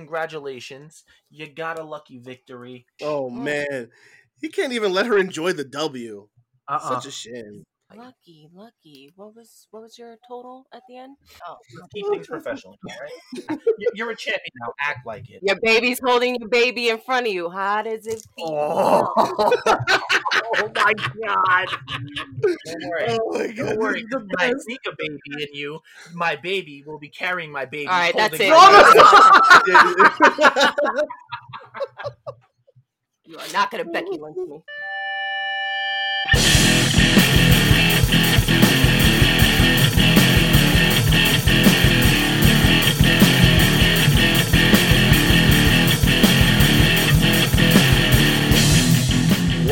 Congratulations. 0.00 1.04
You 1.30 1.46
got 1.46 1.78
a 1.78 1.82
lucky 1.82 2.16
victory. 2.16 2.86
Oh 3.02 3.28
mm. 3.30 3.42
man, 3.42 3.90
he 4.40 4.48
can't 4.48 4.72
even 4.72 4.94
let 4.94 5.04
her 5.04 5.18
enjoy 5.18 5.52
the 5.52 5.64
W. 5.64 6.26
Uh-uh. 6.66 6.88
Such 6.88 7.06
a 7.06 7.10
shame. 7.10 7.64
Lucky, 7.94 8.48
lucky. 8.54 9.10
What 9.16 9.34
was 9.34 9.66
what 9.70 9.82
was 9.82 9.98
your 9.98 10.16
total 10.28 10.66
at 10.72 10.82
the 10.88 10.98
end? 10.98 11.16
Oh, 11.46 11.56
keep 11.92 12.06
things 12.08 12.26
professional, 12.26 12.78
right? 12.86 13.58
You- 13.78 13.90
You're 13.94 14.10
a 14.10 14.16
champion 14.16 14.50
now. 14.60 14.72
Act 14.80 15.06
like 15.06 15.28
it. 15.28 15.40
Your 15.42 15.56
baby's 15.62 16.00
holding 16.04 16.36
your 16.36 16.48
baby 16.48 16.88
in 16.88 16.98
front 17.00 17.26
of 17.26 17.32
you. 17.32 17.50
How 17.50 17.82
does 17.82 18.06
it 18.06 18.22
feel? 18.36 18.46
Oh. 18.48 19.12
Oh. 19.16 19.52
oh 20.56 20.70
my 20.74 20.92
god. 20.94 21.68
Don't 22.66 22.88
worry. 22.88 23.06
Oh 23.08 23.38
my 23.38 23.46
Don't 23.52 23.78
worry. 23.78 24.04
When 24.10 24.28
I 24.38 24.52
sneak 24.58 24.80
a 24.86 24.92
baby 24.96 25.42
in 25.42 25.48
you, 25.54 25.80
my 26.14 26.36
baby 26.36 26.82
will 26.86 26.98
be 26.98 27.08
carrying 27.08 27.50
my 27.50 27.64
baby. 27.64 27.86
All 27.88 27.98
right, 27.98 28.14
that's 28.16 28.36
it. 28.38 28.50
You 33.24 33.38
are 33.38 33.48
not 33.52 33.70
gonna 33.70 33.84
Becky 33.84 34.18
Lynch 34.18 34.36
me. 34.48 34.62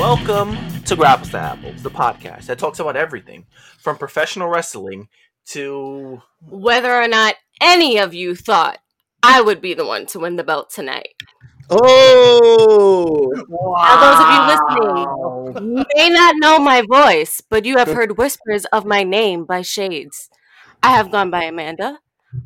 Welcome 0.09 0.57
to 0.85 0.97
Grapples 0.97 1.33
to 1.33 1.39
Apples, 1.39 1.83
the 1.83 1.91
podcast 1.91 2.47
that 2.47 2.59
talks 2.59 2.79
about 2.79 2.97
everything 2.97 3.45
from 3.79 3.99
professional 3.99 4.49
wrestling 4.49 5.09
to 5.49 6.23
Whether 6.41 6.95
or 6.95 7.07
not 7.07 7.35
any 7.61 7.99
of 7.99 8.15
you 8.15 8.35
thought 8.35 8.79
I 9.23 9.43
would 9.43 9.61
be 9.61 9.75
the 9.75 9.85
one 9.85 10.07
to 10.07 10.19
win 10.21 10.37
the 10.37 10.45
belt 10.45 10.71
tonight. 10.71 11.13
oh, 11.69 13.33
Now, 13.51 14.01
those 14.01 14.25
of 14.25 15.61
you 15.61 15.61
listening 15.61 15.85
may 15.95 16.09
not 16.09 16.37
know 16.39 16.59
my 16.59 16.81
voice, 16.91 17.43
but 17.43 17.67
you 17.67 17.77
have 17.77 17.89
heard 17.89 18.17
whispers 18.17 18.65
of 18.73 18.87
my 18.87 19.03
name 19.03 19.45
by 19.45 19.61
shades. 19.61 20.31
I 20.83 20.93
have 20.93 21.13
gone 21.13 21.31
by 21.31 21.45
Amanda. 21.45 21.99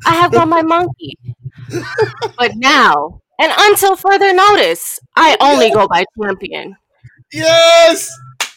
I 0.05 0.15
have 0.15 0.33
gone 0.33 0.49
by 0.49 0.63
Monkey. 0.63 1.17
But 2.37 2.57
now, 2.57 3.21
and 3.39 3.53
until 3.57 3.95
further 3.95 4.33
notice, 4.33 4.99
I 5.15 5.37
only 5.39 5.71
go 5.71 5.87
by 5.87 6.03
Champion. 6.21 6.75
Yes, 7.33 8.09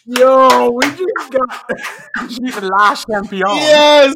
Yo, 0.08 0.70
we 0.70 0.86
just 0.90 1.32
got 1.32 1.66
she's 2.30 2.54
the 2.54 2.70
last 2.78 3.06
champion. 3.10 3.42
yes. 3.56 4.14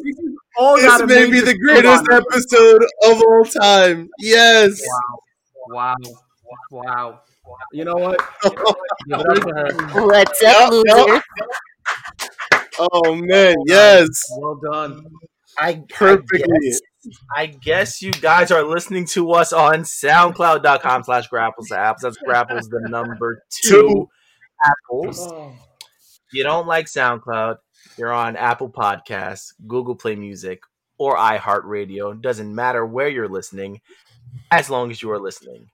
All 0.57 0.75
This 0.77 0.85
got 0.85 1.01
a 1.01 1.07
may 1.07 1.29
be 1.29 1.41
the 1.41 1.57
greatest 1.57 2.05
spot. 2.05 2.23
episode 2.31 2.83
of 3.03 3.21
all 3.21 3.43
time. 3.45 4.09
Yes. 4.19 4.81
Wow. 5.69 5.95
Wow. 5.95 5.95
Wow. 6.71 7.21
You 7.73 7.83
know 7.85 7.95
what? 7.95 8.19
Give 8.43 8.53
it 8.53 9.27
up 9.29 9.35
to 9.35 9.53
her. 9.53 10.05
What's 10.07 10.43
up, 10.43 10.71
yup. 10.85 11.07
loser? 11.07 11.21
Oh 12.79 13.15
man, 13.15 13.55
yes. 13.67 14.07
Well 14.37 14.59
done. 14.63 15.05
I 15.59 15.83
Perfectly. 15.89 16.41
I 16.43 16.57
guess, 16.63 16.79
I 17.35 17.45
guess 17.47 18.01
you 18.01 18.11
guys 18.11 18.51
are 18.51 18.63
listening 18.63 19.05
to 19.07 19.31
us 19.33 19.51
on 19.51 19.81
SoundCloud.com 19.81 21.03
slash 21.03 21.27
grapples 21.27 21.67
to 21.67 21.77
apples. 21.77 22.01
That's 22.01 22.17
grapples 22.17 22.69
the 22.69 22.87
number 22.89 23.43
two 23.49 23.69
Two. 23.69 24.09
Apples. 24.65 25.27
If 25.27 26.33
you 26.33 26.43
don't 26.43 26.67
like 26.67 26.85
SoundCloud, 26.85 27.57
you're 27.97 28.13
on 28.13 28.35
Apple 28.35 28.69
Podcasts, 28.69 29.53
Google 29.67 29.95
Play 29.95 30.15
Music, 30.15 30.61
or 30.97 31.17
iHeartRadio. 31.17 32.21
Doesn't 32.21 32.53
matter 32.53 32.85
where 32.85 33.09
you're 33.09 33.27
listening, 33.27 33.81
as 34.49 34.69
long 34.69 34.91
as 34.91 35.01
you 35.01 35.11
are 35.11 35.19
listening. 35.19 35.69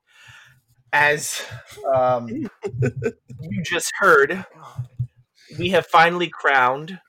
As 0.94 1.44
um, 1.94 2.28
you 2.82 3.64
just 3.64 3.92
heard, 4.00 4.46
we 5.60 5.70
have 5.70 5.86
finally 5.86 6.30
crowned 6.30 7.00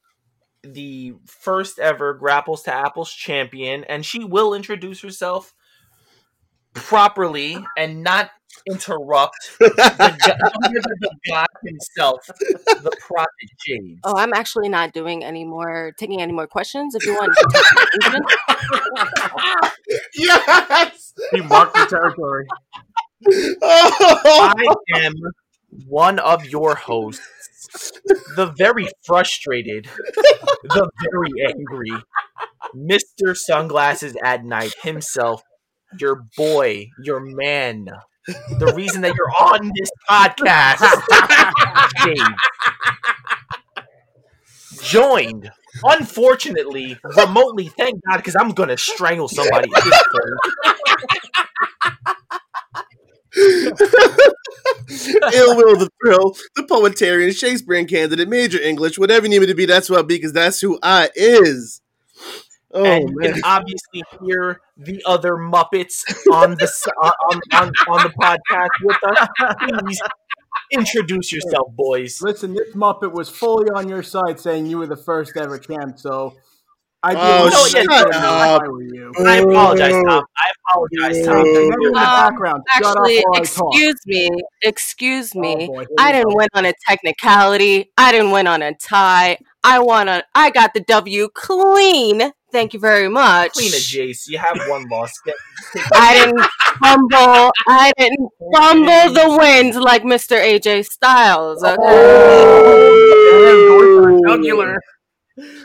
the 0.63 1.15
first 1.27 1.79
ever 1.79 2.13
Grapples 2.13 2.63
to 2.65 2.75
Apples 2.75 3.13
champion, 3.13 3.85
and 3.85 4.05
she 4.05 4.25
will 4.25 4.55
introduce 4.55 5.01
herself 5.01 5.55
properly 6.75 7.57
and 7.77 8.03
not 8.03 8.31
interrupt 8.67 9.37
the, 9.59 9.69
go- 9.77 10.51
the 11.01 11.11
god 11.29 11.47
himself, 11.65 12.21
the 12.27 12.97
prophet 13.01 13.29
James. 13.67 14.01
Oh, 14.05 14.17
I'm 14.17 14.33
actually 14.33 14.69
not 14.69 14.93
doing 14.93 15.25
any 15.25 15.45
more, 15.45 15.93
taking 15.99 16.21
any 16.21 16.33
more 16.33 16.47
questions. 16.47 16.95
If 16.95 17.05
you 17.07 17.15
want, 17.15 17.33
you 17.39 18.11
can 18.11 18.23
take 18.23 19.65
it. 19.65 19.73
yes. 20.15 21.13
He 21.33 21.41
marked 21.41 21.75
the 21.75 21.87
territory. 21.87 22.47
I 23.63 24.55
am 24.95 25.15
one 25.87 26.19
of 26.19 26.47
your 26.47 26.75
hosts, 26.75 27.93
the 28.37 28.53
very 28.57 28.89
frustrated, 29.05 29.89
the 30.63 30.89
very 31.11 31.47
angry, 31.49 32.05
Mr. 32.75 33.35
Sunglasses 33.37 34.17
at 34.23 34.45
Night 34.45 34.75
himself, 34.83 35.43
your 35.99 36.23
boy, 36.37 36.87
your 37.03 37.21
man, 37.21 37.87
the 38.59 38.73
reason 38.77 39.01
that 39.03 39.15
you're 39.15 39.31
on 39.31 39.71
this 39.75 39.91
podcast. 40.09 40.83
Joined, 44.83 45.51
unfortunately, 45.83 46.99
remotely, 47.17 47.69
thank 47.69 48.01
God, 48.09 48.19
because 48.19 48.37
I'm 48.39 48.53
to 48.69 48.77
strangle 48.77 49.29
somebody. 49.29 49.71
Ill 55.35 55.57
will 55.57 55.77
the 55.77 55.91
thrill, 56.01 56.37
the 56.57 56.63
poetarian, 56.63 57.33
Shakespearean 57.33 57.87
candidate, 57.87 58.29
major 58.29 58.61
English, 58.61 58.99
whatever 58.99 59.27
you 59.27 59.31
need 59.31 59.41
me 59.41 59.47
to 59.47 59.55
be, 59.55 59.67
that's 59.67 59.91
what 59.91 59.99
I 60.01 60.03
be, 60.03 60.17
because 60.17 60.33
that's 60.33 60.61
who 60.61 60.79
I 60.83 61.11
is. 61.15 61.81
Oh 62.75 62.85
and 62.85 63.09
you 63.09 63.17
man. 63.19 63.33
can 63.35 63.43
obviously 63.45 64.03
hear 64.21 64.61
the 64.77 65.03
other 65.07 65.33
Muppets 65.37 66.03
on 66.33 66.51
the 66.51 66.71
on, 67.03 67.13
on, 67.31 67.41
on, 67.53 67.73
on 67.89 68.03
the 68.03 68.13
podcast 68.21 68.69
with 68.83 68.97
us. 69.05 69.29
Please 69.81 70.01
introduce 70.71 71.33
yourself, 71.33 71.69
boys. 71.75 72.21
Listen, 72.21 72.55
this 72.55 72.75
Muppet 72.75 73.13
was 73.13 73.29
fully 73.31 73.71
on 73.71 73.89
your 73.89 74.03
side 74.03 74.39
saying 74.39 74.67
you 74.67 74.79
were 74.79 74.87
the 74.87 74.97
first 74.97 75.37
ever 75.37 75.59
champ, 75.59 75.99
so 75.99 76.35
I 77.03 77.15
Oh, 77.17 77.45
would 77.45 77.71
shut 77.71 77.85
if 77.85 77.91
up. 77.91 78.13
I 78.13 78.65
you. 78.93 79.13
I 79.19 79.37
apologize, 79.37 79.93
Tom. 79.93 80.25
I 80.37 80.51
apologize, 80.69 81.25
Tom. 81.27 81.37
Remember 81.45 81.87
in 81.87 81.93
the 81.93 81.99
Um, 82.01 82.05
background. 82.05 82.63
Shut 82.77 82.85
up 82.85 82.97
Actually, 82.99 83.21
while 83.29 83.41
I 83.41 83.45
talk. 83.45 83.75
excuse 83.75 84.01
me, 84.07 84.31
excuse 84.63 85.33
Oh, 85.37 85.41
me. 85.41 85.67
boy, 85.69 85.79
here 85.79 85.87
I 85.99 86.13
didn't 86.13 86.35
win 86.35 86.49
on 86.55 86.67
a 86.67 86.73
technicality. 86.89 87.93
I 87.97 88.13
didn't 88.13 88.33
win 88.33 88.47
on 88.47 88.61
a 88.63 88.75
tie. 88.75 89.39
I 89.65 89.79
won 89.79 90.09
on. 90.09 90.23
I 90.35 90.51
got 90.51 90.75
the 90.75 90.81
W 90.81 91.29
clean. 91.33 92.33
Thank 92.51 92.73
you 92.75 92.81
very 92.81 93.09
much. 93.09 93.53
Clean 93.53 93.69
it, 93.69 93.83
Jace. 93.83 94.29
You 94.29 94.39
have 94.39 94.59
one 94.69 94.89
loss. 94.89 95.13
Get, 95.25 95.35
I 95.93 96.15
didn't 96.15 96.41
fumble. 96.81 97.53
I 97.67 97.93
didn't 97.99 98.31
fumble 98.55 99.13
the 99.13 99.37
wins 99.39 99.77
like 99.77 100.03
Mr. 100.03 100.37
AJ 100.37 100.87
Styles. 100.87 101.63
Oh, 101.63 101.73
okay. 101.73 101.79
Oh, 103.71 104.37
jugular. 104.37 104.81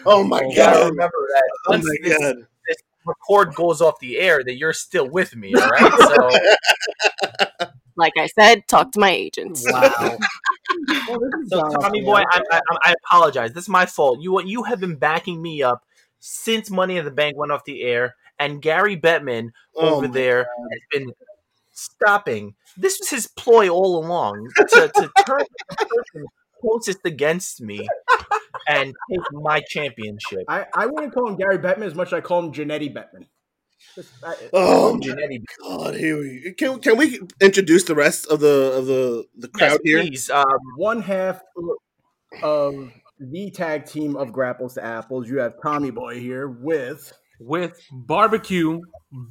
Oh 0.06 0.24
my 0.24 0.42
you 0.42 0.56
gotta 0.56 0.80
god. 0.80 0.90
remember 0.90 1.28
that 1.30 1.44
Oh 1.68 1.72
once 1.72 1.86
my 1.86 1.96
this, 2.04 2.20
god. 2.20 2.36
this 2.68 2.78
record 3.06 3.56
goes 3.56 3.82
off 3.82 4.00
the 4.00 4.18
air, 4.20 4.44
that 4.44 4.56
you're 4.56 4.74
still 4.74 5.08
with 5.08 5.36
me. 5.36 5.54
All 5.56 5.70
right. 5.70 5.92
So, 6.00 6.30
Like 7.96 8.14
I 8.18 8.28
said, 8.28 8.68
talk 8.68 8.92
to 8.94 9.00
my 9.00 9.12
agents. 9.12 9.66
Wow. 9.72 10.18
Well, 11.08 11.20
so 11.48 11.62
Tommy 11.80 12.02
boy, 12.02 12.24
I, 12.30 12.42
I, 12.52 12.62
I 12.84 12.96
apologize. 13.06 13.54
This 13.54 13.64
is 13.66 13.70
my 13.70 13.86
fault. 13.86 14.20
You 14.20 14.42
you 14.42 14.64
have 14.64 14.80
been 14.80 14.96
backing 14.96 15.42
me 15.42 15.62
up 15.62 15.86
since 16.26 16.70
Money 16.72 16.96
in 16.98 17.04
the 17.04 17.12
Bank 17.12 17.36
went 17.38 17.52
off 17.52 17.66
the 17.66 17.82
air, 17.84 18.16
and 18.40 18.62
Gary 18.62 18.96
Bettman 18.98 19.50
Oh 19.76 19.96
over 19.98 20.08
my 20.08 20.14
there 20.14 20.40
has 20.72 20.80
been 20.92 21.12
stopping. 21.74 22.56
This 22.78 22.98
was 23.00 23.10
his 23.10 23.28
ploy 23.28 23.68
all 23.70 23.98
along 24.04 24.48
to, 24.58 24.66
to 24.96 25.12
turn 25.28 25.44
the 25.70 25.76
person 25.76 26.26
closest 26.62 27.00
against 27.06 27.60
me 27.62 27.86
and 28.70 28.94
take 29.12 29.20
my 29.34 29.62
championship. 29.68 30.44
I, 30.48 30.66
I 30.74 30.86
wouldn't 30.86 31.14
call 31.14 31.28
him 31.28 31.36
Gary 31.36 31.58
Bettman 31.58 31.84
as 31.88 31.94
much 31.96 32.08
as 32.08 32.14
I 32.14 32.22
call 32.22 32.40
him 32.40 32.54
Jannetty 32.54 32.94
Bettman. 32.96 33.26
Just- 33.96 34.10
I- 34.24 34.36
Oh 34.54 34.94
my 34.94 35.00
Jannetty, 35.02 35.44
god. 35.62 35.96
Here 35.96 36.18
we 36.18 36.54
can. 36.58 36.80
Can 36.80 36.96
we 36.98 37.20
introduce 37.42 37.84
the 37.84 37.96
rest 37.96 38.28
of 38.28 38.40
the 38.40 38.72
of 38.78 38.86
the 38.86 39.26
the 39.38 39.50
yes, 39.60 39.70
crowd 39.72 39.80
here? 39.84 40.00
please. 40.02 40.30
Um, 40.30 40.46
one 40.78 41.02
half 41.02 41.42
of 42.42 42.92
the 43.20 43.52
tag 43.52 43.86
team 43.86 44.16
of 44.16 44.30
Grapples 44.30 44.74
to 44.76 44.84
Apples. 44.84 45.28
You 45.30 45.40
have 45.40 45.54
Tommy 45.62 45.92
Boy 45.92 46.20
here 46.20 46.48
with 46.48 47.14
with 47.40 47.80
barbecue, 47.92 48.82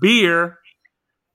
beer. 0.00 0.58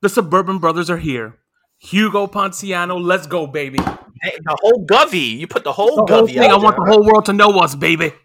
The 0.02 0.10
Suburban 0.10 0.60
Brothers 0.60 0.90
are 0.90 0.98
here. 0.98 1.40
Hugo 1.80 2.28
Ponciano, 2.28 3.02
let's 3.04 3.28
go, 3.28 3.48
baby. 3.48 3.80
hey, 3.80 4.38
the 4.44 4.58
whole 4.62 4.86
Govey. 4.86 5.38
You 5.40 5.48
put 5.48 5.64
the 5.64 5.72
whole 5.72 6.06
The 6.06 6.14
whole 6.14 6.28
Govey 6.28 6.34
thing, 6.36 6.52
I 6.52 6.56
want 6.58 6.76
there. 6.78 6.86
the 6.86 6.92
whole 6.92 7.06
world 7.06 7.26
to 7.26 7.34
know 7.34 7.58
us, 7.60 7.76
baby. 7.76 8.14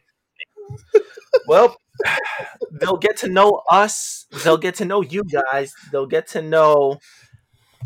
Well, 1.47 1.77
they'll 2.81 2.97
get 2.99 3.17
to 3.19 3.29
know 3.29 3.63
us. 3.71 4.27
They'll 4.45 4.59
get 4.59 4.75
to 4.77 4.85
know 4.85 5.01
you 5.03 5.25
guys. 5.25 5.73
They'll 5.91 6.07
get 6.07 6.27
to 6.29 6.43
know 6.43 6.99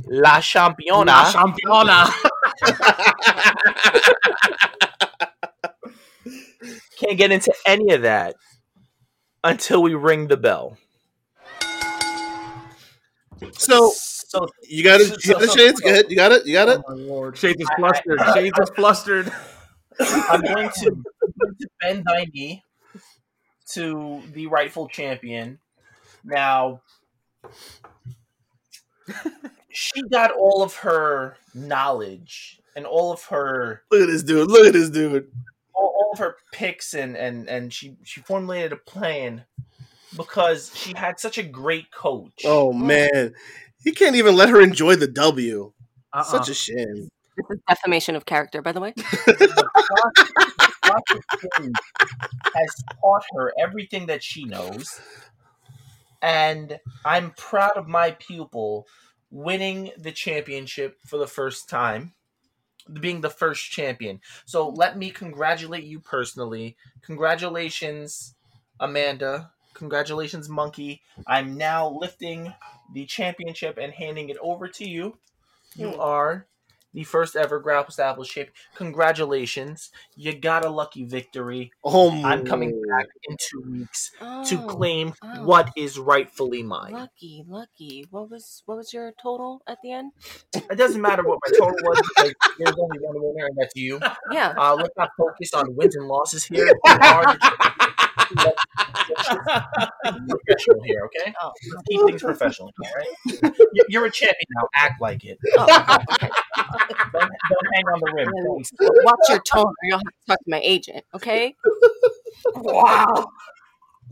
La 0.08 0.40
Championa. 0.40 1.12
La 1.12 1.32
Championa. 1.32 2.06
Can't 6.98 7.18
get 7.18 7.30
into 7.30 7.52
any 7.66 7.92
of 7.92 8.02
that 8.02 8.34
until 9.44 9.82
we 9.82 9.94
ring 9.94 10.28
the 10.28 10.36
bell. 10.36 10.76
So 13.52 13.92
So 13.94 14.46
you 14.68 14.82
got 14.82 15.00
it. 15.00 15.08
So- 15.08 15.16
You 15.22 15.34
got 15.34 15.42
it, 15.42 15.46
so- 15.50 15.56
Shades. 15.56 15.80
Go 15.80 15.88
ahead. 15.90 16.06
You 16.08 16.16
got 16.16 16.32
it. 16.32 16.46
You 16.46 16.52
got 16.54 16.68
it. 16.68 16.80
Oh 16.86 16.94
my 16.96 17.02
lord. 17.02 17.36
Shades 17.36 17.60
is 17.60 17.68
flustered. 17.76 18.20
Shades 18.34 18.58
is 18.58 18.70
flustered. 18.70 19.32
I'm 20.00 20.40
going 20.42 20.68
to, 20.68 20.86
I'm 20.90 21.32
going 21.40 21.56
to 21.58 21.68
bend 21.80 22.04
thy 22.06 22.26
knee 22.34 22.62
to 23.72 24.22
the 24.32 24.46
rightful 24.46 24.88
champion. 24.88 25.58
Now, 26.24 26.82
she 29.70 30.02
got 30.10 30.32
all 30.32 30.62
of 30.62 30.74
her 30.76 31.36
knowledge 31.54 32.60
and 32.74 32.84
all 32.84 33.12
of 33.12 33.22
her 33.24 33.82
Look 33.90 34.02
at 34.02 34.06
this 34.08 34.22
dude. 34.22 34.50
Look 34.50 34.66
at 34.66 34.72
this 34.74 34.90
dude. 34.90 35.30
All, 35.76 35.94
all 35.98 36.10
of 36.12 36.18
her 36.18 36.36
picks 36.52 36.94
and 36.94 37.16
and 37.16 37.48
and 37.48 37.72
she 37.72 37.96
she 38.04 38.20
formulated 38.20 38.72
a 38.72 38.76
plan 38.76 39.44
because 40.16 40.72
she 40.74 40.94
had 40.96 41.20
such 41.20 41.38
a 41.38 41.42
great 41.42 41.90
coach. 41.92 42.42
Oh 42.44 42.72
mm. 42.72 42.82
man, 42.82 43.34
he 43.82 43.92
can't 43.92 44.16
even 44.16 44.36
let 44.36 44.48
her 44.48 44.60
enjoy 44.60 44.96
the 44.96 45.08
W. 45.08 45.72
Uh-uh. 46.12 46.22
Such 46.22 46.48
a 46.48 46.54
shame. 46.54 47.08
This 47.36 47.46
is 47.50 47.58
defamation 47.68 48.16
of 48.16 48.24
character, 48.24 48.62
by 48.62 48.72
the 48.72 48.80
way. 48.80 48.94
has 52.54 52.84
taught 53.00 53.24
her 53.34 53.52
everything 53.58 54.06
that 54.06 54.22
she 54.22 54.44
knows, 54.44 55.00
and 56.22 56.78
I'm 57.04 57.32
proud 57.32 57.72
of 57.76 57.86
my 57.88 58.12
pupil 58.12 58.86
winning 59.30 59.90
the 59.98 60.12
championship 60.12 60.96
for 61.04 61.18
the 61.18 61.26
first 61.26 61.68
time, 61.68 62.14
being 63.00 63.20
the 63.20 63.30
first 63.30 63.70
champion. 63.70 64.20
So 64.44 64.68
let 64.68 64.96
me 64.98 65.10
congratulate 65.10 65.84
you 65.84 66.00
personally. 66.00 66.76
Congratulations, 67.02 68.34
Amanda. 68.80 69.52
Congratulations, 69.74 70.48
Monkey. 70.48 71.02
I'm 71.26 71.56
now 71.56 71.88
lifting 71.88 72.54
the 72.92 73.04
championship 73.06 73.78
and 73.78 73.92
handing 73.92 74.28
it 74.30 74.38
over 74.40 74.68
to 74.68 74.88
you. 74.88 75.18
You 75.74 75.94
Hmm. 75.94 76.00
are 76.00 76.46
the 76.96 77.04
first 77.04 77.36
ever 77.36 77.60
grapple 77.60 77.90
established 77.90 78.32
champion. 78.32 78.54
Congratulations. 78.74 79.90
You 80.16 80.34
got 80.34 80.64
a 80.64 80.70
lucky 80.70 81.04
victory. 81.04 81.70
Oh, 81.84 82.10
I'm 82.24 82.44
coming 82.46 82.70
back 82.88 83.06
in 83.28 83.36
two 83.38 83.60
weeks 83.70 84.10
to 84.18 84.56
Oh, 84.62 84.66
claim 84.66 85.12
oh. 85.22 85.44
what 85.44 85.70
is 85.76 85.98
rightfully 85.98 86.62
mine. 86.62 86.92
Lucky, 86.94 87.44
lucky. 87.46 88.06
What 88.10 88.30
was 88.30 88.62
what 88.64 88.78
was 88.78 88.94
your 88.94 89.12
total 89.22 89.60
at 89.68 89.78
the 89.82 89.92
end? 89.92 90.12
It 90.54 90.76
doesn't 90.78 91.02
matter 91.02 91.22
what 91.22 91.38
my 91.46 91.58
total 91.58 91.76
was 91.84 92.00
because 92.16 92.32
there's 92.58 92.76
only 92.78 92.98
one 93.00 93.16
winner, 93.20 93.46
and 93.46 93.56
that's 93.58 93.76
you. 93.76 94.00
Yeah. 94.32 94.54
Uh, 94.56 94.74
let's 94.74 94.96
not 94.96 95.10
focus 95.18 95.52
on 95.52 95.76
wins 95.76 95.96
and 95.96 96.06
losses 96.08 96.44
here. 96.44 96.66
You 96.66 96.74
are 96.86 97.36
the- 97.36 98.54
professional 100.28 100.82
here, 100.84 101.02
okay? 101.06 101.34
Oh, 101.42 101.52
keep 101.88 102.00
things 102.06 102.22
professional, 102.22 102.72
all 102.82 102.90
right? 102.96 103.52
You- 103.72 103.84
You're 103.88 104.06
a 104.06 104.10
champion 104.10 104.46
now. 104.56 104.68
Act 104.74 105.00
like 105.00 105.24
it. 105.24 105.38
oh, 105.58 105.98
okay. 106.12 106.28
Don't, 107.12 107.12
don't 107.12 107.30
hang 107.74 107.84
on 107.86 108.00
the 108.00 108.12
rim. 108.14 108.30
Thanks. 108.54 108.72
Watch 109.04 109.18
your 109.28 109.40
tone, 109.40 109.64
or 109.64 109.74
you'll 109.84 109.98
have 109.98 110.04
to 110.04 110.26
talk 110.28 110.38
to 110.38 110.50
my 110.50 110.60
agent. 110.62 111.04
Okay. 111.14 111.54
Wow. 112.54 113.28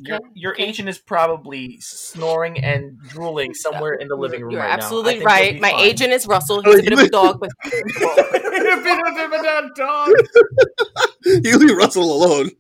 Your, 0.01 0.19
your 0.35 0.53
okay. 0.55 0.65
agent 0.65 0.89
is 0.89 0.99
probably 0.99 1.79
snoring 1.81 2.59
and 2.59 2.99
drooling 3.01 3.55
somewhere 3.55 3.95
in 3.95 4.09
the 4.09 4.17
living 4.17 4.43
room 4.43 4.51
You're 4.51 4.61
right 4.61 4.67
now. 4.67 4.73
I 4.73 4.77
absolutely 4.77 5.15
think 5.15 5.25
right. 5.25 5.61
My 5.61 5.71
fine. 5.71 5.81
agent 5.81 6.13
is 6.13 6.27
Russell. 6.27 6.63
Oh, 6.67 6.71
He's 6.73 6.81
a 6.81 6.83
bit 6.83 6.93
of 6.95 6.99
you- 7.01 7.07
a 7.07 7.11
dog, 7.11 7.39
but 7.41 7.51
a 9.55 9.71
dog. 9.77 10.11
you 11.25 11.59
leave 11.59 11.77
Russell 11.77 12.13
alone. 12.13 12.51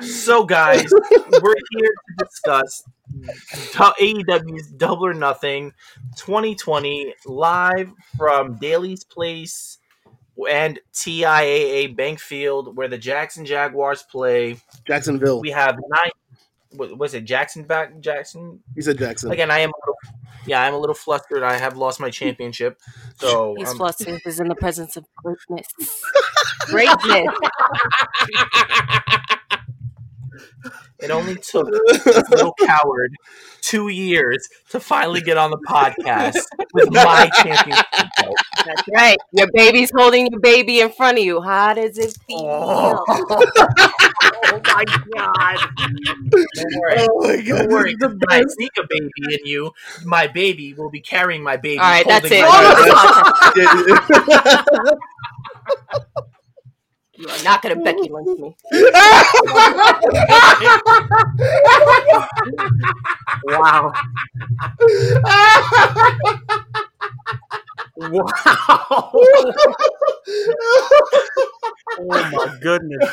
So, 0.00 0.44
guys, 0.44 0.90
we're 0.90 1.54
here 1.70 1.90
to 1.90 2.24
discuss 2.24 2.82
AEW's 3.10 4.68
Double 4.72 5.06
or 5.06 5.14
Nothing 5.14 5.72
2020 6.16 7.14
live 7.26 7.90
from 8.16 8.56
Daly's 8.56 9.04
Place 9.04 9.78
and 10.48 10.78
TIAA 10.92 11.94
Bank 11.96 12.20
Field, 12.20 12.76
where 12.76 12.88
the 12.88 12.98
Jackson 12.98 13.44
Jaguars 13.44 14.02
play. 14.02 14.56
Jacksonville. 14.86 15.40
We 15.40 15.50
have 15.50 15.78
nine. 15.88 16.10
What 16.72 16.96
was 16.96 17.14
it? 17.14 17.24
Jackson 17.24 17.64
back? 17.64 17.98
Jackson 18.00 18.60
He 18.74 18.82
said 18.82 18.98
Jackson. 18.98 19.30
again. 19.32 19.50
I 19.50 19.58
am. 19.58 19.70
A 19.70 19.72
little, 19.80 19.96
yeah, 20.46 20.62
I'm 20.62 20.74
a 20.74 20.78
little 20.78 20.94
flustered. 20.94 21.42
I 21.42 21.58
have 21.58 21.76
lost 21.76 22.00
my 22.00 22.10
championship. 22.10 22.78
So 23.18 23.56
he's 23.58 23.70
um, 23.70 23.76
flustered. 23.76 24.20
He's 24.24 24.40
in 24.40 24.48
the 24.48 24.54
presence 24.54 24.96
of 24.96 25.04
greatness. 25.16 25.66
Greatness. 26.66 27.26
It 31.02 31.10
only 31.10 31.36
took 31.36 31.68
this 31.70 32.28
little 32.30 32.54
coward 32.60 33.12
two 33.62 33.88
years 33.88 34.48
to 34.70 34.80
finally 34.80 35.20
get 35.20 35.36
on 35.36 35.50
the 35.50 35.58
podcast 35.68 36.36
with 36.74 36.90
my 36.92 37.28
championship. 37.42 37.86
belt. 38.20 38.34
That's 38.64 38.82
right. 38.94 39.18
Your 39.32 39.48
baby's 39.52 39.90
holding 39.96 40.28
your 40.30 40.40
baby 40.40 40.80
in 40.80 40.90
front 40.90 41.18
of 41.18 41.24
you. 41.24 41.40
How 41.42 41.74
does 41.74 41.98
it 41.98 42.16
feel? 42.26 42.38
Oh. 42.40 43.86
Oh 44.52 44.60
my 44.64 44.84
god. 45.14 45.58
Don't 46.30 46.74
worry. 46.80 47.06
Oh 47.08 47.20
my 47.20 47.36
Don't 47.36 47.44
god. 47.46 47.68
worry. 47.70 47.94
When 48.00 48.18
I 48.28 48.42
see 48.58 48.68
a 48.78 48.82
baby 48.88 49.10
in 49.34 49.46
you, 49.46 49.72
my 50.04 50.26
baby 50.26 50.74
will 50.74 50.90
be 50.90 51.00
carrying 51.00 51.42
my 51.42 51.56
baby. 51.56 51.78
All 51.78 51.84
right, 51.90 52.04
that's 52.06 52.28
holding 52.28 52.38
it. 52.38 52.42
my 52.42 52.52
That's 53.54 53.54
baby. 53.54 53.92
podcast. 53.92 54.96
You 57.20 57.28
are 57.28 57.42
not 57.44 57.60
going 57.60 57.76
to 57.76 57.84
Becky 57.84 58.08
Lynch 58.08 58.40
me. 58.40 58.56
Wow. 63.44 63.92
wow. 67.98 69.12
Oh 71.98 72.30
my 72.32 72.58
goodness. 72.62 73.10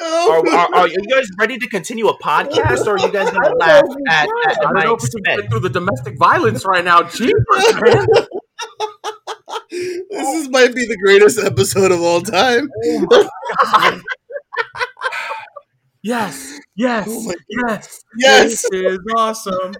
Oh 0.00 0.44
are, 0.50 0.56
are, 0.56 0.74
are 0.74 0.88
you 0.88 0.98
guys 1.08 1.28
ready 1.38 1.56
to 1.58 1.68
continue 1.68 2.08
a 2.08 2.18
podcast, 2.18 2.84
or 2.88 2.94
are 2.94 2.98
you 2.98 3.12
guys 3.12 3.30
going 3.30 3.44
to 3.44 3.56
laugh 3.56 3.84
at, 4.08 4.26
at, 4.26 4.58
I 4.58 4.62
don't 4.62 4.74
my 4.74 4.82
know 4.82 4.96
if 4.96 5.02
we 5.02 5.22
can 5.22 5.36
get 5.36 5.50
through 5.50 5.60
the 5.60 5.70
domestic 5.70 6.18
violence 6.18 6.64
right 6.66 6.84
now. 6.84 7.04
Jeepers, 7.04 7.74
man. 7.80 8.06
This 10.10 10.28
is, 10.42 10.48
might 10.50 10.74
be 10.74 10.86
the 10.86 10.96
greatest 10.96 11.38
episode 11.38 11.92
of 11.92 12.00
all 12.02 12.20
time. 12.20 12.68
God. 13.08 14.00
Yes, 16.02 16.58
yes, 16.74 17.06
Oh 17.10 17.34
yes. 17.68 18.00
Yes. 18.16 18.48
This 18.48 18.64
is 18.72 18.98
awesome. 19.16 19.74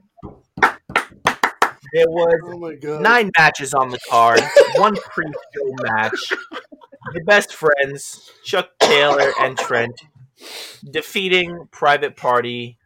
There 1.93 2.05
was 2.09 2.39
Oh 2.45 2.59
my 2.59 2.75
god. 2.75 3.03
nine 3.03 3.31
matches 3.39 3.75
on 3.75 3.91
the 3.91 3.99
card, 4.09 4.41
one 4.77 4.97
pre-show 4.97 5.75
match. 5.83 6.33
The 7.15 7.23
best 7.25 7.55
friends, 7.55 8.31
Chuck 8.45 8.69
Taylor 8.79 9.33
and 9.41 9.57
Trent, 9.57 10.03
defeating 10.89 11.67
Private 11.71 12.17
Party, 12.17 12.79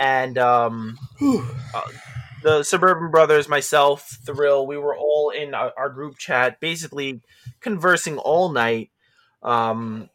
and 0.00 0.38
um, 0.38 0.96
Whew. 1.18 1.44
The 2.46 2.62
Suburban 2.62 3.10
Brothers, 3.10 3.48
myself, 3.48 4.18
Thrill. 4.24 4.68
We 4.68 4.78
were 4.78 4.96
all 4.96 5.30
in 5.30 5.52
our, 5.52 5.72
our 5.76 5.88
group 5.88 6.16
chat, 6.16 6.60
basically 6.60 7.20
conversing 7.58 8.18
all 8.18 8.50
night. 8.50 8.92
Um, 9.42 10.08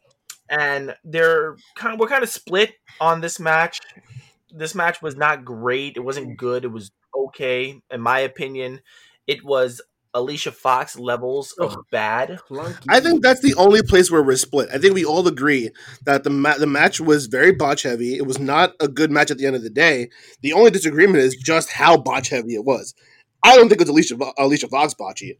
and 0.48 0.96
they're 1.04 1.56
kind 1.76 1.92
of, 1.92 2.00
we're 2.00 2.08
kind 2.08 2.22
of 2.22 2.30
split 2.30 2.72
on 3.02 3.20
this 3.20 3.38
match. 3.38 3.80
This 4.50 4.74
match 4.74 5.02
was 5.02 5.14
not 5.14 5.44
great. 5.44 5.98
It 5.98 6.04
wasn't 6.04 6.38
good. 6.38 6.64
It 6.64 6.72
was 6.72 6.90
okay, 7.14 7.82
in 7.90 8.00
my 8.00 8.20
opinion. 8.20 8.80
It 9.26 9.44
was 9.44 9.82
Alicia 10.14 10.52
Fox 10.52 10.98
levels 10.98 11.52
of 11.52 11.72
Ugh. 11.72 11.84
bad. 11.90 12.38
I 12.88 13.00
think 13.00 13.22
that's 13.22 13.40
the 13.40 13.54
only 13.54 13.82
place 13.82 14.10
where 14.10 14.22
we're 14.22 14.36
split. 14.36 14.68
I 14.72 14.78
think 14.78 14.94
we 14.94 15.04
all 15.04 15.26
agree 15.26 15.70
that 16.04 16.22
the 16.24 16.30
ma- 16.30 16.58
the 16.58 16.66
match 16.66 17.00
was 17.00 17.26
very 17.26 17.52
botch 17.52 17.82
heavy. 17.82 18.16
It 18.16 18.26
was 18.26 18.38
not 18.38 18.74
a 18.80 18.88
good 18.88 19.10
match 19.10 19.30
at 19.30 19.38
the 19.38 19.46
end 19.46 19.56
of 19.56 19.62
the 19.62 19.70
day. 19.70 20.10
The 20.42 20.52
only 20.52 20.70
disagreement 20.70 21.18
is 21.24 21.34
just 21.36 21.70
how 21.70 21.96
botch 21.96 22.28
heavy 22.28 22.54
it 22.54 22.64
was. 22.64 22.94
I 23.42 23.56
don't 23.56 23.68
think 23.68 23.80
it's 23.80 23.90
Alicia 23.90 24.16
Alicia 24.38 24.68
Fox 24.68 24.94
botchy. 24.94 25.38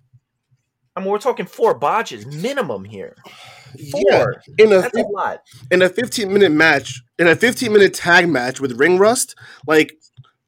I 0.97 1.00
mean, 1.00 1.09
we're 1.11 1.19
talking 1.19 1.47
four 1.47 1.75
botches 1.75 2.26
minimum 2.26 2.85
here. 2.85 3.17
Four. 3.91 4.02
Yeah, 4.11 4.25
in 4.59 4.73
a 4.73 4.81
That's 4.83 4.97
a 4.97 5.02
lot. 5.02 5.41
in 5.71 5.81
a 5.83 5.88
15 5.88 6.33
minute 6.33 6.52
match, 6.52 7.02
in 7.19 7.26
a 7.26 7.37
15 7.37 7.73
minute 7.73 7.95
tag 7.95 8.29
match 8.29 8.61
with 8.61 8.79
Ring 8.79 8.99
Rust, 8.99 9.35
like 9.67 9.93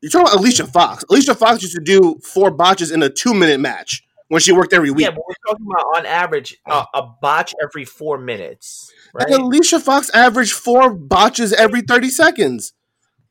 you're 0.02 0.10
talking 0.10 0.26
about 0.28 0.38
Alicia 0.40 0.66
Fox. 0.66 1.04
Alicia 1.08 1.34
Fox 1.34 1.62
used 1.62 1.74
to 1.74 1.80
do 1.82 2.18
four 2.22 2.50
botches 2.50 2.90
in 2.90 3.02
a 3.02 3.08
two 3.08 3.32
minute 3.32 3.60
match 3.60 4.03
when 4.28 4.40
she 4.40 4.52
worked 4.52 4.72
every 4.72 4.90
week. 4.90 5.04
Yeah, 5.04 5.10
but 5.10 5.22
we're 5.26 5.34
talking 5.52 5.66
about 5.70 5.98
on 5.98 6.06
average 6.06 6.56
uh, 6.66 6.84
a 6.94 7.02
botch 7.02 7.54
every 7.62 7.84
four 7.84 8.18
minutes, 8.18 8.92
right? 9.12 9.26
And 9.28 9.42
Alicia 9.42 9.80
Fox 9.80 10.10
averaged 10.10 10.52
four 10.52 10.92
botches 10.94 11.52
every 11.52 11.82
30 11.82 12.10
seconds. 12.10 12.72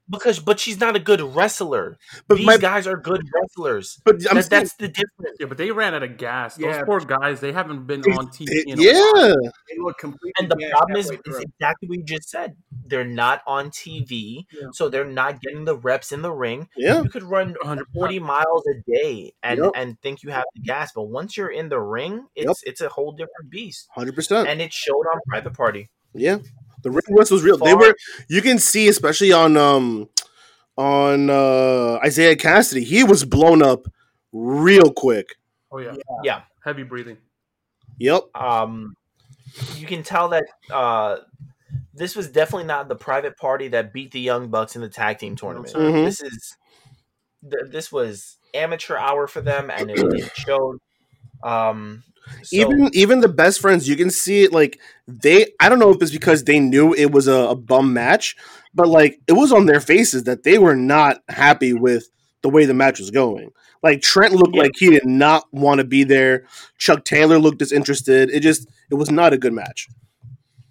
Because 0.09 0.39
but 0.39 0.59
she's 0.59 0.79
not 0.79 0.95
a 0.95 0.99
good 0.99 1.21
wrestler. 1.21 1.97
But 2.27 2.37
These 2.37 2.45
my, 2.45 2.57
guys 2.57 2.87
are 2.87 2.97
good 2.97 3.21
wrestlers. 3.33 3.99
but 4.03 4.15
I'm 4.29 4.35
That, 4.35 4.43
saying, 4.45 4.47
that's 4.49 4.75
the 4.75 4.87
difference. 4.87 5.37
Yeah, 5.39 5.45
but 5.47 5.57
they 5.57 5.71
ran 5.71 5.93
out 5.95 6.03
of 6.03 6.17
gas. 6.17 6.55
Those 6.55 6.75
Yeah. 6.75 6.83
poor 6.83 6.99
guys, 6.99 7.39
they 7.39 7.51
haven't 7.51 7.85
been 7.87 8.01
They- 8.01 8.11
on 8.11 8.29
TV. 8.29 8.47
it- 8.51 8.67
in 8.67 8.79
a 8.79 8.83
while. 8.83 9.29
yeah, 9.29 9.49
They 9.69 9.77
look 9.79 9.97
completely 9.97 10.33
And 10.39 10.49
the 10.49 10.55
problem 10.71 10.97
is, 10.97 11.09
is 11.09 11.39
exactly 11.39 11.87
what 11.89 11.97
you 11.99 12.03
just 12.03 12.29
said. 12.29 12.55
They're 12.85 13.05
not 13.05 13.41
on 13.47 13.71
TV, 13.71 14.45
Yeah. 14.51 14.67
so 14.73 14.89
they're 14.89 15.05
not 15.05 15.41
getting 15.41 15.65
the 15.65 15.75
reps 15.77 16.11
in 16.11 16.21
the 16.21 16.31
ring. 16.31 16.69
yeah, 16.75 17.01
You 17.01 17.09
could 17.09 17.23
run 17.23 17.55
100%. 17.63 17.87
40 17.93 18.19
miles 18.19 18.63
a 18.67 18.91
day 18.91 19.33
and 19.41 19.59
Yep. 19.59 19.71
and 19.75 19.99
think 20.01 20.23
you 20.23 20.31
have 20.31 20.43
the 20.55 20.61
gas, 20.61 20.91
but 20.93 21.03
once 21.03 21.37
you're 21.37 21.49
in 21.51 21.69
the 21.69 21.79
ring, 21.79 22.27
it's 22.35 22.61
it's 22.63 22.81
a 22.81 22.89
whole 22.89 23.11
different 23.13 23.49
beast. 23.49 23.87
hundred 23.91 24.15
percent. 24.15 24.47
And 24.47 24.61
it 24.61 24.73
showed 24.73 25.05
on 25.13 25.19
Private 25.27 25.53
Party. 25.53 25.89
Yeah, 26.13 26.37
the 26.83 26.91
ring 26.91 27.03
rust 27.09 27.31
was 27.31 27.43
real. 27.43 27.57
They 27.57 27.73
were. 27.73 27.95
You 28.27 28.41
can 28.41 28.59
see, 28.59 28.87
especially 28.87 29.31
on 29.31 29.57
um 29.57 30.09
on 30.77 31.29
uh 31.29 31.99
Isiah 32.05 32.35
Kassidy, 32.35 32.83
he 32.83 33.03
was 33.03 33.25
blown 33.25 33.61
up 33.63 33.87
real 34.31 34.91
quick. 34.91 35.35
Oh 35.71 35.79
yeah. 35.79 35.95
Yeah. 36.23 36.41
Heavy 36.63 36.83
breathing. 36.83 37.17
Yep. 37.99 38.35
Um, 38.35 38.95
you 39.75 39.85
can 39.85 40.03
tell 40.03 40.29
that 40.29 40.45
uh, 40.71 41.17
this 41.93 42.15
was 42.15 42.29
definitely 42.29 42.65
not 42.65 42.87
the 42.87 42.95
Private 42.95 43.37
Party 43.37 43.67
that 43.69 43.93
beat 43.93 44.11
the 44.11 44.19
Young 44.19 44.49
Bucks 44.49 44.75
in 44.75 44.81
the 44.81 44.89
tag 44.89 45.19
team 45.19 45.35
tournament. 45.35 45.73
Mhm. 45.73 46.05
This 46.05 46.21
is 46.21 46.57
th- 47.43 47.71
this 47.71 47.91
was 47.91 48.37
amateur 48.53 48.97
hour 48.97 49.27
for 49.27 49.41
them, 49.41 49.69
and 49.69 49.91
it, 49.91 49.99
it 49.99 50.31
showed. 50.35 50.79
Um, 51.43 52.03
so- 52.43 52.55
even 52.55 52.89
even 52.93 53.19
the 53.19 53.27
best 53.29 53.59
friends, 53.61 53.87
you 53.87 53.95
can 53.95 54.09
see 54.09 54.43
it. 54.43 54.51
Like 54.53 54.79
they, 55.07 55.47
I 55.59 55.69
don't 55.69 55.79
know 55.79 55.89
if 55.91 56.01
it's 56.01 56.11
because 56.11 56.43
they 56.43 56.59
knew 56.59 56.93
it 56.93 57.11
was 57.11 57.27
a, 57.27 57.49
a 57.49 57.55
bum 57.55 57.93
match, 57.93 58.35
but 58.73 58.87
like 58.87 59.19
it 59.27 59.33
was 59.33 59.51
on 59.51 59.65
their 59.65 59.79
faces 59.81 60.23
that 60.23 60.43
they 60.43 60.57
were 60.57 60.75
not 60.75 61.21
happy 61.29 61.73
with 61.73 62.09
the 62.41 62.49
way 62.49 62.65
the 62.65 62.73
match 62.73 62.99
was 62.99 63.11
going. 63.11 63.51
Like 63.81 64.01
Trent 64.01 64.33
looked 64.33 64.55
Yeah. 64.55 64.63
like 64.63 64.71
he 64.75 64.89
did 64.89 65.05
not 65.05 65.45
want 65.51 65.79
to 65.79 65.83
be 65.83 66.03
there. 66.03 66.45
Chuck 66.77 67.03
Taylor 67.05 67.37
looked 67.39 67.59
disinterested. 67.59 68.29
It 68.31 68.39
just 68.41 68.67
it 68.89 68.95
was 68.95 69.11
not 69.11 69.33
a 69.33 69.37
good 69.37 69.53
match. 69.53 69.87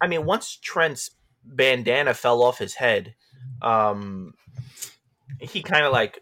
I 0.01 0.07
mean, 0.07 0.25
once 0.25 0.57
Trent's 0.57 1.11
bandana 1.45 2.13
fell 2.13 2.41
off 2.43 2.57
his 2.57 2.73
head, 2.73 3.15
um, 3.61 4.33
he 5.39 5.61
kind 5.61 5.85
of 5.85 5.91
like, 5.93 6.19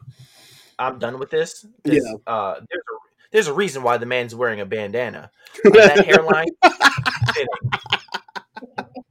I'm 0.78 1.00
done 1.00 1.18
with 1.20 1.30
this. 1.30 1.66
Yeah. 1.86 2.00
Uh, 2.28 2.56
there's 2.56 2.84
a 2.84 3.01
there's 3.32 3.48
a 3.48 3.54
reason 3.54 3.84
why 3.84 3.98
the 3.98 4.06
man's 4.06 4.34
wearing 4.36 4.60
a 4.60 4.66
bandana. 4.66 5.32
Uh, 5.66 5.70
that 5.72 6.06
hairline 6.06 6.48
thinning. 7.34 7.72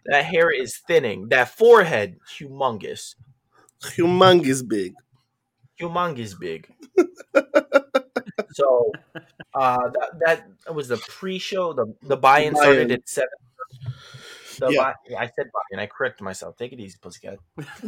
That 0.07 0.25
hair 0.25 0.51
is 0.51 0.77
thinning. 0.87 1.29
that 1.29 1.51
forehead 1.57 2.17
humongous, 2.39 3.15
Humongous 3.83 4.67
big. 4.67 4.95
humongous 5.81 6.39
big. 6.39 6.69
so 8.53 8.93
uh, 9.55 9.79
that 10.27 10.47
that 10.67 10.75
was 10.75 10.89
the 10.89 10.97
pre-show. 10.97 11.73
The 11.73 11.95
the 12.03 12.17
buy-in 12.17 12.55
Buy-in. 12.55 12.63
started 12.63 12.91
at 12.93 13.09
seven. 13.09 13.29
The 14.59 14.69
Yeah. 14.73 14.93
buy- 15.09 15.17
I 15.17 15.27
said 15.27 15.47
buy-in. 15.53 15.79
I 15.81 15.87
corrected 15.87 16.23
myself. 16.25 16.57
Take 16.57 16.73
it 16.73 16.81
easy, 16.81 16.99
pussycat. 17.01 17.39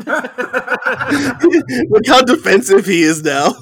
Look 1.91 2.07
how 2.07 2.23
defensive 2.23 2.87
he 2.87 3.03
is 3.03 3.23
now. 3.23 3.53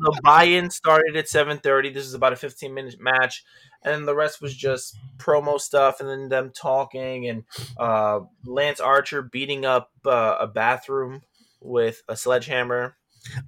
The 0.00 0.20
buy-in 0.22 0.70
started 0.70 1.16
at 1.16 1.26
7.30 1.26 1.92
this 1.94 2.06
is 2.06 2.14
about 2.14 2.32
a 2.32 2.36
15 2.36 2.72
minute 2.72 3.00
match 3.00 3.44
and 3.82 4.06
the 4.06 4.14
rest 4.14 4.40
was 4.40 4.54
just 4.54 4.96
promo 5.16 5.60
stuff 5.60 6.00
and 6.00 6.08
then 6.08 6.28
them 6.28 6.52
talking 6.54 7.28
and 7.28 7.44
uh, 7.78 8.20
lance 8.44 8.80
archer 8.80 9.22
beating 9.22 9.64
up 9.64 9.90
uh, 10.04 10.36
a 10.40 10.46
bathroom 10.46 11.22
with 11.60 12.02
a 12.08 12.16
sledgehammer 12.16 12.96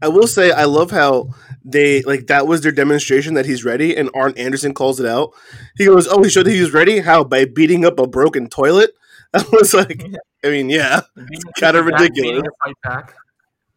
I 0.02 0.09
will 0.09 0.26
say 0.26 0.50
I 0.50 0.64
love 0.64 0.90
how 0.90 1.31
they 1.64 2.02
like 2.02 2.26
that 2.26 2.49
was 2.49 2.62
their 2.62 2.73
demonstration 2.73 3.35
that 3.35 3.47
he's 3.47 3.64
ready, 3.64 3.97
and 3.97 4.11
Arn 4.12 4.35
Anderson 4.37 4.75
calls 4.75 4.99
it 4.99 5.07
out. 5.07 5.33
He 5.76 5.87
goes, 5.87 6.09
"Oh, 6.09 6.21
he 6.25 6.31
showed 6.31 6.47
that 6.47 6.52
he 6.52 6.61
was 6.61 6.73
ready. 6.73 6.99
How 6.99 7.23
by 7.23 7.45
beating 7.45 7.85
up 7.85 8.00
a 8.00 8.09
broken 8.09 8.49
toilet?" 8.49 8.90
I 9.35 9.45
was 9.52 9.75
like, 9.75 10.02
I 10.45 10.49
mean, 10.49 10.69
yeah, 10.69 11.02
kind 11.61 11.76
of 11.76 11.87
ridiculous. 11.87 12.43
Fight 12.64 12.75
back. 12.83 13.14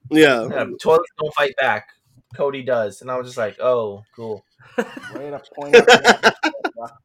Yeah, 0.09 0.47
yeah, 0.49 0.65
toilets 0.81 1.11
don't 1.19 1.33
fight 1.35 1.53
back 1.59 1.87
cody 2.35 2.63
does 2.63 3.01
and 3.01 3.09
i 3.11 3.17
was 3.17 3.27
just 3.27 3.37
like 3.37 3.59
oh 3.59 4.03
cool 4.15 4.43
Way 5.13 5.29
to 5.31 5.41
point 5.55 5.75
out. 5.75 6.33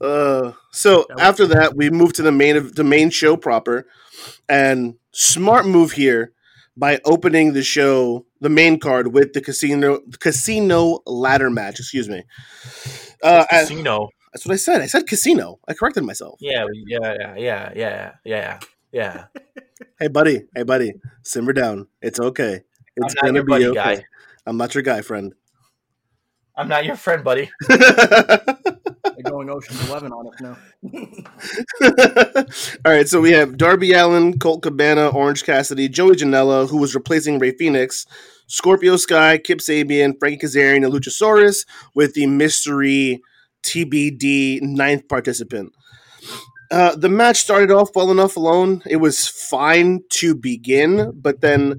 Uh, 0.00 0.52
so 0.72 1.06
after 1.18 1.46
that, 1.46 1.74
we 1.74 1.88
move 1.90 2.12
to 2.14 2.22
the 2.22 2.32
main 2.32 2.56
of 2.56 2.74
the 2.74 2.84
main 2.84 3.08
show 3.10 3.36
proper, 3.36 3.86
and 4.48 4.94
smart 5.12 5.66
move 5.66 5.92
here 5.92 6.32
by 6.76 7.00
opening 7.04 7.52
the 7.54 7.62
show, 7.62 8.26
the 8.40 8.48
main 8.50 8.78
card 8.78 9.12
with 9.14 9.32
the 9.32 9.40
casino 9.40 10.00
casino 10.20 11.00
ladder 11.06 11.48
match. 11.50 11.78
Excuse 11.80 12.08
me. 12.08 12.24
Uh, 13.22 13.44
I- 13.50 13.60
casino 13.62 14.08
that's 14.32 14.44
what 14.44 14.52
I 14.52 14.56
said. 14.56 14.82
I 14.82 14.86
said 14.86 15.06
casino. 15.06 15.60
I 15.66 15.72
corrected 15.72 16.04
myself. 16.04 16.38
yeah 16.40 16.66
yeah 16.86 17.14
yeah 17.18 17.34
yeah 17.36 17.72
yeah 17.74 18.12
yeah 18.24 18.58
yeah 18.92 19.24
Hey, 19.98 20.08
buddy. 20.08 20.42
Hey, 20.54 20.62
buddy. 20.62 20.92
Simmer 21.22 21.54
down. 21.54 21.88
It's 22.02 22.20
okay. 22.20 22.62
It's 22.96 23.14
i'm 23.14 23.16
not 23.16 23.22
gonna 23.26 23.34
your 23.38 23.44
be 23.44 23.50
buddy 23.50 23.66
okay. 23.68 23.96
guy 23.96 24.04
I'm 24.48 24.56
not 24.56 24.74
your 24.74 24.82
guy, 24.82 25.02
friend. 25.02 25.34
i'm 26.56 26.68
not 26.68 26.84
your 26.84 26.96
friend 26.96 27.22
buddy 27.24 27.50
They're 29.16 29.30
going 29.32 29.48
Ocean's 29.48 29.88
Eleven 29.88 30.12
on 30.12 30.26
us 30.28 30.40
now. 30.40 30.56
All 32.84 32.92
right, 32.92 33.08
so 33.08 33.20
we 33.20 33.30
have 33.32 33.56
Darby 33.56 33.92
Allin, 33.92 34.38
Colt 34.38 34.62
Cabana, 34.62 35.08
Orange 35.08 35.42
Cassidy, 35.44 35.88
Joey 35.88 36.16
Janela, 36.16 36.68
who 36.68 36.76
was 36.76 36.94
replacing 36.94 37.38
Rey 37.38 37.52
Fenix, 37.52 38.04
Scorpio 38.46 38.96
Sky, 38.96 39.38
Kip 39.38 39.58
Sabian, 39.60 40.18
Frankie 40.18 40.46
Kazarian, 40.46 40.84
and 40.84 40.92
Luchasaurus 40.92 41.64
with 41.94 42.12
the 42.14 42.26
mystery 42.26 43.22
TBD 43.62 44.60
ninth 44.60 45.08
participant. 45.08 45.72
Uh, 46.70 46.94
the 46.96 47.08
match 47.08 47.38
started 47.38 47.70
off 47.70 47.90
well 47.94 48.10
enough 48.10 48.36
alone. 48.36 48.82
It 48.86 48.96
was 48.96 49.26
fine 49.28 50.00
to 50.10 50.34
begin, 50.34 51.12
but 51.14 51.40
then, 51.40 51.76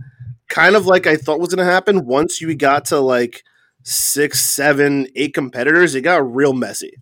kind 0.50 0.76
of 0.76 0.86
like 0.86 1.08
I 1.08 1.16
thought 1.16 1.40
was 1.40 1.54
going 1.54 1.66
to 1.66 1.72
happen, 1.72 2.06
once 2.06 2.42
you 2.42 2.54
got 2.56 2.86
to 2.86 3.00
like 3.00 3.44
six, 3.84 4.42
seven, 4.42 5.08
eight 5.16 5.34
competitors, 5.34 5.96
it 5.96 6.02
got 6.02 6.34
real 6.36 6.54
messy. 6.54 6.94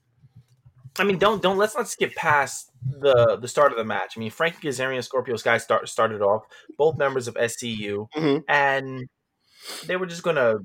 I 0.97 1.03
mean, 1.03 1.17
don't 1.17 1.41
don't 1.41 1.57
let's 1.57 1.75
not 1.75 1.89
skip 1.89 2.15
past 2.15 2.71
the 3.01 3.37
the 3.41 3.47
start 3.47 3.71
of 3.71 3.77
the 3.77 3.83
match. 3.83 4.13
I 4.15 4.19
mean, 4.19 4.31
Frankie 4.31 4.67
Kazarian 4.67 4.95
and 4.95 5.03
Scorpio 5.05 5.35
Sky 5.35 5.57
start 5.57 5.89
started 5.89 6.21
off 6.21 6.43
both 6.77 6.97
members 6.97 7.27
of 7.27 7.35
SCU, 7.35 8.07
Mhm. 8.15 8.43
and 8.47 9.09
they 9.87 9.97
were 9.97 10.05
just 10.05 10.23
gonna 10.23 10.59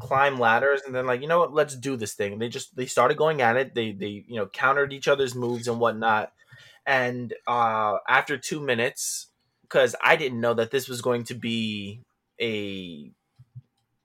climb 0.00 0.40
ladders, 0.40 0.80
and 0.84 0.92
then 0.94 1.06
like 1.06 1.20
you 1.20 1.28
know 1.28 1.38
what, 1.38 1.52
let's 1.54 1.76
do 1.76 1.96
this 1.96 2.14
thing. 2.14 2.38
They 2.40 2.48
just 2.48 2.74
they 2.74 2.86
started 2.86 3.16
going 3.16 3.42
at 3.42 3.56
it. 3.56 3.74
They 3.74 3.92
they 3.92 4.24
you 4.26 4.36
know 4.36 4.46
countered 4.48 4.92
each 4.92 5.06
other's 5.06 5.36
moves 5.36 5.68
and 5.68 5.78
whatnot, 5.78 6.32
and 6.84 7.32
uh 7.46 7.98
after 8.08 8.36
two 8.38 8.58
minutes, 8.60 9.28
because 9.62 9.94
I 10.02 10.16
didn't 10.16 10.40
know 10.40 10.54
that 10.54 10.72
this 10.72 10.88
was 10.88 11.00
going 11.00 11.22
to 11.24 11.34
be 11.34 12.00
a 12.40 13.12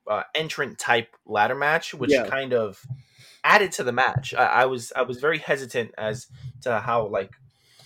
uh, 0.10 0.24
entrant 0.36 0.78
type 0.78 1.16
ladder 1.26 1.56
match, 1.56 1.94
which 1.94 2.12
Yeah. 2.12 2.28
kind 2.28 2.54
of 2.54 2.86
added 3.44 3.72
to 3.74 3.84
the 3.84 3.92
match. 3.92 4.34
I, 4.34 4.46
I 4.46 4.66
was 4.66 4.92
I 4.96 5.02
was 5.04 5.20
very 5.20 5.40
hesitant 5.40 5.92
as 5.98 6.28
to 6.62 6.80
how 6.80 7.08
like 7.08 7.32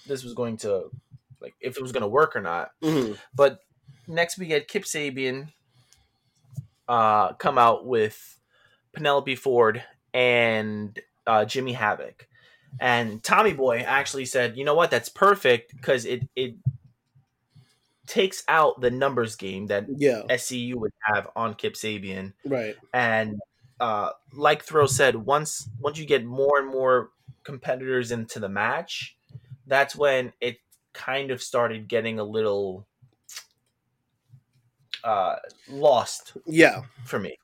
this 0.06 0.24
was 0.24 0.34
going 0.34 0.58
to 0.58 0.90
like 1.42 1.54
if 1.62 1.78
it 1.78 1.82
was 1.82 1.92
going 1.92 2.02
to 2.02 2.08
work 2.10 2.36
or 2.36 2.42
not. 2.42 2.72
Mhm. 2.82 3.18
But 3.34 3.60
next 4.08 4.38
we 4.38 4.48
get 4.48 4.68
Kip 4.68 4.84
Sabian 4.84 5.50
uh, 6.88 7.34
come 7.34 7.58
out 7.58 7.86
with 7.86 8.40
Penelope 8.94 9.36
Ford 9.36 9.84
and 10.14 11.00
uh, 11.28 11.46
Jimmy 11.46 11.74
Havoc. 11.74 12.28
And 12.80 13.24
Tommy 13.24 13.54
Boy 13.54 13.80
actually 13.80 14.26
said, 14.26 14.56
"You 14.58 14.64
know 14.64 14.76
what? 14.76 14.92
That's 14.92 15.10
perfect 15.10 15.76
because 15.76 16.06
it 16.06 16.28
it 16.36 16.56
takes 18.10 18.44
out 18.48 18.82
the 18.82 18.90
numbers 18.92 19.36
game 19.36 19.68
that 19.68 19.86
Yeah, 19.96 20.24
SCU 20.30 20.76
would 20.76 20.92
have 21.04 21.30
on 21.36 21.54
Kip 21.54 21.76
Sabian." 21.76 22.34
right. 22.46 22.76
and 22.94 23.40
uh, 23.80 24.10
like 24.34 24.64
Throw 24.64 24.88
said, 24.88 25.16
once 25.16 25.70
once 25.80 25.98
you 25.98 26.06
get 26.06 26.26
more 26.26 26.60
and 26.60 26.68
more 26.68 27.12
competitors 27.44 28.12
into 28.12 28.40
the 28.40 28.50
match, 28.50 29.16
that's 29.68 29.96
when 29.96 30.34
it 30.42 30.58
kind 30.94 31.32
of 31.32 31.42
started 31.42 31.88
getting 31.88 32.20
a 32.20 32.24
little 32.24 32.86
uh, 35.04 35.36
lost 35.70 36.34
Yeah. 36.46 36.82
for 37.06 37.20
me. 37.20 37.38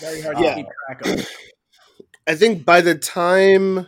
Very 0.00 0.20
hard 0.20 0.38
Yeah. 0.38 0.50
to 0.54 0.62
keep 0.62 0.66
track 0.86 1.06
of. 1.18 1.28
I 2.28 2.34
think 2.34 2.64
by 2.64 2.80
the 2.80 2.94
time 2.94 3.86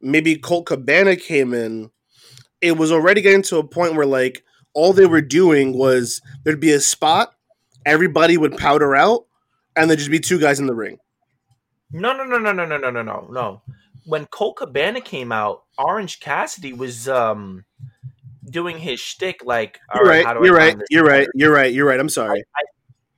maybe 0.00 0.36
Colt 0.36 0.66
Cabana 0.66 1.16
came 1.16 1.52
in, 1.54 1.90
it 2.60 2.76
was 2.76 2.92
already 2.92 3.20
getting 3.20 3.42
to 3.42 3.56
a 3.58 3.66
point 3.66 3.94
where 3.94 4.06
like 4.06 4.44
all 4.74 4.92
they 4.92 5.06
were 5.06 5.20
doing 5.20 5.76
was 5.76 6.20
there'd 6.44 6.60
be 6.60 6.72
a 6.72 6.80
spot, 6.80 7.34
everybody 7.84 8.36
would 8.36 8.56
powder 8.56 8.94
out, 8.94 9.26
and 9.76 9.88
there'd 9.88 9.98
just 9.98 10.10
be 10.10 10.20
two 10.20 10.38
guys 10.38 10.60
in 10.60 10.66
the 10.66 10.74
ring. 10.74 10.98
No, 11.90 12.12
no, 12.12 12.24
no, 12.24 12.38
no, 12.38 12.52
no, 12.52 12.64
no, 12.64 12.76
no, 12.76 12.90
no, 12.90 13.02
no, 13.02 13.28
no. 13.30 13.62
When 14.04 14.26
Colt 14.26 14.56
Cabana 14.56 15.00
came 15.00 15.32
out, 15.32 15.64
Orange 15.78 16.20
Cassidy 16.20 16.72
was 16.72 17.08
um 17.08 17.64
doing 18.50 18.78
his 18.78 19.00
shtick 19.00 19.40
like, 19.44 19.78
all 19.92 20.02
You're 20.02 20.10
right, 20.10 20.24
right. 20.24 20.36
You're 20.42 20.60
I 20.60 20.66
right. 20.66 20.78
You're 20.90 21.04
right. 21.04 21.28
You're 21.34 21.52
right. 21.52 21.72
You're 21.72 21.86
right. 21.86 22.00
I'm 22.00 22.08
sorry. 22.08 22.44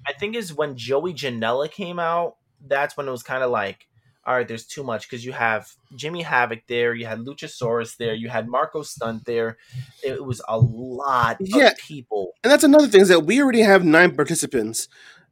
I 0.07 0.13
think 0.13 0.35
is 0.35 0.53
when 0.53 0.77
Joey 0.77 1.15
Janela 1.15 1.71
came 1.71 1.99
out. 1.99 2.37
That's 2.67 2.97
when 2.97 3.09
it 3.09 3.11
was 3.11 3.23
kind 3.23 3.43
of 3.43 3.51
like, 3.51 3.87
all 4.27 4.35
right, 4.35 4.47
there's 4.47 4.67
too 4.67 4.85
much 4.85 5.09
because 5.09 5.25
you 5.25 5.33
have 5.33 5.69
Jimmy 5.97 6.23
Havoc 6.23 6.61
there, 6.69 6.95
you 6.95 7.07
had 7.07 7.21
Luchasaurus 7.21 7.97
there, 7.97 8.15
you 8.15 8.29
had 8.29 8.49
Marco 8.49 8.83
Stunt 8.83 9.25
there. 9.25 9.57
It 10.05 10.25
was 10.25 10.43
a 10.47 10.59
lot 10.59 11.39
Yeah. 11.41 11.69
of 11.69 11.79
people. 11.79 12.33
And 12.45 12.51
that's 12.51 12.65
another 12.65 12.87
thing 12.87 13.01
is 13.01 13.09
that 13.09 13.25
we 13.27 13.43
already 13.43 13.63
have 13.63 13.85
nine 13.85 14.15
participants 14.15 14.89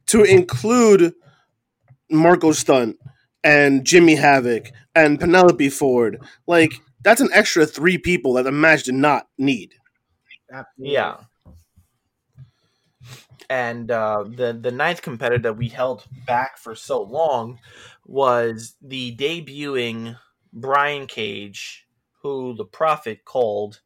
to 0.07 0.23
include 0.23 1.13
Marco 2.09 2.51
Stunt 2.51 2.97
and 3.43 3.85
Jimmy 3.85 4.15
Havoc 4.15 4.71
and 4.95 5.19
Penelope 5.19 5.69
Ford. 5.69 6.19
Like 6.47 6.73
that's 7.03 7.21
an 7.21 7.29
extra 7.31 7.65
three 7.65 7.97
people 7.97 8.33
that 8.33 8.43
the 8.43 8.51
match 8.51 8.83
did 8.83 8.95
not 8.95 9.27
need. 9.37 9.75
Yeah. 10.77 11.17
And 13.49 13.91
uh, 13.91 14.23
the 14.27 14.57
the 14.59 14.71
ninth 14.71 15.01
competitor 15.01 15.41
that 15.43 15.57
we 15.57 15.69
held 15.69 16.05
back 16.25 16.57
for 16.57 16.75
so 16.75 17.01
long 17.01 17.59
was 18.05 18.75
the 18.81 19.15
debuting 19.15 20.17
Brian 20.53 21.07
Cage, 21.07 21.87
who 22.21 22.55
the 22.55 22.65
Prophet 22.65 23.25
called 23.25 23.81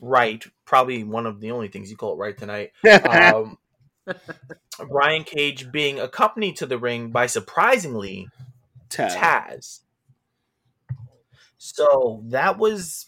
right. 0.00 0.44
Probably 0.64 1.04
one 1.04 1.26
of 1.26 1.40
the 1.40 1.50
only 1.50 1.68
things 1.68 1.90
you 1.90 1.96
call 1.96 2.14
it 2.14 2.18
right 2.18 2.36
tonight. 2.36 2.72
Um, 2.84 3.58
Brian 4.88 5.24
Cage 5.24 5.72
being 5.72 5.98
accompanied 5.98 6.56
to 6.56 6.66
the 6.66 6.78
ring 6.78 7.10
by 7.10 7.26
surprisingly 7.26 8.28
Taz. 8.88 9.16
Taz. 9.16 9.80
So 11.58 12.22
that 12.26 12.58
was 12.58 13.06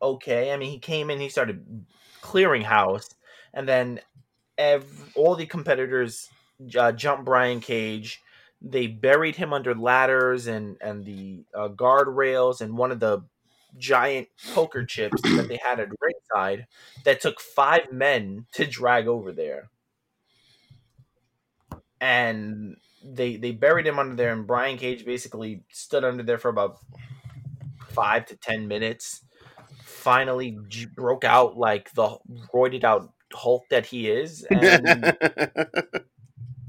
okay. 0.00 0.52
I 0.52 0.56
mean, 0.56 0.70
he 0.70 0.78
came 0.78 1.10
in, 1.10 1.20
he 1.20 1.28
started 1.28 1.84
clearing 2.20 2.62
house, 2.62 3.14
and 3.54 3.68
then 3.68 4.00
ev- 4.58 5.12
all 5.14 5.34
the 5.34 5.46
competitors 5.46 6.28
uh, 6.78 6.92
jumped 6.92 7.24
Brian 7.24 7.60
Cage. 7.60 8.20
They 8.60 8.86
buried 8.86 9.36
him 9.36 9.52
under 9.52 9.74
ladders 9.74 10.46
and 10.46 10.76
and 10.80 11.04
the 11.04 11.44
uh, 11.54 11.68
guardrails 11.68 12.60
and 12.60 12.76
one 12.78 12.92
of 12.92 13.00
the 13.00 13.24
giant 13.78 14.28
poker 14.54 14.84
chips 14.84 15.20
that 15.22 15.48
they 15.48 15.56
had 15.56 15.80
at 15.80 15.88
ringside 16.00 16.66
that 17.04 17.20
took 17.20 17.40
five 17.40 17.90
men 17.90 18.46
to 18.52 18.66
drag 18.66 19.08
over 19.08 19.32
there. 19.32 19.70
And 22.00 22.76
they 23.04 23.36
they 23.36 23.52
buried 23.52 23.86
him 23.86 23.98
under 23.98 24.14
there, 24.14 24.32
and 24.32 24.46
Brian 24.46 24.76
Cage 24.76 25.04
basically 25.04 25.64
stood 25.70 26.04
under 26.04 26.22
there 26.22 26.38
for 26.38 26.48
about 26.48 26.78
five 27.88 28.26
to 28.26 28.36
ten 28.36 28.68
minutes. 28.68 29.24
Finally, 29.82 30.58
broke 30.94 31.24
out 31.24 31.56
like 31.56 31.92
the 31.94 32.18
roided 32.52 32.84
out 32.84 33.11
Hulk 33.34 33.64
that 33.70 33.86
he 33.86 34.10
is, 34.10 34.42
and, 34.50 35.14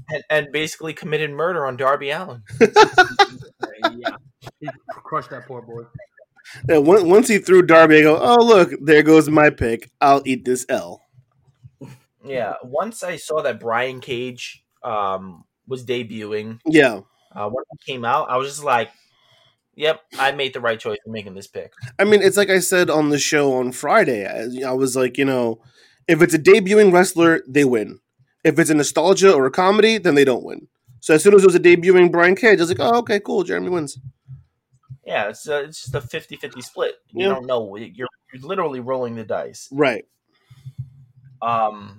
and, 0.08 0.24
and 0.30 0.52
basically 0.52 0.92
committed 0.92 1.30
murder 1.30 1.66
on 1.66 1.76
Darby 1.76 2.10
Allin. 2.10 2.42
yeah. 2.60 4.16
He 4.60 4.68
crushed 4.88 5.30
that 5.30 5.46
poor 5.46 5.62
boy. 5.62 5.82
Yeah, 6.68 6.78
once 6.78 7.28
he 7.28 7.38
threw 7.38 7.62
Darby, 7.62 7.98
I 7.98 8.02
go, 8.02 8.18
oh 8.20 8.44
look, 8.44 8.70
there 8.80 9.02
goes 9.02 9.28
my 9.28 9.50
pick. 9.50 9.90
I'll 10.00 10.22
eat 10.24 10.44
this 10.44 10.66
L. 10.68 11.00
Yeah, 12.24 12.54
once 12.62 13.02
I 13.02 13.16
saw 13.16 13.42
that 13.42 13.60
Brian 13.60 14.00
Cage 14.00 14.64
um, 14.82 15.44
was 15.66 15.84
debuting, 15.84 16.60
Yeah, 16.66 17.00
uh, 17.34 17.48
when 17.48 17.64
he 17.70 17.92
came 17.92 18.04
out, 18.04 18.30
I 18.30 18.36
was 18.36 18.48
just 18.48 18.64
like, 18.64 18.90
"Yep, 19.74 20.00
I 20.18 20.32
made 20.32 20.54
the 20.54 20.60
right 20.60 20.78
choice 20.78 20.98
in 21.04 21.12
making 21.12 21.34
this 21.34 21.46
pick." 21.46 21.72
I 21.98 22.04
mean, 22.04 22.22
it's 22.22 22.36
like 22.36 22.50
I 22.50 22.60
said 22.60 22.88
on 22.88 23.10
the 23.10 23.18
show 23.18 23.54
on 23.54 23.72
Friday. 23.72 24.26
I, 24.26 24.68
I 24.68 24.72
was 24.72 24.96
like, 24.96 25.18
you 25.18 25.24
know, 25.24 25.60
if 26.08 26.22
it's 26.22 26.34
a 26.34 26.38
debuting 26.38 26.92
wrestler, 26.92 27.42
they 27.48 27.64
win. 27.64 28.00
If 28.42 28.58
it's 28.58 28.70
a 28.70 28.74
nostalgia 28.74 29.32
or 29.32 29.46
a 29.46 29.50
comedy, 29.50 29.98
then 29.98 30.14
they 30.14 30.24
don't 30.24 30.44
win. 30.44 30.68
So 31.00 31.14
as 31.14 31.22
soon 31.22 31.34
as 31.34 31.42
it 31.42 31.46
was 31.46 31.54
a 31.54 31.60
debuting 31.60 32.10
Brian 32.10 32.34
Cage, 32.36 32.58
I 32.58 32.62
was 32.62 32.68
like, 32.70 32.80
oh, 32.80 32.98
okay, 32.98 33.20
cool, 33.20 33.44
Jeremy 33.44 33.70
wins. 33.70 33.98
Yeah, 35.06 35.28
it's 35.28 35.48
uh, 35.48 35.64
it's 35.66 35.82
just 35.82 35.94
a 35.94 36.00
50-50 36.00 36.62
split. 36.62 36.94
You 37.12 37.26
Yeah. 37.26 37.34
don't 37.34 37.46
know. 37.46 37.76
You're 37.76 38.08
you're 38.32 38.42
literally 38.42 38.80
rolling 38.80 39.14
the 39.16 39.24
dice. 39.24 39.68
Right. 39.70 40.06
Um, 41.42 41.98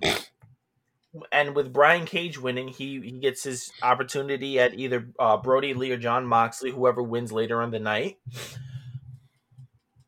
and 1.32 1.56
with 1.56 1.72
Brian 1.72 2.06
Cage 2.06 2.40
winning, 2.40 2.68
he 2.68 3.00
he 3.00 3.12
gets 3.12 3.44
his 3.44 3.72
opportunity 3.84 4.60
at 4.60 4.74
either 4.74 5.08
uh, 5.20 5.38
Brodie 5.38 5.76
Lee 5.76 5.92
or 5.92 5.98
Jon 5.98 6.26
Moxley, 6.26 6.72
whoever 6.72 7.04
wins 7.04 7.32
later 7.32 7.62
on 7.62 7.70
the 7.72 7.80
night. 7.80 8.18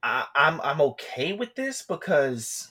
I, 0.02 0.26
I'm 0.36 0.60
I'm 0.62 0.82
okay 0.82 1.34
with 1.34 1.56
this 1.56 1.84
because 1.84 2.70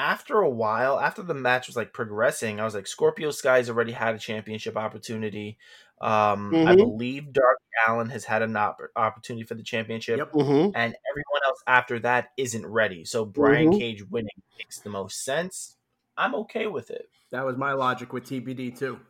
after 0.00 0.40
a 0.40 0.48
while, 0.48 0.98
after 0.98 1.22
the 1.22 1.34
match 1.34 1.66
was 1.66 1.76
like 1.76 1.92
progressing, 1.92 2.58
I 2.58 2.64
was 2.64 2.74
like, 2.74 2.86
Scorpio 2.86 3.30
Sky's 3.30 3.68
already 3.68 3.92
had 3.92 4.14
a 4.14 4.18
championship 4.18 4.74
opportunity. 4.74 5.58
Um, 6.00 6.54
I 6.54 6.74
Mhm. 6.74 6.78
believe 6.78 7.32
Darby 7.34 7.60
Allin 7.86 8.08
has 8.08 8.24
had 8.24 8.40
an 8.40 8.56
op- 8.56 8.80
opportunity 8.96 9.44
for 9.44 9.54
the 9.54 9.62
championship 9.62 10.16
Yep. 10.16 10.32
hmm 10.32 10.70
and 10.74 10.96
everyone 11.10 11.42
else 11.44 11.62
after 11.66 11.98
that 11.98 12.30
isn't 12.38 12.66
ready. 12.66 13.04
So 13.04 13.26
Brian 13.26 13.70
Mhm. 13.70 13.78
Cage 13.78 14.02
winning 14.04 14.42
makes 14.58 14.80
the 14.80 14.88
most 14.88 15.22
sense. 15.22 15.76
I'm 16.16 16.34
okay 16.36 16.66
with 16.66 16.90
it. 16.90 17.10
That 17.30 17.44
was 17.44 17.58
my 17.58 17.74
logic 17.74 18.14
with 18.14 18.24
TBD 18.24 18.70
too. 18.70 19.00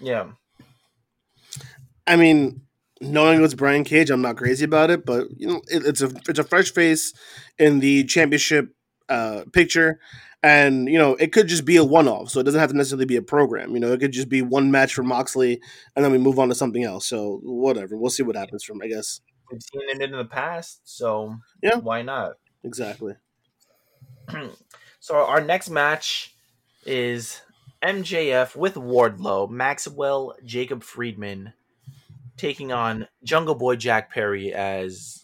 Yeah. 0.00 0.32
I 2.06 2.16
mean, 2.16 2.62
knowing 3.00 3.38
it 3.38 3.42
was 3.42 3.54
Brian 3.54 3.84
Cage, 3.84 4.10
I'm 4.10 4.22
not 4.22 4.36
crazy 4.36 4.64
about 4.64 4.90
it, 4.90 5.06
but 5.06 5.28
you 5.36 5.46
know, 5.46 5.62
it, 5.68 5.86
it's 5.86 6.02
a 6.02 6.10
it's 6.28 6.40
a 6.40 6.44
fresh 6.44 6.72
face 6.72 7.14
in 7.58 7.78
the 7.78 8.02
championship 8.04 8.74
uh, 9.08 9.42
picture, 9.52 9.98
and 10.42 10.88
you 10.88 10.98
know, 10.98 11.14
it 11.16 11.32
could 11.32 11.48
just 11.48 11.64
be 11.64 11.76
a 11.76 11.84
one 11.84 12.08
off, 12.08 12.30
so 12.30 12.40
it 12.40 12.44
doesn't 12.44 12.60
have 12.60 12.70
to 12.70 12.76
necessarily 12.76 13.06
be 13.06 13.16
a 13.16 13.22
program. 13.22 13.74
You 13.74 13.80
know, 13.80 13.92
it 13.92 14.00
could 14.00 14.12
just 14.12 14.28
be 14.28 14.42
one 14.42 14.70
match 14.70 14.94
for 14.94 15.02
Moxley, 15.02 15.60
and 15.94 16.04
then 16.04 16.12
we 16.12 16.18
move 16.18 16.38
on 16.38 16.48
to 16.48 16.54
something 16.54 16.84
else. 16.84 17.06
So 17.06 17.40
whatever, 17.42 17.96
we'll 17.96 18.10
see 18.10 18.22
what 18.22 18.36
happens 18.36 18.64
from. 18.64 18.80
I 18.82 18.88
guess 18.88 19.20
We've 19.50 19.62
seen 19.62 20.00
it 20.00 20.02
in 20.02 20.12
the 20.12 20.24
past, 20.24 20.80
so 20.84 21.36
Yeah. 21.62 21.76
why 21.76 22.02
not? 22.02 22.34
exactly. 22.64 23.14
So 25.00 25.16
our 25.16 25.42
next 25.42 25.68
match 25.68 26.34
is 26.86 27.42
MJF 27.82 28.56
with 28.56 28.74
Wardlow, 28.74 29.50
Maxwell 29.50 30.34
Jacob 30.46 30.82
Friedman 30.82 31.52
taking 32.38 32.72
on 32.72 33.06
Jungle 33.22 33.54
Boy 33.54 33.76
Jack 33.76 34.10
Perry 34.10 34.54
as 34.54 35.23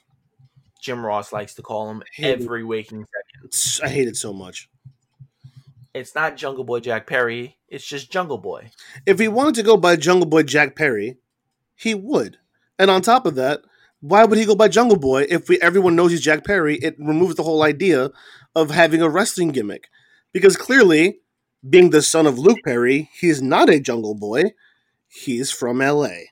Jim 0.80 1.04
Ross 1.04 1.32
likes 1.32 1.54
to 1.54 1.62
call 1.62 1.90
him 1.90 2.02
every 2.18 2.64
waking 2.64 3.06
second. 3.42 3.88
I 3.88 3.92
hate 3.92 4.08
it 4.08 4.16
so 4.16 4.32
much. 4.32 4.68
It's 5.92 6.14
not 6.14 6.36
Jungle 6.36 6.64
Boy 6.64 6.80
Jack 6.80 7.06
Perry, 7.06 7.56
it's 7.68 7.86
just 7.86 8.12
Jungle 8.12 8.38
Boy. 8.38 8.70
If 9.06 9.18
he 9.18 9.28
wanted 9.28 9.56
to 9.56 9.62
go 9.62 9.76
by 9.76 9.96
Jungle 9.96 10.28
Boy 10.28 10.44
Jack 10.44 10.76
Perry, 10.76 11.18
he 11.74 11.94
would. 11.94 12.38
And 12.78 12.90
on 12.90 13.02
top 13.02 13.26
of 13.26 13.34
that, 13.34 13.62
why 14.00 14.24
would 14.24 14.38
he 14.38 14.46
go 14.46 14.54
by 14.54 14.68
Jungle 14.68 14.98
Boy 14.98 15.26
if 15.28 15.48
we 15.48 15.60
everyone 15.60 15.96
knows 15.96 16.10
he's 16.10 16.20
Jack 16.20 16.44
Perry? 16.44 16.76
It 16.76 16.96
removes 16.98 17.34
the 17.34 17.42
whole 17.42 17.62
idea 17.62 18.10
of 18.54 18.70
having 18.70 19.02
a 19.02 19.08
wrestling 19.08 19.50
gimmick. 19.50 19.88
Because 20.32 20.56
clearly, 20.56 21.20
being 21.68 21.90
the 21.90 22.02
son 22.02 22.26
of 22.26 22.38
Luke 22.38 22.60
Perry, 22.64 23.10
he's 23.12 23.42
not 23.42 23.68
a 23.68 23.80
Jungle 23.80 24.14
Boy. 24.14 24.52
He's 25.08 25.50
from 25.50 25.78
LA. 25.78 26.29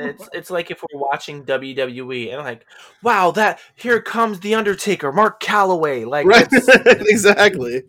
It's 0.00 0.28
it's 0.32 0.50
like 0.50 0.70
if 0.70 0.82
we're 0.82 1.00
watching 1.00 1.44
WWE 1.44 2.32
and 2.34 2.42
like, 2.44 2.66
wow, 3.02 3.30
that 3.32 3.60
here 3.74 4.00
comes 4.00 4.40
the 4.40 4.54
Undertaker, 4.54 5.12
Mark 5.12 5.42
Calaway. 5.42 6.06
Like, 6.06 6.26
Right? 6.26 6.48
exactly. 7.08 7.82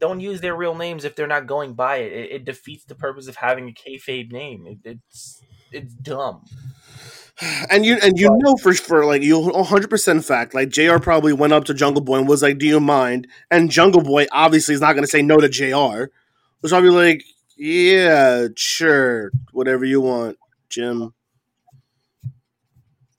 don't 0.00 0.20
use 0.20 0.40
their 0.40 0.54
real 0.54 0.74
names 0.74 1.04
if 1.04 1.16
they're 1.16 1.26
not 1.26 1.46
going 1.46 1.74
by 1.74 1.96
it. 1.96 2.12
It, 2.12 2.32
it 2.32 2.44
defeats 2.44 2.84
the 2.84 2.94
purpose 2.94 3.26
of 3.28 3.36
having 3.36 3.68
a 3.68 3.72
kayfabe 3.72 4.30
name. 4.30 4.66
It, 4.66 4.78
it's 4.84 5.42
it's 5.72 5.94
dumb. 5.94 6.44
And 7.70 7.86
you 7.86 7.98
and 8.02 8.18
you 8.18 8.28
know 8.38 8.56
for 8.56 8.74
for 8.74 9.04
like 9.04 9.22
you 9.22 9.38
100 9.38 9.88
percent 9.88 10.24
fact 10.24 10.54
like 10.54 10.70
Jr. 10.70 10.98
probably 10.98 11.32
went 11.32 11.52
up 11.52 11.64
to 11.66 11.74
Jungle 11.74 12.02
Boy 12.02 12.18
and 12.18 12.28
was 12.28 12.42
like, 12.42 12.58
"Do 12.58 12.66
you 12.66 12.80
mind?" 12.80 13.28
And 13.50 13.70
Jungle 13.70 14.02
Boy 14.02 14.26
obviously 14.32 14.74
is 14.74 14.80
not 14.80 14.94
going 14.94 15.04
to 15.04 15.10
say 15.10 15.22
no 15.22 15.38
to 15.38 15.48
Jr. 15.48 16.10
Was 16.62 16.72
probably 16.72 16.90
like, 16.90 17.22
"Yeah, 17.56 18.48
sure, 18.56 19.30
whatever 19.52 19.84
you 19.84 20.00
want, 20.00 20.36
Jim." 20.68 21.12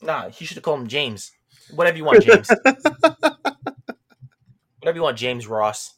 Nah, 0.02 0.28
you 0.38 0.46
should 0.46 0.56
have 0.56 0.64
called 0.64 0.82
him 0.82 0.88
James. 0.88 1.32
Whatever 1.76 1.98
you 1.98 2.06
want, 2.06 2.24
James. 2.24 2.50
Whatever 4.80 4.96
you 4.96 5.02
want, 5.04 5.18
James 5.18 5.46
Ross. 5.46 5.96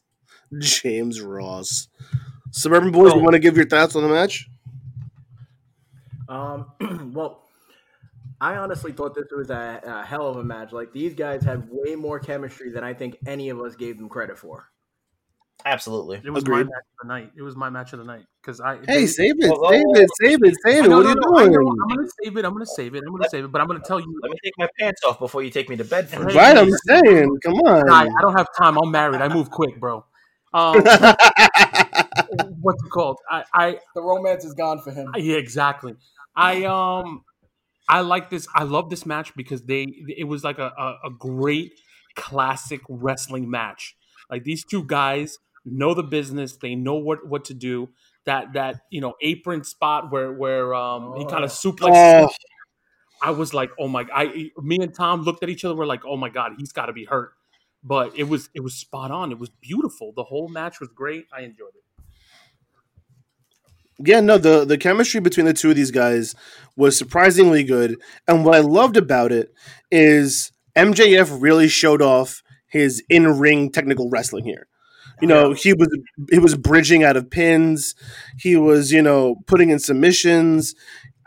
James 0.58 1.20
Ross. 1.20 1.88
Suburban 2.50 2.90
Boys, 2.90 3.12
you 3.14 3.20
Oh. 3.20 3.22
want 3.22 3.34
to 3.34 3.38
give 3.38 3.56
your 3.56 3.66
thoughts 3.66 3.94
on 3.96 4.02
the 4.02 4.08
match? 4.08 4.48
Um, 6.28 6.66
well, 7.14 7.44
I 8.40 8.56
honestly 8.56 8.92
thought 8.92 9.14
this 9.14 9.28
was 9.30 9.50
a, 9.50 9.80
a 9.84 10.04
hell 10.04 10.26
of 10.28 10.36
a 10.36 10.44
match. 10.44 10.72
Like 10.72 10.92
these 10.92 11.14
guys 11.14 11.44
have 11.44 11.68
way 11.70 11.94
more 11.94 12.18
chemistry 12.18 12.70
than 12.70 12.82
I 12.82 12.92
think 12.92 13.16
any 13.26 13.50
of 13.50 13.60
us 13.60 13.76
gave 13.76 13.96
them 13.98 14.08
credit 14.08 14.36
for. 14.36 14.68
Absolutely. 15.64 16.20
It 16.24 16.30
was 16.30 16.46
my 16.46 16.58
match 16.64 16.66
of 16.68 17.02
the 17.02 17.08
night. 17.08 17.30
It 17.36 17.42
was 17.42 17.54
my 17.54 17.70
match 17.70 17.92
of 17.92 18.00
the 18.00 18.04
night 18.04 18.24
because 18.40 18.60
I. 18.60 18.78
Hey, 18.78 18.82
they- 19.02 19.06
save 19.06 19.34
it, 19.38 19.48
Well, 19.48 19.70
save 19.70 19.82
it, 19.94 20.10
save 20.20 20.42
it, 20.44 20.54
save 20.66 20.82
I 20.82 20.86
it. 20.86 20.88
know, 20.88 20.96
What 20.98 21.04
no, 21.04 21.10
are 21.10 21.14
no, 21.14 21.28
you 21.30 21.36
I 21.36 21.44
doing? 21.52 21.76
I'm 21.82 21.88
gonna 21.96 22.08
save 22.22 22.36
it. 22.36 22.44
I'm 22.44 22.52
gonna 22.52 22.66
save 22.66 22.94
it. 22.96 23.02
I'm 23.06 23.12
gonna 23.12 23.28
save 23.28 23.44
it. 23.44 23.52
But 23.52 23.60
I'm 23.60 23.66
gonna 23.68 23.80
tell 23.86 24.00
you, 24.00 24.18
Let 24.22 24.32
me 24.32 24.38
take 24.42 24.54
my 24.58 24.68
pants 24.80 25.02
off 25.06 25.20
before 25.20 25.42
you 25.44 25.50
take 25.50 25.68
me 25.68 25.76
to 25.76 25.84
bed 25.84 26.08
first. 26.08 26.30
Hey, 26.30 26.36
Right, 26.36 26.56
I'm 26.58 26.70
saying, 26.86 27.38
come 27.44 27.54
on. 27.60 27.86
Guy, 27.86 28.02
I 28.06 28.20
don't 28.22 28.36
have 28.36 28.48
time. 28.58 28.76
I'm 28.76 28.90
married. 28.90 29.20
I 29.20 29.28
move 29.28 29.50
quick, 29.50 29.78
bro. 29.78 30.04
Um, 30.52 30.82
what's 32.60 32.82
it 32.84 32.90
called? 32.90 33.18
I, 33.30 33.44
I, 33.54 33.78
The 33.94 34.02
romance 34.02 34.44
is 34.44 34.54
gone 34.54 34.80
for 34.82 34.90
him. 34.90 35.12
yeah, 35.16 35.36
exactly. 35.36 35.94
I, 36.34 36.64
um, 36.64 37.22
I 37.88 38.00
like 38.00 38.30
this. 38.30 38.46
I 38.54 38.64
love 38.64 38.90
this 38.90 39.06
match 39.06 39.34
because 39.36 39.62
they, 39.62 39.82
it 40.08 40.24
was 40.24 40.42
like 40.44 40.58
a, 40.58 40.72
a, 40.76 40.98
a 41.06 41.10
great 41.10 41.72
classic 42.16 42.80
wrestling 42.88 43.48
match. 43.50 43.96
Like 44.32 44.44
these 44.44 44.64
two 44.64 44.82
guys 44.84 45.38
know 45.64 45.94
the 45.94 46.02
business. 46.02 46.56
They 46.56 46.74
know 46.74 46.94
what, 46.94 47.28
what 47.28 47.44
to 47.44 47.54
do. 47.54 47.90
That, 48.24 48.54
that, 48.54 48.80
you 48.90 49.00
know, 49.00 49.14
apron 49.20 49.62
spot 49.62 50.10
where, 50.10 50.32
where, 50.32 50.74
um, 50.74 51.14
he 51.18 51.26
kind 51.26 51.44
of 51.44 51.50
suplexes. 51.50 52.24
oh, 52.24 52.30
I 53.22 53.30
was 53.30 53.54
like, 53.54 53.70
oh 53.78 53.86
my! 53.86 54.04
I 54.12 54.50
me 54.60 54.78
and 54.80 54.92
Tom 54.92 55.22
looked 55.22 55.44
at 55.44 55.48
each 55.48 55.64
other. 55.64 55.76
We're 55.76 55.86
like, 55.86 56.04
oh 56.04 56.16
my 56.16 56.28
god, 56.28 56.54
he's 56.58 56.72
got 56.72 56.86
to 56.86 56.92
be 56.92 57.04
hurt. 57.04 57.34
But 57.84 58.18
it 58.18 58.24
was 58.24 58.50
it 58.52 58.60
was 58.60 58.74
spot 58.74 59.12
on. 59.12 59.30
It 59.30 59.38
was 59.38 59.48
beautiful. 59.48 60.12
The 60.16 60.24
whole 60.24 60.48
match 60.48 60.80
was 60.80 60.88
great. 60.88 61.26
I 61.32 61.42
enjoyed 61.42 61.74
it. 61.74 62.04
yeah, 64.04 64.18
no, 64.20 64.38
the 64.38 64.64
the 64.64 64.76
chemistry 64.76 65.20
between 65.20 65.46
the 65.46 65.54
two 65.54 65.70
of 65.70 65.76
these 65.76 65.92
guys 65.92 66.34
was 66.76 66.98
surprisingly 66.98 67.62
good. 67.62 67.96
And 68.26 68.44
what 68.44 68.56
I 68.56 68.60
loved 68.60 68.96
about 68.96 69.30
it 69.30 69.54
is 69.92 70.50
MJF 70.76 71.40
really 71.40 71.68
showed 71.68 72.02
off 72.02 72.42
his 72.72 73.04
in 73.10 73.38
ring 73.38 73.70
technical 73.70 74.08
wrestling 74.08 74.44
here. 74.44 74.66
You 75.20 75.28
know, 75.28 75.52
he 75.52 75.72
was 75.72 75.88
he 76.30 76.38
was 76.38 76.56
bridging 76.56 77.04
out 77.04 77.16
of 77.16 77.30
pins. 77.30 77.94
He 78.38 78.56
was, 78.56 78.90
you 78.90 79.02
know, 79.02 79.36
putting 79.46 79.70
in 79.70 79.78
submissions. 79.78 80.74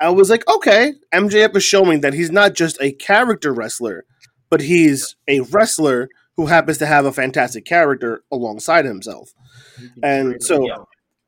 I 0.01 0.09
was 0.09 0.29
like, 0.29 0.45
okay, 0.49 0.95
MJF 1.13 1.55
is 1.55 1.63
showing 1.63 2.01
that 2.01 2.13
he's 2.13 2.31
not 2.31 2.55
just 2.55 2.81
a 2.81 2.91
character 2.91 3.53
wrestler, 3.53 4.05
but 4.49 4.61
he's 4.61 5.15
a 5.27 5.41
wrestler 5.41 6.09
who 6.35 6.47
happens 6.47 6.79
to 6.79 6.85
have 6.85 7.05
a 7.05 7.13
fantastic 7.13 7.63
character 7.63 8.23
alongside 8.31 8.83
himself. 8.83 9.33
And 10.03 10.43
so 10.43 10.65
Yeah. 10.67 10.77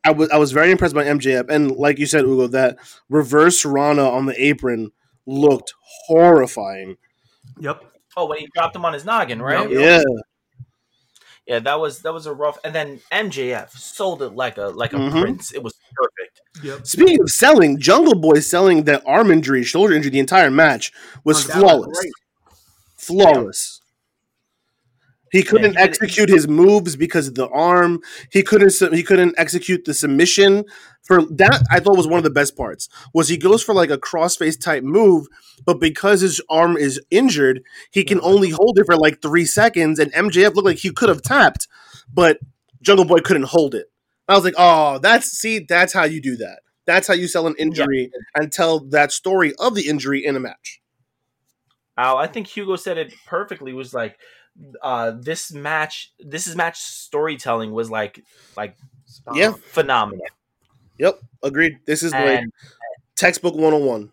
I 0.04 0.12
was 0.12 0.30
I 0.30 0.38
was 0.38 0.52
very 0.52 0.72
impressed 0.72 0.96
by 0.96 1.06
MJF, 1.06 1.50
and 1.50 1.72
like 1.72 2.00
you 2.00 2.06
said, 2.08 2.26
Ugo, 2.26 2.48
that 2.48 2.78
reverse 3.08 3.64
Rana 3.64 4.10
on 4.10 4.26
the 4.26 4.44
apron 4.44 4.92
looked 5.26 5.74
horrifying. 6.08 6.98
Yep. 7.60 7.84
Oh, 8.18 8.26
when 8.26 8.40
he 8.40 8.48
dropped 8.54 8.76
him 8.76 8.84
on 8.84 8.94
his 8.94 9.06
noggin, 9.06 9.40
right? 9.42 9.70
Yep. 9.70 9.80
Yeah, 9.80 10.04
Yeah, 11.46 11.60
that 11.60 11.80
was 11.80 12.02
that 12.02 12.12
was 12.14 12.26
a 12.26 12.34
rough. 12.34 12.58
And 12.66 12.74
then 12.76 13.00
MJF 13.12 13.70
sold 13.72 14.22
it 14.24 14.30
like 14.34 14.58
a 14.58 14.64
like 14.66 14.92
a 14.92 14.98
Mhm. 14.98 15.22
prince. 15.22 15.54
It 15.54 15.62
was 15.64 15.76
perfect. 15.96 16.42
Yep. 16.64 16.86
Speaking 16.88 17.22
of 17.22 17.30
selling, 17.30 17.80
Jungle 17.80 18.16
Boy 18.16 18.40
selling 18.40 18.84
that 18.86 19.04
arm 19.06 19.32
injury, 19.32 19.64
shoulder 19.64 19.94
injury, 19.94 20.10
the 20.12 20.20
entire 20.20 20.50
match 20.52 20.92
was 21.24 21.46
That 21.46 21.56
was 21.56 21.62
flawless. 21.64 22.00
great. 22.00 22.14
Flawless. 22.98 23.77
He 25.32 25.44
couldn't 25.44 25.74
he 25.74 25.78
execute 25.78 26.30
his 26.30 26.48
moves 26.48 26.96
because 26.96 27.28
of 27.28 27.36
the 27.36 27.50
arm. 27.50 28.00
He 28.32 28.44
couldn't. 28.44 28.74
He 28.94 29.04
couldn't 29.04 29.36
execute 29.38 29.86
the 29.86 29.94
submission. 29.94 30.66
For 31.04 31.26
that, 31.26 31.64
I 31.72 31.80
thought 31.80 31.98
was 31.98 32.08
one 32.08 32.18
of 32.18 32.24
the 32.24 32.30
best 32.30 32.58
parts. 32.58 32.90
Was 33.14 33.30
he 33.30 33.38
goes 33.38 33.64
for 33.64 33.74
like 33.74 33.90
a 33.90 33.98
crossface 33.98 34.60
type 34.60 34.84
move, 34.84 35.28
but 35.66 35.80
because 35.80 36.22
his 36.22 36.42
arm 36.50 36.76
is 36.76 37.02
injured, 37.10 37.62
he 37.92 38.04
can 38.04 38.20
uh-huh. 38.20 38.28
only 38.28 38.50
hold 38.50 38.78
it 38.80 38.86
for 38.86 38.98
like 38.98 39.22
three 39.22 39.46
seconds. 39.46 40.00
And 40.00 40.12
MJF 40.14 40.56
looked 40.56 40.66
like 40.66 40.78
he 40.78 40.92
could 40.92 41.10
have 41.10 41.22
tapped, 41.22 41.68
but 42.14 42.40
Jungle 42.82 43.06
Boy 43.06 43.20
couldn't 43.20 43.44
hold 43.44 43.74
it. 43.76 43.88
I 44.28 44.36
was 44.36 44.44
like, 44.44 44.56
oh, 44.58 45.00
that's 45.00 45.32
see, 45.32 45.60
that's 45.60 45.94
how 45.94 46.04
you 46.04 46.22
do 46.22 46.36
that. 46.38 46.60
That's 46.86 47.08
how 47.08 47.14
you 47.14 47.28
sell 47.28 47.48
an 47.48 47.56
injury 47.58 48.12
and 48.36 48.52
tell 48.52 48.80
that 48.90 49.12
story 49.12 49.54
of 49.60 49.76
the 49.76 49.88
injury 49.88 50.26
in 50.26 50.36
a 50.36 50.40
match. 50.40 50.82
Al, 51.98 52.18
I 52.18 52.28
think 52.28 52.48
Hugo 52.48 52.76
said 52.76 52.98
it 52.98 53.14
perfectly. 53.26 53.74
Was 53.74 53.94
like, 53.94 54.18
uh, 54.82 55.12
this 55.12 55.52
match, 55.52 56.14
this 56.20 56.48
is 56.48 56.56
match 56.56 56.80
storytelling 56.80 57.72
was 57.72 57.90
like, 57.90 58.24
like 58.56 58.78
Yeah. 59.34 59.54
phenomenal. 59.54 60.26
Yep, 60.98 61.20
agreed. 61.44 61.80
This 61.86 62.02
is 62.04 62.12
like 62.12 62.40
And 62.42 62.52
textbook 63.16 63.54
101. 63.56 64.12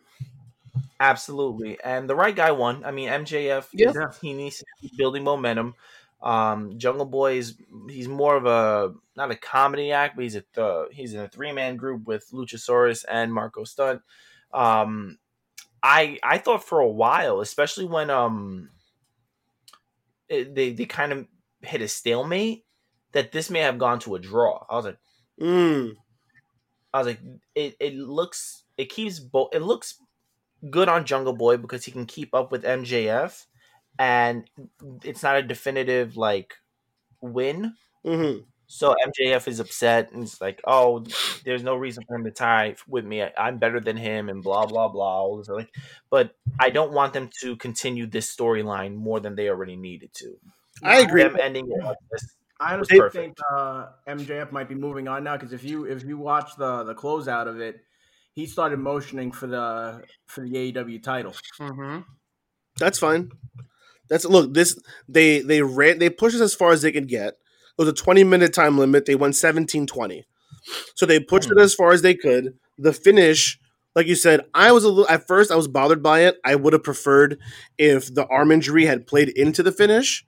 absolutely, 1.01 1.79
and 1.83 2.09
the 2.09 2.15
right 2.15 2.35
guy 2.35 2.51
won. 2.53 2.85
I 2.85 2.91
mean, 2.91 3.09
MJF, 3.09 3.69
Yeah. 3.73 4.11
he 4.21 4.33
needs 4.33 4.59
to 4.59 4.65
keep 4.81 4.97
building 4.97 5.25
momentum. 5.25 5.75
Um, 6.23 6.79
Jungle 6.79 7.05
Boy 7.07 7.35
is 7.39 7.57
he's 7.89 8.09
more 8.09 8.37
of 8.37 8.47
a 8.47 8.95
not 9.17 9.31
a 9.31 9.37
comedy 9.37 9.93
act, 9.93 10.17
but 10.17 10.23
he's 10.23 10.37
a 10.37 10.41
th- 10.55 10.89
he's 10.93 11.13
in 11.15 11.21
a 11.21 11.29
three 11.29 11.53
man 11.53 11.77
group 11.77 12.07
with 12.07 12.29
Luchasaurus 12.33 13.05
and 13.11 13.33
Marco 13.33 13.65
Stunt. 13.65 14.01
Um, 14.53 15.19
I 15.83 16.19
I 16.23 16.39
thought 16.39 16.65
for 16.65 16.81
a 16.81 16.89
while, 16.89 17.41
especially 17.41 17.85
when 17.85 18.09
um 18.09 18.71
they 20.43 20.73
they 20.73 20.87
kind 20.87 21.13
of 21.13 21.27
hit 21.63 21.81
a 21.81 21.89
stalemate, 21.89 22.65
that 23.13 23.33
this 23.33 23.49
may 23.51 23.61
have 23.61 23.79
gone 23.79 24.01
to 24.01 24.17
a 24.17 24.19
draw. 24.19 24.65
I 24.69 24.77
was 24.77 24.85
like. 24.87 24.99
Mm. 25.41 25.95
I 26.93 26.99
was 26.99 27.07
like, 27.09 27.21
it, 27.57 27.77
it 27.81 27.95
looks 27.95 28.63
it 28.77 28.89
keeps 28.89 29.19
both 29.19 29.49
it 29.53 29.63
looks 29.63 29.99
good 30.71 30.89
on 30.89 31.05
Jungle 31.05 31.33
Boy 31.33 31.57
because 31.57 31.85
he 31.85 31.91
can 31.91 32.07
keep 32.07 32.33
up 32.35 32.53
with 32.53 32.63
MJF, 32.63 33.47
and 33.99 34.49
it's 35.03 35.23
not 35.23 35.37
a 35.37 35.43
definitive 35.43 36.17
like 36.17 36.55
win. 37.21 37.75
hmm 38.05 38.39
So 38.75 38.93
MJF 39.07 39.47
is 39.47 39.61
upset 39.61 40.11
and 40.11 40.25
it's 40.25 40.41
like, 40.41 40.61
oh, 40.67 41.05
there's 41.45 41.63
no 41.63 41.77
reason 41.77 42.03
for 42.09 42.17
him 42.17 42.25
to 42.25 42.33
tie 42.33 42.75
with 42.89 43.05
me. 43.05 43.23
I, 43.23 43.31
I'm 43.39 43.59
better 43.59 43.79
than 43.79 43.97
him, 43.97 44.29
and 44.29 44.43
blah 44.43 44.67
blah 44.67 44.89
blah. 44.89 45.23
Like, 45.47 45.73
but 46.11 46.35
I 46.59 46.71
don't 46.71 46.91
want 46.91 47.13
them 47.13 47.31
to 47.41 47.55
continue 47.55 48.09
this 48.09 48.35
storyline 48.35 48.97
more 48.97 49.21
than 49.21 49.37
they 49.37 49.49
already 49.49 49.77
needed 49.77 50.13
to. 50.15 50.37
I 50.83 51.03
agree. 51.03 51.23
Them 51.23 51.37
ending 51.41 51.71
it 51.71 51.85
like 51.85 51.99
this. 52.11 52.35
I 52.59 52.75
honestly 52.75 52.99
perfect. 52.99 53.15
think 53.15 53.39
uh, 53.53 53.87
MJF 54.09 54.51
might 54.51 54.69
be 54.69 54.75
moving 54.75 55.07
on 55.07 55.23
now 55.23 55.37
because 55.37 55.53
if 55.53 55.63
you 55.63 55.85
if 55.85 56.03
you 56.03 56.19
watch 56.19 56.57
the 56.59 56.83
the 56.83 56.97
closeout 56.97 57.47
of 57.47 57.61
it, 57.61 57.77
he 58.33 58.45
started 58.45 58.81
motioning 58.81 59.31
for 59.31 59.47
the 59.47 60.03
for 60.27 60.41
the 60.41 60.53
AEW 60.53 61.01
title. 61.01 61.35
Mm-hmm. 61.61 62.01
That's 62.81 62.99
fine. 62.99 63.31
That's 64.09 64.25
look. 64.25 64.53
This 64.53 64.77
they 65.09 65.43
they 65.43 65.63
ran 65.63 66.01
they 66.01 66.11
pushed 66.11 66.35
us 66.35 66.43
as 66.43 66.55
far 66.55 66.73
as 66.73 66.83
they 66.83 66.91
could 66.91 67.07
get. 67.07 67.35
It 67.77 67.83
was 67.83 67.89
a 67.89 67.93
twenty 67.93 68.25
minute 68.25 68.53
time 68.53 68.79
limit. 68.79 69.07
They 69.07 69.15
went 69.15 69.35
17-20. 69.35 70.23
so 70.95 71.07
they 71.07 71.21
pushed 71.21 71.51
it 71.51 71.55
hmm. 71.55 71.61
as 71.61 71.75
far 71.75 71.93
as 71.93 72.03
they 72.03 72.15
could. 72.15 72.55
The 72.79 72.93
finish, 72.93 73.59
like 73.95 74.07
you 74.07 74.15
said, 74.15 74.43
I 74.55 74.73
was 74.73 74.85
a 74.85 74.89
little 74.89 75.09
at 75.09 75.27
first. 75.27 75.51
I 75.51 75.57
was 75.57 75.69
bothered 75.69 76.03
by 76.03 76.21
it. 76.21 76.37
I 76.45 76.55
would 76.55 76.73
have 76.73 76.83
preferred 76.83 77.39
if 77.79 78.13
the 78.13 78.27
arm 78.27 78.51
injury 78.51 78.87
had 78.87 79.07
played 79.07 79.29
into 79.31 79.63
the 79.63 79.73
finish, 79.73 80.25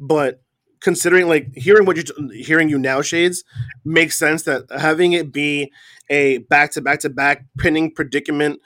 but 0.00 0.40
considering 0.80 1.28
like 1.28 1.48
hearing 1.54 1.86
what 1.86 1.96
you 1.96 2.30
hearing 2.32 2.68
you 2.68 2.78
now 2.78 3.00
shades 3.02 3.44
makes 3.84 4.18
sense 4.18 4.42
that 4.42 4.64
having 4.78 5.12
it 5.12 5.32
be 5.32 5.72
a 6.10 6.38
back 6.38 6.70
to 6.72 6.82
back 6.82 7.00
to 7.00 7.08
back 7.08 7.44
pinning 7.58 7.90
predicament 7.90 8.60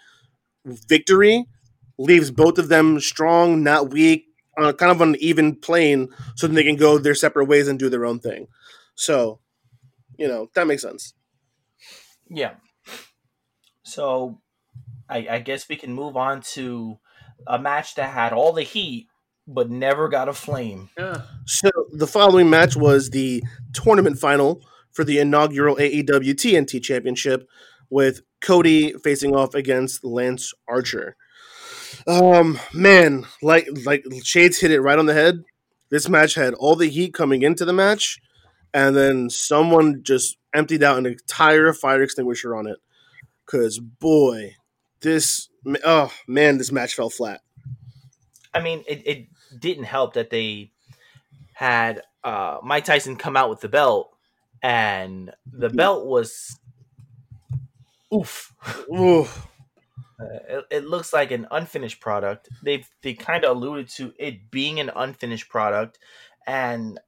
victory 0.65 1.47
leaves 1.99 2.31
both 2.31 2.59
of 2.59 2.69
them 2.69 2.99
strong, 2.99 3.63
not 3.63 3.91
weak, 3.91 4.27
uh, 4.59 4.73
kind 4.73 4.93
of 4.93 5.01
on 5.01 5.11
an 5.11 5.17
even 5.21 5.57
plane, 5.57 6.09
so 6.37 6.47
then 6.47 6.57
they 6.57 6.65
can 6.65 6.77
go 6.77 6.99
their 6.99 7.15
separate 7.15 7.47
ways 7.47 7.69
and 7.69 7.79
do 7.79 7.89
their 7.89 8.05
own 8.05 8.19
thing. 8.19 8.49
So, 8.95 9.41
you 10.19 10.29
know, 10.29 10.49
that 10.55 10.67
makes 10.67 10.83
sense. 10.83 11.15
Yeah. 12.29 12.55
So, 13.83 14.41
I, 15.09 15.27
I 15.31 15.39
guess 15.41 15.69
we 15.69 15.77
can 15.77 15.93
move 15.93 16.17
on 16.17 16.43
to 16.53 16.99
a 17.47 17.59
match 17.59 17.95
that 17.97 18.11
had 18.11 18.33
all 18.33 18.53
the 18.53 18.63
heat 18.63 19.09
but 19.47 19.71
never 19.71 20.09
got 20.09 20.29
a 20.29 20.33
flame. 20.33 20.91
Yeah. 20.97 21.23
So 21.47 21.71
the 21.93 22.07
following 22.07 22.49
match 22.49 22.77
was 22.77 23.11
the 23.11 23.43
tournament 23.73 24.19
final 24.19 24.63
for 24.93 25.05
the 25.05 25.19
inaugural 25.19 25.77
AEW 25.77 26.35
TNT 26.35 26.83
Championship, 26.83 27.49
with 27.91 28.21
Cody 28.41 28.93
facing 28.93 29.35
off 29.35 29.55
against 29.55 30.05
Lance 30.05 30.55
Archer. 30.69 31.17
Um, 32.07 32.59
man, 32.73 33.27
like 33.43 33.69
like 33.85 34.05
Shades 34.23 34.59
hit 34.59 34.71
it 34.71 34.81
right 34.81 34.99
on 34.99 35.07
the 35.07 35.15
head. 35.15 35.45
This 35.91 36.09
match 36.09 36.35
had 36.35 36.55
all 36.55 36.77
the 36.77 36.89
heat 36.89 37.15
coming 37.15 37.43
into 37.43 37.65
the 37.65 37.73
match, 37.73 38.21
and 38.73 38.97
then 38.97 39.31
someone 39.31 40.03
just 40.03 40.37
emptied 40.55 40.83
out 40.83 40.99
an 40.99 41.07
entire 41.07 41.73
fire 41.73 42.03
extinguisher 42.03 42.55
on 42.55 42.67
it. 42.67 42.79
Cause 43.47 43.79
boy, 43.79 44.55
this 45.01 45.49
oh 45.85 46.13
man, 46.27 46.59
this 46.59 46.73
match 46.73 46.95
fell 46.95 47.11
flat. 47.11 47.41
I 48.55 48.61
mean, 48.61 48.85
it, 48.87 49.03
it 49.07 49.27
didn't 49.59 49.85
help 49.85 50.15
that 50.15 50.31
they 50.31 50.73
had 51.53 52.03
uh, 52.25 52.59
Mike 52.63 52.85
Tyson 52.85 53.17
come 53.17 53.37
out 53.37 53.51
with 53.51 53.61
the 53.61 53.69
belt, 53.69 54.11
and 54.63 55.33
the 55.47 55.69
belt 55.69 56.07
was 56.07 56.59
oof. 58.15 58.53
Ooh. 58.93 59.29
Uh, 60.21 60.39
it, 60.59 60.65
it 60.71 60.85
looks 60.87 61.13
like 61.13 61.31
an 61.31 61.47
unfinished 61.51 62.01
product. 62.01 62.49
They've 62.63 62.89
they 63.03 63.15
kind 63.15 63.45
of 63.45 63.57
alluded 63.57 63.89
to 63.97 64.13
it 64.19 64.51
being 64.51 64.79
an 64.81 64.91
unfinished 64.95 65.49
product, 65.49 65.99
and 66.47 66.99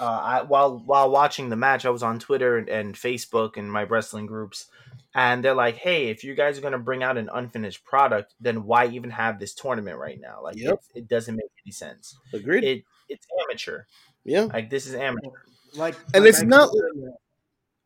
uh, 0.00 0.04
I, 0.04 0.42
while 0.42 0.78
while 0.78 1.10
watching 1.10 1.48
the 1.48 1.56
match, 1.56 1.84
I 1.86 1.90
was 1.90 2.02
on 2.02 2.18
Twitter 2.18 2.56
and, 2.58 2.68
and 2.68 2.94
Facebook 2.94 3.56
and 3.56 3.70
my 3.72 3.82
wrestling 3.84 4.26
groups, 4.26 4.66
and 5.14 5.42
they're 5.44 5.54
like, 5.54 5.76
"Hey, 5.76 6.08
if 6.08 6.22
you 6.22 6.34
guys 6.34 6.58
are 6.58 6.60
gonna 6.60 6.78
bring 6.78 7.02
out 7.02 7.16
an 7.18 7.28
unfinished 7.32 7.84
product, 7.84 8.34
then 8.40 8.64
why 8.64 8.86
even 8.86 9.10
have 9.10 9.38
this 9.40 9.54
tournament 9.54 9.98
right 9.98 10.20
now? 10.20 10.40
Like, 10.42 10.56
Yep. 10.56 10.74
it's, 10.74 10.88
it 10.94 11.08
doesn't 11.08 11.34
make 11.36 11.50
any 11.66 11.72
sense. 11.72 12.16
Agreed. 12.32 12.62
It 12.64 12.84
it's 13.08 13.26
amateur. 13.42 13.84
yeah. 14.24 14.42
Like 14.42 14.70
this 14.70 14.86
is 14.86 14.94
amateur. 14.94 15.30
Like, 15.74 15.96
And 16.14 16.24
like 16.24 16.28
it's 16.30 16.42
I 16.42 16.44
not- 16.44 16.70
said 16.70 16.82
in 16.94 17.00
the- 17.02 17.16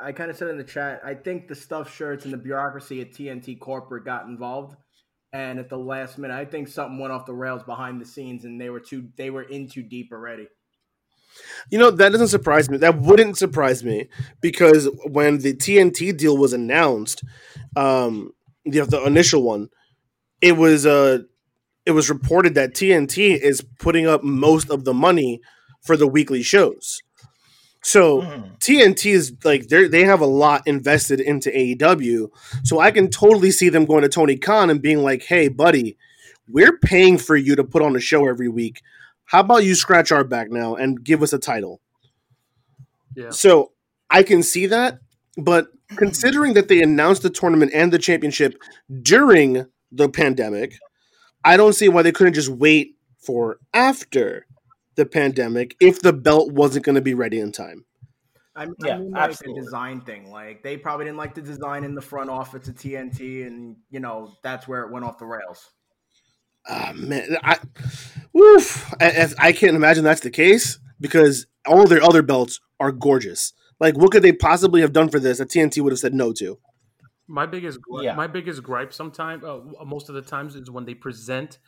I 0.02 0.12
kind 0.12 0.30
of 0.30 0.36
said 0.36 0.48
in 0.48 0.58
the 0.58 0.64
chat. 0.64 1.00
I 1.04 1.14
think 1.14 1.48
the 1.48 1.54
stuffed 1.54 1.94
shirts 1.94 2.24
and 2.24 2.32
the 2.32 2.38
bureaucracy 2.38 3.00
at 3.00 3.12
TNT 3.12 3.58
corporate 3.58 4.04
got 4.04 4.26
involved, 4.26 4.76
and 5.32 5.58
at 5.58 5.68
the 5.68 5.78
last 5.78 6.18
minute, 6.18 6.34
I 6.34 6.44
think 6.44 6.68
something 6.68 6.98
went 6.98 7.12
off 7.12 7.26
the 7.26 7.34
rails 7.34 7.62
behind 7.62 8.00
the 8.00 8.06
scenes, 8.06 8.44
and 8.44 8.60
they 8.60 8.70
were 8.70 8.80
too 8.80 9.08
they 9.16 9.30
were 9.30 9.42
in 9.42 9.68
too 9.68 9.82
deep 9.82 10.10
already. 10.12 10.48
You 11.70 11.78
know, 11.78 11.90
that 11.90 12.12
doesn't 12.12 12.28
surprise 12.28 12.68
me. 12.68 12.76
That 12.78 12.98
wouldn't 12.98 13.38
surprise 13.38 13.82
me 13.82 14.08
because 14.40 14.88
when 15.06 15.38
the 15.38 15.54
TNT 15.54 16.16
deal 16.16 16.36
was 16.36 16.52
announced, 16.52 17.24
um, 17.76 18.32
the, 18.64 18.84
the 18.84 19.02
initial 19.04 19.42
one, 19.42 19.68
it 20.40 20.56
was 20.56 20.84
uh, 20.84 21.20
it 21.86 21.92
was 21.92 22.10
reported 22.10 22.54
that 22.54 22.74
TNT 22.74 23.38
is 23.38 23.64
putting 23.78 24.06
up 24.06 24.22
most 24.22 24.70
of 24.70 24.84
the 24.84 24.94
money 24.94 25.40
for 25.82 25.96
the 25.96 26.06
weekly 26.06 26.42
shows. 26.42 27.00
So 27.82 28.22
Mhm. 28.22 28.58
TNT 28.60 29.10
is 29.12 29.32
like 29.44 29.68
they 29.68 29.88
they 29.88 30.04
have 30.04 30.20
a 30.20 30.26
lot 30.26 30.62
invested 30.66 31.20
into 31.20 31.50
AEW, 31.50 32.30
so 32.62 32.78
I 32.78 32.90
can 32.90 33.08
totally 33.10 33.50
see 33.50 33.68
them 33.68 33.84
going 33.84 34.02
to 34.02 34.08
Tony 34.08 34.36
Khan 34.36 34.70
and 34.70 34.80
being 34.80 35.02
like, 35.02 35.24
"Hey, 35.24 35.48
buddy, 35.48 35.96
we're 36.48 36.78
paying 36.78 37.18
for 37.18 37.36
you 37.36 37.56
to 37.56 37.64
put 37.64 37.82
on 37.82 37.96
a 37.96 38.00
show 38.00 38.28
every 38.28 38.48
week. 38.48 38.82
How 39.24 39.40
about 39.40 39.64
you 39.64 39.74
scratch 39.74 40.12
our 40.12 40.24
back 40.24 40.50
now 40.50 40.76
and 40.76 41.02
give 41.02 41.22
us 41.22 41.32
a 41.32 41.38
title?" 41.38 41.80
Yeah. 43.16 43.30
So 43.30 43.72
I 44.10 44.22
can 44.22 44.42
see 44.42 44.66
that, 44.66 44.98
but 45.36 45.68
considering 45.96 46.54
that 46.54 46.68
they 46.68 46.80
announced 46.82 47.22
the 47.22 47.30
tournament 47.30 47.72
and 47.74 47.92
the 47.92 47.98
championship 47.98 48.54
during 49.02 49.66
the 49.90 50.08
pandemic, 50.08 50.74
I 51.44 51.56
don't 51.56 51.74
see 51.74 51.88
why 51.88 52.02
they 52.02 52.12
couldn't 52.12 52.34
just 52.34 52.48
wait 52.48 52.94
for 53.18 53.58
after 53.74 54.46
the 54.94 55.06
pandemic 55.06 55.76
if 55.80 56.00
the 56.02 56.12
belt 56.12 56.52
wasn't 56.52 56.84
going 56.84 56.94
to 56.96 57.00
be 57.02 57.14
ready 57.14 57.40
in 57.40 57.52
time. 57.52 57.84
I, 58.54 58.66
mean, 58.66 58.74
Yeah, 58.84 58.96
I 58.96 58.98
mean 58.98 59.10
like 59.12 59.30
absolutely. 59.30 59.60
a 59.60 59.64
design 59.64 60.00
thing. 60.02 60.30
Like 60.30 60.62
they 60.62 60.76
probably 60.76 61.06
didn't 61.06 61.18
like 61.18 61.34
the 61.34 61.42
design 61.42 61.84
in 61.84 61.94
the 61.94 62.02
front 62.02 62.28
office 62.30 62.68
of 62.68 62.74
TNT, 62.74 63.46
and 63.46 63.76
you 63.90 64.00
know 64.00 64.32
that's 64.42 64.68
where 64.68 64.82
it 64.82 64.92
went 64.92 65.04
off 65.04 65.18
the 65.18 65.26
rails. 65.26 65.70
Ah 66.68 66.92
man, 66.94 67.36
I, 67.42 67.58
woof, 68.32 68.92
I, 69.00 69.10
I- 69.10 69.48
I 69.48 69.52
can't 69.52 69.74
imagine 69.74 70.04
that's 70.04 70.20
the 70.20 70.30
case 70.30 70.78
because 71.00 71.46
all 71.66 71.86
their 71.86 72.02
other 72.02 72.22
belts 72.22 72.60
are 72.78 72.92
gorgeous. 72.92 73.52
Like, 73.80 73.96
what 73.98 74.12
could 74.12 74.22
they 74.22 74.32
possibly 74.32 74.80
have 74.82 74.92
done 74.92 75.08
for 75.08 75.18
this 75.18 75.38
that 75.38 75.48
TNT 75.48 75.80
would 75.82 75.92
have 75.92 75.98
said 75.98 76.14
no 76.14 76.32
to? 76.34 76.58
My 77.26 77.46
biggest 77.46 77.80
gri- 77.80 78.04
Yeah. 78.04 78.14
my 78.14 78.26
biggest 78.26 78.62
gripe 78.62 78.92
sometimes 78.92 79.42
uh, 79.44 79.60
most 79.84 80.08
of 80.08 80.14
the 80.14 80.22
times 80.22 80.54
is 80.54 80.70
when 80.70 80.84
they 80.84 80.94
present 80.94 81.58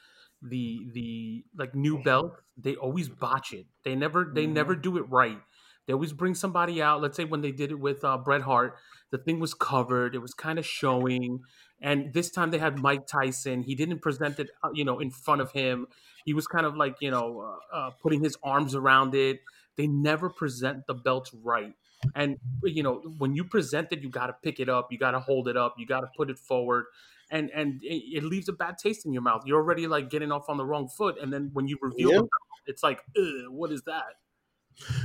the 0.45 0.87
the 0.93 1.45
like 1.57 1.75
new 1.75 2.03
belt 2.03 2.33
they 2.57 2.77
always 2.77 3.09
botch 3.09 3.53
it. 3.53 3.67
They 3.85 3.95
never 3.97 4.31
they 4.35 4.47
Mhm. 4.47 4.53
never 4.53 4.77
do 4.77 4.97
it 4.99 5.03
right. 5.11 5.41
They 5.87 5.93
always 5.93 6.13
bring 6.13 6.35
somebody 6.35 6.81
out. 6.81 7.01
Let's 7.03 7.17
say 7.17 7.25
when 7.25 7.41
they 7.43 7.53
did 7.53 7.71
it 7.71 7.79
with 7.79 8.05
uh, 8.05 8.19
Bret 8.19 8.43
Hart 8.43 8.77
the 9.11 9.19
thing 9.19 9.39
was 9.39 9.55
covered. 9.55 10.15
It 10.15 10.19
was 10.19 10.35
kind 10.35 10.59
of 10.59 10.67
showing. 10.67 11.41
And 11.81 12.13
this 12.13 12.31
time 12.31 12.51
they 12.51 12.59
had 12.59 12.79
Mike 12.79 13.07
Tyson. 13.07 13.63
He 13.63 13.75
didn't 13.75 14.01
present 14.01 14.39
it 14.41 14.51
uh, 14.63 14.71
you 14.73 14.85
know 14.85 14.99
in 15.01 15.11
front 15.11 15.41
of 15.41 15.53
him. 15.53 15.87
He 16.25 16.33
was 16.35 16.47
kind 16.47 16.67
of 16.67 16.77
like 16.77 16.97
you 17.01 17.11
know 17.11 17.41
uh, 17.73 17.77
uh, 17.77 17.91
putting 18.03 18.23
his 18.23 18.37
arms 18.43 18.75
around 18.75 19.15
it. 19.15 19.41
They 19.77 19.87
never 19.87 20.31
present 20.31 20.87
the 20.87 20.95
belt 20.95 21.31
right. 21.43 21.75
And 22.15 22.39
you 22.63 22.83
know 22.83 23.01
when 23.19 23.35
you 23.35 23.45
present 23.45 23.89
it 23.93 24.01
you 24.03 24.11
got 24.11 24.27
to 24.29 24.35
pick 24.43 24.61
it 24.61 24.69
up. 24.69 24.93
You 24.93 24.99
got 24.99 25.13
to 25.13 25.21
hold 25.21 25.49
it 25.49 25.57
up. 25.57 25.75
You 25.79 25.87
got 25.87 26.01
to 26.01 26.09
put 26.17 26.31
it 26.31 26.39
forward 26.39 26.87
and 27.35 27.51
and 27.51 27.83
it, 27.83 28.03
it 28.19 28.25
leaves 28.25 28.49
a 28.49 28.53
bad 28.53 28.75
taste 28.79 29.05
in 29.07 29.13
your 29.13 29.23
mouth 29.23 29.43
you're 29.47 29.61
already 29.61 29.87
like 29.87 30.09
getting 30.11 30.31
off 30.33 30.49
on 30.49 30.57
the 30.57 30.65
wrong 30.65 30.89
foot 30.89 31.17
and 31.21 31.33
then 31.33 31.51
when 31.53 31.67
you 31.69 31.77
reveal 31.83 32.11
Yeah. 32.11 32.17
the 32.17 32.23
belt, 32.23 32.63
it's 32.67 32.83
like 32.83 33.01
Ugh, 33.19 33.49
what 33.51 33.71
is 33.73 33.83
that 33.83 34.15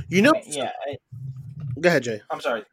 You 0.08 0.22
know, 0.22 0.32
Yeah, 0.46 0.70
I, 0.88 0.96
go 1.80 1.88
ahead, 1.90 2.02
Jay. 2.04 2.20
I'm 2.30 2.40
sorry. 2.40 2.64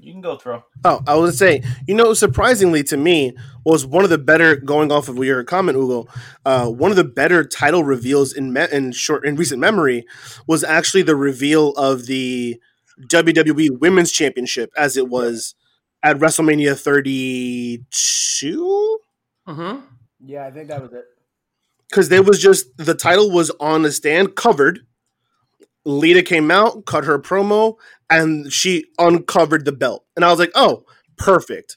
You 0.00 0.12
can 0.12 0.20
go 0.20 0.36
throw. 0.36 0.62
Oh, 0.84 1.02
I 1.08 1.16
was 1.16 1.36
saying, 1.36 1.64
you 1.88 1.94
know, 1.94 2.14
surprisingly 2.14 2.84
to 2.84 2.96
me 2.96 3.36
was 3.64 3.84
one 3.84 4.04
of 4.04 4.10
the 4.10 4.18
better 4.18 4.54
going 4.54 4.92
off 4.92 5.08
of 5.08 5.16
your 5.18 5.42
comment, 5.42 5.76
Ugo. 5.76 6.06
Uh, 6.44 6.68
one 6.70 6.92
of 6.92 6.96
the 6.96 7.02
better 7.04 7.42
title 7.44 7.82
reveals 7.82 8.32
in 8.32 8.52
me- 8.52 8.68
in 8.70 8.92
short 8.92 9.26
in 9.26 9.34
recent 9.34 9.60
memory 9.60 10.06
was 10.46 10.62
actually 10.62 11.02
the 11.02 11.16
reveal 11.16 11.70
of 11.72 12.06
the 12.06 12.60
WWE 13.08 13.80
Women's 13.80 14.12
Championship 14.12 14.70
as 14.76 14.96
it 14.96 15.08
was 15.08 15.54
at 16.02 16.18
WrestleMania 16.18 16.78
32. 16.78 18.98
mm-hmm. 19.48 19.80
Yeah, 20.20 20.46
I 20.46 20.50
think 20.50 20.68
that 20.68 20.82
was 20.82 20.92
it. 20.92 21.04
because 21.88 22.08
there 22.08 22.22
was 22.22 22.40
just 22.40 22.76
the 22.76 22.94
title 22.94 23.30
was 23.30 23.50
on 23.60 23.82
the 23.82 23.92
stand 23.92 24.34
covered. 24.34 24.80
Lita 25.84 26.22
came 26.22 26.50
out, 26.50 26.84
cut 26.86 27.04
her 27.04 27.18
promo, 27.18 27.76
and 28.10 28.52
she 28.52 28.86
uncovered 28.98 29.64
the 29.64 29.72
belt, 29.72 30.04
and 30.16 30.24
I 30.24 30.30
was 30.30 30.38
like, 30.40 30.50
"Oh, 30.54 30.84
perfect," 31.16 31.76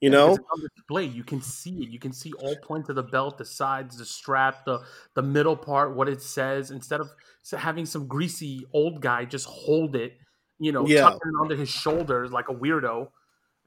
you 0.00 0.10
know. 0.10 0.32
on 0.32 0.60
display 0.76 1.04
you 1.04 1.24
can 1.24 1.40
see 1.40 1.82
it 1.84 1.88
you 1.90 1.98
can 1.98 2.12
see 2.12 2.32
all 2.40 2.56
points 2.62 2.88
of 2.88 2.96
the 2.96 3.02
belt 3.02 3.38
the 3.38 3.44
sides 3.44 3.96
the 3.98 4.04
strap 4.04 4.64
the 4.64 4.80
the 5.14 5.22
middle 5.22 5.56
part 5.56 5.94
what 5.96 6.08
it 6.08 6.22
says 6.22 6.70
instead 6.70 7.00
of 7.00 7.08
having 7.56 7.86
some 7.86 8.06
greasy 8.06 8.64
old 8.72 9.00
guy 9.00 9.24
just 9.24 9.46
hold 9.46 9.96
it 9.96 10.12
you 10.60 10.70
know 10.72 10.86
Yeah. 10.86 11.02
tucking 11.02 11.18
it 11.24 11.40
under 11.40 11.56
his 11.56 11.68
shoulders 11.68 12.30
like 12.30 12.48
a 12.48 12.54
weirdo 12.54 13.08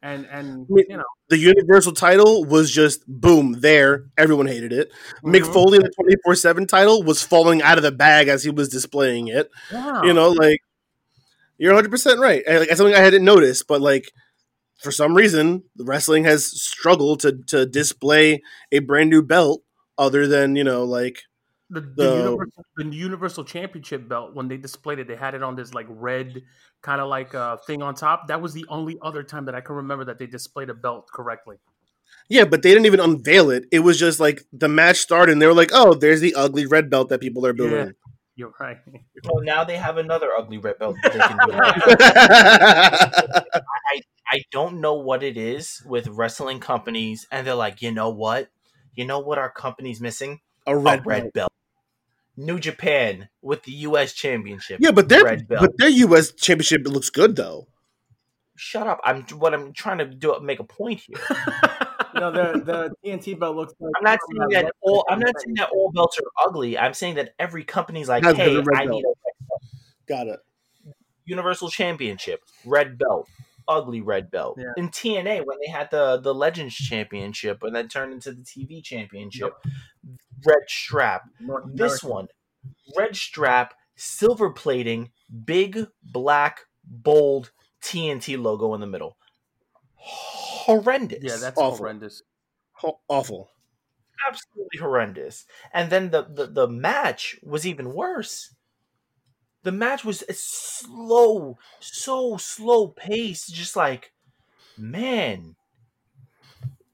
and 0.02 0.26
and 0.28 0.68
mean, 0.70 0.86
you 0.90 0.98
know 0.98 1.04
The 1.30 1.38
Universal 1.38 1.94
title 1.94 2.46
was 2.46 2.72
just 2.72 3.04
boom 3.08 3.60
there. 3.60 4.06
Everyone 4.18 4.48
hated 4.48 4.72
it. 4.74 4.92
Mick 5.24 5.42
Mhm. 5.44 5.54
Foley, 5.54 5.78
the 5.80 5.90
twenty 5.90 6.16
four 6.24 6.36
seven 6.36 6.66
title, 6.68 7.04
was 7.04 7.22
falling 7.24 7.62
out 7.62 7.78
of 7.78 7.84
the 7.84 7.92
bag 7.92 8.28
as 8.28 8.44
he 8.44 8.50
was 8.50 8.70
displaying 8.70 9.28
it. 9.28 9.50
yeah. 9.72 10.04
You 10.04 10.14
know, 10.14 10.30
like 10.30 10.62
you're 11.58 11.74
100 11.74 11.92
percent 11.92 12.20
right. 12.20 12.44
And, 12.48 12.60
Like, 12.60 12.70
something 12.78 12.96
I 12.96 13.00
hadn't 13.00 13.24
noticed, 13.26 13.68
but 13.68 13.82
like 13.82 14.12
for 14.82 14.92
some 14.92 15.14
reason, 15.14 15.64
the 15.76 15.84
wrestling 15.84 16.24
has 16.24 16.46
struggled 16.46 17.20
to 17.22 17.38
to 17.48 17.66
display 17.66 18.42
a 18.72 18.80
brand 18.80 19.10
new 19.10 19.22
belt 19.22 19.62
other 19.98 20.26
than 20.28 20.56
you 20.56 20.64
know 20.64 20.84
like 20.86 21.24
the, 21.70 21.82
the, 21.82 21.88
the- 21.96 22.18
universal, 22.24 22.64
the 22.78 22.86
universal 22.86 23.44
championship 23.44 24.08
belt 24.10 24.34
when 24.36 24.48
they 24.48 24.58
displayed 24.58 25.00
it 25.00 25.08
they 25.08 25.16
had 25.16 25.36
it 25.36 25.44
on 25.44 25.56
this 25.56 25.74
like 25.74 25.86
red 25.90 26.42
kind 26.82 27.02
of 27.02 27.10
like 27.10 27.36
uh, 27.36 27.58
thing 27.58 27.82
on 27.84 27.94
top 27.96 28.28
that 28.28 28.42
was 28.42 28.54
the 28.54 28.66
only 28.70 28.98
other 29.02 29.24
time 29.24 29.46
that 29.46 29.56
i 29.56 29.62
can 29.62 29.76
remember 29.76 30.06
that 30.06 30.18
they 30.20 30.28
displayed 30.28 30.70
a 30.70 30.74
belt 30.74 31.08
correctly 31.14 31.58
yeah, 32.28 32.44
but 32.46 32.64
they 32.64 32.70
didn't 32.72 32.88
even 32.88 33.00
unveil 33.00 33.50
it. 33.52 33.66
It 33.72 33.80
was 33.80 34.00
just 34.00 34.20
like 34.20 34.44
the 34.52 34.68
match 34.68 34.98
started, 34.98 35.32
and 35.34 35.42
they 35.42 35.46
were 35.46 35.54
like, 35.54 35.70
"Oh, 35.74 35.94
there's 35.94 36.22
the 36.22 36.34
ugly 36.36 36.66
red 36.66 36.90
belt 36.90 37.10
that 37.10 37.22
people 37.22 37.46
are 37.46 37.54
building." 37.54 37.94
you're 38.36 38.54
right 38.60 38.78
Well, 39.26 39.44
now 39.44 39.64
they 39.64 39.78
have 39.78 39.98
another 39.98 40.30
ugly 40.36 40.58
red 40.58 40.80
belt. 40.80 40.96
They 41.04 41.10
can 41.20 41.38
do. 41.46 41.52
I 44.32 44.44
don't 44.52 44.80
know 44.80 44.94
what 44.96 45.24
it 45.24 45.38
is 45.38 45.82
with 45.86 46.08
wrestling 46.08 46.60
companies, 46.60 47.28
and 47.32 47.46
they're 47.46 47.56
like, 47.56 47.82
you 47.82 47.92
know 47.92 48.10
what? 48.10 48.50
You 48.96 49.06
know 49.06 49.20
what 49.20 49.38
our 49.38 49.50
company's 49.52 50.00
missing? 50.02 50.40
a 50.68 50.76
A 50.76 50.78
red, 50.78 51.06
red 51.06 51.24
belt. 51.24 51.34
belt. 51.34 51.49
New 52.40 52.58
Japan 52.58 53.28
with 53.42 53.64
the 53.64 53.74
U.S. 53.74 54.14
Championship. 54.14 54.80
Yeah, 54.82 54.92
but 54.92 55.10
their 55.10 55.26
red 55.26 55.48
belt. 55.48 55.62
but 55.62 55.78
their 55.78 55.90
U.S. 55.90 56.32
championship 56.32 56.88
looks 56.88 57.10
good 57.10 57.36
though. 57.36 57.68
Shut 58.56 58.88
up! 58.88 59.02
I'm 59.04 59.24
what 59.24 59.54
I'm 59.54 59.74
trying 59.74 59.98
to 59.98 60.06
do. 60.06 60.40
Make 60.42 60.60
a 60.60 60.64
point 60.64 61.02
here. 61.02 61.18
no, 62.16 62.32
the 62.32 62.62
the 62.64 62.92
TNT 63.06 63.38
belt 63.38 63.58
looks 63.58 63.74
like 63.80 63.92
I'm 63.98 64.04
not 64.06 64.20
saying 64.30 64.42
uh, 64.42 64.62
that 64.62 64.74
all. 64.82 65.06
I'm 65.10 65.20
not 65.20 65.34
saying 65.40 65.56
that 65.56 65.70
all 65.70 65.92
belts 65.92 66.18
are 66.18 66.48
ugly. 66.48 66.78
I'm 66.78 66.94
saying 66.94 67.16
that 67.16 67.36
every 67.40 67.66
company's 67.66 68.08
like, 68.08 68.24
Has 68.24 68.38
hey, 68.38 68.58
I 68.58 68.86
belt. 68.86 68.90
need 68.90 69.04
a 69.04 69.10
red 69.10 69.38
belt. 69.48 69.64
Got 70.08 70.28
it. 70.28 70.40
Universal 71.26 71.70
Championship, 71.70 72.42
red 72.66 72.98
belt, 72.98 73.28
ugly 73.70 74.02
red 74.02 74.30
belt. 74.32 74.58
Yeah. 74.60 74.74
In 74.76 74.90
TNA, 74.90 75.46
when 75.46 75.58
they 75.66 75.72
had 75.72 75.90
the 75.92 76.18
the 76.20 76.34
Legends 76.34 76.76
mm. 76.76 76.86
Championship, 76.90 77.64
and 77.64 77.74
then 77.76 77.88
turned 77.88 78.12
into 78.12 78.32
the 78.34 78.42
TV 78.42 78.84
Championship, 78.84 79.54
red 80.46 80.64
strap. 80.68 81.30
North 81.40 81.66
This 81.74 82.04
America. 82.04 82.08
one, 82.08 82.28
red 82.98 83.16
strap, 83.16 83.76
silver 83.96 84.50
plating, 84.50 85.12
big 85.46 85.88
black 86.04 86.62
bold 86.84 87.52
TNT 87.82 88.42
logo 88.42 88.74
in 88.74 88.82
the 88.82 88.88
middle. 88.88 89.16
Horrendous. 89.96 91.20
yeah 91.22 91.38
that's 91.38 91.58
Awful. 91.58 91.78
horrendous 91.78 92.24
Ho- 92.74 93.00
awful. 93.10 93.50
absolutely 94.28 94.80
horrendous. 94.80 95.46
And 95.74 95.90
then 95.90 96.12
the, 96.12 96.24
the 96.24 96.48
the 96.48 96.68
match 96.68 97.38
was 97.44 97.68
even 97.68 97.94
worse. 97.94 98.56
The 99.64 99.72
match 99.72 100.06
was 100.06 100.24
a 100.30 100.34
slow, 100.34 101.58
so 101.80 102.38
slow 102.38 102.88
pace. 102.88 103.48
just 103.48 103.76
like 103.76 104.14
man, 104.78 105.56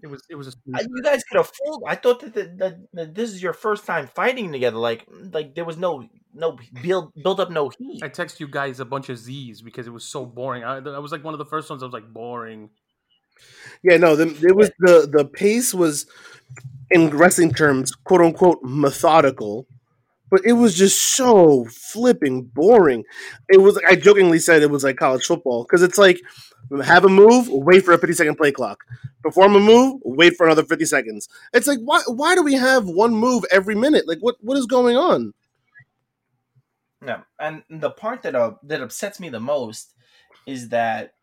it 0.01 0.07
was 0.07 0.21
it 0.29 0.35
was 0.35 0.47
a 0.47 0.51
I- 0.73 0.81
you 0.81 1.01
guys 1.01 1.23
could 1.23 1.37
have 1.37 1.51
fooled. 1.63 1.83
I 1.87 1.95
thought 1.95 2.19
that, 2.21 2.33
that, 2.33 2.57
that, 2.57 2.77
that 2.93 3.15
this 3.15 3.31
is 3.31 3.41
your 3.41 3.53
first 3.53 3.85
time 3.85 4.07
fighting 4.07 4.51
together. 4.51 4.77
Like 4.77 5.05
like 5.31 5.55
there 5.55 5.65
was 5.65 5.77
no 5.77 6.07
no 6.33 6.57
build 6.81 7.11
build 7.21 7.39
up 7.39 7.49
no 7.49 7.69
heat. 7.69 8.03
I 8.03 8.09
text 8.09 8.39
you 8.39 8.47
guys 8.47 8.79
a 8.79 8.85
bunch 8.85 9.09
of 9.09 9.17
Z's 9.17 9.61
because 9.61 9.87
it 9.87 9.91
was 9.93 10.03
so 10.05 10.25
boring. 10.25 10.63
I, 10.63 10.77
I 10.77 10.99
was 10.99 11.11
like 11.11 11.23
one 11.23 11.33
of 11.33 11.37
the 11.37 11.45
first 11.45 11.69
ones. 11.69 11.81
I 11.81 11.85
was 11.85 11.93
like 11.93 12.11
boring. 12.11 12.69
Yeah, 13.83 13.97
no, 13.97 14.15
the, 14.15 14.27
it 14.47 14.55
was 14.55 14.71
the 14.79 15.09
the 15.11 15.25
pace 15.25 15.73
was 15.73 16.05
in 16.91 17.09
wrestling 17.09 17.53
terms, 17.53 17.93
quote 17.93 18.21
unquote, 18.21 18.59
methodical, 18.63 19.65
but 20.29 20.41
it 20.45 20.53
was 20.53 20.75
just 20.75 21.15
so 21.15 21.65
flipping 21.65 22.43
boring. 22.43 23.03
It 23.49 23.57
was 23.57 23.79
I 23.87 23.95
jokingly 23.95 24.39
said 24.39 24.61
it 24.61 24.71
was 24.71 24.83
like 24.83 24.97
college 24.97 25.25
football 25.25 25.63
because 25.63 25.81
it's 25.81 25.97
like 25.97 26.19
have 26.83 27.05
a 27.05 27.09
move, 27.09 27.47
wait 27.49 27.83
for 27.83 27.93
a 27.93 27.97
fifty 27.97 28.13
second 28.13 28.35
play 28.35 28.51
clock, 28.51 28.83
perform 29.21 29.55
a 29.55 29.59
move, 29.59 30.01
wait 30.03 30.35
for 30.35 30.45
another 30.45 30.63
fifty 30.63 30.85
seconds. 30.85 31.27
It's 31.53 31.67
like 31.67 31.79
why 31.79 32.01
why 32.07 32.35
do 32.35 32.43
we 32.43 32.55
have 32.55 32.85
one 32.85 33.13
move 33.15 33.45
every 33.51 33.75
minute? 33.75 34.07
Like 34.07 34.19
what 34.19 34.35
what 34.41 34.57
is 34.57 34.65
going 34.65 34.97
on? 34.97 35.33
Yeah, 37.05 37.21
and 37.39 37.63
the 37.69 37.91
part 37.91 38.23
that 38.23 38.35
uh, 38.35 38.53
that 38.63 38.81
upsets 38.81 39.19
me 39.19 39.29
the 39.29 39.39
most 39.39 39.93
is 40.47 40.69
that 40.69 41.13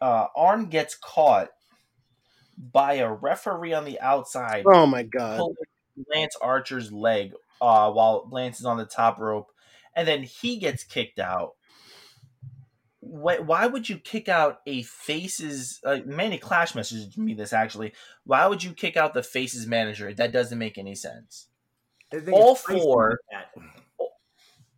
uh, 0.00 0.26
Arn 0.36 0.66
gets 0.66 0.94
caught 0.94 1.48
by 2.58 2.94
a 2.94 3.12
referee 3.12 3.72
on 3.72 3.84
the 3.84 3.98
outside 4.00 4.64
Oh 4.66 4.86
my 4.86 5.04
god! 5.04 5.40
Lance 6.14 6.36
Archer's 6.42 6.92
leg 6.92 7.32
uh, 7.60 7.90
while 7.90 8.28
Lance 8.30 8.60
is 8.60 8.66
on 8.66 8.76
the 8.76 8.84
top 8.84 9.18
rope, 9.18 9.50
and 9.94 10.06
then 10.06 10.22
he 10.22 10.58
gets 10.58 10.84
kicked 10.84 11.18
out. 11.18 11.52
Why, 13.00 13.38
why 13.38 13.66
would 13.66 13.88
you 13.88 13.98
kick 13.98 14.28
out 14.28 14.58
a 14.66 14.82
faces? 14.82 15.80
Uh, 15.84 16.00
Manny 16.04 16.38
Clash 16.38 16.72
messaged 16.72 17.16
me 17.16 17.34
this 17.34 17.52
actually. 17.52 17.92
Why 18.24 18.46
would 18.46 18.64
you 18.64 18.72
kick 18.72 18.96
out 18.96 19.14
the 19.14 19.22
faces 19.22 19.66
manager? 19.66 20.12
That 20.12 20.32
doesn't 20.32 20.58
make 20.58 20.76
any 20.76 20.94
sense. 20.94 21.46
All 22.32 22.52
it's 22.52 22.62
spicy 22.62 22.80
four. 22.80 23.20
like 23.32 24.10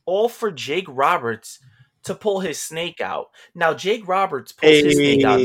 All 0.05 0.29
for 0.29 0.51
Jake 0.51 0.87
Roberts 0.89 1.59
to 2.05 2.15
pull 2.15 2.41
his 2.41 2.61
snake 2.61 3.01
out. 3.01 3.29
Now 3.55 3.75
Jake 3.75 4.07
Roberts 4.07 4.53
pulls 4.53 4.83
his 4.83 4.97
snake 4.97 5.25
out, 5.25 5.39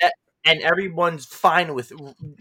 that. 0.00 0.12
And 0.44 0.60
everyone's 0.60 1.24
fine 1.26 1.74
with 1.74 1.92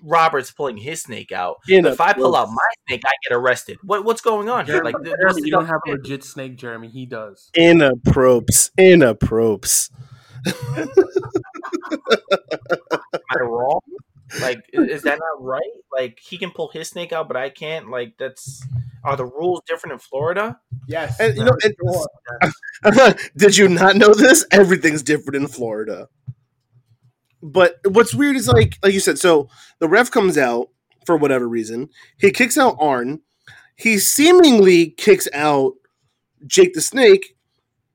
Roberts 0.02 0.52
pulling 0.52 0.78
his 0.78 1.02
snake 1.04 1.32
out. 1.32 1.58
In 1.68 1.86
if 1.86 2.00
I 2.02 2.14
pull 2.14 2.32
close- 2.32 2.48
out 2.48 2.50
my 2.50 2.70
snake, 2.88 3.02
I 3.06 3.12
get 3.28 3.36
arrested. 3.36 3.78
What 3.84 4.06
what's 4.06 4.22
going 4.22 4.50
on 4.50 4.66
here? 4.66 4.76
Jeremy, 4.84 4.92
Like 4.94 5.06
Jeremy, 5.06 5.42
you 5.46 5.52
don't 5.52 5.68
have 5.68 5.82
a 5.88 5.92
legit 5.92 6.24
snake, 6.24 6.58
Jeremy. 6.58 6.90
He 6.90 7.06
does. 7.06 7.50
In 7.54 7.82
a 7.82 7.96
probes. 7.96 8.72
In 8.78 9.02
a 9.02 9.12
inappropriate. 9.12 9.90
Am 13.12 13.20
I 13.32 13.40
wrong? 13.42 13.80
Like, 14.40 14.60
is 14.74 15.02
that 15.04 15.20
not 15.20 15.44
right? 15.44 15.62
Like, 15.92 16.20
he 16.20 16.38
can 16.38 16.52
pull 16.52 16.70
his 16.70 16.88
snake 16.90 17.12
out, 17.12 17.28
but 17.28 17.36
I 17.38 17.50
can't. 17.50 17.90
Like, 17.92 18.14
that's 18.18 18.66
are 19.04 19.18
the 19.18 19.26
rules 19.26 19.62
different 19.68 19.94
in 19.94 20.00
Florida? 20.00 20.60
yes, 20.88 21.20
And, 21.20 21.36
you 21.36 21.44
know, 21.44 21.58
and- 21.64 21.76
sure. 22.96 23.14
Did 23.38 23.58
you 23.58 23.68
not 23.68 23.96
know 23.98 24.14
this? 24.14 24.46
Everything's 24.52 25.04
different 25.04 25.36
in 25.36 25.48
Florida. 25.48 26.08
But 27.44 27.80
what's 27.86 28.14
weird 28.14 28.36
is 28.36 28.48
like 28.48 28.78
like 28.84 28.94
you 28.94 29.00
said, 29.00 29.18
so 29.20 29.50
the 29.80 29.88
ref 29.88 30.12
comes 30.12 30.38
out 30.38 30.70
for 31.06 31.18
whatever 31.18 31.48
reason. 31.48 31.90
He 32.18 32.32
kicks 32.32 32.58
out 32.58 32.78
Arn. 32.80 33.22
He 33.76 33.98
seemingly 33.98 34.92
kicks 34.92 35.28
out 35.34 35.74
Jake 36.46 36.74
the 36.74 36.82
Snake, 36.82 37.36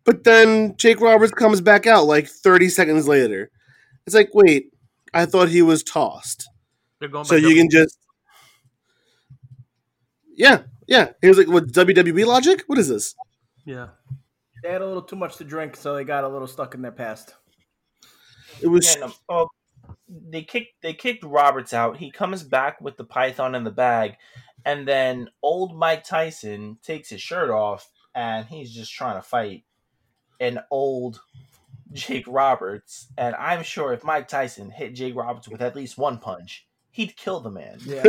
but 0.04 0.24
then 0.24 0.76
Jake 0.76 1.00
Roberts 1.00 1.32
comes 1.32 1.61
back 1.61 1.87
out 1.87 2.06
like 2.06 2.26
30 2.28 2.68
seconds 2.68 3.06
later. 3.06 3.50
It's 4.06 4.14
like, 4.14 4.30
wait, 4.35 4.72
I 5.14 5.26
thought 5.26 5.48
he 5.48 5.62
was 5.62 5.82
tossed. 5.82 6.48
They're 6.98 7.09
going. 7.09 7.24
So 7.24 7.40
by 7.40 7.48
you 7.48 7.54
can 7.54 7.68
just 7.70 7.98
Yeah, 10.35 10.62
yeah. 10.87 11.11
He 11.20 11.28
was 11.28 11.38
like, 11.38 11.48
what 11.48 11.68
WWE 11.68 12.26
logic? 12.26 12.64
What 12.66 12.78
is 12.78 12.88
this? 12.88 13.14
Yeah. 13.64 13.88
they 14.62 14.70
had 14.70 14.82
a 14.82 14.87
little 14.87 15.02
too 15.02 15.16
much 15.16 15.37
to 15.37 15.44
drink, 15.44 15.76
so 15.76 15.94
they 15.94 16.04
got 16.04 16.24
a 16.24 16.28
little 16.28 16.48
stuck 16.48 16.74
in 16.74 16.82
their 16.82 16.92
past. 16.92 17.35
It 18.61 18.69
was 18.69 18.95
Yeah, 18.95 19.07
no, 19.07 19.12
oh, 19.29 19.49
they 20.09 20.42
kicked 20.42 20.83
they 20.83 20.95
kicked 20.95 21.25
Roberts 21.25 21.73
out. 21.73 21.97
He 21.99 22.11
comes 22.11 22.42
back 22.42 22.81
with 22.81 22.97
the 22.97 23.05
python 23.05 23.55
in 23.55 23.64
the 23.64 23.71
bag, 23.71 24.16
and 24.64 24.87
then 24.87 25.29
old 25.42 25.77
Mike 25.77 26.05
Tyson 26.05 26.79
takes 26.83 27.11
his 27.11 27.21
shirt 27.21 27.51
off, 27.51 27.90
and 28.14 28.47
he's 28.47 28.73
just 28.73 28.92
trying 28.92 29.16
to 29.16 29.23
fight 29.23 29.64
an 30.40 30.61
old 30.71 31.21
Jake 31.92 32.25
Roberts. 32.27 33.09
And 33.16 33.35
I'm 33.37 33.62
sure 33.62 33.92
if 33.92 34.05
Mike 34.05 34.29
Tyson 34.29 34.71
hit 34.71 34.95
Jake 34.95 35.16
Roberts 35.16 35.49
with 35.49 35.62
at 35.62 35.77
least 35.77 35.99
one 35.99 36.19
punch, 36.19 36.66
he'd 36.90 37.16
kill 37.16 37.40
the 37.40 37.51
man. 37.51 37.79
Yeah, 37.85 38.03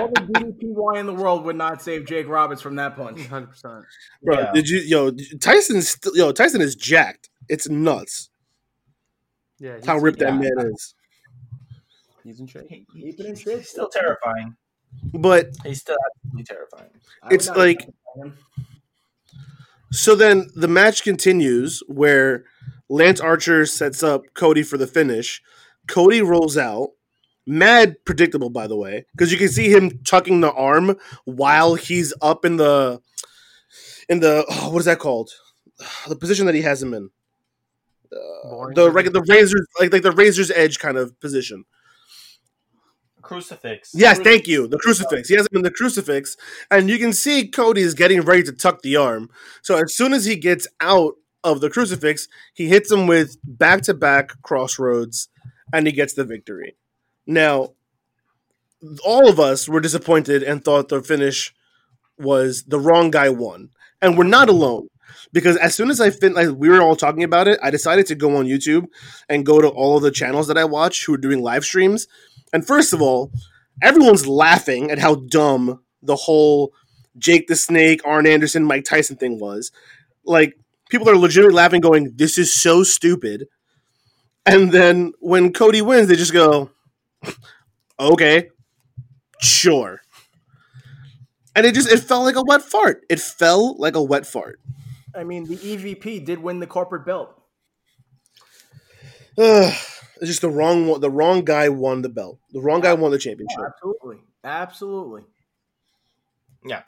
all 0.00 0.08
the 0.08 0.20
DDPY 0.32 0.98
in 0.98 1.06
the 1.06 1.14
world 1.14 1.44
would 1.44 1.56
not 1.56 1.82
save 1.82 2.06
Jake 2.06 2.28
Roberts 2.28 2.62
from 2.62 2.76
that 2.76 2.96
punch. 2.96 3.26
Hundred 3.26 3.48
percent. 3.50 3.84
Bro, 4.22 4.38
Yeah. 4.38 4.52
did 4.52 4.68
you 4.68 4.78
yo 4.80 5.10
Tyson's 5.40 5.96
yo 6.14 6.32
Tyson 6.32 6.60
is 6.60 6.74
jacked. 6.74 7.28
It's 7.48 7.68
nuts 7.68 8.29
Yeah. 9.60 9.76
He's, 9.76 9.86
how 9.86 9.98
ripped 9.98 10.18
that 10.20 10.32
yeah. 10.34 10.38
man 10.56 10.72
is. 10.72 10.94
He's 12.24 12.40
in 12.40 12.46
shape. 12.46 12.64
He- 12.68 12.86
he- 12.92 13.02
Keep 13.02 13.20
it 13.20 13.26
in 13.26 13.34
he's 13.36 13.40
shape. 13.42 13.64
still 13.64 13.88
terrifying. 13.88 14.56
But 15.14 15.50
He's 15.64 15.80
still 15.80 15.96
absolutely 16.16 16.44
terrifying. 16.44 16.90
I 17.22 17.28
It's 17.34 17.48
like- 17.48 17.88
so 19.92 20.14
then 20.14 20.48
the 20.54 20.68
match 20.68 21.02
continues 21.02 21.82
where 21.88 22.44
Lance 22.88 23.20
Archer 23.20 23.66
sets 23.66 24.02
up 24.02 24.22
Cody 24.34 24.62
for 24.62 24.76
the 24.76 24.86
finish. 24.86 25.42
Cody 25.88 26.22
rolls 26.22 26.56
out. 26.56 26.90
Mad 27.46 27.96
predictable, 28.04 28.50
by 28.50 28.66
the 28.68 28.76
way, 28.76 29.06
because 29.12 29.32
you 29.32 29.38
can 29.38 29.48
see 29.48 29.72
him 29.72 29.98
tucking 30.04 30.40
the 30.40 30.52
arm 30.52 30.96
while 31.24 31.74
he's 31.74 32.12
up 32.22 32.44
in 32.44 32.56
the 32.56 33.00
in 34.08 34.20
the 34.20 34.44
oh, 34.48 34.70
what 34.70 34.78
is 34.80 34.84
that 34.84 34.98
called? 35.00 35.30
The 36.06 36.14
position 36.16 36.46
that 36.46 36.54
he 36.54 36.62
has 36.62 36.80
him 36.82 36.94
in. 36.94 37.10
Boring. 38.44 38.74
The 38.74 38.90
like 38.90 39.12
the 39.12 39.22
razor's 39.28 39.66
like 39.78 39.92
like 39.92 40.02
the 40.02 40.12
razor's 40.12 40.50
edge 40.50 40.78
kind 40.78 40.96
of 40.96 41.18
position. 41.20 41.64
Crucifix. 43.22 43.92
Yes, 43.94 44.18
thank 44.18 44.48
you. 44.48 44.66
The 44.66 44.78
crucifix. 44.78 45.28
He 45.28 45.36
has 45.36 45.46
him 45.52 45.58
in 45.58 45.62
the 45.62 45.70
crucifix, 45.70 46.36
and 46.70 46.90
you 46.90 46.98
can 46.98 47.12
see 47.12 47.46
Cody 47.46 47.82
is 47.82 47.94
getting 47.94 48.22
ready 48.22 48.42
to 48.42 48.52
tuck 48.52 48.82
the 48.82 48.96
arm. 48.96 49.30
So 49.62 49.76
as 49.76 49.94
soon 49.94 50.12
as 50.12 50.24
he 50.24 50.36
gets 50.36 50.66
out 50.80 51.14
of 51.44 51.60
the 51.60 51.70
crucifix, 51.70 52.28
he 52.54 52.66
hits 52.66 52.90
him 52.90 53.06
with 53.06 53.36
back 53.44 53.82
to 53.82 53.94
back 53.94 54.42
crossroads, 54.42 55.28
and 55.72 55.86
he 55.86 55.92
gets 55.92 56.14
the 56.14 56.24
victory. 56.24 56.76
Now, 57.26 57.74
all 59.04 59.28
of 59.28 59.38
us 59.38 59.68
were 59.68 59.80
disappointed 59.80 60.42
and 60.42 60.64
thought 60.64 60.88
the 60.88 61.02
finish 61.02 61.54
was 62.18 62.64
the 62.64 62.80
wrong 62.80 63.10
guy 63.10 63.28
won, 63.28 63.70
and 64.02 64.18
we're 64.18 64.24
not 64.24 64.48
alone. 64.48 64.88
Because 65.32 65.56
as 65.56 65.74
soon 65.74 65.90
as 65.90 66.00
I 66.00 66.10
fin, 66.10 66.34
like 66.34 66.50
we 66.50 66.68
were 66.68 66.80
all 66.80 66.96
talking 66.96 67.24
about 67.24 67.48
it, 67.48 67.58
I 67.62 67.70
decided 67.70 68.06
to 68.06 68.14
go 68.14 68.36
on 68.36 68.46
YouTube 68.46 68.86
and 69.28 69.46
go 69.46 69.60
to 69.60 69.68
all 69.68 69.96
of 69.96 70.02
the 70.02 70.10
channels 70.10 70.48
that 70.48 70.58
I 70.58 70.64
watch 70.64 71.04
who 71.04 71.14
are 71.14 71.18
doing 71.18 71.42
live 71.42 71.64
streams. 71.64 72.06
And 72.52 72.66
first 72.66 72.92
of 72.92 73.00
all, 73.00 73.30
everyone's 73.82 74.26
laughing 74.26 74.90
at 74.90 74.98
how 74.98 75.16
dumb 75.16 75.80
the 76.02 76.16
whole 76.16 76.72
Jake 77.18 77.46
the 77.48 77.56
Snake, 77.56 78.00
Arn 78.04 78.26
Anderson, 78.26 78.64
Mike 78.64 78.84
Tyson 78.84 79.16
thing 79.16 79.38
was. 79.38 79.72
Like, 80.24 80.56
people 80.88 81.08
are 81.08 81.16
legitimately 81.16 81.54
laughing, 81.54 81.80
going, 81.80 82.12
This 82.16 82.38
is 82.38 82.54
so 82.54 82.82
stupid. 82.82 83.48
And 84.46 84.72
then 84.72 85.12
when 85.20 85.52
Cody 85.52 85.82
wins, 85.82 86.08
they 86.08 86.16
just 86.16 86.32
go, 86.32 86.70
Okay, 88.00 88.48
sure. 89.40 90.00
And 91.54 91.66
it 91.66 91.74
just 91.74 91.90
it 91.90 91.98
felt 91.98 92.24
like 92.24 92.36
a 92.36 92.42
wet 92.42 92.62
fart. 92.62 93.04
It 93.10 93.20
fell 93.20 93.76
like 93.76 93.94
a 93.94 94.02
wet 94.02 94.26
fart. 94.26 94.60
I 95.14 95.24
mean, 95.24 95.44
the 95.44 95.56
EVP 95.56 96.24
did 96.24 96.38
win 96.38 96.60
the 96.60 96.66
corporate 96.66 97.04
belt. 97.04 97.40
Ugh, 99.38 99.72
it's 100.16 100.26
just 100.26 100.42
the 100.42 100.50
wrong 100.50 100.86
one. 100.86 101.00
The 101.00 101.10
wrong 101.10 101.44
guy 101.44 101.68
won 101.68 102.02
the 102.02 102.08
belt. 102.08 102.38
The 102.52 102.60
wrong 102.60 102.80
guy 102.80 102.94
won 102.94 103.10
the 103.10 103.18
championship. 103.18 103.58
Absolutely, 103.66 104.18
absolutely. 104.44 105.22
Yeah, 106.64 106.82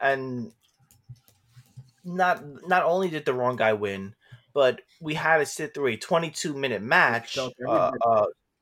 and 0.00 0.52
not 2.04 2.42
not 2.68 2.84
only 2.84 3.08
did 3.08 3.24
the 3.24 3.34
wrong 3.34 3.56
guy 3.56 3.72
win, 3.72 4.14
but 4.54 4.80
we 5.00 5.14
had 5.14 5.38
to 5.38 5.46
sit 5.46 5.74
through 5.74 5.88
a 5.88 5.96
22 5.96 6.54
minute 6.54 6.82
match, 6.82 7.38
uh, 7.38 7.50
uh, 7.68 7.92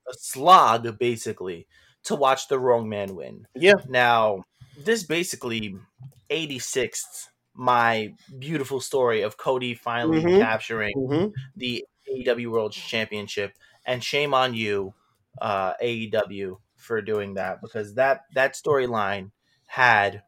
a 0.08 0.14
slog 0.14 0.98
basically, 0.98 1.66
to 2.04 2.14
watch 2.14 2.48
the 2.48 2.58
wrong 2.58 2.88
man 2.88 3.14
win. 3.14 3.46
Yeah. 3.54 3.74
Now, 3.88 4.44
this 4.84 5.02
basically 5.02 5.76
86th 6.30 7.28
my 7.58 8.14
beautiful 8.38 8.80
story 8.80 9.22
of 9.22 9.36
Cody 9.36 9.74
finally 9.74 10.20
Mhm. 10.20 10.38
capturing 10.38 10.94
hmm 10.94 11.26
the 11.56 11.84
AEW 12.08 12.50
World 12.52 12.72
Championship, 12.72 13.52
and 13.84 14.02
shame 14.04 14.34
on 14.34 14.54
you, 14.54 14.94
uh, 15.42 15.74
AEW, 15.82 16.60
for 16.76 17.02
doing 17.02 17.34
that 17.34 17.60
because 17.62 17.94
that 17.94 18.22
that 18.34 18.54
storyline 18.54 19.32
had 19.66 20.22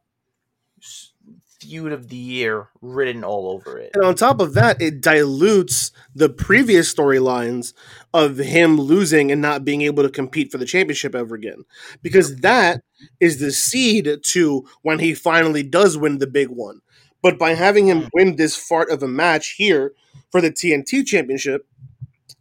feud 1.61 1.93
of 1.93 2.09
the 2.09 2.17
year 2.17 2.69
written 2.81 3.23
all 3.25 3.51
over 3.51 3.79
it. 3.79 3.93
And 3.95 4.05
on 4.05 4.15
top 4.15 4.41
of 4.41 4.55
that, 4.55 4.81
it 4.81 5.01
dilutes 5.01 5.91
the 6.15 6.29
previous 6.29 6.93
storylines 6.95 7.73
of 8.15 8.39
him 8.39 8.81
losing 8.81 9.33
and 9.33 9.43
not 9.43 9.65
being 9.65 9.83
able 9.83 10.05
to 10.05 10.11
compete 10.11 10.53
for 10.53 10.59
the 10.59 10.65
championship 10.65 11.15
ever 11.15 11.35
again. 11.35 11.65
Because 12.03 12.37
that 12.37 12.83
is 13.19 13.41
the 13.41 13.51
seed 13.51 14.09
to 14.23 14.69
when 14.83 15.01
he 15.01 15.15
finally 15.15 15.63
does 15.65 15.99
win 15.99 16.19
the 16.19 16.27
big 16.29 16.49
one. 16.49 16.81
But 17.23 17.39
by 17.39 17.55
having 17.55 17.87
him 17.87 18.03
hmm. 18.03 18.09
win 18.13 18.37
this 18.37 18.57
fart 18.57 18.91
of 18.91 19.03
a 19.03 19.09
match 19.09 19.53
here 19.53 19.93
for 20.31 20.41
the 20.41 20.51
TNT 20.51 21.05
championship, 21.05 21.67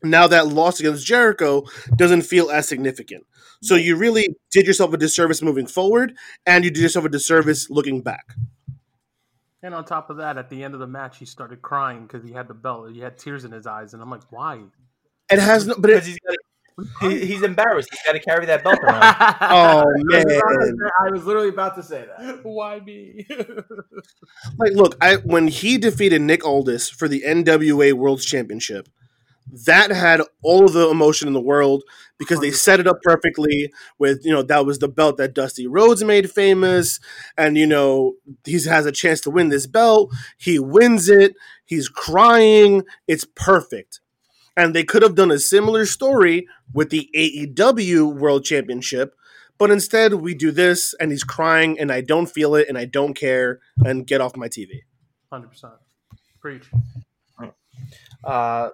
now 0.04 0.28
that 0.28 0.48
loss 0.48 0.80
against 0.80 1.06
Jericho 1.06 1.66
doesn't 1.96 2.22
feel 2.22 2.50
as 2.50 2.68
significant. 2.68 3.26
So 3.62 3.76
you 3.76 3.98
really 3.98 4.30
did 4.52 4.66
yourself 4.66 4.94
a 4.94 4.98
disservice 4.98 5.42
moving 5.42 5.68
forward, 5.68 6.16
and 6.46 6.64
you 6.64 6.72
did 6.72 6.82
yourself 6.82 7.06
a 7.06 7.10
disservice 7.10 7.70
looking 7.70 8.02
back. 8.02 8.36
And 9.62 9.76
on 9.76 9.84
top 9.84 10.10
of 10.10 10.18
that, 10.18 10.38
at 10.38 10.50
the 10.50 10.64
end 10.64 10.74
of 10.74 10.80
the 10.80 10.88
match, 10.88 11.18
he 11.18 11.26
started 11.26 11.62
crying 11.62 12.04
because 12.04 12.24
he 12.24 12.32
had 12.32 12.48
the 12.48 12.54
belt. 12.54 12.92
He 12.94 13.02
had 13.02 13.18
tears 13.18 13.44
in 13.44 13.52
his 13.52 13.68
eyes, 13.68 13.94
and 13.94 14.02
I'm 14.02 14.10
like, 14.10 14.22
why? 14.30 14.62
It 15.30 15.40
has 15.40 15.68
no, 15.68 15.76
but 15.78 15.90
it, 15.90 16.04
he's, 16.06 16.18
gotta, 16.26 16.38
he, 17.02 17.26
he's 17.26 17.44
embarrassed. 17.44 17.90
He's 17.92 18.02
got 18.06 18.14
to 18.14 18.20
carry 18.20 18.46
that 18.46 18.64
belt 18.64 18.80
around. 18.80 19.04
oh 19.42 19.84
I 19.84 19.84
man, 20.04 20.22
about 20.22 20.28
to 20.30 20.66
say- 20.66 20.90
I 21.06 21.10
was 21.12 21.26
literally 21.26 21.50
about 21.50 21.76
to 21.76 21.84
say 21.84 22.06
that. 22.06 22.40
why 22.44 22.80
me? 22.80 23.26
like 24.58 24.74
look, 24.74 24.96
I 25.02 25.16
when 25.18 25.48
he 25.48 25.78
defeated 25.78 26.22
Nick 26.22 26.46
Aldis 26.46 26.90
for 26.90 27.08
the 27.08 27.24
NWA 27.26 27.94
World 27.94 28.22
Championship, 28.22 28.90
that 29.66 29.92
had 29.92 30.22
all 30.44 30.66
of 30.66 30.74
the 30.74 30.90
emotion 30.90 31.28
in 31.28 31.34
the 31.34 31.42
world 31.42 31.84
because 32.18 32.40
they 32.40 32.52
set 32.52 32.80
it 32.80 32.88
up 32.88 33.02
perfectly 33.02 33.72
with 33.98 34.24
you 34.24 34.32
know 34.32 34.44
that 34.44 34.66
was 34.66 34.80
the 34.80 34.88
belt 34.88 35.18
that 35.18 35.34
Dusty 35.34 35.68
Rhodes 35.68 36.04
made 36.04 36.30
famous 36.30 37.00
and 37.38 37.58
you 37.58 37.66
know 37.66 38.14
he 38.46 38.62
has 38.64 38.86
a 38.86 38.92
chance 38.92 39.22
to 39.22 39.32
win 39.32 39.50
this 39.50 39.66
belt 39.66 40.12
he 40.38 40.60
wins 40.60 41.10
it 41.10 41.34
he's 41.66 41.90
crying 41.90 42.84
it's 43.08 43.26
perfect 43.36 44.02
and 44.58 44.76
they 44.76 44.84
could 44.84 45.02
have 45.02 45.16
done 45.16 45.32
a 45.32 45.39
similar 45.39 45.86
story 45.86 46.47
with 46.74 46.89
the 46.89 47.10
AEW 47.16 48.14
World 48.14 48.43
Championship 48.43 49.16
but 49.58 49.72
instead 49.72 50.14
we 50.14 50.34
do 50.34 50.52
this 50.52 50.93
and 51.00 51.12
he's 51.12 51.24
crying 51.24 51.80
and 51.80 51.91
I 51.91 52.02
don't 52.02 52.28
feel 52.28 52.56
it 52.56 52.70
and 52.70 52.78
I 52.78 52.86
don't 52.86 53.14
care 53.14 53.60
and 53.84 54.08
get 54.08 54.22
off 54.22 54.36
my 54.36 54.47
TV 54.47 54.82
Hundred 55.32 55.50
percent. 55.50 55.74
Preach. 56.41 56.70
Uh, 58.24 58.70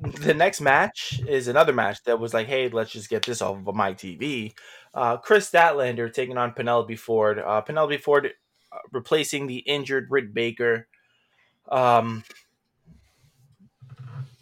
the 0.00 0.34
next 0.34 0.60
match 0.60 1.20
is 1.26 1.48
another 1.48 1.72
match 1.72 2.02
that 2.04 2.18
was 2.18 2.32
like, 2.32 2.46
hey, 2.46 2.68
let's 2.68 2.90
just 2.90 3.10
get 3.10 3.24
this 3.24 3.42
off 3.42 3.66
of 3.66 3.74
my 3.74 3.92
TV. 3.94 4.54
Uh, 4.94 5.16
Kris 5.16 5.50
Statlander 5.50 6.12
taking 6.12 6.38
on 6.38 6.52
Penelope 6.52 6.96
Ford. 6.96 7.38
Uh, 7.38 7.60
Penelope 7.60 7.98
Ford 7.98 8.30
uh, 8.72 8.76
replacing 8.92 9.46
the 9.46 9.58
injured 9.58 10.08
Britt 10.08 10.32
Baker. 10.32 10.88
Um, 11.70 12.24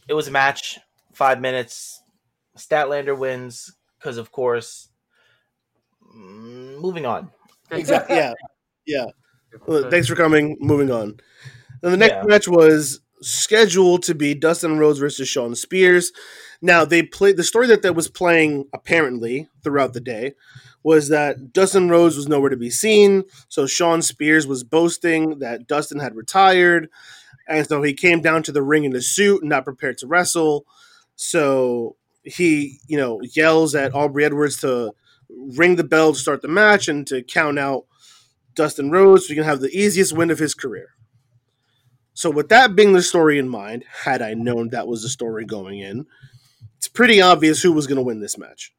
it 0.08 0.14
was 0.14 0.28
a 0.28 0.30
match, 0.30 0.78
five 1.12 1.40
minutes. 1.40 2.02
Statlander 2.56 3.16
wins 3.16 3.74
because, 3.98 4.16
of 4.18 4.32
course. 4.32 4.88
Mm, 6.16 6.80
moving 6.80 7.04
on. 7.06 7.30
exactly 7.70 8.16
yeah 8.16 8.32
yeah 8.86 9.06
Well, 9.66 9.90
thanks 9.90 10.06
for 10.08 10.14
coming. 10.14 10.56
Moving 10.60 10.90
on. 10.90 11.16
And 11.82 11.92
the 11.92 11.96
next 11.96 12.14
Yeah. 12.14 12.22
match 12.24 12.46
was 12.48 13.00
scheduled 13.22 14.02
to 14.04 14.14
be 14.14 14.34
Dustin 14.34 14.78
Rhodes 14.78 14.98
versus 14.98 15.28
Shawn 15.28 15.54
Spears. 15.54 16.12
Now 16.62 16.84
they 16.84 17.02
played 17.02 17.36
the 17.36 17.44
story 17.44 17.66
that 17.68 17.82
that 17.82 17.94
was 17.96 18.08
playing 18.08 18.66
apparently 18.72 19.48
throughout 19.64 19.94
the 19.94 20.00
day 20.00 20.34
was 20.82 21.08
that 21.08 21.52
Dustin 21.52 21.88
Rhodes 21.88 22.16
was 22.16 22.28
nowhere 22.28 22.50
to 22.50 22.56
be 22.56 22.70
seen. 22.70 23.24
So 23.48 23.66
Shawn 23.66 24.02
Spears 24.02 24.46
was 24.46 24.62
boasting 24.62 25.40
that 25.40 25.66
Dustin 25.66 25.98
had 25.98 26.14
retired, 26.14 26.88
and 27.48 27.66
so 27.66 27.82
he 27.82 27.94
came 27.94 28.20
down 28.20 28.42
to 28.44 28.52
the 28.52 28.62
ring 28.62 28.84
in 28.84 28.94
a 28.96 29.00
suit, 29.00 29.44
not 29.44 29.64
prepared 29.64 29.98
to 29.98 30.06
wrestle. 30.06 30.66
So 31.14 31.96
he, 32.22 32.80
you 32.88 32.96
know, 32.96 33.20
yells 33.22 33.74
at 33.74 33.94
Aubrey 33.94 34.24
Edwards 34.24 34.60
to 34.60 34.92
ring 35.28 35.76
the 35.76 35.84
bell 35.84 36.12
to 36.12 36.18
start 36.18 36.42
the 36.42 36.48
match 36.48 36.88
and 36.88 37.06
to 37.06 37.22
count 37.22 37.58
out 37.58 37.86
Dustin 38.54 38.90
Rhodes 38.90 39.24
so 39.24 39.28
he 39.28 39.34
can 39.34 39.44
have 39.44 39.60
the 39.60 39.76
easiest 39.76 40.16
win 40.16 40.30
of 40.30 40.38
his 40.38 40.54
career. 40.54 40.94
So, 42.14 42.30
with 42.30 42.48
that 42.48 42.74
being 42.74 42.94
the 42.94 43.02
story 43.02 43.38
in 43.38 43.48
mind, 43.48 43.84
had 44.04 44.22
I 44.22 44.32
known 44.32 44.70
that 44.70 44.88
was 44.88 45.02
the 45.02 45.08
story 45.08 45.44
going 45.44 45.78
in, 45.80 46.06
it's 46.78 46.88
pretty 46.88 47.20
obvious 47.20 47.62
who 47.62 47.72
was 47.72 47.86
going 47.86 47.96
to 47.96 48.02
win 48.02 48.20
this 48.20 48.38
match. 48.38 48.72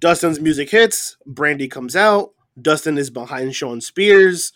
Dustin's 0.00 0.40
music 0.40 0.70
hits, 0.70 1.16
Brandi 1.28 1.70
comes 1.70 1.94
out, 1.94 2.32
Dustin 2.60 2.98
is 2.98 3.08
behind 3.10 3.54
Shawn 3.54 3.80
Spears. 3.80 4.52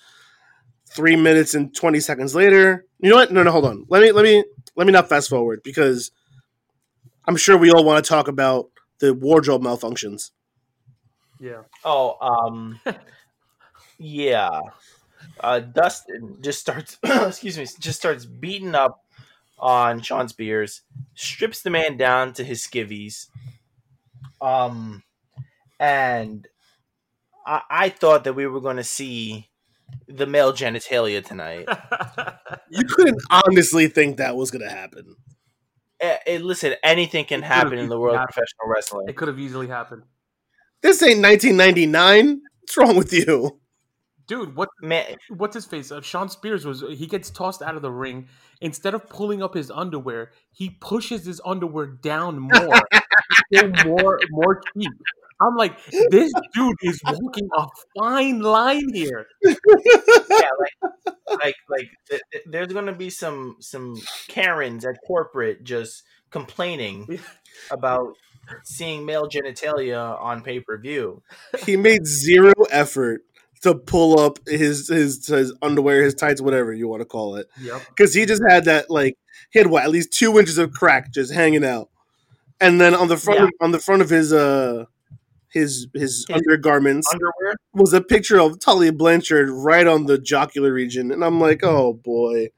Three 0.96 1.14
minutes 1.14 1.54
and 1.54 1.74
twenty 1.74 2.00
seconds 2.00 2.34
later, 2.34 2.86
you 2.98 3.10
know 3.10 3.16
what? 3.16 3.30
No, 3.30 3.42
no, 3.42 3.50
hold 3.52 3.66
on. 3.66 3.84
Let 3.88 4.02
me 4.02 4.12
let 4.12 4.24
me 4.24 4.42
let 4.74 4.86
me 4.86 4.92
not 4.92 5.08
fast 5.08 5.28
forward 5.28 5.60
because 5.62 6.10
I'm 7.26 7.36
sure 7.36 7.56
we 7.56 7.70
all 7.70 7.84
want 7.84 8.04
to 8.04 8.08
talk 8.08 8.28
about 8.28 8.70
the 8.98 9.12
wardrobe 9.12 9.62
malfunctions. 9.62 10.30
Yeah. 11.38 11.62
Oh, 11.84 12.16
um, 12.20 12.80
yeah. 13.98 14.60
Uh, 15.40 15.60
Dustin 15.60 16.38
just 16.40 16.60
starts, 16.60 16.98
excuse 17.04 17.58
me, 17.58 17.66
just 17.78 17.98
starts 17.98 18.24
beating 18.24 18.74
up 18.74 19.04
on 19.58 20.00
Shawn 20.00 20.28
Spears, 20.28 20.82
strips 21.14 21.62
the 21.62 21.70
man 21.70 21.96
down 21.96 22.32
to 22.34 22.44
his 22.44 22.66
skivvies. 22.66 23.28
Um, 24.40 25.02
and 25.80 26.46
I, 27.46 27.62
I 27.68 27.88
thought 27.88 28.24
that 28.24 28.34
we 28.34 28.46
were 28.46 28.60
going 28.60 28.76
to 28.76 28.84
see 28.84 29.48
the 30.08 30.26
male 30.26 30.52
genitalia 30.52 31.24
tonight. 31.24 31.68
You 32.68 32.82
couldn't 32.84 33.20
honestly 33.30 33.86
think 33.86 34.16
that 34.16 34.36
was 34.36 34.50
going 34.50 34.62
to 34.62 34.70
happen. 34.70 35.14
Eh, 36.00 36.16
eh, 36.26 36.38
listen, 36.38 36.74
anything 36.82 37.24
can 37.24 37.40
happen 37.40 37.78
in 37.78 37.88
the 37.88 37.98
world 37.98 38.16
of 38.16 38.24
professional 38.24 38.66
wrestling. 38.66 39.08
it 39.08 39.16
could 39.16 39.28
have 39.28 39.38
easily 39.38 39.68
happened. 39.68 40.02
This 40.82 41.00
ain't 41.02 41.22
1999. 41.22 42.42
What's 42.60 42.76
wrong 42.76 42.96
with 42.96 43.12
you? 43.12 43.60
Dude, 44.26 44.56
what 44.56 44.68
Man, 44.82 45.04
what's 45.28 45.54
his 45.54 45.64
face? 45.64 45.92
Uh, 45.92 46.00
Shawn 46.00 46.28
Spears 46.28 46.64
was 46.64 46.82
he 46.90 47.06
gets 47.06 47.30
tossed 47.30 47.62
out 47.62 47.76
of 47.76 47.82
the 47.82 47.92
ring. 47.92 48.26
Instead 48.60 48.94
of 48.94 49.08
pulling 49.08 49.42
up 49.42 49.54
his 49.54 49.70
underwear, 49.70 50.32
he 50.50 50.70
pushes 50.70 51.24
his 51.24 51.40
underwear 51.44 51.86
down 51.86 52.40
more, 52.40 52.80
more 53.84 54.18
more 54.30 54.60
cheap. 54.76 54.90
I'm 55.40 55.54
like, 55.56 55.78
this 56.10 56.32
dude 56.54 56.76
is 56.82 57.00
walking 57.04 57.48
a 57.56 57.66
fine 57.98 58.40
line 58.40 58.92
here. 58.94 59.26
yeah, 59.44 59.52
like, 60.30 61.14
like, 61.28 61.54
like, 61.68 61.88
th- 62.08 62.22
th- 62.32 62.44
there's 62.46 62.72
gonna 62.72 62.94
be 62.94 63.10
some 63.10 63.56
some 63.60 63.96
Karens 64.28 64.84
at 64.86 64.96
corporate 65.06 65.62
just 65.64 66.02
complaining 66.30 67.18
about 67.70 68.14
seeing 68.64 69.04
male 69.04 69.28
genitalia 69.28 70.18
on 70.20 70.42
pay 70.42 70.60
per 70.60 70.78
view. 70.78 71.22
He 71.64 71.76
made 71.76 72.06
zero 72.06 72.52
effort 72.70 73.22
to 73.62 73.74
pull 73.74 74.18
up 74.20 74.38
his 74.46 74.88
his 74.88 75.26
his 75.26 75.52
underwear, 75.62 76.02
his 76.02 76.14
tights, 76.14 76.40
whatever 76.40 76.72
you 76.72 76.88
want 76.88 77.00
to 77.02 77.06
call 77.06 77.36
it, 77.36 77.46
Yep. 77.60 77.82
because 77.88 78.14
he 78.14 78.24
just 78.26 78.42
had 78.48 78.64
that 78.66 78.90
like 78.90 79.16
he 79.50 79.58
had 79.58 79.68
what 79.68 79.82
at 79.84 79.90
least 79.90 80.12
two 80.12 80.38
inches 80.38 80.58
of 80.58 80.72
crack 80.72 81.12
just 81.12 81.32
hanging 81.32 81.64
out, 81.64 81.90
and 82.60 82.80
then 82.80 82.94
on 82.94 83.08
the 83.08 83.16
front 83.16 83.40
Yeah. 83.40 83.44
of, 83.46 83.50
on 83.60 83.70
the 83.72 83.78
front 83.80 84.02
of 84.02 84.08
his 84.10 84.32
uh 84.32 84.84
his 85.56 85.88
his, 85.94 86.26
His 86.28 86.36
undergarments 86.36 87.10
Underwear. 87.12 87.56
was 87.72 87.92
a 87.92 88.00
picture 88.02 88.38
of 88.38 88.60
Tully 88.60 88.90
Blanchard 88.90 89.48
right 89.50 89.86
on 89.86 90.06
the 90.06 90.18
jocular 90.18 90.72
region, 90.72 91.10
and 91.10 91.24
I'm 91.24 91.40
like, 91.40 91.64
oh 91.64 91.94
boy, 91.94 92.50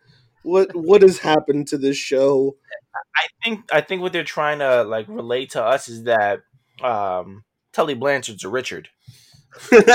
what 0.42 0.74
what 0.74 1.02
has 1.02 1.18
happened 1.18 1.68
to 1.68 1.78
this 1.78 1.96
show? 1.96 2.56
I 3.16 3.26
think 3.44 3.72
I 3.72 3.80
think 3.80 4.02
what 4.02 4.12
they're 4.12 4.24
trying 4.24 4.58
to 4.58 4.82
like 4.82 5.06
relate 5.08 5.50
to 5.50 5.62
us 5.62 5.88
is 5.88 6.04
that 6.04 6.40
um 6.82 7.44
Tully 7.72 7.94
Blanchard's 7.94 8.44
a 8.44 8.48
Richard. 8.48 8.88
Notice 9.72 9.86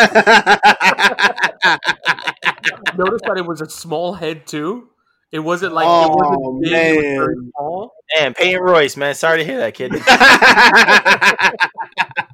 that 3.28 3.38
it 3.38 3.46
was 3.46 3.62
a 3.62 3.70
small 3.70 4.14
head 4.14 4.48
too. 4.48 4.90
It 5.34 5.40
wasn't 5.40 5.74
like 5.74 5.86
it 5.86 5.90
Oh, 5.90 6.16
wasn't 6.16 6.64
big, 6.64 6.72
it 6.72 6.96
was 6.96 7.04
very 7.04 7.36
man. 7.36 7.52
small. 7.58 7.94
Man, 8.16 8.34
Peyton 8.36 8.62
Royce, 8.62 8.96
man. 8.96 9.16
Sorry 9.16 9.40
to 9.40 9.44
hear 9.44 9.58
that, 9.58 9.74
kid. 9.74 9.92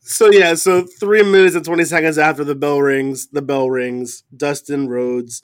so 0.00 0.30
yeah, 0.30 0.54
so 0.54 0.82
three 0.82 1.22
minutes 1.22 1.54
and 1.54 1.64
twenty 1.64 1.84
seconds 1.84 2.18
after 2.18 2.44
the 2.44 2.54
bell 2.54 2.80
rings, 2.80 3.28
the 3.28 3.42
bell 3.42 3.70
rings. 3.70 4.24
Dustin 4.36 4.88
Rhodes 4.88 5.42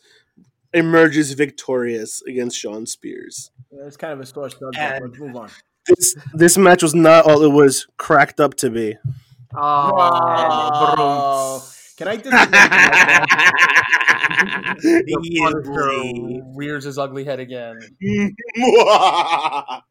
emerges 0.73 1.33
victorious 1.33 2.23
against 2.29 2.59
Shawn 2.59 2.87
Spears. 2.87 3.51
It's 3.71 3.97
kind 3.97 4.13
of 4.13 4.21
a 4.21 4.27
sore 4.27 4.51
subject. 4.51 4.77
And- 4.79 5.05
Let's 5.05 5.19
move 5.19 5.37
on. 5.37 5.51
This 5.87 6.17
this 6.33 6.57
match 6.57 6.83
was 6.83 6.95
not 6.95 7.27
all 7.27 7.43
it 7.45 7.53
was 7.53 7.87
cracked 7.99 8.41
up 8.41 8.55
to 8.55 8.71
be. 8.71 8.97
Oh, 9.57 9.93
Oh, 9.97 11.59
can 11.97 12.09
I 12.09 12.17
disagree? 12.17 12.35
Punisher 15.39 16.43
rears 16.57 16.85
his 16.85 16.99
ugly 16.99 17.25
head 17.25 17.41
again. 17.41 17.79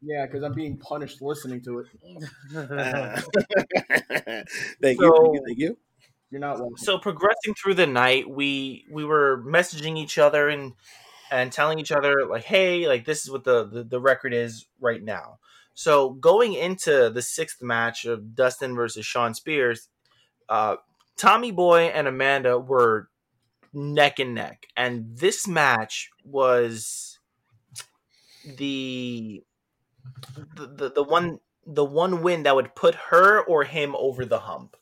Yeah, 0.05 0.25
because 0.25 0.43
I'm 0.43 0.51
being 0.53 0.77
punished 0.77 1.21
listening 1.21 1.61
to 1.63 1.79
it. 1.79 1.87
you, 2.03 2.19
thank 4.81 4.99
So- 4.99 5.33
you, 5.33 5.41
thank 5.45 5.57
you. 5.59 5.77
You're 6.29 6.41
not 6.41 6.57
welcome. 6.57 6.77
so 6.77 6.97
progressing 6.97 7.53
through 7.61 7.75
the 7.75 7.85
night, 7.85 8.27
we 8.29 8.85
we 8.91 9.05
were 9.05 9.43
messaging 9.45 9.97
each 9.97 10.17
other 10.17 10.49
and 10.49 10.73
and 11.31 11.51
telling 11.51 11.77
each 11.79 11.91
other 11.91 12.25
like, 12.25 12.43
hey, 12.43 12.87
like 12.87 13.05
this 13.05 13.23
is 13.23 13.29
what 13.31 13.43
the 13.43 13.65
the, 13.67 13.83
the 13.83 13.99
record 13.99 14.33
is 14.33 14.65
right 14.81 15.01
now. 15.03 15.37
So 15.75 16.09
going 16.09 16.53
into 16.53 17.11
the 17.11 17.21
sixth 17.21 17.61
match 17.61 18.05
of 18.05 18.35
Dustin 18.35 18.73
versus 18.75 19.05
Shawn 19.05 19.35
Spears, 19.35 19.89
uh, 20.49 20.77
Tommy 21.17 21.51
Boy 21.51 21.83
and 21.85 22.07
Amanda 22.07 22.57
were 22.59 23.09
neck 23.73 24.19
and 24.19 24.35
neck, 24.35 24.67
and 24.75 25.17
this 25.17 25.47
match 25.47 26.09
was 26.23 27.19
the 28.57 29.43
the, 30.55 30.67
the, 30.67 30.89
the 30.91 31.03
one 31.03 31.39
the 31.65 31.85
one 31.85 32.21
win 32.23 32.43
that 32.43 32.55
would 32.55 32.75
put 32.75 32.95
her 32.95 33.41
or 33.43 33.63
him 33.63 33.95
over 33.97 34.25
the 34.25 34.39
hump. 34.39 34.75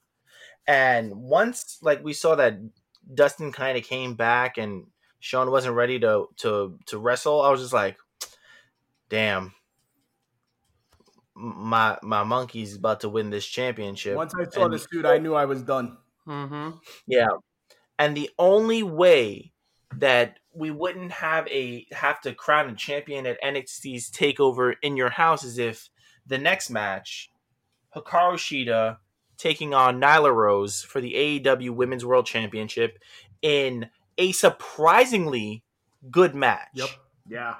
And 0.68 1.16
once 1.16 1.78
like 1.82 2.04
we 2.04 2.14
saw 2.14 2.36
that 2.36 2.58
Dustin 3.14 3.52
kind 3.52 3.78
of 3.78 3.84
came 3.84 4.16
back 4.16 4.58
and 4.58 4.86
Shawn 5.20 5.52
wasn't 5.52 5.76
ready 5.76 6.00
to 6.00 6.28
to 6.38 6.80
to 6.88 6.98
wrestle, 6.98 7.42
I 7.42 7.50
was 7.50 7.62
just 7.62 7.74
like, 7.74 7.98
damn. 9.10 9.54
My 11.36 11.98
my 12.04 12.24
monkey's 12.24 12.76
about 12.76 13.00
to 13.02 13.10
win 13.10 13.30
this 13.30 13.46
championship. 13.46 14.16
Once 14.16 14.34
I 14.36 14.46
saw 14.50 14.66
And- 14.66 14.74
this 14.74 14.86
dude, 14.92 15.06
I 15.06 15.18
knew 15.18 15.34
I 15.34 15.46
was 15.46 15.62
done. 15.62 15.98
Mm-hmm. 16.28 16.78
Yeah. 17.08 17.30
And 18.00 18.16
the 18.16 18.30
only 18.40 18.84
way 18.84 19.52
that 19.98 20.38
we 20.54 20.72
wouldn't 20.72 21.12
have 21.12 21.48
a 21.48 21.86
have 21.92 22.22
to 22.22 22.34
crown 22.34 22.70
a 22.70 22.76
champion 22.76 23.26
at 23.26 23.42
NXT's 23.42 24.10
takeover 24.10 24.76
in 24.82 24.98
your 24.98 25.10
house 25.10 25.44
is 25.44 25.58
if 25.58 25.90
the 26.26 26.38
next 26.38 26.70
match, 26.70 27.30
Hikaru 27.96 28.36
Shida 28.36 28.98
taking 29.38 29.74
on 29.74 30.00
Nyla 30.00 30.34
Rose 30.34 30.84
for 30.84 31.02
the 31.02 31.14
AEW 31.14 31.72
Women's 31.72 32.06
World 32.06 32.26
Championship 32.26 33.00
in 33.42 33.90
a 34.18 34.32
surprisingly 34.32 35.64
good 36.10 36.36
match. 36.36 36.70
Yep. 36.76 36.90
Yeah. 37.28 37.56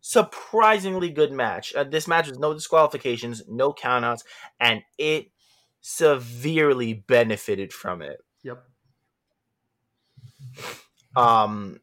Surprisingly 0.00 1.10
good 1.10 1.32
match. 1.32 1.74
Uh, 1.74 1.84
this 1.84 2.08
match 2.08 2.28
was 2.28 2.38
no 2.38 2.54
disqualifications, 2.54 3.42
no 3.48 3.72
countouts, 3.72 4.22
and 4.58 4.82
it 4.96 5.30
severely 5.80 6.94
benefited 6.94 7.72
from 7.72 8.02
it. 8.02 8.24
Yep. 8.42 8.64
Um, 11.16 11.80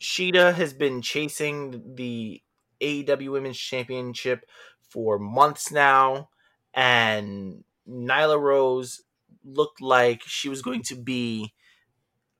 Shida 0.00 0.54
has 0.54 0.72
been 0.72 1.02
chasing 1.02 1.94
the 1.94 2.42
AEW 2.80 3.32
Women's 3.32 3.58
Championship 3.58 4.44
for 4.88 5.18
months 5.18 5.72
now, 5.72 6.28
and 6.74 7.64
Nyla 7.88 8.40
Rose 8.40 9.02
looked 9.44 9.80
like 9.80 10.22
she 10.22 10.48
was 10.48 10.62
going 10.62 10.82
to 10.82 10.94
be, 10.94 11.54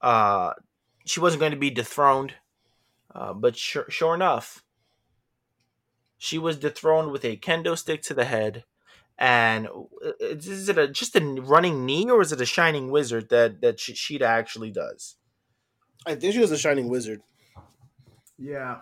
uh, 0.01 0.53
she 1.05 1.21
wasn't 1.21 1.41
going 1.41 1.53
to 1.53 1.59
be 1.59 1.71
dethroned, 1.71 2.35
uh, 3.15 3.33
but 3.33 3.57
sure, 3.57 3.87
sure 3.89 4.15
enough, 4.15 4.63
she 6.19 6.39
was 6.39 6.59
dethroned 6.59 7.11
with 7.11 7.25
a 7.25 7.37
kendo 7.37 7.77
stick 7.77 8.03
to 8.03 8.15
the 8.15 8.25
head. 8.25 8.65
And 9.19 9.67
uh, 9.69 10.13
is 10.21 10.69
it 10.69 10.79
a 10.79 10.89
just 10.89 11.17
a 11.17 11.21
running 11.21 11.85
knee 11.85 12.09
or 12.11 12.21
is 12.21 12.33
it 12.33 12.41
a 12.41 12.47
shining 12.47 12.91
wizard 12.91 13.29
that 13.31 13.61
that 13.63 13.81
Sh- 13.81 13.91
Shida 13.93 14.23
actually 14.23 14.71
does? 14.71 15.17
I 16.07 16.15
think 16.15 16.35
she 16.35 16.41
was 16.41 16.53
a 16.53 16.59
shining 16.59 16.89
wizard. 16.89 17.21
Yeah. 18.39 18.79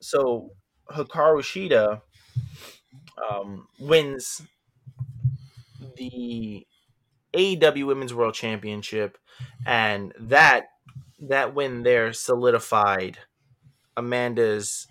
so 0.00 0.50
Hikaru 0.90 1.40
Shida 1.42 2.02
um, 3.30 3.68
wins 3.80 4.42
the 5.96 6.66
AEW 7.32 7.86
Women's 7.86 8.14
World 8.14 8.34
Championship, 8.34 9.18
and 9.66 10.12
that 10.18 10.64
that 11.20 11.54
win 11.54 11.82
there 11.82 12.12
solidified 12.12 13.18
Amanda's 13.96 14.86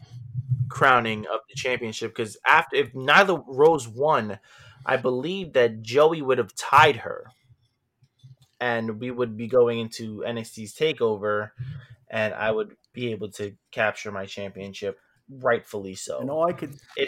crowning 0.74 1.28
of 1.28 1.40
the 1.48 1.56
championship. 1.56 2.12
Because 2.16 2.36
after 2.48 2.76
if 2.76 2.94
Nyla 2.94 3.44
Rose 3.48 3.88
won, 3.88 4.40
I 4.86 4.98
believe 4.98 5.54
that 5.54 5.84
Joey 5.84 6.22
would 6.22 6.40
have 6.40 6.56
tied 6.56 6.98
her, 6.98 7.28
and 8.60 9.00
we 9.00 9.12
would 9.12 9.38
be 9.38 9.48
going 9.48 9.80
into 9.80 10.24
NXT's 10.26 10.74
Takeover, 10.74 11.52
and 12.10 12.34
I 12.34 12.50
would 12.50 12.76
be 12.92 13.12
able 13.12 13.30
to 13.34 13.56
capture 13.72 14.12
my 14.12 14.26
championship 14.26 15.00
rightfully 15.30 15.96
so. 15.96 16.20
And 16.20 16.30
all 16.30 16.46
I 16.48 16.54
could 16.54 16.76
It 16.98 17.08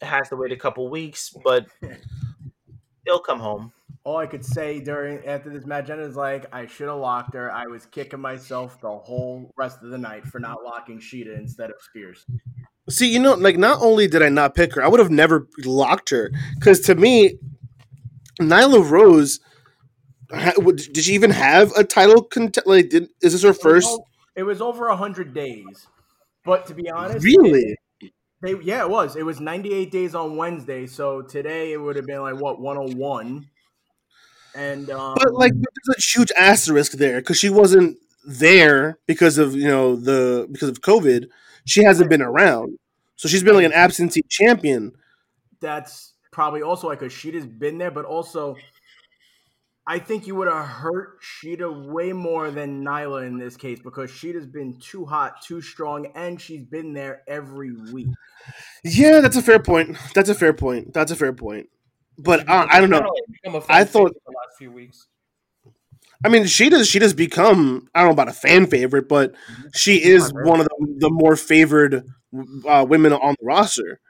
has 0.00 0.28
to 0.28 0.36
wait 0.36 0.52
a 0.52 0.56
couple 0.56 0.88
weeks, 0.88 1.34
but 1.44 1.66
it'll 3.06 3.18
come 3.18 3.40
home. 3.40 3.72
All 4.04 4.18
I 4.18 4.26
could 4.26 4.44
say 4.44 4.80
during 4.80 5.24
after 5.24 5.48
this 5.50 5.64
match 5.64 5.88
ended 5.88 6.08
is 6.10 6.16
like 6.16 6.46
I 6.52 6.66
should 6.66 6.88
have 6.88 6.98
locked 6.98 7.34
her. 7.34 7.50
I 7.50 7.66
was 7.66 7.86
kicking 7.86 8.20
myself 8.20 8.78
the 8.80 8.90
whole 8.90 9.50
rest 9.56 9.82
of 9.82 9.88
the 9.88 9.98
night 9.98 10.26
for 10.26 10.38
not 10.38 10.62
locking 10.62 11.00
Shida 11.00 11.36
instead 11.38 11.70
of 11.70 11.76
Spears. 11.80 12.26
See, 12.90 13.10
you 13.10 13.18
know, 13.18 13.32
like 13.34 13.56
not 13.56 13.80
only 13.80 14.06
did 14.06 14.22
I 14.22 14.28
not 14.28 14.54
pick 14.54 14.74
her, 14.74 14.84
I 14.84 14.88
would 14.88 15.00
have 15.00 15.10
never 15.10 15.48
locked 15.64 16.10
her 16.10 16.30
because 16.56 16.80
to 16.80 16.94
me, 16.94 17.38
Nyla 18.40 18.88
Rose, 18.90 19.40
did 20.30 20.98
she 20.98 21.14
even 21.14 21.30
have 21.30 21.72
a 21.72 21.84
title? 21.84 22.22
Cont- 22.22 22.58
like, 22.66 22.90
did, 22.90 23.08
is 23.22 23.32
this 23.32 23.42
her 23.42 23.50
It 23.50 23.60
first? 23.62 23.98
It 24.36 24.42
was 24.42 24.60
over 24.60 24.94
hundred 24.94 25.32
days, 25.32 25.86
but 26.44 26.66
to 26.66 26.74
be 26.74 26.90
honest, 26.90 27.24
Really? 27.24 27.76
They, 28.42 28.56
yeah, 28.62 28.82
it 28.82 28.90
was. 28.90 29.16
It 29.16 29.24
was 29.24 29.40
98 29.40 29.90
days 29.90 30.14
on 30.14 30.36
Wednesday, 30.36 30.86
so 30.86 31.22
today 31.22 31.72
it 31.72 31.78
would 31.78 31.96
have 31.96 32.04
been 32.04 32.20
like 32.20 32.38
what 32.38 32.60
101. 32.60 33.48
And 34.54 34.90
um, 34.90 35.14
But 35.16 35.34
like, 35.34 35.52
there's 35.52 35.96
a 35.98 36.00
huge 36.00 36.30
asterisk 36.38 36.92
there 36.92 37.20
because 37.20 37.38
she 37.38 37.50
wasn't 37.50 37.98
there 38.26 38.98
because 39.06 39.36
of 39.38 39.54
you 39.54 39.68
know 39.68 39.96
the 39.96 40.48
because 40.50 40.68
of 40.68 40.80
COVID. 40.80 41.28
She 41.66 41.82
hasn't 41.84 42.08
been 42.10 42.22
around, 42.22 42.78
so 43.16 43.28
she's 43.28 43.42
been 43.42 43.54
like 43.54 43.64
an 43.64 43.72
absentee 43.72 44.22
champion. 44.28 44.92
that's 45.60 46.12
probably 46.30 46.62
also 46.62 46.88
like 46.88 47.00
because 47.00 47.12
Shida's 47.12 47.46
been 47.46 47.78
there, 47.78 47.90
but 47.90 48.04
also 48.04 48.56
I 49.86 49.98
think 49.98 50.26
you 50.26 50.34
would 50.36 50.48
have 50.48 50.66
hurt 50.66 51.20
Shida 51.22 51.86
way 51.92 52.12
more 52.12 52.50
than 52.50 52.82
Nyla 52.84 53.26
in 53.26 53.38
this 53.38 53.56
case 53.56 53.80
because 53.80 54.10
Shida's 54.10 54.46
been 54.46 54.78
too 54.80 55.04
hot, 55.04 55.42
too 55.42 55.60
strong, 55.60 56.06
and 56.14 56.40
she's 56.40 56.64
been 56.64 56.94
there 56.94 57.22
every 57.28 57.72
week. 57.92 58.08
Yeah, 58.82 59.20
that's 59.20 59.36
a 59.36 59.42
fair 59.42 59.58
point. 59.58 59.96
That's 60.14 60.28
a 60.30 60.34
fair 60.34 60.52
point. 60.54 60.94
That's 60.94 61.12
a 61.12 61.16
fair 61.16 61.32
point. 61.34 61.68
But 62.18 62.48
uh, 62.48 62.66
I 62.70 62.80
don't 62.80 62.90
know. 62.90 63.02
Become 63.42 63.56
a 63.56 63.60
fan 63.60 63.76
I 63.76 63.84
thought- 63.84 64.08
favorite 64.08 64.14
the 64.14 64.20
last 64.20 64.23
few 64.58 64.70
weeks. 64.70 65.06
I 66.24 66.28
mean, 66.28 66.46
she 66.46 66.68
does. 66.70 66.88
She 66.88 66.98
does 66.98 67.12
become. 67.14 67.88
I 67.94 68.00
don't 68.00 68.08
know 68.08 68.12
about 68.12 68.28
a 68.28 68.32
fan 68.32 68.66
favorite, 68.66 69.08
but 69.08 69.34
she 69.74 70.02
is 70.02 70.32
one 70.32 70.60
of 70.60 70.66
the, 70.66 70.94
the 70.98 71.10
more 71.10 71.36
favored 71.36 72.06
uh, 72.66 72.86
women 72.88 73.12
on 73.12 73.34
the 73.38 73.46
roster. 73.46 74.00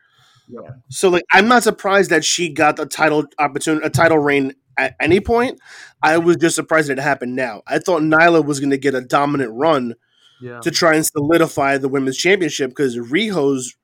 Yeah. 0.49 0.61
So, 0.90 1.09
like, 1.09 1.24
I'm 1.32 1.49
not 1.49 1.62
surprised 1.62 2.11
that 2.11 2.24
she 2.24 2.51
got 2.51 2.76
the 2.76 2.86
title 2.86 3.24
opportunity, 3.38 3.86
a 3.86 3.90
title 3.90 4.18
reign 4.18 4.53
at 4.76 4.95
any 5.01 5.20
point. 5.20 5.59
I 6.03 6.18
was 6.18 6.36
just 6.36 6.55
surprised 6.55 6.88
that 6.88 6.99
it 6.99 7.03
happened 7.03 7.34
now. 7.34 7.62
I 7.66 7.78
thought 7.78 8.03
Nyla 8.03 8.45
was 8.45 8.61
going 8.61 8.70
to 8.70 8.78
get 8.78 8.95
a 8.95 9.01
dominant 9.01 9.53
run 9.53 9.95
Yeah. 10.40 10.61
to 10.61 10.70
try 10.70 10.95
and 10.95 11.07
solidify 11.07 11.78
the 11.78 11.88
women's 11.88 12.18
championship 12.18 12.70
because 12.70 12.97
Riho's 12.97 13.74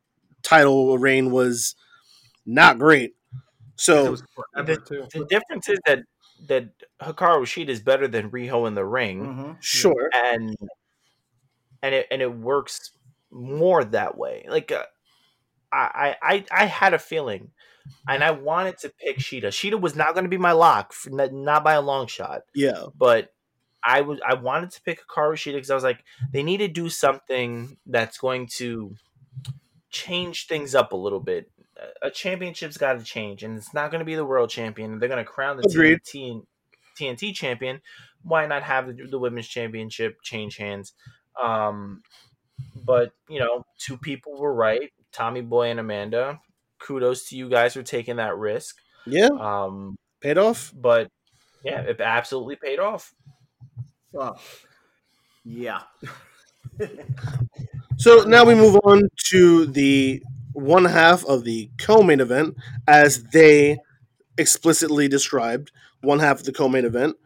title 0.42 0.96
reign 0.98 1.30
was 1.30 1.74
not 2.44 2.78
great. 2.78 3.14
So, 3.76 4.11
was 4.11 4.22
forever 4.34 4.76
too. 4.76 5.06
The 5.12 5.24
difference 5.24 5.68
is 5.70 5.78
that 5.86 6.00
that 6.47 6.70
Hikaru 7.01 7.43
Shida 7.45 7.68
is 7.68 7.80
better 7.80 8.09
than 8.09 8.30
Riho 8.30 8.66
in 8.66 8.74
the 8.74 8.84
ring, 8.84 9.26
Mhm. 9.26 9.57
sure. 9.61 10.11
and 10.14 10.57
and 11.82 11.95
it 11.95 12.07
and 12.11 12.20
it 12.22 12.32
works 12.34 12.91
more 13.30 13.84
that 13.84 14.16
way. 14.18 14.45
Like 14.49 14.72
uh, 14.72 14.84
I, 15.72 16.16
I 16.22 16.45
I 16.51 16.64
had 16.66 16.95
a 16.95 16.99
feeling, 16.99 17.53
and 18.09 18.24
I 18.24 18.32
wanted 18.32 18.78
to 18.78 18.88
pick 18.91 19.18
Shida. 19.18 19.45
Shida 19.49 19.80
was 19.80 19.95
not 19.95 20.14
going 20.14 20.24
to 20.24 20.30
be 20.30 20.36
my 20.38 20.53
lock, 20.53 20.95
not, 21.07 21.32
not 21.32 21.62
by 21.64 21.74
a 21.74 21.80
long 21.80 22.07
shot. 22.07 22.43
Yeah. 22.55 22.86
but 22.97 23.32
I 23.82 24.01
was 24.03 24.20
I 24.26 24.34
wanted 24.34 24.72
to 24.72 24.82
pick 24.82 25.01
Hikaru 25.07 25.34
Shida 25.34 25.55
because 25.55 25.70
I 25.70 25.74
was 25.74 25.84
like, 25.84 26.05
they 26.32 26.43
need 26.43 26.59
to 26.59 26.68
do 26.68 26.88
something 26.91 27.76
that's 27.86 28.18
going 28.18 28.49
to 28.59 28.95
change 29.91 30.47
things 30.47 30.74
up 30.74 30.93
a 30.93 30.97
little 30.97 31.20
bit. 31.20 31.51
A- 31.80 32.06
A 32.08 32.10
championship's 32.10 32.76
got 32.76 32.98
to 32.98 33.04
change, 33.04 33.42
and 33.42 33.56
it's 33.56 33.72
not 33.74 33.90
going 33.90 34.00
to 34.00 34.04
be 34.04 34.14
the 34.14 34.24
world 34.24 34.50
champion. 34.50 34.98
They're 34.98 35.08
going 35.08 35.24
to 35.24 35.30
crown 35.30 35.56
the 35.56 35.66
Agreed. 35.68 36.00
TNT, 36.02 36.42
TNT 36.98 37.34
champion. 37.34 37.80
Why 38.22 38.46
not 38.46 38.62
have 38.62 38.86
the, 38.88 39.06
the 39.10 39.18
women's 39.18 39.48
championship 39.48 40.18
change 40.22 40.56
hands? 40.56 40.92
Um, 41.42 42.02
but 42.84 43.12
you 43.28 43.38
know, 43.40 43.64
two 43.78 43.96
people 43.96 44.38
were 44.38 44.52
right. 44.54 44.92
Tommy 45.12 45.40
Boy 45.40 45.70
and 45.70 45.80
Amanda. 45.80 46.40
Kudos 46.78 47.28
to 47.28 47.36
you 47.36 47.48
guys 47.48 47.74
for 47.74 47.82
taking 47.82 48.16
that 48.16 48.36
risk. 48.36 48.76
Yeah. 49.06 49.28
Um, 49.28 49.96
Paid 50.20 50.38
off. 50.38 50.72
but 50.76 51.08
yeah, 51.64 51.80
it 51.80 52.00
absolutely 52.00 52.56
paid 52.56 52.78
off. 52.78 53.14
Oh. 54.14 54.36
Yeah. 55.44 55.80
So 57.96 58.22
now 58.22 58.44
we 58.44 58.54
move 58.54 58.78
on 58.84 59.02
to 59.30 59.66
the 59.66 60.22
one 60.53 60.84
half 60.84 61.24
of 61.24 61.44
the 61.44 61.70
co-main 61.78 62.20
event, 62.20 62.57
as 62.86 63.24
they 63.24 63.78
explicitly 64.38 65.09
described. 65.09 65.70
One 66.03 66.18
half 66.18 66.40
of 66.40 66.46
the 66.46 66.53
co-main 66.53 66.84
event. 66.84 67.16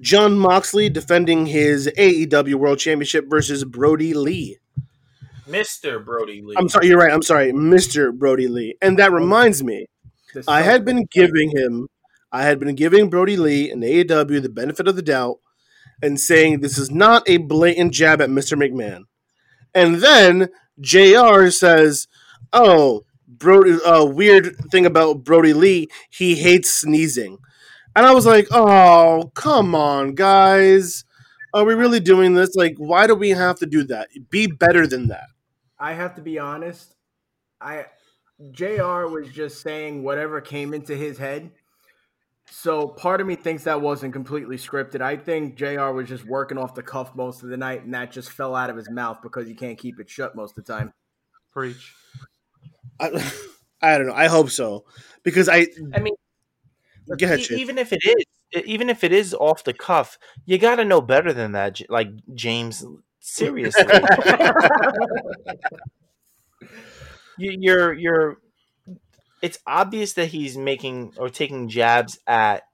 Jon 0.00 0.38
Moxley 0.38 0.88
defending 0.88 1.46
his 1.46 1.86
AEW 1.98 2.54
World 2.54 2.78
Championship 2.78 3.26
versus 3.28 3.64
Brodie 3.64 4.14
Lee. 4.14 4.58
Mr. 5.46 6.02
Brodie 6.04 6.42
Lee. 6.42 6.54
I'm 6.56 6.68
sorry, 6.68 6.88
you're 6.88 6.98
right. 6.98 7.12
I'm 7.12 7.22
sorry, 7.22 7.52
Mr. 7.52 8.16
Brodie 8.16 8.48
Lee. 8.48 8.76
And 8.80 8.98
that 8.98 9.12
reminds 9.12 9.62
me, 9.62 9.86
I 10.48 10.62
had 10.62 10.84
been 10.84 11.06
giving 11.10 11.50
him, 11.50 11.88
I 12.32 12.44
had 12.44 12.58
been 12.60 12.74
giving 12.74 13.10
Brodie 13.10 13.36
Lee 13.36 13.70
and 13.70 13.82
AEW 13.82 14.42
the 14.42 14.48
benefit 14.48 14.88
of 14.88 14.96
the 14.96 15.02
doubt 15.02 15.38
and 16.02 16.18
saying 16.18 16.60
this 16.60 16.78
is 16.78 16.90
not 16.90 17.28
a 17.28 17.38
blatant 17.38 17.92
jab 17.92 18.20
at 18.20 18.30
Mr. 18.30 18.56
McMahon. 18.56 19.02
And 19.74 19.96
then 19.96 20.48
JR 20.80 21.50
says, 21.50 22.08
oh, 22.52 23.04
Brodie, 23.26 23.78
uh, 23.84 24.04
weird 24.04 24.56
thing 24.70 24.86
about 24.86 25.24
Brodie 25.24 25.52
Lee, 25.52 25.88
he 26.10 26.34
hates 26.34 26.70
sneezing. 26.70 27.38
And 27.96 28.06
I 28.06 28.12
was 28.12 28.26
like, 28.26 28.46
oh, 28.50 29.30
come 29.34 29.74
on, 29.74 30.14
guys. 30.14 31.04
Are 31.52 31.64
we 31.64 31.74
really 31.74 32.00
doing 32.00 32.34
this? 32.34 32.54
Like, 32.54 32.76
why 32.78 33.06
do 33.06 33.14
we 33.14 33.30
have 33.30 33.58
to 33.58 33.66
do 33.66 33.82
that? 33.84 34.08
Be 34.30 34.46
better 34.46 34.86
than 34.86 35.08
that. 35.08 35.26
I 35.78 35.94
have 35.94 36.14
to 36.16 36.22
be 36.22 36.38
honest. 36.38 36.94
I 37.60 37.86
Jr. 38.52 39.06
was 39.06 39.28
just 39.32 39.60
saying 39.60 40.02
whatever 40.02 40.40
came 40.40 40.72
into 40.72 40.96
his 40.96 41.18
head. 41.18 41.50
So 42.50 42.88
part 42.88 43.20
of 43.20 43.26
me 43.26 43.36
thinks 43.36 43.64
that 43.64 43.80
wasn't 43.80 44.12
completely 44.12 44.56
scripted. 44.56 45.00
I 45.00 45.16
think 45.16 45.56
Jr. 45.56 45.90
was 45.90 46.08
just 46.08 46.24
working 46.26 46.58
off 46.58 46.74
the 46.74 46.82
cuff 46.82 47.14
most 47.14 47.42
of 47.42 47.48
the 47.48 47.56
night, 47.56 47.84
and 47.84 47.94
that 47.94 48.10
just 48.10 48.30
fell 48.30 48.56
out 48.56 48.70
of 48.70 48.76
his 48.76 48.90
mouth 48.90 49.18
because 49.22 49.46
he 49.46 49.54
can't 49.54 49.78
keep 49.78 50.00
it 50.00 50.10
shut 50.10 50.34
most 50.34 50.56
of 50.56 50.64
the 50.64 50.72
time. 50.72 50.92
Preach. 51.52 51.94
I, 53.00 53.32
I 53.82 53.98
don't 53.98 54.06
know. 54.08 54.14
I 54.14 54.28
hope 54.28 54.50
so. 54.50 54.84
Because 55.22 55.48
I. 55.48 55.66
I 55.94 56.00
mean, 56.00 56.14
ahead, 57.20 57.40
even 57.50 57.78
if 57.78 57.92
it 57.92 58.00
is, 58.04 58.62
even 58.64 58.90
if 58.90 59.04
it 59.04 59.12
is 59.12 59.34
off 59.34 59.64
the 59.64 59.72
cuff, 59.72 60.18
you 60.46 60.58
got 60.58 60.76
to 60.76 60.84
know 60.84 61.00
better 61.00 61.32
than 61.32 61.52
that. 61.52 61.80
Like 61.88 62.08
James, 62.34 62.84
seriously, 63.20 63.84
you, 67.38 67.56
you're 67.58 67.92
you're. 67.94 68.38
It's 69.42 69.58
obvious 69.66 70.12
that 70.14 70.26
he's 70.26 70.56
making 70.58 71.14
or 71.16 71.30
taking 71.30 71.68
jabs 71.68 72.18
at 72.26 72.64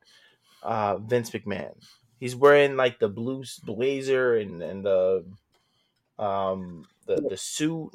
uh, 0.63 0.99
Vince 0.99 1.31
McMahon. 1.31 1.75
He's 2.19 2.35
wearing 2.35 2.77
like 2.77 2.99
the 2.99 3.09
blue 3.09 3.45
blazer 3.65 4.37
and 4.37 4.63
and 4.63 4.85
the 4.85 5.25
um 6.19 6.87
the 7.07 7.17
the 7.29 7.37
suit, 7.37 7.91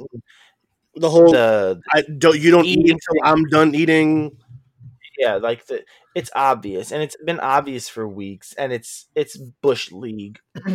the 0.96 1.10
whole 1.10 1.32
the 1.32 1.82
I 1.94 2.04
don't 2.18 2.40
you 2.40 2.52
don't 2.52 2.66
eat 2.66 2.90
until 2.90 3.16
I'm 3.24 3.46
done 3.46 3.76
eating. 3.76 4.38
yeah 5.18 5.36
like 5.36 5.66
the 5.68 5.84
it's 6.16 6.32
obvious 6.36 6.92
and 6.92 7.02
it's 7.02 7.16
been 7.26 7.40
obvious 7.40 7.88
for 7.90 8.08
weeks 8.08 8.54
and 8.58 8.74
it's 8.74 9.08
it's 9.16 9.38
bush 9.62 9.92
league 9.92 10.40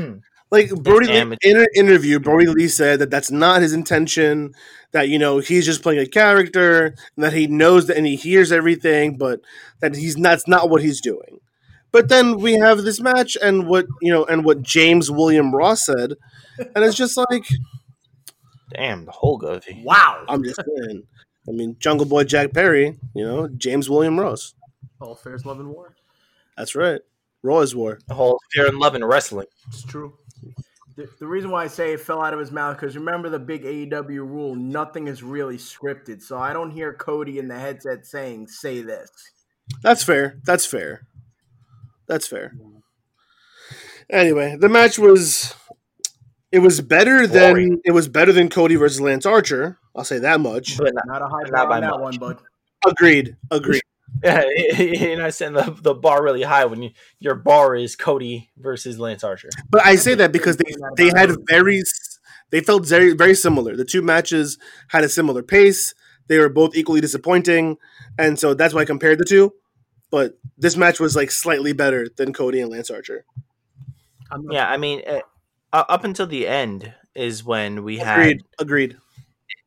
Like 0.50 0.70
Brodie 0.70 1.08
Lee, 1.08 1.36
in 1.42 1.58
an 1.58 1.66
interview, 1.74 2.20
Brodie 2.20 2.46
Lee 2.46 2.68
said 2.68 3.00
that 3.00 3.10
that's 3.10 3.32
not 3.32 3.62
his 3.62 3.72
intention. 3.72 4.52
That 4.92 5.08
you 5.08 5.18
know 5.18 5.38
he's 5.38 5.66
just 5.66 5.82
playing 5.82 5.98
a 5.98 6.06
character, 6.06 6.94
and 7.16 7.24
that 7.24 7.32
he 7.32 7.48
knows 7.48 7.88
that 7.88 7.96
and 7.96 8.06
he 8.06 8.14
hears 8.14 8.52
everything, 8.52 9.18
but 9.18 9.40
that 9.80 9.96
he's 9.96 10.16
not. 10.16 10.30
That's 10.30 10.46
not 10.46 10.70
what 10.70 10.82
he's 10.82 11.00
doing. 11.00 11.40
But 11.90 12.08
then 12.08 12.38
we 12.38 12.54
have 12.54 12.82
this 12.82 13.00
match, 13.00 13.36
and 13.42 13.66
what 13.66 13.86
you 14.00 14.12
know, 14.12 14.24
and 14.24 14.44
what 14.44 14.62
James 14.62 15.10
William 15.10 15.52
Ross 15.52 15.84
said, 15.84 16.12
and 16.58 16.84
it's 16.84 16.96
just 16.96 17.16
like 17.16 17.46
damn 18.72 19.04
the 19.04 19.12
whole 19.12 19.38
goatee 19.38 19.82
Wow. 19.84 20.24
I'm 20.28 20.42
just 20.42 20.60
saying. 20.64 21.02
I 21.48 21.52
mean, 21.52 21.76
Jungle 21.78 22.06
Boy 22.06 22.24
Jack 22.24 22.52
Perry, 22.52 22.98
you 23.14 23.24
know, 23.24 23.48
James 23.48 23.88
William 23.88 24.18
Ross. 24.18 24.54
All 25.00 25.14
fair's 25.14 25.46
love 25.46 25.60
and 25.60 25.68
war. 25.68 25.94
That's 26.56 26.74
right. 26.74 27.00
Raw 27.42 27.60
is 27.60 27.76
war. 27.76 27.98
the 28.08 28.14
whole 28.14 28.40
fear 28.52 28.66
and 28.66 28.78
love 28.78 28.94
in 28.94 29.04
wrestling 29.04 29.46
It's 29.68 29.84
true. 29.84 30.14
The, 30.96 31.08
the 31.20 31.26
reason 31.26 31.50
why 31.50 31.64
I 31.64 31.66
say 31.66 31.92
it 31.92 32.00
fell 32.00 32.22
out 32.22 32.32
of 32.32 32.40
his 32.40 32.50
mouth 32.50 32.76
because 32.76 32.96
remember 32.96 33.28
the 33.28 33.38
big 33.38 33.64
AEW 33.64 34.18
rule: 34.20 34.54
nothing 34.54 35.08
is 35.08 35.22
really 35.22 35.58
scripted. 35.58 36.22
So 36.22 36.38
I 36.38 36.54
don't 36.54 36.70
hear 36.70 36.94
Cody 36.94 37.38
in 37.38 37.48
the 37.48 37.58
headset 37.58 38.06
saying 38.06 38.48
"say 38.48 38.80
this." 38.80 39.10
That's 39.82 40.02
fair. 40.02 40.38
That's 40.44 40.64
fair. 40.64 41.06
That's 42.08 42.26
fair. 42.26 42.54
Anyway, 44.08 44.56
the 44.58 44.68
match 44.68 44.98
was 44.98 45.54
it 46.52 46.60
was 46.60 46.80
better 46.80 47.26
than 47.26 47.80
it 47.84 47.92
was 47.92 48.08
better 48.08 48.32
than 48.32 48.48
Cody 48.48 48.76
versus 48.76 49.00
Lance 49.00 49.26
Archer. 49.26 49.78
I'll 49.94 50.04
say 50.04 50.18
that 50.18 50.40
much. 50.40 50.76
but 50.76 50.94
not, 50.94 51.06
Not 51.06 51.22
a 51.22 51.26
high 51.26 51.42
Not 51.48 51.68
by 51.68 51.76
on 51.76 51.82
that 51.82 51.90
much. 51.90 52.00
one, 52.00 52.16
bud. 52.18 52.38
Agreed. 52.86 53.36
Agreed. 53.50 53.82
yeah, 54.24 54.44
you're 54.78 55.18
not 55.18 55.34
setting 55.34 55.54
the, 55.54 55.76
the 55.82 55.94
bar 55.94 56.22
really 56.22 56.42
high 56.42 56.64
when 56.64 56.82
you, 56.82 56.90
your 57.18 57.34
bar 57.34 57.74
is 57.74 57.96
Cody 57.96 58.50
versus 58.56 58.98
Lance 58.98 59.24
Archer. 59.24 59.50
But 59.68 59.84
I 59.84 59.96
say 59.96 60.14
that 60.14 60.32
because 60.32 60.56
they 60.56 60.72
they 60.96 61.10
had 61.14 61.34
very 61.48 61.82
they 62.50 62.60
felt 62.60 62.86
very 62.86 63.12
very 63.12 63.34
similar. 63.34 63.76
The 63.76 63.84
two 63.84 64.02
matches 64.02 64.58
had 64.88 65.04
a 65.04 65.08
similar 65.08 65.42
pace. 65.42 65.94
They 66.28 66.38
were 66.38 66.48
both 66.48 66.76
equally 66.76 67.00
disappointing, 67.00 67.76
and 68.18 68.38
so 68.38 68.54
that's 68.54 68.72
why 68.72 68.82
I 68.82 68.84
compared 68.84 69.18
the 69.18 69.24
two. 69.24 69.52
But 70.10 70.38
this 70.56 70.76
match 70.76 70.98
was 71.00 71.16
like 71.16 71.30
slightly 71.30 71.72
better 71.72 72.06
than 72.16 72.32
Cody 72.32 72.60
and 72.60 72.70
Lance 72.70 72.90
Archer. 72.90 73.24
Yeah, 74.50 74.68
I 74.68 74.76
mean, 74.76 75.02
eh, 75.04 75.20
uh, 75.76 75.84
up 75.88 76.04
until 76.04 76.26
the 76.26 76.46
end 76.46 76.94
is 77.14 77.44
when 77.44 77.84
we 77.84 77.98
had 77.98 78.18
Agreed. 78.20 78.42
Agreed. 78.58 78.96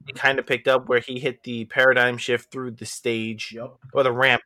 it 0.07 0.16
kind 0.16 0.39
of 0.39 0.47
picked 0.47 0.68
up 0.68 0.89
where 0.89 0.99
he 0.99 1.20
hit 1.20 1.43
the 1.43 1.66
paradigm 1.66 2.18
shift 2.18 2.51
through 2.51 2.72
the 2.72 2.86
stage 2.86 3.53
Yep. 3.55 3.76
or 3.93 4.03
the 4.03 4.12
ramp, 4.12 4.41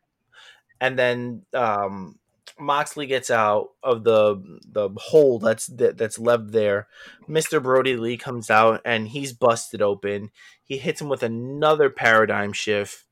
and 0.80 0.98
then 0.98 1.42
um, 1.54 2.18
Moxley 2.58 3.06
gets 3.06 3.30
out 3.30 3.70
of 3.82 4.04
the 4.04 4.36
the 4.70 4.90
hole 4.96 5.38
that's 5.38 5.66
that, 5.68 5.96
that's 5.96 6.18
left 6.18 6.52
there. 6.52 6.86
Mister 7.28 7.60
Brodie 7.60 7.96
Lee 7.96 8.16
comes 8.16 8.50
out 8.50 8.80
and 8.84 9.08
he's 9.08 9.32
busted 9.32 9.80
open. 9.80 10.30
He 10.64 10.76
hits 10.78 11.00
him 11.00 11.08
with 11.08 11.22
another 11.22 11.88
paradigm 11.90 12.52
shift 12.52 13.04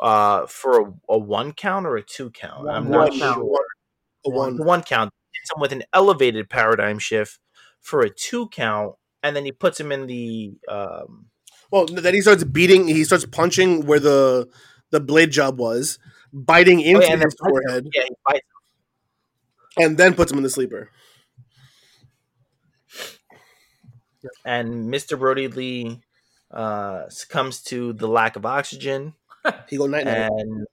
uh, 0.00 0.46
for 0.46 0.80
a, 0.80 0.92
a 1.10 1.18
one 1.18 1.52
count 1.52 1.86
or 1.86 1.96
a 1.96 2.02
two 2.02 2.30
count. 2.30 2.68
I'm 2.68 2.88
One 2.88 3.10
not 3.10 3.18
count. 3.18 3.36
sure. 3.36 3.66
A 4.26 4.30
one. 4.30 4.58
One 4.58 4.82
count. 4.82 5.12
Hits 5.32 5.50
him 5.54 5.60
with 5.60 5.72
an 5.72 5.82
elevated 5.92 6.48
paradigm 6.50 6.98
shift 6.98 7.38
for 7.84 8.00
a 8.00 8.10
two 8.10 8.48
count, 8.48 8.96
and 9.22 9.36
then 9.36 9.44
he 9.44 9.52
puts 9.52 9.78
him 9.78 9.92
in 9.92 10.06
the 10.08 10.54
um, 10.68 11.26
Well, 11.70 11.86
then 11.86 12.14
he 12.14 12.20
starts 12.22 12.44
beating. 12.44 12.88
He 12.88 13.04
starts 13.04 13.26
punching 13.26 13.86
where 13.86 14.00
the 14.00 14.48
the 14.90 15.00
blade 15.00 15.30
job 15.30 15.58
was, 15.58 15.98
biting 16.32 16.80
into 16.80 17.06
Oh, 17.06 17.10
yeah, 17.10 17.24
his 17.24 17.34
forehead, 17.38 17.88
yeah, 17.94 18.04
he 18.04 18.16
bites 18.26 18.46
and 19.78 19.96
then 19.98 20.14
puts 20.14 20.30
him 20.32 20.38
in 20.38 20.44
the 20.44 20.50
sleeper. 20.50 20.90
and 24.44 24.88
Mr. 24.92 25.18
Brodie 25.18 25.48
Lee 25.48 26.00
uh, 26.50 27.08
succumbs 27.08 27.62
to 27.64 27.92
the 27.92 28.08
lack 28.08 28.36
of 28.36 28.46
oxygen 28.46 29.14
He 29.68 29.76
go 29.76 29.86
night 29.86 30.06
night. 30.06 30.30
and 30.30 30.66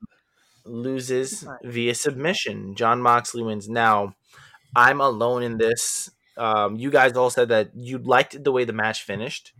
loses 0.65 1.45
via 1.63 1.95
submission. 1.95 2.75
Jon 2.75 3.01
Moxley 3.01 3.43
wins. 3.43 3.69
Now, 3.69 4.15
I'm 4.75 5.01
alone 5.01 5.43
in 5.43 5.57
this. 5.57 6.11
Um, 6.41 6.75
you 6.75 6.89
guys 6.89 7.15
all 7.15 7.29
said 7.29 7.49
that 7.49 7.69
you 7.75 7.99
liked 7.99 8.43
the 8.43 8.51
way 8.51 8.63
the 8.63 8.73
match 8.73 9.03
finished. 9.03 9.53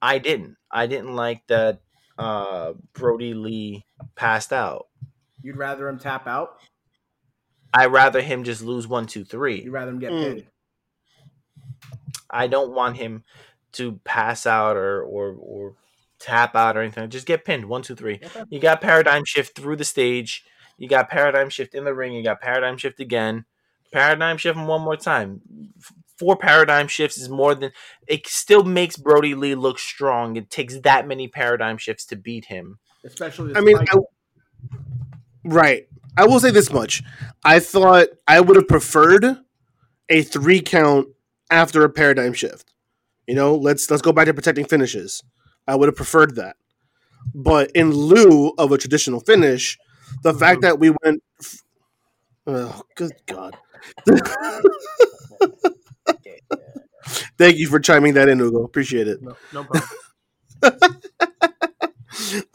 I 0.00 0.18
didn't. 0.18 0.56
I 0.70 0.86
didn't 0.86 1.16
like 1.16 1.46
that 1.48 1.80
uh, 2.16 2.74
Brodie 2.92 3.34
Lee 3.34 3.84
passed 4.14 4.52
out. 4.52 4.86
You'd 5.42 5.56
rather 5.56 5.88
him 5.88 5.98
tap 5.98 6.28
out? 6.28 6.60
I 7.74 7.86
rather 7.86 8.20
him 8.20 8.44
just 8.44 8.62
lose 8.62 8.86
one, 8.86 9.06
two, 9.06 9.24
three. 9.24 9.62
You'd 9.62 9.72
rather 9.72 9.90
him 9.90 9.98
get 9.98 10.12
Mm. 10.12 10.22
pinned? 10.22 10.46
I 12.30 12.46
don't 12.46 12.72
want 12.72 12.96
him 12.98 13.24
to 13.72 13.98
pass 14.04 14.46
out 14.46 14.76
or 14.76 15.02
or 15.02 15.34
or 15.38 15.74
tap 16.18 16.54
out 16.54 16.76
or 16.76 16.82
anything. 16.82 17.10
Just 17.10 17.26
get 17.26 17.44
pinned. 17.44 17.64
One, 17.64 17.82
two, 17.82 17.96
three. 17.96 18.20
Okay. 18.22 18.44
You 18.48 18.60
got 18.60 18.80
paradigm 18.80 19.24
shift 19.24 19.56
through 19.56 19.76
the 19.76 19.84
stage. 19.84 20.44
You 20.78 20.88
got 20.88 21.10
paradigm 21.10 21.50
shift 21.50 21.74
in 21.74 21.84
the 21.84 21.94
ring. 21.94 22.12
You 22.12 22.22
got 22.22 22.40
paradigm 22.40 22.76
shift 22.76 23.00
again. 23.00 23.44
Paradigm 23.92 24.36
shift 24.38 24.58
one 24.58 24.80
more 24.82 24.96
time. 24.96 25.40
F- 26.12 26.18
Four 26.18 26.36
paradigm 26.36 26.88
shifts 26.88 27.18
is 27.18 27.28
more 27.28 27.54
than 27.54 27.72
it. 28.06 28.26
Still 28.26 28.64
makes 28.64 28.96
Brodie 28.96 29.34
Lee 29.34 29.54
look 29.54 29.78
strong. 29.78 30.36
It 30.36 30.50
takes 30.50 30.78
that 30.80 31.06
many 31.06 31.28
paradigm 31.28 31.78
shifts 31.78 32.04
to 32.06 32.16
beat 32.16 32.46
him. 32.46 32.78
Especially. 33.04 33.54
I 33.56 33.60
mean, 33.60 33.78
I, 33.78 33.96
right. 35.44 35.88
I 36.16 36.26
will 36.26 36.40
say 36.40 36.50
this 36.50 36.72
much: 36.72 37.02
I 37.44 37.58
thought 37.58 38.08
I 38.28 38.40
would 38.40 38.56
have 38.56 38.68
preferred 38.68 39.24
a 40.08 40.22
three 40.22 40.60
count 40.60 41.08
after 41.50 41.84
a 41.84 41.90
paradigm 41.90 42.32
shift. 42.32 42.72
You 43.26 43.34
know, 43.34 43.54
let's 43.54 43.90
let's 43.90 44.02
go 44.02 44.12
back 44.12 44.26
to 44.26 44.34
protecting 44.34 44.66
finishes. 44.66 45.22
I 45.66 45.74
would 45.74 45.88
have 45.88 45.96
preferred 45.96 46.36
that, 46.36 46.56
but 47.34 47.70
in 47.72 47.90
lieu 47.90 48.52
of 48.58 48.72
a 48.72 48.78
traditional 48.78 49.20
finish, 49.20 49.78
the 50.22 50.34
fact 50.34 50.58
mm-hmm. 50.58 50.66
that 50.66 50.78
we 50.78 50.90
went. 51.02 51.22
f- 51.40 51.62
Oh, 52.44 52.82
good 52.96 53.12
God! 53.26 53.56
Thank 57.38 57.56
you 57.56 57.68
for 57.68 57.80
chiming 57.80 58.14
that 58.14 58.28
in, 58.28 58.40
Ugo. 58.40 58.64
Appreciate 58.64 59.08
it. 59.08 59.22
no, 59.22 59.36
no 59.52 59.64
problem. 59.64 61.00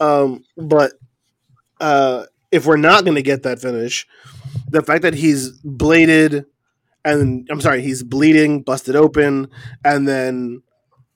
um, 0.00 0.44
but 0.56 0.92
uh, 1.80 2.24
if 2.50 2.66
we're 2.66 2.76
not 2.76 3.04
going 3.04 3.16
to 3.16 3.22
get 3.22 3.42
that 3.44 3.60
finish, 3.60 4.06
the 4.68 4.82
fact 4.82 5.02
that 5.02 5.14
he's 5.14 5.50
bladed 5.62 6.46
and 7.04 7.48
I'm 7.50 7.60
sorry, 7.60 7.82
he's 7.82 8.02
bleeding, 8.02 8.62
busted 8.62 8.96
open, 8.96 9.48
and 9.84 10.06
then 10.06 10.62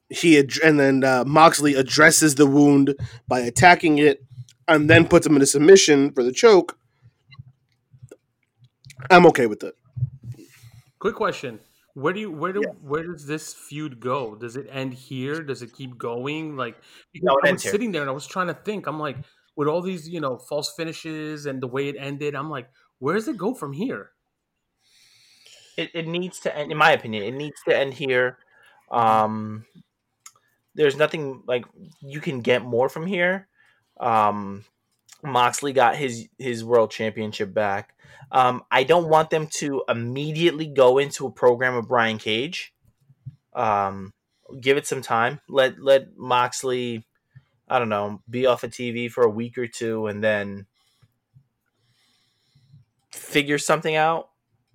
he 0.08 0.38
ad- 0.38 0.58
and 0.64 0.78
then 0.78 1.04
uh, 1.04 1.24
Moxley 1.26 1.74
addresses 1.74 2.34
the 2.36 2.46
wound 2.46 2.94
by 3.28 3.40
attacking 3.40 3.98
it, 3.98 4.22
and 4.68 4.88
then 4.88 5.06
puts 5.06 5.26
him 5.26 5.36
in 5.36 5.42
a 5.42 5.46
submission 5.46 6.12
for 6.12 6.22
the 6.22 6.32
choke. 6.32 6.78
I'm 9.10 9.26
okay 9.26 9.46
with 9.46 9.62
it. 9.64 9.74
Quick 10.98 11.16
question: 11.16 11.60
Where 11.94 12.12
do 12.12 12.20
you 12.20 12.30
where 12.30 12.52
do 12.52 12.62
where 12.80 13.02
does 13.02 13.26
this 13.26 13.52
feud 13.52 14.00
go? 14.00 14.34
Does 14.34 14.56
it 14.56 14.66
end 14.70 14.94
here? 14.94 15.42
Does 15.42 15.62
it 15.62 15.74
keep 15.74 15.98
going? 15.98 16.56
Like 16.56 16.76
No, 17.14 17.38
I 17.44 17.52
was 17.52 17.62
sitting 17.62 17.92
there 17.92 18.00
and 18.02 18.10
I 18.10 18.14
was 18.14 18.26
trying 18.26 18.46
to 18.48 18.54
think. 18.54 18.86
I'm 18.86 18.98
like, 18.98 19.18
with 19.56 19.68
all 19.68 19.82
these 19.82 20.08
you 20.08 20.20
know 20.20 20.38
false 20.38 20.72
finishes 20.74 21.46
and 21.46 21.62
the 21.62 21.66
way 21.66 21.88
it 21.88 21.96
ended, 21.98 22.34
I'm 22.34 22.50
like, 22.50 22.70
where 22.98 23.14
does 23.14 23.28
it 23.28 23.36
go 23.36 23.54
from 23.54 23.72
here? 23.72 24.12
it, 25.76 25.90
it 25.94 26.06
needs 26.06 26.38
to 26.40 26.56
end 26.56 26.70
in 26.70 26.78
my 26.78 26.92
opinion 26.92 27.22
it 27.22 27.32
needs 27.32 27.60
to 27.66 27.76
end 27.76 27.94
here 27.94 28.38
um 28.90 29.64
there's 30.74 30.96
nothing 30.96 31.42
like 31.46 31.64
you 32.00 32.20
can 32.20 32.40
get 32.40 32.62
more 32.62 32.88
from 32.88 33.06
here 33.06 33.48
um 34.00 34.64
moxley 35.22 35.72
got 35.72 35.96
his 35.96 36.28
his 36.38 36.64
world 36.64 36.90
championship 36.90 37.52
back 37.52 37.94
um 38.30 38.62
i 38.70 38.82
don't 38.82 39.08
want 39.08 39.30
them 39.30 39.46
to 39.46 39.82
immediately 39.88 40.66
go 40.66 40.98
into 40.98 41.26
a 41.26 41.30
program 41.30 41.74
of 41.74 41.88
brian 41.88 42.18
cage 42.18 42.72
um 43.54 44.12
give 44.60 44.76
it 44.76 44.86
some 44.86 45.02
time 45.02 45.40
let 45.48 45.80
let 45.80 46.16
moxley 46.16 47.04
i 47.68 47.78
don't 47.78 47.88
know 47.88 48.20
be 48.28 48.46
off 48.46 48.64
of 48.64 48.70
tv 48.70 49.10
for 49.10 49.22
a 49.24 49.30
week 49.30 49.56
or 49.56 49.66
two 49.66 50.06
and 50.06 50.22
then 50.22 50.66
figure 53.12 53.58
something 53.58 53.94
out 53.94 54.28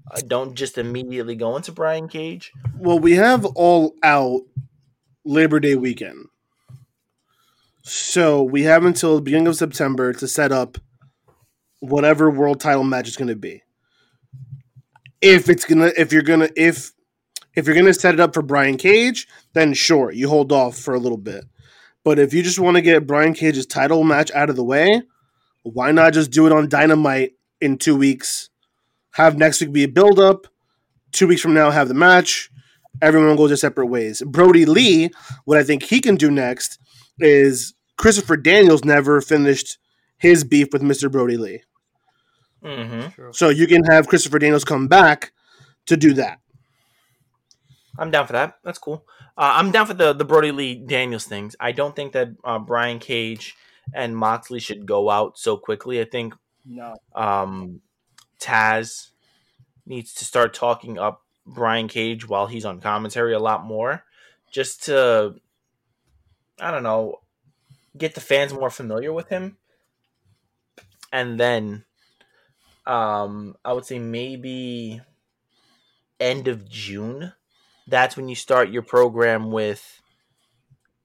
uh, 0.10 0.22
don't 0.26 0.56
just 0.56 0.78
immediately 0.78 1.36
go 1.36 1.56
into 1.56 1.72
Brian 1.72 2.08
Cage. 2.08 2.52
Well, 2.78 3.00
we 3.00 3.14
have 3.16 3.45
all 3.45 3.93
out 4.04 4.41
Labor 5.26 5.60
Day 5.60 5.76
weekend. 5.76 6.28
So 7.88 8.43
we 8.43 8.63
have 8.63 8.83
until 8.83 9.15
the 9.15 9.21
beginning 9.21 9.47
of 9.47 9.55
September 9.55 10.11
to 10.11 10.27
set 10.27 10.51
up 10.51 10.77
whatever 11.79 12.29
world 12.29 12.59
title 12.59 12.83
match 12.83 13.07
is 13.07 13.15
going 13.15 13.29
to 13.29 13.35
be. 13.35 13.63
If 15.21 15.47
it's 15.49 15.63
gonna, 15.63 15.91
if 15.97 16.11
you're 16.11 16.21
gonna, 16.21 16.49
if 16.57 16.91
if 17.55 17.65
you're 17.65 17.75
gonna 17.75 17.93
set 17.93 18.13
it 18.13 18.19
up 18.19 18.33
for 18.33 18.41
Brian 18.41 18.77
Cage, 18.77 19.25
then 19.53 19.73
sure, 19.73 20.11
you 20.11 20.27
hold 20.27 20.51
off 20.51 20.77
for 20.77 20.93
a 20.93 20.99
little 20.99 21.17
bit. 21.17 21.45
But 22.03 22.19
if 22.19 22.33
you 22.33 22.43
just 22.43 22.59
want 22.59 22.75
to 22.75 22.81
get 22.81 23.07
Brian 23.07 23.33
Cage's 23.33 23.65
title 23.65 24.03
match 24.03 24.31
out 24.31 24.49
of 24.49 24.57
the 24.57 24.63
way, 24.63 25.01
why 25.63 25.91
not 25.91 26.13
just 26.13 26.29
do 26.29 26.45
it 26.45 26.51
on 26.51 26.69
Dynamite 26.69 27.31
in 27.61 27.77
two 27.77 27.95
weeks? 27.95 28.49
Have 29.11 29.38
next 29.38 29.61
week 29.61 29.71
be 29.71 29.85
a 29.85 29.88
build 29.88 30.19
up. 30.19 30.45
Two 31.13 31.27
weeks 31.27 31.41
from 31.41 31.53
now, 31.53 31.71
have 31.71 31.88
the 31.88 31.93
match. 31.93 32.51
Everyone 33.01 33.38
goes 33.38 33.49
their 33.49 33.57
separate 33.57 33.88
ways. 33.88 34.21
Brodie 34.25 34.65
Lee, 34.65 35.09
what 35.45 35.57
I 35.57 35.63
think 35.63 35.83
he 35.83 36.01
can 36.01 36.15
do 36.15 36.29
next 36.29 36.79
is 37.19 37.73
Christopher 37.98 38.38
Daniels 38.38 38.84
never 38.86 39.22
finished 39.22 39.78
his 40.18 40.43
beef 40.43 40.70
with 40.72 40.82
Mr. 40.82 41.12
Brodie 41.12 41.38
Lee. 41.38 41.64
Mm-hmm. 42.64 43.30
So 43.32 43.50
you 43.50 43.68
can 43.68 43.84
have 43.86 44.08
Christopher 44.08 44.39
Daniels 44.39 44.64
come 44.64 44.88
back 44.88 45.32
to 45.86 45.98
do 45.98 46.14
that. 46.14 46.39
I'm 48.00 48.12
down 48.12 48.28
for 48.28 48.34
that. 48.34 48.58
That's 48.64 48.78
cool. 48.80 49.06
Uh, 49.38 49.54
I'm 49.56 49.72
down 49.72 49.86
for 49.88 49.93
the 49.93 50.14
the 50.14 50.26
Brodie 50.26 50.52
Lee 50.52 50.76
Daniels 50.76 51.26
things. 51.26 51.56
I 51.60 51.72
don't 51.72 51.95
think 51.95 52.14
that 52.14 52.30
uh, 52.43 52.60
Brian 52.60 53.00
Cage 53.00 53.56
and 53.93 54.16
Moxley 54.16 54.60
should 54.60 54.86
go 54.86 55.10
out 55.10 55.38
so 55.38 55.58
quickly. 55.58 56.00
I 56.02 56.06
think 56.06 56.34
No. 56.66 56.95
um, 57.16 57.82
Taz 58.39 59.10
needs 59.86 60.14
to 60.16 60.26
start 60.26 60.54
talking 60.54 60.98
up 61.00 61.22
Brian 61.45 61.88
Cage 61.88 62.28
while 62.28 62.48
he's 62.48 62.66
on 62.66 62.82
commentary 62.82 63.34
a 63.34 63.39
lot 63.39 63.64
more, 63.66 64.04
just 64.52 64.84
to 64.86 65.36
I 66.60 66.72
don't 66.72 66.84
know, 66.84 67.20
get 67.98 68.16
the 68.16 68.22
fans 68.22 68.54
more 68.54 68.70
familiar 68.70 69.12
with 69.12 69.30
him, 69.30 69.58
and 71.12 71.39
then 71.39 71.86
um, 72.86 73.56
I 73.66 73.74
would 73.74 73.86
say 73.86 74.00
maybe 74.00 75.02
end 76.20 76.48
of 76.48 76.68
June. 76.70 77.34
That's 77.88 78.18
when 78.18 78.28
you 78.28 78.36
start 78.36 78.70
your 78.70 78.82
program 78.82 79.52
with 79.52 80.02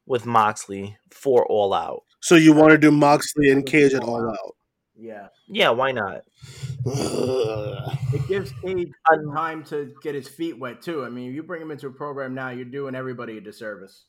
with 0.06 0.26
Moxley 0.26 0.96
for 1.10 1.46
All 1.46 1.72
Out. 1.72 2.02
So 2.20 2.34
you 2.36 2.52
want 2.52 2.70
to 2.70 2.78
do 2.78 2.90
Moxley 2.90 3.50
and 3.50 3.66
Cage 3.66 3.94
at 3.94 4.02
all 4.02 4.30
out. 4.30 4.56
Yeah. 4.96 5.28
Yeah, 5.48 5.70
why 5.70 5.92
not? 5.92 6.22
It 6.84 8.28
gives 8.28 8.52
Cage 8.64 8.90
Um, 9.12 9.34
time 9.34 9.64
to 9.64 9.92
get 10.02 10.14
his 10.14 10.28
feet 10.28 10.58
wet 10.58 10.82
too. 10.82 11.04
I 11.04 11.08
mean, 11.08 11.30
if 11.30 11.34
you 11.34 11.42
bring 11.42 11.60
him 11.60 11.70
into 11.70 11.88
a 11.88 11.92
program 11.92 12.34
now, 12.34 12.50
you're 12.50 12.64
doing 12.64 12.94
everybody 12.94 13.38
a 13.38 13.40
disservice. 13.40 14.04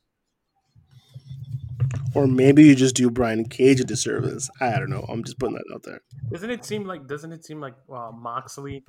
Or 2.16 2.28
maybe 2.28 2.64
you 2.64 2.76
just 2.76 2.96
do 2.96 3.10
Brian 3.10 3.46
Cage 3.46 3.80
a 3.80 3.84
disservice. 3.84 4.50
I 4.62 4.72
don't 4.80 4.90
know. 4.90 5.06
I'm 5.10 5.24
just 5.24 5.40
putting 5.40 5.56
that 5.56 5.66
out 5.74 5.84
there. 5.84 6.02
Doesn't 6.32 6.50
it 6.50 6.64
seem 6.66 6.86
like 6.86 7.08
doesn't 7.08 7.32
it 7.32 7.46
seem 7.46 7.60
like 7.60 7.76
uh, 7.92 8.12
Moxley, 8.12 8.84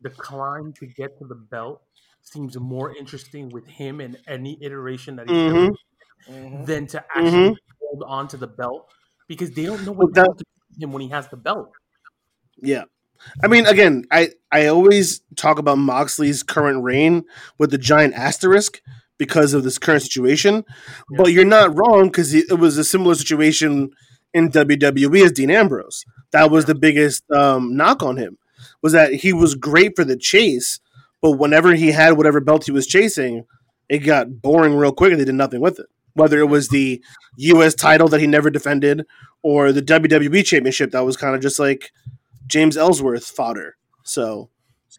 the 0.00 0.10
climb 0.10 0.72
to 0.78 0.86
get 0.86 1.16
to 1.18 1.26
the 1.26 1.34
belt 1.34 1.82
seems 2.22 2.56
more 2.58 2.94
interesting 2.96 3.48
with 3.50 3.66
him 3.66 4.00
in 4.00 4.16
any 4.28 4.56
iteration 4.62 5.16
that 5.16 5.28
he's 5.28 5.52
doing 5.52 5.76
Mhm. 6.30 6.66
than 6.66 6.86
to 6.86 7.04
actually 7.16 7.56
hold 7.80 8.04
on 8.06 8.28
to 8.28 8.36
the 8.36 8.46
belt 8.46 8.88
because 9.26 9.50
they 9.52 9.64
don't 9.64 9.84
know 9.84 9.90
what 9.92 10.12
But 10.14 10.26
that- 10.26 10.38
to 10.38 10.44
him 10.80 10.92
when 10.92 11.02
he 11.02 11.08
has 11.08 11.26
the 11.28 11.36
belt. 11.36 11.72
Yeah. 12.60 12.84
I 13.42 13.46
mean, 13.48 13.66
again, 13.66 14.04
I, 14.10 14.30
I 14.52 14.66
always 14.66 15.20
talk 15.36 15.58
about 15.58 15.78
Moxley's 15.78 16.42
current 16.42 16.82
reign 16.82 17.24
with 17.58 17.70
the 17.70 17.78
giant 17.78 18.14
asterisk 18.14 18.80
because 19.22 19.54
of 19.54 19.62
this 19.62 19.78
current 19.78 20.02
situation. 20.02 20.64
But 21.16 21.28
you're 21.28 21.44
not 21.44 21.76
wrong 21.78 22.06
because 22.06 22.34
it 22.34 22.58
was 22.58 22.76
a 22.76 22.82
similar 22.82 23.14
situation 23.14 23.90
in 24.34 24.50
WWE 24.50 25.24
as 25.24 25.30
Dean 25.30 25.48
Ambrose. 25.48 26.04
That 26.32 26.50
was 26.50 26.64
the 26.64 26.74
biggest 26.74 27.22
um, 27.30 27.76
knock 27.76 28.02
on 28.02 28.16
him 28.16 28.38
was 28.80 28.92
that 28.94 29.14
he 29.14 29.32
was 29.32 29.54
great 29.54 29.94
for 29.94 30.04
the 30.04 30.16
chase, 30.16 30.80
but 31.20 31.32
whenever 31.32 31.74
he 31.74 31.92
had 31.92 32.16
whatever 32.16 32.40
belt 32.40 32.66
he 32.66 32.72
was 32.72 32.88
chasing, 32.88 33.44
it 33.88 33.98
got 33.98 34.42
boring 34.42 34.74
real 34.74 34.92
quick 34.92 35.12
and 35.12 35.20
they 35.20 35.24
did 35.24 35.36
nothing 35.36 35.60
with 35.60 35.78
it. 35.78 35.86
Whether 36.14 36.40
it 36.40 36.48
was 36.48 36.68
the 36.68 37.02
U.S. 37.36 37.74
title 37.74 38.08
that 38.08 38.20
he 38.20 38.26
never 38.26 38.50
defended 38.50 39.06
or 39.42 39.70
the 39.70 39.82
WWE 39.82 40.44
championship 40.44 40.90
that 40.90 41.04
was 41.04 41.16
kind 41.16 41.36
of 41.36 41.40
just 41.40 41.60
like 41.60 41.92
James 42.48 42.76
Ellsworth 42.76 43.24
fodder. 43.24 43.76
So 44.02 44.50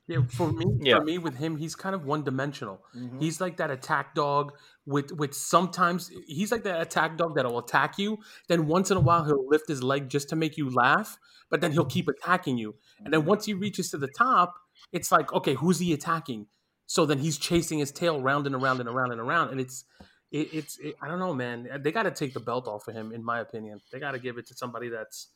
Yeah, 0.08 0.20
for 0.28 0.52
me, 0.52 0.66
Yeah. 0.82 0.98
for 0.98 1.04
me 1.06 1.18
with 1.18 1.36
him, 1.36 1.58
he's 1.58 1.76
kind 1.76 1.96
of 1.96 2.06
one 2.06 2.24
dimensional. 2.24 2.84
Mhm. 2.96 3.22
He's 3.22 3.39
like 3.39 3.58
that 3.58 3.72
attack 3.72 4.16
dog 4.16 4.54
with 4.86 5.12
with 5.12 5.34
sometimes 5.34 6.10
he's 6.28 6.52
like 6.52 6.64
that 6.64 6.82
attack 6.82 7.18
dog 7.18 7.36
that'll 7.36 7.58
attack 7.60 7.98
you. 7.98 8.18
Then 8.48 8.68
once 8.68 8.91
in 8.91 8.98
a 8.98 9.00
while 9.00 9.24
he'll 9.26 9.48
lift 9.48 9.68
his 9.68 9.82
leg 9.84 10.10
just 10.10 10.30
to 10.30 10.36
make 10.36 10.58
you 10.58 10.70
laugh, 10.70 11.18
but 11.50 11.62
then 11.62 11.72
he'll 11.72 11.86
keep 11.86 12.08
attacking 12.08 12.58
you. 12.58 12.76
And 13.04 13.14
then 13.14 13.26
once 13.26 13.46
he 13.46 13.54
reaches 13.54 13.89
to 13.91 13.98
the 13.98 14.10
top, 14.18 14.56
it's 14.91 15.12
like, 15.12 15.32
okay, 15.34 15.54
who's 15.54 15.80
he 15.80 15.94
attacking? 15.94 16.48
So 16.86 17.06
then 17.06 17.20
he's 17.20 17.38
chasing 17.38 17.80
his 17.80 17.91
tail 17.91 18.22
round 18.22 18.46
and 18.46 18.56
around 18.56 18.80
and 18.82 18.89
around 18.89 19.12
and 19.12 19.22
around, 19.22 19.50
and 19.52 19.60
it's 19.60 19.86
it, 20.32 20.52
it's 20.54 20.80
it, 20.80 20.96
I 21.02 21.08
don't 21.08 21.20
know, 21.20 21.34
man. 21.34 21.70
They 21.82 21.91
got 21.91 22.04
to 22.04 22.12
take 22.12 22.34
the 22.34 22.39
belt 22.39 22.68
off 22.68 22.88
of 22.88 22.96
him, 22.96 23.12
in 23.12 23.24
my 23.24 23.39
opinion. 23.39 23.80
They 23.91 24.00
got 24.00 24.12
to 24.14 24.20
give 24.20 24.38
it 24.39 24.48
to 24.48 24.56
somebody 24.56 24.89
that's 24.89 25.30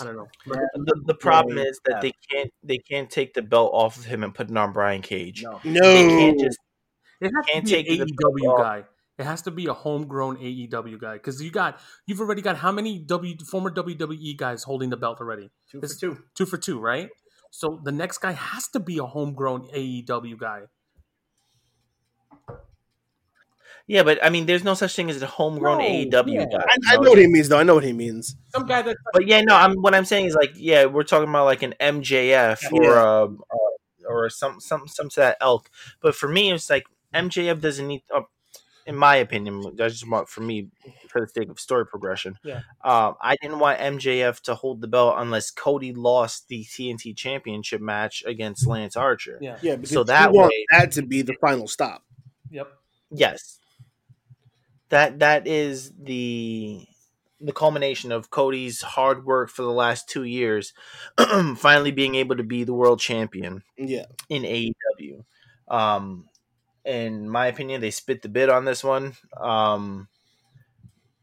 I 0.00 0.04
don't 0.04 0.16
know. 0.16 0.28
The, 0.46 1.00
the 1.06 1.14
problem 1.14 1.58
Yeah, 1.58 1.64
is 1.64 1.80
that 1.86 2.00
they 2.00 2.12
can't 2.30 2.50
they 2.62 2.78
can't 2.78 3.10
take 3.10 3.34
the 3.34 3.42
belt 3.42 3.70
off 3.74 3.96
of 3.98 4.04
him 4.04 4.22
and 4.24 4.34
put 4.34 4.50
it 4.50 4.56
on 4.56 4.72
Brian 4.72 5.02
Cage. 5.02 5.42
No. 5.42 5.60
no, 5.64 5.80
They 5.94 6.08
can't 6.08 6.40
just 6.40 6.58
It 7.20 7.30
has 7.36 7.46
Can't 7.46 7.66
to 7.66 7.70
be 7.76 7.82
take 7.84 8.00
an 8.00 8.06
the 8.06 8.14
belt 8.20 8.34
AEW 8.36 8.48
off. 8.52 8.58
guy. 8.60 8.84
It 9.18 9.24
has 9.26 9.42
to 9.42 9.50
be 9.50 9.66
a 9.66 9.74
homegrown 9.74 10.38
AEW 10.38 10.98
guy 10.98 11.14
because 11.14 11.40
you 11.42 11.50
got 11.50 11.78
you've 12.06 12.20
already 12.20 12.42
got 12.42 12.56
how 12.56 12.72
many 12.72 12.98
W 12.98 13.36
former 13.50 13.70
WWE 13.70 14.36
guys 14.36 14.62
holding 14.64 14.90
the 14.90 14.96
belt 14.96 15.20
already? 15.20 15.50
Two 15.70 15.80
for 15.80 15.84
It's- 15.84 15.98
two. 16.00 16.18
Two 16.34 16.46
for 16.46 16.56
two, 16.56 16.80
right? 16.80 17.10
So 17.50 17.80
the 17.84 17.92
next 17.92 18.18
guy 18.18 18.32
has 18.32 18.66
to 18.68 18.80
be 18.80 18.96
a 18.98 19.04
homegrown 19.04 19.68
AEW 19.74 20.38
guy. 20.38 20.62
Yeah, 23.86 24.02
but 24.02 24.22
I 24.24 24.30
mean, 24.30 24.46
there's 24.46 24.64
no 24.64 24.74
such 24.74 24.94
thing 24.96 25.10
as 25.10 25.20
a 25.22 25.26
homegrown 25.26 25.78
No, 25.78 25.84
AEW 25.84 26.34
yeah. 26.34 26.44
guy. 26.46 26.58
I, 26.58 26.76
I 26.90 26.92
you 26.94 27.00
know 27.00 27.10
what 27.10 27.18
he 27.18 27.26
means 27.26 27.48
though. 27.48 27.58
I 27.58 27.62
know 27.62 27.74
what 27.74 27.84
he 27.84 27.92
means. 27.92 28.36
Some 28.54 28.66
guy 28.66 28.82
that 28.82 28.96
But 29.12 29.26
yeah, 29.26 29.40
no, 29.42 29.54
I'm 29.56 29.74
what 29.76 29.94
I'm 29.94 30.04
saying 30.04 30.26
is 30.26 30.34
like, 30.34 30.52
yeah, 30.56 30.86
we're 30.86 31.02
talking 31.04 31.28
about 31.28 31.44
like 31.46 31.62
an 31.62 31.74
MJF 31.80 32.72
or 32.72 32.82
Yeah. 32.84 33.20
um, 33.22 33.42
uh, 33.52 34.08
or 34.08 34.28
some 34.30 34.60
some 34.60 34.86
some 34.88 35.08
to 35.10 35.20
that 35.20 35.36
elk. 35.40 35.70
But 36.00 36.14
for 36.14 36.28
me, 36.28 36.52
it's 36.52 36.68
like 36.70 36.84
MJF 37.14 37.60
doesn't 37.60 37.86
need. 37.86 38.02
Uh, 38.14 38.22
in 38.84 38.96
my 38.96 39.14
opinion, 39.14 39.62
that's 39.76 39.94
just 39.94 40.10
want 40.10 40.28
for 40.28 40.40
me 40.40 40.66
for 41.08 41.20
the 41.20 41.28
sake 41.28 41.48
of 41.48 41.60
story 41.60 41.86
progression. 41.86 42.36
Yeah. 42.42 42.62
Um, 42.82 43.14
I 43.20 43.36
didn't 43.40 43.60
want 43.60 43.78
MJF 43.78 44.40
to 44.42 44.56
hold 44.56 44.80
the 44.80 44.88
belt 44.88 45.14
unless 45.18 45.52
Cody 45.52 45.92
lost 45.92 46.48
the 46.48 46.64
TNT 46.64 47.16
Championship 47.16 47.80
match 47.80 48.24
against 48.26 48.66
Lance 48.66 48.96
Archer. 48.96 49.38
yeah. 49.40 49.56
Yeah, 49.62 49.76
because 49.76 49.90
So 49.90 50.02
that 50.02 50.32
you 50.32 50.36
want 50.38 50.48
way- 50.50 50.66
that 50.72 50.90
to 50.92 51.02
be 51.02 51.22
the 51.22 51.34
final 51.40 51.68
stop. 51.68 52.02
Yep. 52.50 52.72
Yes. 53.12 53.60
That 54.92 55.20
that 55.20 55.46
is 55.46 55.90
the 55.98 56.86
the 57.40 57.52
culmination 57.52 58.12
of 58.12 58.28
Cody's 58.28 58.82
hard 58.82 59.24
work 59.24 59.48
for 59.48 59.62
the 59.62 59.72
last 59.72 60.06
two 60.06 60.24
years, 60.24 60.74
finally 61.56 61.92
being 61.92 62.14
able 62.14 62.36
to 62.36 62.42
be 62.42 62.62
the 62.62 62.74
world 62.74 63.00
champion 63.00 63.62
Yeah, 63.78 64.04
in 64.28 64.42
AEW. 64.42 65.24
Um, 65.66 66.28
in 66.84 67.26
my 67.26 67.46
opinion, 67.46 67.80
they 67.80 67.90
spit 67.90 68.20
the 68.20 68.28
bid 68.28 68.50
on 68.50 68.66
this 68.66 68.84
one. 68.84 69.14
Um, 69.40 70.08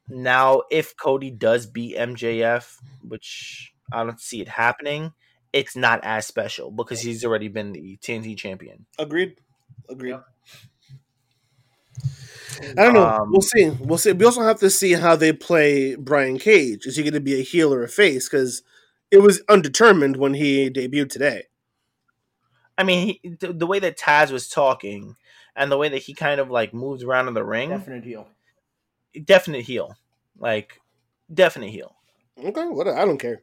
now, 0.07 0.63
if 0.71 0.97
Cody 0.97 1.29
does 1.29 1.67
beat 1.67 1.95
MJF, 1.95 2.75
which 3.07 3.71
I 3.93 4.03
don't 4.03 4.19
see 4.19 4.41
it 4.41 4.47
happening, 4.47 5.13
it's 5.53 5.75
not 5.75 5.99
as 6.03 6.25
special 6.25 6.71
because 6.71 7.01
he's 7.01 7.23
already 7.23 7.49
been 7.49 7.73
the 7.73 7.99
TNT 8.01 8.35
champion. 8.35 8.87
Agreed. 8.97 9.35
Agreed. 9.87 10.11
Yep. 10.11 10.25
I 12.77 12.83
don't 12.83 12.93
know. 12.93 13.05
Um, 13.07 13.31
we'll 13.31 13.41
see. 13.41 13.69
We'll 13.69 13.97
see. 13.97 14.11
We 14.11 14.25
also 14.25 14.41
have 14.41 14.59
to 14.59 14.69
see 14.69 14.93
how 14.93 15.15
they 15.15 15.31
play 15.31 15.95
Brian 15.95 16.37
Cage. 16.39 16.85
Is 16.85 16.95
he 16.97 17.03
going 17.03 17.13
to 17.13 17.19
be 17.21 17.39
a 17.39 17.43
heel 17.43 17.73
or 17.73 17.83
a 17.83 17.87
face? 17.87 18.27
Because 18.27 18.63
it 19.11 19.19
was 19.19 19.41
undetermined 19.47 20.17
when 20.17 20.33
he 20.33 20.69
debuted 20.69 21.09
today. 21.09 21.43
I 22.77 22.83
mean, 22.83 23.19
he, 23.21 23.29
the, 23.39 23.53
the 23.53 23.67
way 23.67 23.79
that 23.79 23.97
Taz 23.97 24.31
was 24.31 24.47
talking 24.49 25.15
and 25.55 25.71
the 25.71 25.77
way 25.77 25.89
that 25.89 25.97
he 26.03 26.13
kind 26.13 26.39
of 26.39 26.49
like 26.49 26.73
moves 26.73 27.03
around 27.03 27.27
in 27.27 27.33
the 27.33 27.43
ring, 27.43 27.69
Definite 27.69 28.03
heel. 28.03 28.27
definite 29.25 29.65
heel, 29.65 29.95
like 30.37 30.79
definite 31.33 31.69
heel. 31.71 31.95
Okay, 32.41 32.65
what? 32.67 32.87
I 32.87 33.03
don't 33.05 33.17
care. 33.17 33.41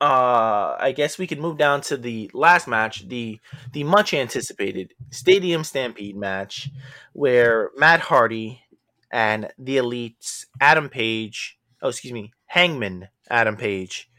Uh 0.00 0.76
I 0.78 0.92
guess 0.94 1.18
we 1.18 1.26
could 1.26 1.38
move 1.38 1.56
down 1.56 1.80
to 1.82 1.96
the 1.96 2.30
last 2.34 2.66
match, 2.68 3.08
the 3.08 3.40
the 3.72 3.84
much 3.84 4.12
anticipated 4.12 4.94
Stadium 5.10 5.64
Stampede 5.64 6.16
match, 6.16 6.70
where 7.12 7.70
Matt 7.76 8.00
Hardy 8.00 8.62
and 9.10 9.52
the 9.58 9.76
Elites, 9.76 10.46
Adam 10.60 10.88
Page, 10.88 11.58
oh 11.80 11.88
excuse 11.88 12.12
me, 12.12 12.32
Hangman 12.46 13.08
Adam 13.30 13.56
Page, 13.56 14.10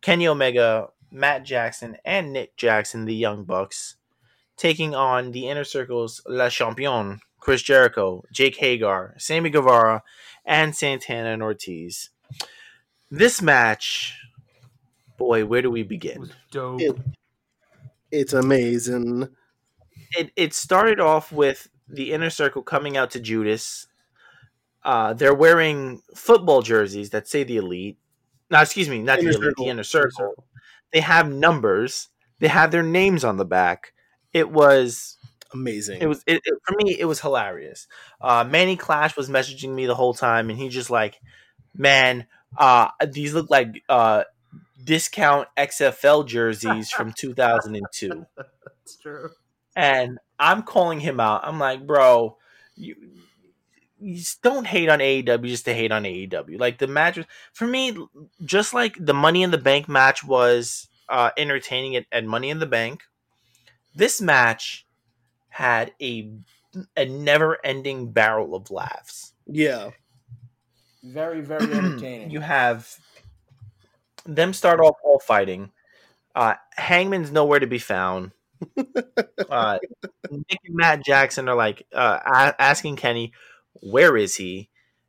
Kenny 0.00 0.26
Omega, 0.26 0.88
Matt 1.10 1.44
Jackson, 1.44 1.96
and 2.04 2.32
Nick 2.32 2.56
Jackson, 2.56 3.04
the 3.04 3.14
Young 3.14 3.44
Bucks, 3.44 3.96
taking 4.56 4.94
on 4.94 5.32
the 5.32 5.48
Inner 5.48 5.64
Circle's 5.64 6.22
Le 6.26 6.50
Champion, 6.50 7.20
Chris 7.40 7.62
Jericho, 7.62 8.24
Jake 8.32 8.56
Hager, 8.56 9.14
Sammy 9.18 9.50
Guevara, 9.50 10.02
and 10.44 10.74
Santana 10.74 11.30
and 11.30 11.42
Ortiz. 11.42 12.10
This 13.10 13.40
match, 13.40 14.18
boy, 15.18 15.44
where 15.44 15.60
do 15.60 15.70
we 15.70 15.82
It 15.82 15.88
begin? 15.88 16.20
was 16.20 16.30
dope. 16.50 16.80
It- 16.80 16.96
It's 18.10 18.32
amazing. 18.32 19.28
it, 20.16 20.30
it 20.36 20.54
started 20.54 20.98
off 21.00 21.30
with 21.30 21.68
the 21.86 22.12
inner 22.12 22.30
circle 22.30 22.62
coming 22.62 22.96
out 22.96 23.10
to 23.10 23.20
Judas. 23.20 23.86
Uh, 24.82 25.12
they're 25.12 25.34
wearing 25.34 26.00
football 26.14 26.62
jerseys 26.62 27.10
that 27.10 27.28
say 27.28 27.44
the 27.44 27.58
elite. 27.58 27.98
No, 28.50 28.60
excuse 28.62 28.88
me, 28.88 29.02
not 29.02 29.18
Inner 29.18 29.32
the 29.32 29.36
elite, 29.36 29.44
Circle. 29.50 29.64
the 29.64 29.70
inner 29.70 29.82
circle. 29.84 30.44
They 30.92 31.00
have 31.00 31.30
numbers. 31.30 32.08
They 32.38 32.48
have 32.48 32.70
their 32.70 32.82
names 32.82 33.24
on 33.24 33.36
the 33.36 33.44
back. 33.44 33.92
It 34.32 34.50
was 34.50 35.18
Amazing. 35.52 36.00
it 36.00 36.06
was 36.06 36.22
it, 36.26 36.40
it- 36.44 36.58
for 36.64 36.74
me 36.76 36.94
it 36.98 37.06
was 37.06 37.20
hilarious 37.20 37.88
uh 38.20 38.44
manny 38.44 38.76
clash 38.76 39.16
was 39.16 39.30
messaging 39.30 39.70
me 39.74 39.86
the 39.86 39.94
whole 39.94 40.12
time 40.12 40.50
and 40.50 40.58
he 40.58 40.68
just 40.68 40.90
like 40.90 41.18
man 41.74 42.26
uh 42.58 42.88
these 43.08 43.32
look 43.32 43.48
like 43.48 43.82
uh 43.88 44.24
discount 44.84 45.48
xfl 45.56 46.26
jerseys 46.26 46.90
from 46.90 47.12
2002 47.16 48.26
That's 48.36 48.96
true. 48.96 49.30
and 49.76 50.18
i'm 50.38 50.62
calling 50.62 51.00
him 51.00 51.18
out 51.20 51.40
i'm 51.44 51.58
like 51.58 51.86
bro 51.86 52.36
you 52.76 52.94
you 54.00 54.14
just 54.16 54.42
don't 54.42 54.64
hate 54.66 54.88
on 54.88 55.00
AEW 55.00 55.48
just 55.48 55.64
to 55.64 55.74
hate 55.74 55.90
on 55.90 56.04
AEW. 56.04 56.56
Like 56.60 56.78
the 56.78 56.86
match 56.86 57.16
was, 57.16 57.26
for 57.52 57.66
me, 57.66 57.96
just 58.44 58.72
like 58.72 58.94
the 59.04 59.12
Money 59.12 59.42
in 59.42 59.50
the 59.50 59.58
Bank 59.58 59.88
match 59.88 60.22
was 60.22 60.86
uh, 61.08 61.30
entertaining 61.36 61.96
at, 61.96 62.06
at 62.12 62.24
Money 62.24 62.48
in 62.50 62.60
the 62.60 62.66
Bank. 62.66 63.02
This 63.96 64.20
match 64.20 64.86
had 65.48 65.92
a 66.00 66.30
a 66.96 67.06
never 67.06 67.58
ending 67.66 68.12
barrel 68.12 68.54
of 68.54 68.70
laughs. 68.70 69.32
yeah. 69.46 69.90
Very, 71.02 71.40
very 71.40 71.64
entertaining. 71.74 72.30
You 72.30 72.38
have 72.38 72.96
them 74.28 74.52
start 74.52 74.80
off 74.80 74.96
all 75.04 75.18
fighting. 75.20 75.72
Uh, 76.34 76.54
Hangman's 76.76 77.32
nowhere 77.32 77.58
to 77.60 77.66
be 77.66 77.78
found. 77.78 78.32
uh, 79.50 79.78
Nick 80.30 80.60
and 80.66 80.74
Matt 80.76 81.04
Jackson 81.04 81.48
are 81.48 81.56
like 81.56 81.86
uh, 81.94 82.18
a- 82.24 82.62
asking 82.62 82.96
Kenny, 82.96 83.32
"Where 83.74 84.16
is 84.16 84.36
he?" 84.36 84.68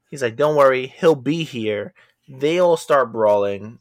He's 0.10 0.24
like, 0.24 0.36
"Don't 0.36 0.56
worry, 0.56 0.88
he'll 0.88 1.16
be 1.16 1.44
here." 1.44 1.94
They 2.28 2.60
all 2.60 2.78
start 2.78 3.12
brawling, 3.12 3.80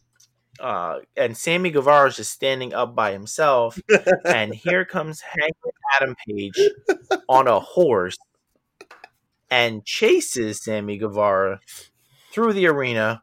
uh, 0.61 1.01
and 1.17 1.37
Sammy 1.37 1.71
Guevara 1.71 2.09
is 2.09 2.17
just 2.17 2.33
standing 2.33 2.75
up 2.75 2.95
by 2.95 3.13
himself. 3.13 3.79
and 4.25 4.55
here 4.55 4.85
comes 4.85 5.21
Hangman 5.23 5.73
Adam 5.97 6.17
Page 6.27 6.59
on 7.29 7.47
a 7.47 7.61
horse 7.61 8.17
and 9.51 9.85
chases 9.85 10.63
Sammy 10.63 10.99
Guevara 10.99 11.61
through 12.33 12.53
the 12.53 12.67
arena 12.67 13.23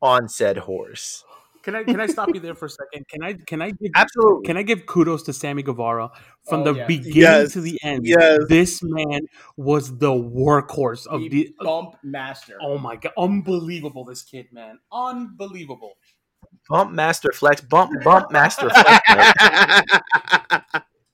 on 0.00 0.28
said 0.28 0.58
horse. 0.58 1.24
Can 1.66 1.74
I 1.74 1.82
can 1.82 2.00
I 2.00 2.06
stop 2.06 2.32
you 2.32 2.38
there 2.38 2.54
for 2.54 2.66
a 2.66 2.70
second? 2.70 3.08
Can 3.08 3.24
I 3.24 3.32
can 3.32 3.60
I 3.60 3.70
give 3.72 3.90
Absolutely. 3.96 4.46
can 4.46 4.56
I 4.56 4.62
give 4.62 4.86
kudos 4.86 5.24
to 5.24 5.32
Sammy 5.32 5.64
Guevara 5.64 6.10
from 6.48 6.60
Oh, 6.60 6.64
the 6.72 6.74
yeah. 6.78 6.86
beginning 6.86 7.16
Yes. 7.22 7.52
to 7.54 7.60
the 7.60 7.76
end? 7.82 8.06
Yes. 8.06 8.38
This 8.48 8.80
man 8.84 9.22
was 9.56 9.98
the 9.98 10.10
workhorse 10.12 11.08
of 11.08 11.22
the 11.22 11.28
the. 11.28 11.54
bump 11.58 11.96
master. 12.04 12.56
Oh 12.62 12.78
my 12.78 12.94
god, 12.94 13.12
unbelievable! 13.18 14.04
This 14.04 14.22
kid, 14.22 14.46
man, 14.52 14.78
unbelievable. 14.92 15.94
Bump 16.68 16.92
Master 16.92 17.32
Flex, 17.32 17.60
bump, 17.62 17.90
bump 18.04 18.30
Master 18.30 18.70
Flex. 18.70 19.00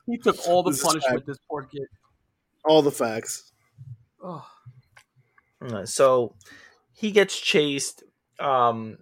He 0.06 0.18
took 0.18 0.36
all 0.46 0.62
the 0.62 0.70
This 0.72 0.82
punishment. 0.82 1.14
fact. 1.16 1.26
This 1.26 1.38
poor 1.48 1.62
kid. 1.64 1.86
All 2.66 2.82
the 2.82 2.90
facts. 2.92 3.52
Oh, 4.22 4.46
Uh, 5.64 5.86
so 5.86 6.34
he 6.92 7.10
gets 7.10 7.40
chased. 7.40 8.02
Um, 8.38 8.98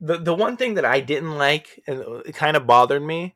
the 0.00 0.18
the 0.18 0.34
one 0.34 0.56
thing 0.56 0.74
that 0.74 0.84
I 0.84 1.00
didn't 1.00 1.36
like 1.38 1.80
and 1.86 2.00
it 2.26 2.34
kind 2.34 2.56
of 2.56 2.66
bothered 2.66 3.02
me, 3.02 3.34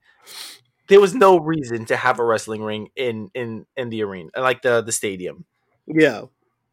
there 0.89 1.01
was 1.01 1.15
no 1.15 1.39
reason 1.39 1.87
to 1.87 1.97
have 1.97 2.19
a 2.19 2.25
wrestling 2.25 2.63
ring 2.63 2.91
in 2.97 3.31
in 3.35 3.67
in 3.77 3.89
the 3.91 4.03
arena, 4.03 4.31
like 4.37 4.63
the 4.63 4.83
the 4.83 4.93
stadium. 4.93 5.45
Yeah. 5.87 6.23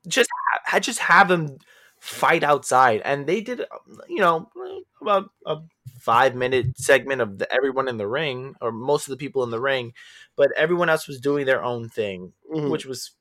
Just 0.08 0.30
ha- 0.66 0.80
just 0.80 1.00
have 1.00 1.28
them 1.28 1.58
fight 2.00 2.44
outside, 2.44 3.02
and 3.06 3.28
they 3.28 3.42
did. 3.42 3.62
You 4.10 4.20
know, 4.20 4.50
about 5.02 5.30
a 5.46 5.58
five 6.00 6.36
minute 6.36 6.78
segment 6.80 7.22
of 7.22 7.38
the, 7.38 7.54
everyone 7.54 7.88
in 7.88 7.98
the 7.98 8.08
ring, 8.08 8.56
or 8.62 8.72
most 8.72 9.08
of 9.08 9.12
the 9.12 9.18
people 9.18 9.44
in 9.44 9.52
the 9.52 9.62
ring, 9.62 9.94
but 10.36 10.52
everyone 10.58 10.89
else 10.89 11.08
was 11.08 11.20
doing 11.22 11.46
their 11.46 11.64
own 11.64 11.89
thing. 11.89 12.34
Mhm. 12.54 12.70
which 12.70 12.86
was 12.86 13.12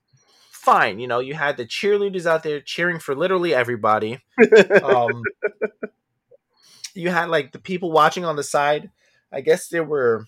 fine. 0.50 0.98
You 1.00 1.06
know, 1.08 1.20
you 1.20 1.34
had 1.34 1.56
the 1.56 1.66
cheerleaders 1.66 2.26
out 2.26 2.42
there 2.42 2.60
cheering 2.60 2.98
for 2.98 3.14
literally 3.14 3.54
everybody. 3.54 4.20
Um, 4.82 5.22
you 7.00 7.10
had 7.10 7.28
like 7.28 7.52
the 7.52 7.58
people 7.58 7.90
watching 7.92 8.24
on 8.24 8.36
the 8.36 8.44
side. 8.44 8.90
I 9.32 9.40
guess 9.40 9.68
there 9.68 9.84
were 9.84 10.26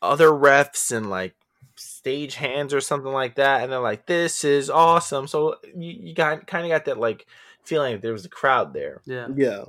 other 0.00 0.28
refs 0.28 0.90
and 0.90 1.10
like 1.10 1.34
stage 1.76 2.36
hands 2.36 2.72
or 2.72 2.80
something 2.80 3.12
like 3.12 3.36
that, 3.36 3.62
and 3.62 3.72
they're 3.72 3.80
like, 3.80 4.06
"This 4.06 4.44
is 4.44 4.70
awesome." 4.70 5.26
So 5.26 5.56
you, 5.74 5.92
you 6.08 6.14
got 6.14 6.46
kind 6.46 6.64
of 6.64 6.70
got 6.70 6.84
that 6.86 6.98
like 6.98 7.26
feeling 7.66 7.92
that 7.92 8.02
there 8.02 8.12
was 8.12 8.24
a 8.24 8.30
crowd 8.30 8.72
there 8.72 9.02
yeah. 9.04 9.28
yeah. 9.34 9.64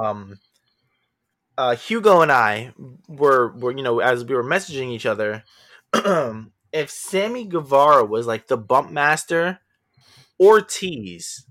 um 0.00 0.38
uh 1.56 1.74
Hugo 1.74 2.20
and 2.20 2.32
I 2.32 2.72
were 3.08 3.52
were 3.56 3.76
you 3.76 3.82
know 3.82 3.98
as 3.98 4.24
we 4.24 4.34
were 4.34 4.44
messaging 4.44 4.90
each 4.90 5.06
other 5.06 5.44
if 6.72 6.90
Sammy 6.90 7.44
Guevara 7.44 8.04
was 8.04 8.26
like 8.26 8.46
the 8.46 8.56
bump 8.56 8.90
master 8.90 9.60
Ortiz 10.40 11.44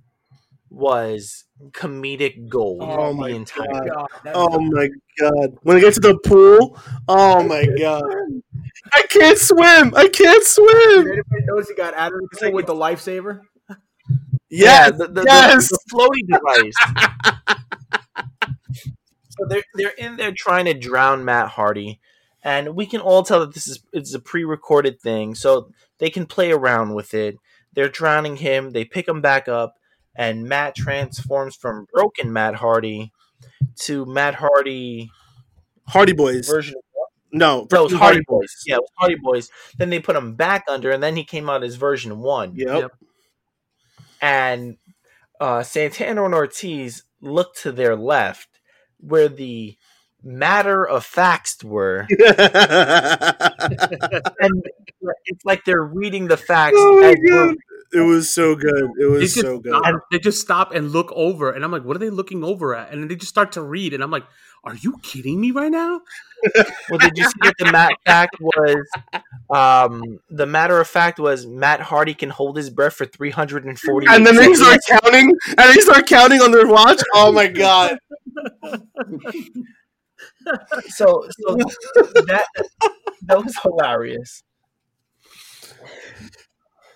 was 0.69 1.45
comedic 1.71 2.49
gold 2.49 2.81
Oh 2.83 3.07
the 3.07 3.13
my 3.13 3.29
entire 3.29 3.65
God. 3.71 4.07
God, 4.23 4.31
Oh 4.35 4.59
my 4.59 4.89
god. 5.19 5.55
When 5.63 5.77
I 5.77 5.79
get 5.79 5.93
to 5.95 5.99
the 6.01 6.17
pool, 6.19 6.77
oh 7.07 7.41
my 7.43 7.65
god. 7.79 8.03
I 8.93 9.01
can't 9.09 9.37
swim. 9.37 9.93
I 9.95 10.07
can't 10.07 10.43
swim. 10.43 11.07
Anybody 11.07 11.45
knows 11.45 11.67
he 11.69 11.75
got 11.75 11.93
out 11.93 12.13
of 12.13 12.19
the 12.19 12.37
pool 12.39 12.51
with 12.53 12.65
the 12.67 12.75
lifesaver? 12.75 13.41
yeah 14.49 14.87
Yes. 14.87 14.97
the, 14.97 15.07
the, 15.07 15.23
yes. 15.25 15.69
the, 15.69 15.77
the 15.77 15.93
floaty 15.93 16.23
device 16.31 17.45
so 19.29 19.45
they're 19.47 19.63
they're 19.75 19.89
in 19.97 20.15
there 20.17 20.31
trying 20.31 20.65
to 20.65 20.73
drown 20.73 21.25
Matt 21.25 21.49
Hardy, 21.49 21.99
and 22.43 22.75
we 22.75 22.85
can 22.85 23.01
all 23.01 23.23
tell 23.23 23.41
that 23.41 23.53
this 23.53 23.67
is 23.67 23.83
it's 23.93 24.13
a 24.13 24.19
pre-recorded 24.19 24.99
thing, 25.01 25.35
so 25.35 25.69
they 25.99 26.09
can 26.09 26.25
play 26.25 26.51
around 26.51 26.93
with 26.93 27.13
it. 27.13 27.37
They're 27.73 27.89
drowning 27.89 28.37
him. 28.37 28.71
They 28.71 28.85
pick 28.85 29.07
him 29.07 29.21
back 29.21 29.47
up, 29.47 29.75
and 30.17 30.43
Matt 30.45 30.75
transforms 30.75 31.55
from 31.55 31.85
broken 31.93 32.33
Matt 32.33 32.55
Hardy 32.55 33.11
to 33.81 34.05
Matt 34.05 34.35
Hardy 34.35 35.09
Hardy 35.87 36.13
Boys. 36.13 36.47
version. 36.49 36.75
Of, 36.75 36.81
No, 37.31 37.67
no, 37.71 37.79
it 37.79 37.83
was 37.83 37.91
version 37.91 37.97
Hardy 37.99 38.21
Boys. 38.27 38.55
Yeah, 38.65 38.75
it 38.75 38.81
was 38.81 38.89
Hardy 38.97 39.15
Boys. 39.21 39.49
Then 39.77 39.89
they 39.91 39.99
put 39.99 40.15
him 40.15 40.33
back 40.35 40.65
under, 40.67 40.89
and 40.91 41.01
then 41.03 41.15
he 41.15 41.23
came 41.23 41.47
out 41.49 41.63
as 41.63 41.75
version 41.75 42.19
one. 42.19 42.55
Yep. 42.55 42.67
Yep. 42.67 42.91
and 44.21 44.77
uh, 45.39 45.61
Santana 45.63 46.25
and 46.25 46.33
Ortiz 46.33 47.03
look 47.21 47.53
to 47.57 47.71
their 47.71 47.95
left, 47.95 48.47
where 48.99 49.29
the 49.29 49.77
matter 50.23 50.85
of 50.87 51.05
facts 51.05 51.63
were, 51.63 52.07
and 52.09 52.17
it's 55.25 55.45
like 55.45 55.63
they're 55.65 55.83
reading 55.83 56.27
the 56.27 56.37
facts. 56.37 56.75
Oh 56.77 56.99
my 57.01 57.09
as 57.09 57.15
we're- 57.23 57.47
God. 57.49 57.57
It 57.93 58.01
was 58.01 58.33
so 58.33 58.55
good. 58.55 58.91
It 58.99 59.05
was 59.05 59.33
just, 59.33 59.41
so 59.45 59.59
good. 59.59 59.73
stop, 59.75 60.01
they 60.11 60.19
just 60.19 60.41
stop 60.41 60.73
and 60.73 60.91
look 60.91 61.11
over, 61.13 61.51
and 61.51 61.63
I'm 61.63 61.71
like, 61.71 61.83
"What 61.83 61.95
are 61.95 61.99
they 61.99 62.09
looking 62.09 62.43
over 62.43 62.75
at?" 62.75 62.91
And 62.91 63.01
then 63.01 63.07
they 63.07 63.15
just 63.15 63.29
start 63.29 63.51
to 63.53 63.61
read, 63.61 63.93
and 63.93 64.03
I'm 64.03 64.11
like, 64.11 64.25
"Are 64.63 64.75
you 64.75 64.97
kidding 65.03 65.39
me 65.39 65.51
right 65.51 65.71
now?" 65.71 66.01
Well, 66.89 66.99
did 66.99 67.17
you 67.17 67.23
see 67.23 67.39
that 67.41 67.55
the 67.57 67.71
mat 67.71 67.91
fact 68.05 68.37
was? 68.39 68.85
Um, 69.49 70.19
the 70.29 70.45
matter 70.45 70.79
of 70.79 70.87
fact 70.87 71.19
was 71.19 71.47
Matt 71.47 71.79
Hardy 71.81 72.13
can 72.13 72.29
hold 72.29 72.57
his 72.57 72.69
breath 72.69 72.93
for 72.93 73.05
340. 73.05 74.07
And 74.09 74.25
then 74.25 74.35
they 74.35 74.53
start 74.53 74.79
counting, 74.87 75.33
and 75.57 75.75
they 75.75 75.81
start 75.81 76.05
counting 76.07 76.41
on 76.41 76.51
their 76.51 76.67
watch. 76.67 77.01
Oh 77.13 77.31
my 77.31 77.47
god! 77.47 77.97
So, 80.89 81.27
so 81.29 81.55
that 82.27 82.45
that 83.23 83.43
was 83.43 83.55
hilarious. 83.61 84.43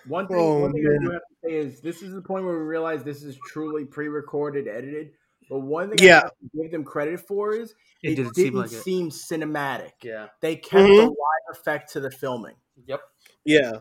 One 0.06 0.26
thing, 0.26 0.36
Oh, 0.36 0.58
one 0.60 0.72
thing 0.72 0.86
I 0.86 1.04
do 1.04 1.10
have 1.12 1.20
to 1.20 1.34
say 1.48 1.54
is 1.54 1.80
this 1.80 2.02
is 2.02 2.12
the 2.12 2.20
point 2.22 2.44
where 2.44 2.54
we 2.58 2.64
realize 2.64 3.04
this 3.04 3.22
is 3.22 3.38
truly 3.46 3.84
pre-recorded, 3.84 4.66
edited. 4.68 5.12
But 5.48 5.60
one 5.60 5.90
thing 5.90 5.98
Yeah. 6.06 6.18
I 6.18 6.22
have 6.22 6.30
to 6.30 6.62
give 6.62 6.72
them 6.72 6.84
credit 6.84 7.20
for 7.20 7.54
is 7.54 7.74
It 8.02 8.12
it, 8.12 8.14
didn't 8.16 8.34
didn't, 8.34 8.34
seem 8.34 8.54
like 8.54 8.72
it. 8.72 9.12
cinematic. 9.12 9.92
Yeah. 10.02 10.28
They 10.40 10.56
kept 10.56 10.82
Mhm. 10.82 10.96
the 10.96 11.02
live 11.04 11.56
effect 11.56 11.92
to 11.92 12.00
the 12.00 12.10
filming. 12.10 12.54
Yep. 12.86 13.00
Yeah. 13.44 13.72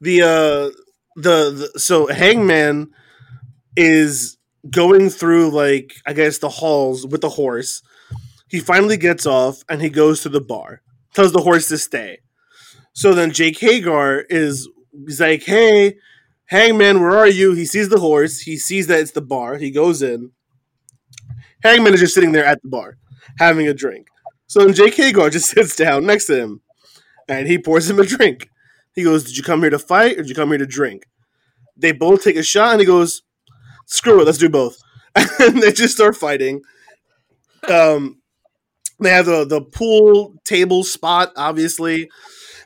The 0.00 0.22
uh 0.22 0.70
the, 1.16 1.70
the 1.72 1.78
so 1.80 2.06
Hangman 2.06 2.92
is 3.76 4.36
going 4.70 5.10
through 5.10 5.50
like 5.50 5.94
I 6.06 6.12
guess 6.12 6.38
the 6.38 6.48
halls 6.48 7.06
with 7.06 7.20
the 7.20 7.28
horse. 7.30 7.82
He 8.48 8.60
finally 8.60 8.96
gets 8.96 9.26
off 9.26 9.62
and 9.68 9.82
he 9.82 9.90
goes 9.90 10.22
to 10.22 10.28
the 10.28 10.40
bar. 10.40 10.82
Tells 11.14 11.32
the 11.32 11.40
horse 11.42 11.68
to 11.68 11.78
stay. 11.78 12.18
So 12.92 13.12
then 13.14 13.32
Jake 13.32 13.58
Hager 13.58 14.20
is 14.30 14.68
he's 15.06 15.20
like, 15.20 15.42
"Hey, 15.44 15.96
Hangman, 16.46 17.00
where 17.00 17.16
are 17.16 17.28
you?" 17.28 17.52
He 17.52 17.64
sees 17.64 17.88
the 17.88 18.00
horse. 18.00 18.40
He 18.40 18.56
sees 18.56 18.86
that 18.86 19.00
it's 19.00 19.12
the 19.12 19.20
bar. 19.20 19.56
He 19.56 19.70
goes 19.70 20.02
in. 20.02 20.32
Hangman 21.62 21.94
is 21.94 22.00
just 22.00 22.14
sitting 22.14 22.32
there 22.32 22.44
at 22.44 22.62
the 22.62 22.68
bar 22.68 22.96
having 23.38 23.66
a 23.66 23.74
drink. 23.74 24.08
So 24.46 24.60
then 24.60 24.74
Jake 24.74 24.94
Hager 24.94 25.30
just 25.30 25.50
sits 25.50 25.76
down 25.76 26.06
next 26.06 26.26
to 26.26 26.38
him 26.38 26.60
and 27.28 27.46
he 27.46 27.58
pours 27.58 27.88
him 27.88 27.98
a 27.98 28.06
drink. 28.06 28.50
He 28.94 29.04
goes, 29.04 29.24
Did 29.24 29.36
you 29.36 29.42
come 29.42 29.60
here 29.60 29.70
to 29.70 29.78
fight 29.78 30.14
or 30.18 30.22
did 30.22 30.28
you 30.28 30.34
come 30.34 30.48
here 30.48 30.58
to 30.58 30.66
drink? 30.66 31.06
They 31.76 31.92
both 31.92 32.24
take 32.24 32.36
a 32.36 32.42
shot 32.42 32.72
and 32.72 32.80
he 32.80 32.86
goes, 32.86 33.22
Screw 33.86 34.20
it, 34.20 34.24
let's 34.24 34.38
do 34.38 34.48
both. 34.48 34.78
And 35.40 35.62
they 35.62 35.72
just 35.72 35.94
start 35.94 36.16
fighting. 36.16 36.62
Um, 37.68 38.20
they 39.00 39.10
have 39.10 39.26
the, 39.26 39.44
the 39.44 39.60
pool 39.60 40.34
table 40.44 40.84
spot, 40.84 41.32
obviously. 41.36 42.10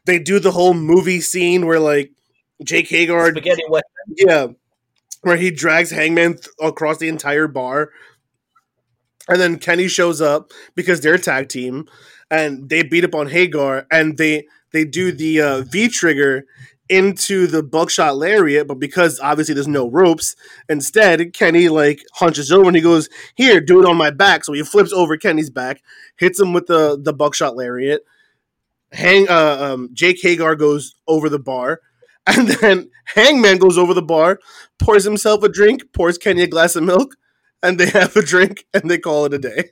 They 0.07 0.19
do 0.19 0.39
the 0.39 0.51
whole 0.51 0.75
movie 0.75 1.21
scene 1.21 1.67
where, 1.67 1.81
like, 1.81 2.13
Jake 2.65 2.89
Hager, 2.89 3.31
Spaghetti 3.31 3.63
West. 3.69 3.85
yeah, 4.17 4.49
where 5.23 5.37
he 5.37 5.51
drags 5.51 5.91
Hangman 5.91 6.35
th- 6.35 6.49
across 6.61 6.99
the 6.99 7.09
entire 7.09 7.49
bar. 7.49 7.91
And 9.29 9.41
then 9.41 9.59
Kenny 9.59 9.89
shows 9.89 10.21
up 10.21 10.51
because 10.75 11.01
they're 11.01 11.15
a 11.15 11.19
tag 11.19 11.49
team 11.49 11.87
and 12.31 12.69
they 12.69 12.83
beat 12.83 13.05
up 13.05 13.15
on 13.15 13.29
Hager 13.29 13.87
and 13.91 14.19
they 14.19 14.47
they 14.73 14.85
do 14.85 15.13
the 15.13 15.41
uh, 15.41 15.63
V 15.63 15.89
trigger 15.89 16.45
into 16.89 17.47
the 17.47 17.63
buckshot 17.63 18.17
lariat, 18.17 18.67
but 18.67 18.79
because 18.79 19.21
obviously 19.21 19.55
there's 19.55 19.69
no 19.69 19.89
ropes, 19.89 20.35
instead 20.69 21.33
Kenny 21.33 21.69
like 21.69 22.03
hunches 22.15 22.51
over 22.51 22.67
and 22.67 22.77
he 22.77 22.83
goes, 22.83 23.09
"Here, 23.35 23.61
do 23.61 23.81
it 23.81 23.89
on 23.89 23.97
my 23.97 24.11
back." 24.11 24.45
So 24.45 24.53
he 24.53 24.63
flips 24.63 24.93
over 24.93 25.17
Kenny's 25.17 25.51
back, 25.51 25.83
hits 26.17 26.41
him 26.41 26.53
with 26.53 26.67
the 26.67 26.99
the 27.01 27.13
buckshot 27.13 27.57
lariat. 27.57 28.03
Hang, 28.93 29.27
uh, 29.29 29.59
um, 29.61 29.89
Jake 29.93 30.21
Hager 30.21 30.55
goes 30.55 30.95
over 31.09 31.29
the 31.29 31.39
bar, 31.39 31.81
and 32.27 32.49
then 32.49 32.91
Hangman 33.07 33.59
goes 33.59 33.77
over 33.77 33.95
the 33.95 34.03
bar, 34.03 34.39
pours 34.79 35.05
himself 35.05 35.43
a 35.43 35.49
drink, 35.49 35.93
pours 35.93 36.19
Kenny 36.19 36.43
a 36.43 36.47
glass 36.47 36.77
of 36.77 36.85
milk, 36.85 37.17
and 37.63 37.79
they 37.79 37.87
have 37.91 38.17
a 38.17 38.23
drink 38.23 38.67
and 38.73 38.91
they 38.91 38.99
call 38.99 39.25
it 39.25 39.35
a 39.35 39.39
day. 39.39 39.71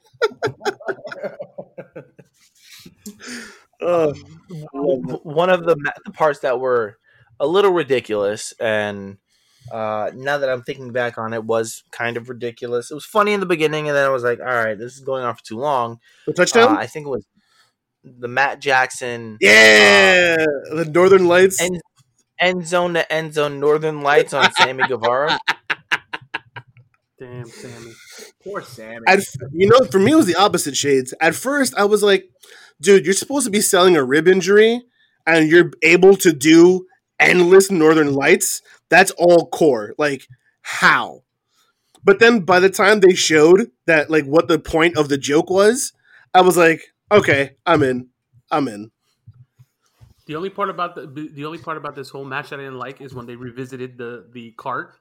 Oh, 3.83 4.13
one 4.73 5.51
of 5.51 5.65
the, 5.65 5.77
the 6.05 6.13
parts 6.13 6.41
that 6.41 6.61
were 6.61 6.99
a 7.39 7.47
little 7.47 7.73
ridiculous 7.73 8.53
and 8.61 9.17
uh, 9.73 10.11
now 10.15 10.39
that 10.39 10.49
i'm 10.51 10.63
thinking 10.63 10.93
back 10.93 11.17
on 11.17 11.33
it 11.33 11.45
was 11.45 11.85
kind 11.91 12.17
of 12.17 12.29
ridiculous 12.29 12.91
it 12.91 12.95
was 12.95 13.05
funny 13.05 13.33
in 13.33 13.41
the 13.41 13.47
beginning 13.47 13.89
and 13.89 13.97
then 13.97 14.05
i 14.05 14.11
was 14.11 14.23
like 14.23 14.41
all 14.41 14.47
right 14.47 14.79
this 14.79 14.95
is 14.95 15.01
going 15.01 15.25
on 15.25 15.35
for 15.35 15.43
too 15.43 15.57
long 15.59 15.99
the 16.27 16.33
uh, 16.33 16.35
touchdown. 16.35 16.77
i 16.77 16.87
think 16.87 17.07
it 17.07 17.11
was 17.11 17.27
the 18.05 18.29
matt 18.29 18.61
jackson 18.61 19.39
yeah, 19.41 20.37
the 20.37 20.91
Northern 20.93 21.27
Lights. 21.27 21.61
end, 21.61 21.81
end 22.41 22.67
zone 22.67 22.95
to 22.95 23.13
end 23.13 23.35
zone 23.35 23.61
northern 23.61 24.03
lights 24.03 24.33
on 24.33 24.51
sammy 24.53 24.83
guevara 24.89 25.39
Damn, 27.21 27.45
Sammy. 27.45 27.93
Poor 28.43 28.63
Sammy. 28.63 29.05
At, 29.07 29.21
you 29.53 29.69
know, 29.69 29.85
for 29.91 29.99
me, 29.99 30.13
it 30.13 30.17
was 30.17 30.25
the 30.25 30.37
opposite 30.37 30.75
shades. 30.75 31.13
At 31.21 31.35
first, 31.35 31.75
I 31.77 31.85
was 31.85 32.03
like, 32.03 32.31
dude, 32.81 33.05
you're 33.05 33.13
supposed 33.13 33.45
to 33.45 33.51
be 33.51 33.61
selling 33.61 33.95
a 33.95 34.03
rib 34.03 34.27
injury 34.27 34.81
and 35.27 35.51
you're 35.51 35.71
able 35.83 36.17
to 36.17 36.33
do 36.33 36.87
endless 37.19 37.71
Northern 37.71 38.15
Lights. 38.15 38.63
That's 38.89 39.11
all 39.19 39.51
core. 39.51 39.95
Like, 39.99 40.27
how? 40.63 41.25
But 42.03 42.21
then 42.21 42.41
by 42.41 42.59
the 42.59 42.71
time 42.71 43.01
they 43.01 43.15
showed 43.15 43.71
that, 43.87 44.11
like, 44.11 44.25
what 44.25 44.49
the 44.49 44.59
point 44.59 44.97
of 44.97 45.11
the 45.11 45.19
joke 45.19 45.51
was, 45.51 45.93
I 46.33 46.41
was 46.41 46.57
like, 46.57 46.83
okay, 47.13 47.51
I'm 47.67 47.83
in. 47.83 48.09
I'm 48.51 48.67
in. 48.67 48.91
The 50.31 50.37
only 50.37 50.51
part 50.51 50.71
about 50.71 50.95
the 50.95 51.29
the 51.35 51.45
only 51.45 51.59
part 51.59 51.77
about 51.77 51.97
this 51.97 52.09
whole 52.09 52.25
match 52.25 52.51
that 52.51 52.61
I 52.61 52.63
didn't 52.63 52.79
like 52.79 53.01
is 53.01 53.13
when 53.13 53.27
they 53.27 53.35
revisited 53.35 53.99
the 53.99 54.29
the 54.33 54.53
cart, 54.53 54.95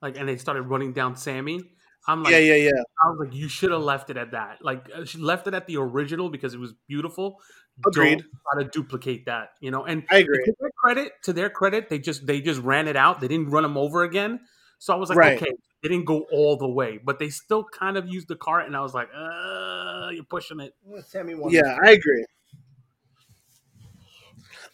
like, 0.00 0.16
and 0.16 0.28
they 0.28 0.36
started 0.36 0.62
running 0.62 0.92
down 0.92 1.16
Sammy. 1.16 1.60
I'm 2.06 2.22
like, 2.22 2.30
yeah, 2.30 2.38
yeah, 2.38 2.54
yeah. 2.54 2.82
I 3.04 3.08
was 3.10 3.18
like, 3.18 3.34
you 3.34 3.48
should 3.48 3.72
have 3.72 3.82
left 3.82 4.08
it 4.10 4.16
at 4.16 4.30
that. 4.30 4.58
Like, 4.62 4.88
uh, 4.94 5.04
she 5.04 5.18
left 5.18 5.48
it 5.48 5.54
at 5.54 5.66
the 5.66 5.78
original 5.78 6.30
because 6.30 6.54
it 6.54 6.60
was 6.60 6.74
beautiful. 6.86 7.40
Agreed. 7.84 8.18
Don't 8.20 8.30
try 8.52 8.62
to 8.62 8.70
duplicate 8.70 9.26
that, 9.26 9.48
you 9.60 9.72
know. 9.72 9.82
And 9.84 10.04
I 10.08 10.18
agree. 10.18 10.44
to 10.44 10.54
their 10.60 10.70
credit, 10.78 11.10
to 11.24 11.32
their 11.32 11.50
credit, 11.50 11.88
they 11.88 11.98
just 11.98 12.24
they 12.24 12.40
just 12.40 12.60
ran 12.60 12.86
it 12.86 12.94
out. 12.94 13.18
They 13.20 13.26
didn't 13.26 13.50
run 13.50 13.64
them 13.64 13.76
over 13.76 14.04
again. 14.04 14.38
So 14.78 14.94
I 14.94 14.96
was 14.96 15.08
like, 15.08 15.18
Right. 15.18 15.42
okay, 15.42 15.52
they 15.82 15.88
didn't 15.88 16.04
go 16.04 16.24
all 16.30 16.56
the 16.56 16.68
way, 16.68 17.00
but 17.04 17.18
they 17.18 17.30
still 17.30 17.64
kind 17.64 17.96
of 17.96 18.06
used 18.06 18.28
the 18.28 18.36
cart, 18.36 18.66
and 18.66 18.76
I 18.76 18.80
was 18.82 18.94
like, 18.94 19.08
uh, 19.12 20.10
you're 20.12 20.22
pushing 20.22 20.60
it. 20.60 20.72
Sammy 21.04 21.34
won. 21.34 21.50
Yeah, 21.50 21.78
I 21.84 21.90
agree. 21.90 22.24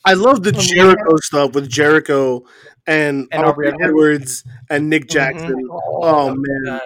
I 0.05 0.14
love 0.14 0.42
the 0.42 0.53
Jericho 0.53 1.16
stuff 1.16 1.53
with 1.55 1.68
Jericho 1.68 2.44
and, 2.86 3.28
And 3.30 3.44
Aubrey 3.44 3.68
Aubrey 3.70 3.84
Edwards 3.86 4.44
and 4.70 4.88
Nick 4.88 5.09
Jackson. 5.09 5.55
Oh, 5.70 6.34
man. 6.36 6.80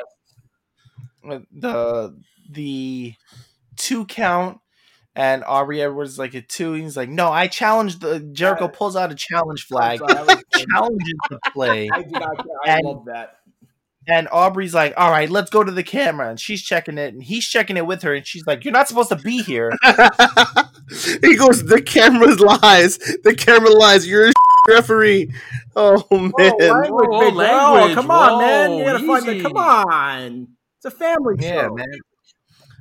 Uh, 1.25 1.39
the 1.53 2.19
the 2.51 3.15
two 3.77 4.05
count 4.07 4.59
and 5.15 5.45
Aubrey 5.45 5.81
Edwards 5.83 6.19
like 6.19 6.35
a 6.35 6.41
two. 6.43 6.73
He's 6.73 6.97
like, 6.97 7.09
no, 7.09 7.31
I 7.31 7.47
challenged 7.47 8.01
the 8.01 8.19
Jericho 8.21 8.67
pulls 8.67 8.97
out 8.97 9.13
a 9.13 9.15
challenge 9.15 9.65
flag, 9.67 10.03
I'm 10.03 10.09
sorry, 10.09 10.19
I 10.19 10.23
was- 10.35 10.45
challenges 10.73 11.15
the 11.31 11.39
play, 11.53 11.89
I 11.93 12.03
did 12.03 12.13
not. 12.13 12.47
I 12.67 12.71
And- 12.79 12.85
love 12.87 13.05
that. 13.07 13.37
And 14.09 14.29
Aubrey's 14.33 14.75
like, 14.75 14.95
all 14.97 15.11
right, 15.11 15.31
let's 15.31 15.51
go 15.51 15.63
to 15.63 15.71
the 15.71 15.83
camera, 15.83 16.29
and 16.31 16.41
she's 16.41 16.63
checking 16.63 16.99
it, 16.99 17.15
and 17.15 17.23
he's 17.23 17.47
checking 17.47 17.77
it 17.77 17.87
with 17.87 18.03
her, 18.03 18.15
and 18.15 18.27
she's 18.27 18.47
like, 18.47 18.65
you're 18.65 18.73
not 18.73 18.89
supposed 18.89 19.11
to 19.11 19.17
be 19.17 19.43
here. 19.43 19.71
he 21.23 21.37
goes, 21.37 21.65
the 21.65 21.83
camera 21.85 22.35
lies. 22.35 22.99
The 22.99 23.35
camera 23.37 23.71
lies. 23.71 24.07
You're 24.07 24.29
a 24.29 24.33
referee. 24.69 25.33
Oh 25.75 26.07
man. 26.11 26.33
language, 26.59 26.91
Whoa, 26.91 27.21
big 27.21 27.35
bro. 27.35 27.45
language. 27.45 27.95
Come 27.95 28.11
on, 28.11 28.41
man. 28.41 28.71
You 28.73 28.85
Whoa, 28.85 28.93
gotta 28.93 29.07
find 29.07 29.27
the. 29.27 29.43
Come 29.43 29.57
on. 29.57 30.49
It's 30.77 30.85
a 30.85 30.91
family 30.91 31.37
yeah, 31.39 31.63
show. 31.63 31.75
man. 31.75 31.87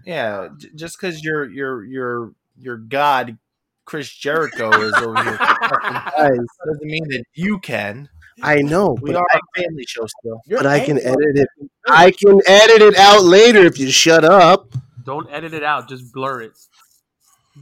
Yeah, 0.06 0.48
j- 0.58 0.70
just 0.76 1.00
because 1.00 1.24
your 1.24 1.50
your 1.50 1.84
your 1.86 2.32
your 2.58 2.78
god 2.78 3.38
Chris 3.86 4.10
Jericho 4.10 4.72
is 4.82 4.94
over 4.94 5.24
here 5.24 5.38
Guys, 5.38 6.40
doesn't 6.66 6.84
mean 6.84 7.08
that 7.10 7.24
you 7.34 7.60
can. 7.60 8.10
I 8.42 8.62
know, 8.62 8.98
We 9.02 9.12
but, 9.12 9.18
are 9.22 9.28
I, 9.34 9.38
a 9.38 9.62
family 9.62 9.86
show 9.88 10.06
still. 10.20 10.42
But 10.50 10.66
I 10.66 10.80
can 10.80 10.98
edit 11.00 11.38
it. 11.38 11.48
I 11.88 12.12
can 12.12 12.40
edit 12.48 12.82
it 12.82 12.96
out 12.98 13.24
later 13.24 13.60
if 13.66 13.78
you 13.80 13.92
shut 13.92 14.24
up. 14.24 14.68
Don't 15.06 15.28
edit 15.32 15.54
it 15.54 15.64
out. 15.64 15.90
Just 15.90 16.12
blur 16.14 16.42
it. 16.42 16.52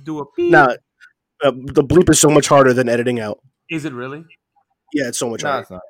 Do 0.04 0.20
a 0.20 0.26
beep. 0.38 0.52
Now, 0.52 0.68
uh, 1.44 1.52
the 1.52 1.84
bleep 1.84 2.10
is 2.10 2.20
so 2.20 2.30
much 2.30 2.48
harder 2.48 2.74
than 2.74 2.88
editing 2.90 3.20
out. 3.20 3.40
Is 3.70 3.86
it 3.86 3.94
really? 3.94 4.24
Yeah, 4.94 5.08
it's 5.10 5.18
so 5.20 5.30
much 5.30 5.44
No, 5.44 5.50
harder. 5.50 5.62
it's 5.64 5.72
not. 5.72 5.82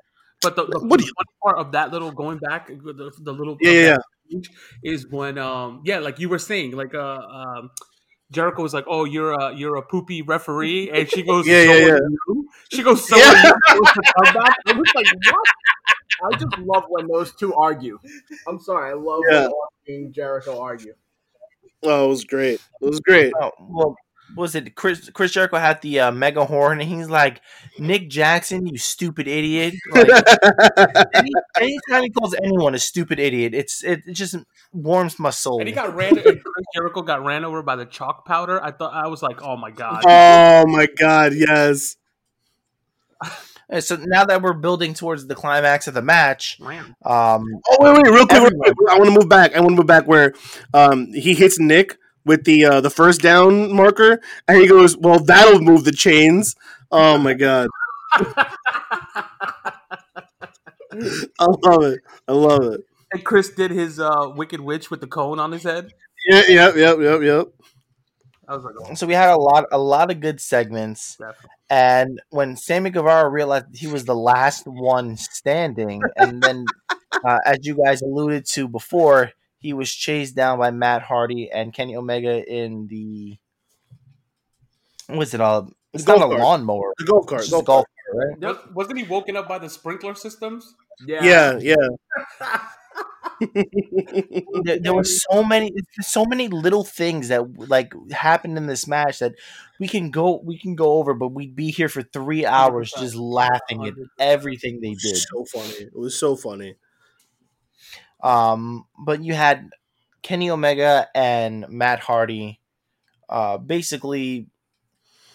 But 0.42 0.56
the, 0.56 0.66
the, 0.68 0.80
What 0.80 1.00
do 1.00 1.06
the 1.06 1.08
you- 1.18 1.26
part 1.44 1.58
of 1.58 1.72
that 1.74 1.92
little 1.92 2.12
going 2.12 2.38
back, 2.38 2.68
the, 2.68 3.12
the 3.22 3.34
little 3.34 3.58
Yeah, 3.62 3.72
yeah, 3.72 3.98
yeah. 4.30 4.40
is 4.84 5.08
when 5.10 5.38
um 5.38 5.82
yeah, 5.86 6.00
like 6.00 6.20
you 6.20 6.30
were 6.30 6.40
saying, 6.40 6.72
like 6.72 6.94
uh 6.96 7.18
um 7.20 7.72
Jericho 8.32 8.62
was 8.62 8.74
like, 8.74 8.86
"Oh, 8.88 9.06
you're 9.06 9.32
a 9.32 9.56
you're 9.56 9.76
a 9.76 9.82
poopy 9.82 10.22
referee," 10.22 10.90
and 10.92 11.10
she 11.10 11.24
goes, 11.24 11.48
Yeah, 11.48 11.66
"So 11.66 11.72
yeah, 11.74 11.88
yeah. 11.88 11.98
you?" 12.28 12.50
She 12.72 12.84
goes, 12.84 13.08
"So 13.08 13.18
Yeah. 13.18 13.24
are 13.30 13.36
you?" 13.38 13.54
It 13.76 13.80
was 13.80 13.92
the 13.96 14.14
comeback. 14.18 14.56
It 14.68 14.76
was 14.76 14.88
like 14.96 15.08
what? 15.26 15.48
I 16.22 16.34
just 16.34 16.58
love 16.60 16.84
when 16.90 17.08
those 17.08 17.34
two 17.36 17.54
argue. 17.56 17.98
I'm 18.48 18.60
sorry, 18.60 18.92
I 18.92 18.94
love 18.94 19.24
Yeah. 19.30 19.44
when 19.44 19.52
Austin 19.52 19.96
and 19.96 20.14
Jericho 20.14 20.60
argue. 20.60 20.94
Oh, 21.84 22.06
it 22.06 22.10
was 22.10 22.26
great. 22.26 22.62
It 22.82 22.86
was 22.86 23.00
great. 23.00 23.34
Oh, 23.42 23.52
well, 23.70 23.96
was 24.36 24.56
it 24.56 24.76
Chris? 24.76 25.10
Chris 25.10 25.32
Jericho 25.32 25.58
had 25.58 25.82
the 25.82 26.00
uh, 26.00 26.12
mega 26.12 26.46
horn, 26.46 26.80
and 26.80 26.90
he's 26.90 27.10
like, 27.10 27.42
"Nick 27.78 28.10
Jackson, 28.10 28.66
you 28.66 28.78
stupid 28.78 29.28
idiot!" 29.28 29.76
Like, 29.92 30.08
any, 31.14 31.30
anytime 31.60 32.04
he 32.04 32.10
calls 32.10 32.34
anyone 32.36 32.76
a 32.76 32.80
stupid 32.80 33.20
idiot, 33.20 33.54
it's 33.54 33.84
it, 33.84 34.02
it 34.06 34.14
just 34.14 34.36
warms 34.72 35.20
my 35.20 35.30
soul. 35.30 35.60
And 35.60 35.68
he 35.68 35.74
got 35.74 35.96
ran. 35.96 36.16
Chris 36.16 36.66
Jericho 36.74 37.02
got 37.02 37.24
ran 37.24 37.46
over 37.46 37.62
by 37.64 37.76
the 37.76 37.86
chalk 37.86 38.26
powder. 38.26 38.64
I 38.64 38.72
thought 38.72 38.94
I 38.94 39.08
was 39.08 39.22
like, 39.22 39.42
oh 39.42 39.58
my 39.58 39.72
god. 39.72 40.04
oh 40.08 40.66
my 40.68 40.88
god, 40.98 41.34
yes. 41.36 41.98
And 43.72 43.84
so 43.84 43.98
now 44.04 44.26
that 44.26 44.42
we're 44.42 44.54
building 44.54 44.96
towards 44.96 45.28
the 45.28 45.36
climax 45.36 45.88
of 45.88 45.94
the 45.94 46.02
match, 46.02 46.60
um, 46.60 46.90
Oh 47.06 47.78
wait, 47.80 48.02
wait, 48.02 48.12
real 48.12 48.26
quick, 48.26 48.42
real 48.42 48.50
quick. 48.50 48.74
I 48.90 48.98
want 48.98 49.06
to 49.06 49.12
move 49.12 49.30
back. 49.30 49.56
I 49.56 49.60
want 49.60 49.74
to 49.74 49.76
move 49.76 49.86
back 49.86 50.08
where 50.08 50.34
um, 50.74 51.14
he 51.14 51.36
hits 51.36 51.60
Nick 51.60 51.96
with 52.30 52.44
the 52.44 52.64
uh, 52.64 52.80
the 52.80 52.92
first 52.92 53.22
down 53.22 53.74
marker, 53.74 54.22
and 54.48 54.62
he 54.62 54.68
goes, 54.68 54.96
"Well, 54.96 55.20
that'll 55.20 55.60
move 55.60 55.84
the 55.84 55.92
chains." 55.92 56.56
Oh 56.92 57.18
my 57.18 57.34
god, 57.34 57.68
I 58.14 58.46
love 61.40 61.84
it. 61.84 62.02
I 62.28 62.32
love 62.32 62.64
it. 62.66 62.82
And 63.12 63.26
Chris 63.26 63.50
did 63.50 63.72
his 63.72 64.00
uh, 64.00 64.32
Wicked 64.36 64.62
Witch 64.62 64.92
with 64.92 65.02
the 65.02 65.08
cone 65.08 65.40
on 65.40 65.52
his 65.52 65.64
head. 65.64 65.92
Yeah, 66.28 66.44
yep, 66.48 66.76
yep, 66.76 67.00
yep, 67.00 67.22
yep. 67.24 67.48
I 68.48 68.56
was 68.56 68.64
like, 68.64 68.76
oh, 68.80 68.94
so 68.94 69.08
we 69.08 69.14
had 69.14 69.32
a 69.32 69.38
lot, 69.38 69.66
a 69.72 69.80
lot 69.80 70.12
of 70.12 70.20
good 70.20 70.40
segments. 70.40 71.16
definitely. 71.16 71.50
And 71.72 72.22
when 72.30 72.56
Sammy 72.56 72.92
Guevara 72.92 73.28
realized 73.30 73.66
he 73.74 73.88
was 73.88 74.06
the 74.06 74.16
last 74.16 74.68
one 74.68 75.18
standing, 75.18 76.02
and 76.16 76.44
then, 76.44 76.66
uh, 77.26 77.40
as 77.46 77.60
you 77.64 77.76
guys 77.84 78.04
alluded 78.04 78.46
to 78.48 78.68
before, 78.68 79.32
he 79.60 79.74
was 79.74 79.94
chased 79.94 80.36
down 80.36 80.58
by 80.58 80.72
Matt 80.72 81.02
Hardy 81.04 81.52
and 81.52 81.74
Kenny 81.74 81.96
Omega 81.96 82.44
in 82.46 82.88
the. 82.88 83.38
What's 85.08 85.34
it 85.34 85.42
all? 85.42 85.72
It's 85.94 86.04
The 86.06 86.16
not 86.18 86.18
a 86.18 86.20
golf 86.38 86.42
cart. 86.42 86.62
launcher. 86.62 86.94
The 87.00 87.06
golf 87.06 87.26
cart. 87.28 87.42
just 87.42 87.52
Golf 87.52 87.66
golf 87.66 87.86
cart. 87.86 87.88
cart, 88.14 88.40
right? 88.42 88.56
Was- 88.66 88.76
Wasn't 88.76 88.98
he 89.00 89.04
woken 89.06 89.36
up 89.36 89.48
by 89.48 89.58
the 89.60 89.70
sprinkler 89.70 90.16
systems? 90.16 90.76
Yeah, 91.06 91.58
yeah. 91.60 91.76
there, 94.64 94.80
there 94.80 94.94
were 94.94 95.04
so 95.06 95.44
many 95.44 95.72
so 96.02 96.26
many 96.26 96.48
little 96.50 96.84
things 96.84 97.30
that 97.30 97.70
like 97.70 97.94
happened 98.12 98.58
in 98.58 98.68
this 98.68 98.86
match 98.88 99.20
that 99.20 99.34
we 99.80 99.88
can 99.88 100.12
go 100.12 100.42
we 100.44 100.58
can 100.60 100.76
go 100.76 100.94
over 100.98 101.14
but 101.14 101.30
we'd 101.30 101.56
be 101.56 101.72
here 101.72 101.88
for 101.88 102.02
three 102.04 102.46
hours 102.46 102.92
just 103.00 103.16
laughing 103.16 103.88
at 103.88 103.94
everything 104.20 104.82
they 104.82 104.90
It 104.90 105.00
did 105.00 105.12
was 105.12 105.28
so 105.30 105.46
funny. 105.46 105.74
It 105.86 105.96
was 105.96 106.18
so 106.20 106.36
funny. 106.36 106.76
Um 108.22 108.86
but 108.98 109.24
you 109.24 109.34
had 109.34 109.70
kenny 110.22 110.50
omega 110.50 111.08
and 111.16 111.68
matt 111.70 112.00
hardy 112.00 112.60
uh 113.30 113.58
basically 113.58 114.48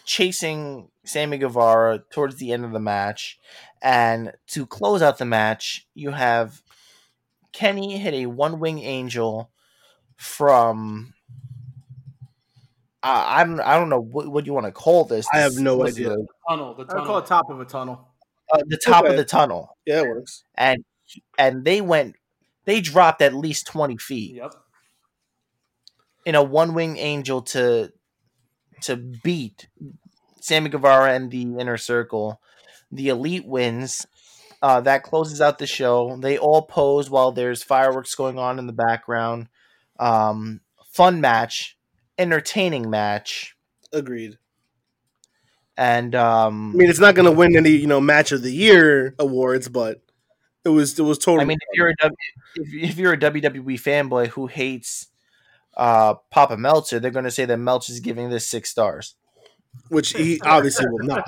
chasing 0.05 0.89
sammy 1.05 1.39
guevara 1.39 2.01
towards 2.11 2.37
the 2.37 2.53
end 2.53 2.65
of 2.65 2.73
the 2.73 2.81
match 2.81 3.39
and 3.83 4.33
to 4.47 4.67
close 4.67 5.01
out 5.03 5.19
the 5.19 5.25
match 5.25 5.87
you 5.95 6.11
have 6.11 6.63
kenny 7.53 7.97
hit 7.99 8.13
a 8.15 8.27
one 8.27 8.59
wing 8.61 8.79
angel 8.81 9.51
from 10.17 11.15
uh, 13.03 13.25
I 13.27 13.45
don't 13.45 13.61
I 13.61 13.79
don't 13.79 13.91
know 13.91 14.01
what, 14.01 14.29
what 14.29 14.47
you 14.47 14.55
want 14.55 14.65
to 14.65 14.73
call 14.73 15.05
this. 15.05 15.27
I 15.31 15.41
have 15.41 15.57
no 15.59 15.77
was 15.77 15.95
idea. 15.95 16.09
the- 16.09 16.27
Tunnel. 16.49 16.75
The 16.75 16.85
I 16.89 17.05
call 17.05 17.19
it 17.19 17.27
top 17.27 17.51
of 17.51 17.61
a 17.61 17.67
tunnel. 17.67 18.09
uh, 18.51 18.63
the 18.67 18.79
top 18.79 19.05
Okay. 19.05 19.11
of 19.13 19.19
the 19.19 19.27
tunnel, 19.27 19.77
Yeah, 19.85 20.01
it 20.01 20.09
works. 20.09 20.45
and 20.57 20.83
and 21.39 21.65
they 21.67 21.83
went 21.83 22.17
they 22.65 22.81
dropped 22.81 23.23
at 23.23 23.35
least 23.35 23.67
twenty 23.67 23.97
feet 23.97 24.37
Yep. 24.37 24.55
in 26.25 26.35
a 26.35 26.43
one 26.43 26.75
wing 26.75 26.97
angel 26.99 27.43
to 27.43 27.93
to 28.83 28.97
beat 28.97 29.69
Sammy 30.41 30.69
Guevara 30.71 31.13
and 31.15 31.31
the 31.31 31.43
inner 31.43 31.77
circle. 31.79 32.41
The 32.93 33.09
elite 33.09 33.47
wins. 33.47 34.07
Uh, 34.63 34.81
that 34.81 35.03
closes 35.03 35.41
out 35.43 35.59
the 35.59 35.67
show. 35.67 36.17
They 36.21 36.39
all 36.39 36.63
pose 36.63 37.11
while 37.11 37.33
there's 37.33 37.63
fireworks 37.63 38.15
going 38.15 38.39
on 38.39 38.59
in 38.59 38.67
the 38.67 38.73
background. 38.73 39.49
Um, 39.99 40.61
fun 40.87 41.21
match, 41.21 41.77
entertaining 42.19 42.89
match, 42.89 43.57
Agreed. 43.93 44.39
and 45.77 46.15
um, 46.15 46.73
I 46.75 46.79
mean, 46.79 46.89
it's 46.91 46.99
not 47.01 47.15
going 47.15 47.27
to 47.27 47.33
win 47.37 47.57
any, 47.57 47.71
you 47.71 47.87
know, 47.87 48.01
match 48.01 48.33
of 48.33 48.43
the 48.43 48.51
year 48.53 49.15
awards, 49.19 49.69
but 49.69 50.01
it 50.65 50.69
was 50.71 50.99
it 50.99 51.03
was 51.03 51.19
totally. 51.19 51.43
I 51.43 51.47
mean, 51.47 51.59
if 51.71 51.77
you're 51.77 51.89
a 51.89 51.95
W- 52.01 52.17
if, 52.57 52.93
if 52.93 52.99
you're 52.99 53.13
a 53.15 53.19
WWE 53.19 53.75
fanboy 53.81 54.29
who 54.29 54.47
hates 54.47 55.09
uh, 55.77 56.15
Papa 56.31 56.57
Meltzer, 56.57 57.01
they're 57.01 57.11
going 57.11 57.25
to 57.25 57.31
say 57.31 57.45
that 57.47 57.59
Meltzer's 57.59 58.01
giving 58.01 58.31
this 58.31 58.47
six 58.47 58.71
stars. 58.71 59.15
which 59.89 60.11
he 60.13 60.41
obviously 60.43 60.87
will 60.89 61.07
not. 61.07 61.25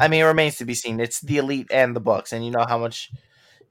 I 0.00 0.08
mean, 0.08 0.20
it 0.22 0.24
remains 0.24 0.56
to 0.56 0.64
be 0.64 0.74
seen. 0.74 1.00
It's 1.00 1.20
the 1.20 1.38
Elite 1.38 1.68
and 1.70 1.94
the 1.94 2.00
Bucks, 2.00 2.32
and 2.32 2.44
you 2.44 2.50
know 2.50 2.64
how 2.66 2.78
much 2.78 3.10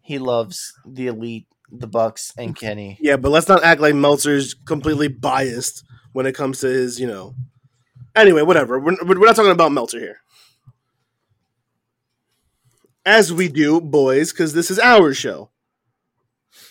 he 0.01 0.19
loves 0.19 0.73
the 0.85 1.07
Elite, 1.07 1.47
the 1.71 1.87
Bucks, 1.87 2.31
and 2.37 2.55
Kenny. 2.55 2.97
Yeah, 3.01 3.17
but 3.17 3.29
let's 3.31 3.47
not 3.47 3.63
act 3.63 3.81
like 3.81 3.95
Meltzer's 3.95 4.53
completely 4.53 5.07
biased 5.07 5.83
when 6.13 6.25
it 6.25 6.35
comes 6.35 6.59
to 6.61 6.67
his, 6.67 6.99
you 6.99 7.07
know. 7.07 7.35
Anyway, 8.15 8.41
whatever. 8.43 8.79
We're, 8.79 8.97
we're 9.03 9.25
not 9.25 9.35
talking 9.35 9.51
about 9.51 9.71
Meltzer 9.71 9.99
here. 9.99 10.20
As 13.05 13.33
we 13.33 13.47
do, 13.47 13.81
boys, 13.81 14.31
because 14.31 14.53
this 14.53 14.69
is 14.69 14.79
our 14.79 15.13
show. 15.13 15.49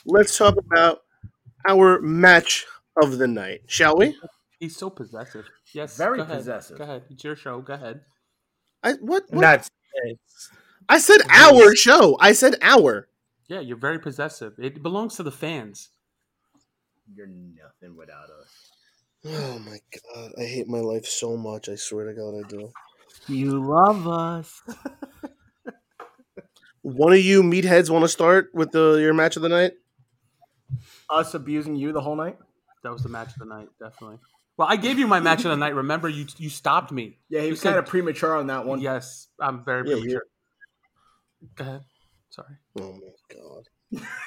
Let's 0.07 0.37
talk 0.39 0.57
about 0.57 1.03
our 1.69 2.01
match 2.01 2.67
of 3.03 3.19
the 3.19 3.27
night, 3.27 3.63
shall 3.67 3.97
we? 3.97 4.17
He's 4.59 4.77
so 4.77 4.91
possessive. 4.91 5.47
Yes. 5.73 5.97
Very 5.97 6.19
go 6.19 6.27
possessive. 6.27 6.79
Go 6.79 6.85
ahead. 6.85 7.03
It's 7.11 7.25
your 7.25 7.37
show. 7.37 7.61
Go 7.61 7.75
ahead. 7.75 8.03
I 8.83 8.93
what? 8.93 9.25
what? 9.31 9.41
That's 9.41 9.71
I 10.89 10.99
said 10.99 11.21
our 11.31 11.75
show. 11.75 12.17
I 12.21 12.33
said 12.33 12.57
our. 12.63 13.09
Yeah, 13.49 13.61
you're 13.61 13.77
very 13.77 13.99
possessive. 13.99 14.55
It 14.59 14.83
belongs 14.83 15.17
to 15.17 15.23
the 15.23 15.33
fans. 15.33 15.89
You're 17.15 17.27
nothing 17.27 17.97
without 17.97 18.29
us. 18.41 18.71
Oh 19.25 19.59
my 19.59 19.79
god, 20.15 20.33
I 20.39 20.45
hate 20.45 20.69
my 20.69 20.79
life 20.79 21.05
so 21.05 21.37
much. 21.37 21.69
I 21.69 21.75
swear 21.75 22.07
to 22.07 22.15
God, 22.15 22.45
I 22.45 22.49
do. 22.49 22.73
you 23.29 23.63
love 23.63 24.07
us. 24.09 24.63
One 26.83 27.13
of 27.13 27.21
you 27.21 27.43
meatheads 27.43 27.91
want 27.91 28.05
to 28.05 28.09
start 28.09 28.51
with 28.55 28.73
the 28.73 28.95
your 28.95 29.15
match 29.15 29.37
of 29.37 29.43
the 29.43 29.49
night? 29.49 29.73
Us 31.11 31.35
abusing 31.35 31.77
you 31.77 31.93
the 31.93 32.01
whole 32.01 32.17
night? 32.17 32.39
That 32.83 32.93
was 32.93 33.03
the 33.03 33.09
match 33.09 33.29
of 33.29 33.39
the 33.39 33.45
night, 33.45 33.69
definitely. 33.79 34.19
Well, 34.57 34.69
I 34.69 34.77
gave 34.77 34.99
you 34.99 35.07
my 35.07 35.21
match 35.21 35.45
of 35.45 35.51
the 35.51 35.57
night. 35.57 35.75
Remember, 35.75 36.09
you 36.09 36.27
you 36.39 36.49
stopped 36.49 36.93
me. 36.93 37.19
Yeah, 37.29 37.41
he 37.41 37.47
You 37.47 37.53
was 37.53 37.63
kind 37.63 37.77
of 37.77 37.87
premature 37.87 38.37
on 38.37 38.47
that 38.49 38.67
one. 38.67 38.81
Yes, 38.81 39.29
I'm 39.39 39.65
very 39.65 39.89
Yeah, 39.89 39.97
premature. 39.97 40.23
Go 41.55 41.65
ahead. 41.65 41.85
Sorry. 42.31 42.57
Oh 42.79 42.93
my 42.93 43.35
god. 43.35 44.07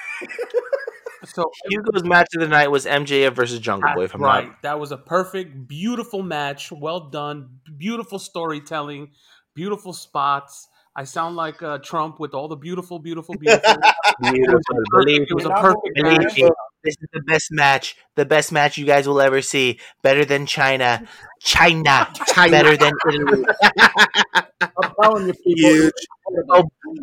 So 1.25 1.49
Hugo's 1.69 2.03
match 2.03 2.27
of 2.35 2.41
the 2.41 2.47
night 2.47 2.69
was 2.69 2.85
MJF 2.85 3.33
versus 3.33 3.59
Jungle 3.59 3.89
ah, 3.89 3.95
Boy. 3.95 4.03
If 4.03 4.15
I'm 4.15 4.21
right, 4.21 4.47
not, 4.47 4.61
that 4.63 4.79
was 4.79 4.91
a 4.91 4.97
perfect, 4.97 5.67
beautiful 5.67 6.21
match. 6.21 6.71
Well 6.71 7.09
done. 7.09 7.59
Beautiful 7.77 8.19
storytelling. 8.19 9.11
Beautiful 9.55 9.93
spots. 9.93 10.67
I 10.95 11.05
sound 11.05 11.35
like 11.35 11.61
uh, 11.63 11.79
Trump 11.79 12.19
with 12.19 12.33
all 12.33 12.47
the 12.47 12.55
beautiful, 12.55 12.99
beautiful, 12.99 13.35
beautiful. 13.35 13.75
beautiful. 14.21 14.77
Believe 14.91 15.21
it 15.23 15.33
was 15.33 15.45
a 15.45 15.49
perfect 15.49 15.97
match. 15.97 16.35
This 16.83 16.95
is 17.01 17.07
the 17.13 17.21
best 17.21 17.47
match. 17.51 17.95
The 18.15 18.25
best 18.25 18.51
match 18.51 18.77
you 18.77 18.85
guys 18.85 19.07
will 19.07 19.21
ever 19.21 19.41
see. 19.41 19.79
Better 20.03 20.25
than 20.25 20.45
China. 20.45 21.07
China. 21.41 22.11
China. 22.27 22.51
Better 22.51 22.77
than 22.77 22.93
Italy. 23.09 23.45
I'm 24.61 24.93
telling 25.01 25.27
you, 25.27 25.33
people. 25.33 25.69
Huge. 25.69 25.93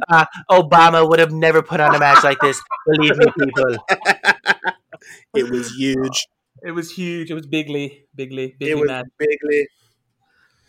Uh, 0.08 0.24
Obama 0.50 1.08
would 1.08 1.18
have 1.18 1.32
never 1.32 1.62
put 1.62 1.80
on 1.80 1.94
a 1.94 1.98
match 1.98 2.22
like 2.22 2.38
this. 2.40 2.60
Believe 2.86 3.16
me, 3.16 3.26
people. 3.38 3.76
It 5.34 5.50
was 5.50 5.74
huge. 5.74 6.26
It 6.62 6.72
was 6.72 6.92
huge. 6.92 7.30
It 7.30 7.34
was 7.34 7.46
bigly, 7.46 8.06
bigly, 8.14 8.56
It 8.58 8.58
bigly 8.58 8.74
was 8.74 8.88
match. 8.88 9.06
bigly. 9.18 9.68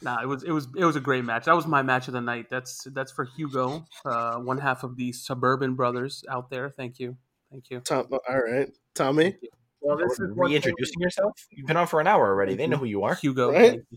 Nah, 0.03 0.21
it 0.21 0.25
was 0.25 0.43
it 0.43 0.51
was 0.51 0.67
it 0.75 0.83
was 0.85 0.95
a 0.95 0.99
great 0.99 1.23
match. 1.25 1.45
That 1.45 1.55
was 1.55 1.67
my 1.67 1.81
match 1.83 2.07
of 2.07 2.13
the 2.13 2.21
night. 2.21 2.47
That's 2.49 2.87
that's 2.91 3.11
for 3.11 3.25
Hugo, 3.25 3.85
uh, 4.05 4.37
one 4.37 4.57
half 4.57 4.83
of 4.83 4.95
the 4.97 5.11
suburban 5.11 5.75
brothers 5.75 6.23
out 6.29 6.49
there. 6.49 6.69
Thank 6.71 6.99
you, 6.99 7.15
thank 7.51 7.69
you. 7.69 7.81
Tom, 7.81 8.07
all 8.11 8.39
right, 8.41 8.69
Tommy. 8.95 9.35
Well, 9.79 9.97
this 9.97 10.13
is 10.13 10.19
one 10.19 10.49
thing- 10.49 10.61
Reintroducing 10.61 11.01
yourself? 11.01 11.31
You've 11.51 11.67
been 11.67 11.77
on 11.77 11.87
for 11.87 11.99
an 11.99 12.07
hour 12.07 12.27
already. 12.27 12.55
They 12.55 12.67
know 12.67 12.77
who 12.77 12.85
you 12.85 13.03
are. 13.03 13.15
Hugo, 13.15 13.51
Right? 13.51 13.79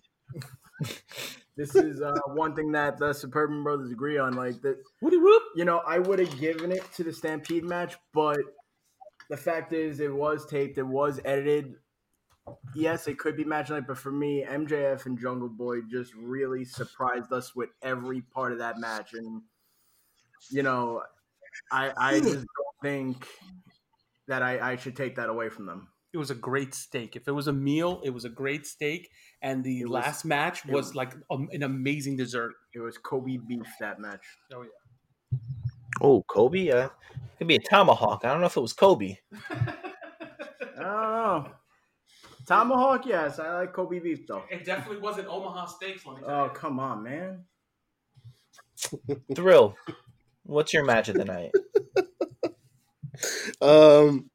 This 1.57 1.77
is 1.77 2.01
uh, 2.01 2.13
one 2.35 2.57
thing 2.57 2.73
that 2.73 2.99
the 2.99 3.13
Suburban 3.13 3.63
Brothers 3.63 3.93
agree 3.93 4.19
on. 4.19 4.35
Like 4.35 4.61
that, 4.63 4.77
Woody 5.01 5.19
whoop. 5.19 5.43
you 5.55 5.65
know, 5.65 5.83
I 5.87 6.01
would 6.01 6.19
have 6.19 6.41
given 6.41 6.73
it 6.73 6.83
to 6.95 7.05
the 7.05 7.13
Stampede 7.13 7.63
match, 7.65 7.95
but 8.13 8.39
the 9.31 9.37
fact 9.37 9.73
is, 9.73 10.01
it 10.01 10.13
was 10.13 10.47
taped, 10.47 10.79
it 10.79 10.87
was 10.87 11.21
edited. 11.25 11.77
Yes, 12.75 13.07
it 13.09 13.19
could 13.19 13.37
be 13.37 13.45
match 13.45 13.71
night, 13.71 13.87
but 13.87 13.97
for 13.99 14.11
me, 14.13 14.45
MJF 14.45 15.07
and 15.07 15.19
Jungle 15.19 15.49
Boy 15.49 15.81
just 15.83 16.13
really 16.15 16.65
surprised 16.65 17.33
us 17.33 17.55
with 17.55 17.71
every 17.83 18.21
part 18.21 18.53
of 18.53 18.59
that 18.59 18.79
match, 18.79 19.15
and 19.15 19.43
you 20.51 20.63
know, 20.63 21.03
I 21.73 21.93
I 21.97 22.19
just 22.21 22.35
don't 22.35 22.47
think 22.83 23.27
that 24.27 24.43
I, 24.43 24.73
I 24.73 24.77
should 24.77 24.97
take 24.97 25.17
that 25.17 25.29
away 25.29 25.49
from 25.49 25.67
them. 25.67 25.89
it 26.13 26.19
was 26.19 26.31
a 26.31 26.35
great 26.35 26.75
steak. 26.75 27.17
If 27.17 27.29
it 27.29 27.33
was 27.33 27.49
a 27.49 27.53
meal, 27.53 28.01
it 28.05 28.11
was 28.11 28.25
a 28.25 28.29
great 28.29 28.67
steak, 28.67 29.11
and 29.43 29.63
the 29.65 29.85
was- 29.85 29.93
last 29.93 30.25
match 30.25 30.65
was, 30.67 30.73
was- 30.89 30.95
like 30.95 31.15
um, 31.31 31.49
an 31.53 31.63
amazing 31.63 32.17
dessert. 32.17 32.55
It 32.75 32.81
was 32.81 32.99
Kobe 32.99 33.37
beef 33.39 33.67
that 33.81 34.01
match. 34.01 34.25
Oh 34.53 34.63
yeah. 34.63 35.39
Oh, 36.01 36.23
Kobe. 36.25 36.71
Uh, 36.71 36.89
could 37.39 37.47
be 37.49 37.57
a 37.57 37.61
tomahawk. 37.61 38.25
I 38.25 38.29
don't 38.29 38.41
know 38.41 38.47
if 38.47 38.57
it 38.57 38.61
was 38.61 38.73
Kobe. 38.73 39.17
I 39.51 39.75
don't 40.77 40.77
know. 40.77 41.47
Tomahawk, 42.47 43.07
yes, 43.07 43.39
I 43.39 43.61
like 43.61 43.73
Kobe 43.73 43.99
beef 44.01 44.27
though. 44.27 44.43
It 44.51 44.65
definitely 44.65 45.01
wasn't 45.01 45.29
Omaha 45.29 45.67
Steaks. 45.67 46.05
Let 46.07 46.17
me 46.17 46.23
Oh 46.27 46.51
come 46.53 46.79
on, 46.79 47.03
man. 47.03 47.45
Thrill. 49.35 49.77
What's 50.43 50.73
your 50.75 50.85
match 50.85 51.09
of 51.09 51.17
the 51.17 51.25
night? 51.25 51.53
Um, 53.61 54.31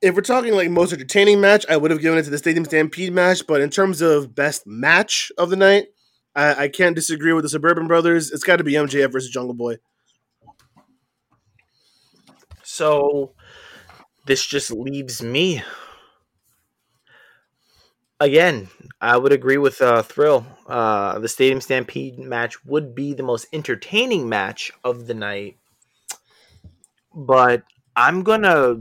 if 0.00 0.14
we're 0.14 0.22
talking 0.22 0.54
like 0.54 0.70
most 0.70 0.92
entertaining 0.92 1.40
match, 1.40 1.64
I 1.68 1.76
would 1.76 1.90
have 1.90 2.00
given 2.00 2.18
it 2.18 2.22
to 2.24 2.30
the 2.30 2.38
Stadium 2.38 2.64
Stampede 2.64 3.12
match. 3.12 3.46
But 3.46 3.60
in 3.60 3.70
terms 3.70 4.00
of 4.00 4.34
best 4.34 4.66
match 4.66 5.30
of 5.38 5.50
the 5.50 5.56
night, 5.56 5.86
I, 6.34 6.64
I 6.64 6.68
can't 6.68 6.94
disagree 6.94 7.32
with 7.32 7.44
the 7.44 7.48
Suburban 7.48 7.86
Brothers. 7.86 8.30
It's 8.30 8.44
got 8.44 8.56
to 8.56 8.64
be 8.64 8.72
MJF 8.72 9.12
versus 9.12 9.30
Jungle 9.30 9.54
Boy. 9.54 9.76
So 12.62 13.32
this 14.26 14.44
just 14.44 14.70
leaves 14.70 15.22
me. 15.22 15.62
Again, 18.18 18.68
I 19.00 19.18
would 19.18 19.32
agree 19.32 19.58
with 19.58 19.82
uh, 19.82 20.02
Thrill. 20.02 20.46
Uh, 20.66 21.18
the 21.18 21.28
Stadium 21.28 21.60
Stampede 21.60 22.18
match 22.18 22.64
would 22.64 22.94
be 22.94 23.12
the 23.12 23.22
most 23.22 23.46
entertaining 23.52 24.28
match 24.28 24.72
of 24.82 25.06
the 25.06 25.14
night. 25.14 25.58
But 27.14 27.62
I'm 27.94 28.22
gonna. 28.22 28.76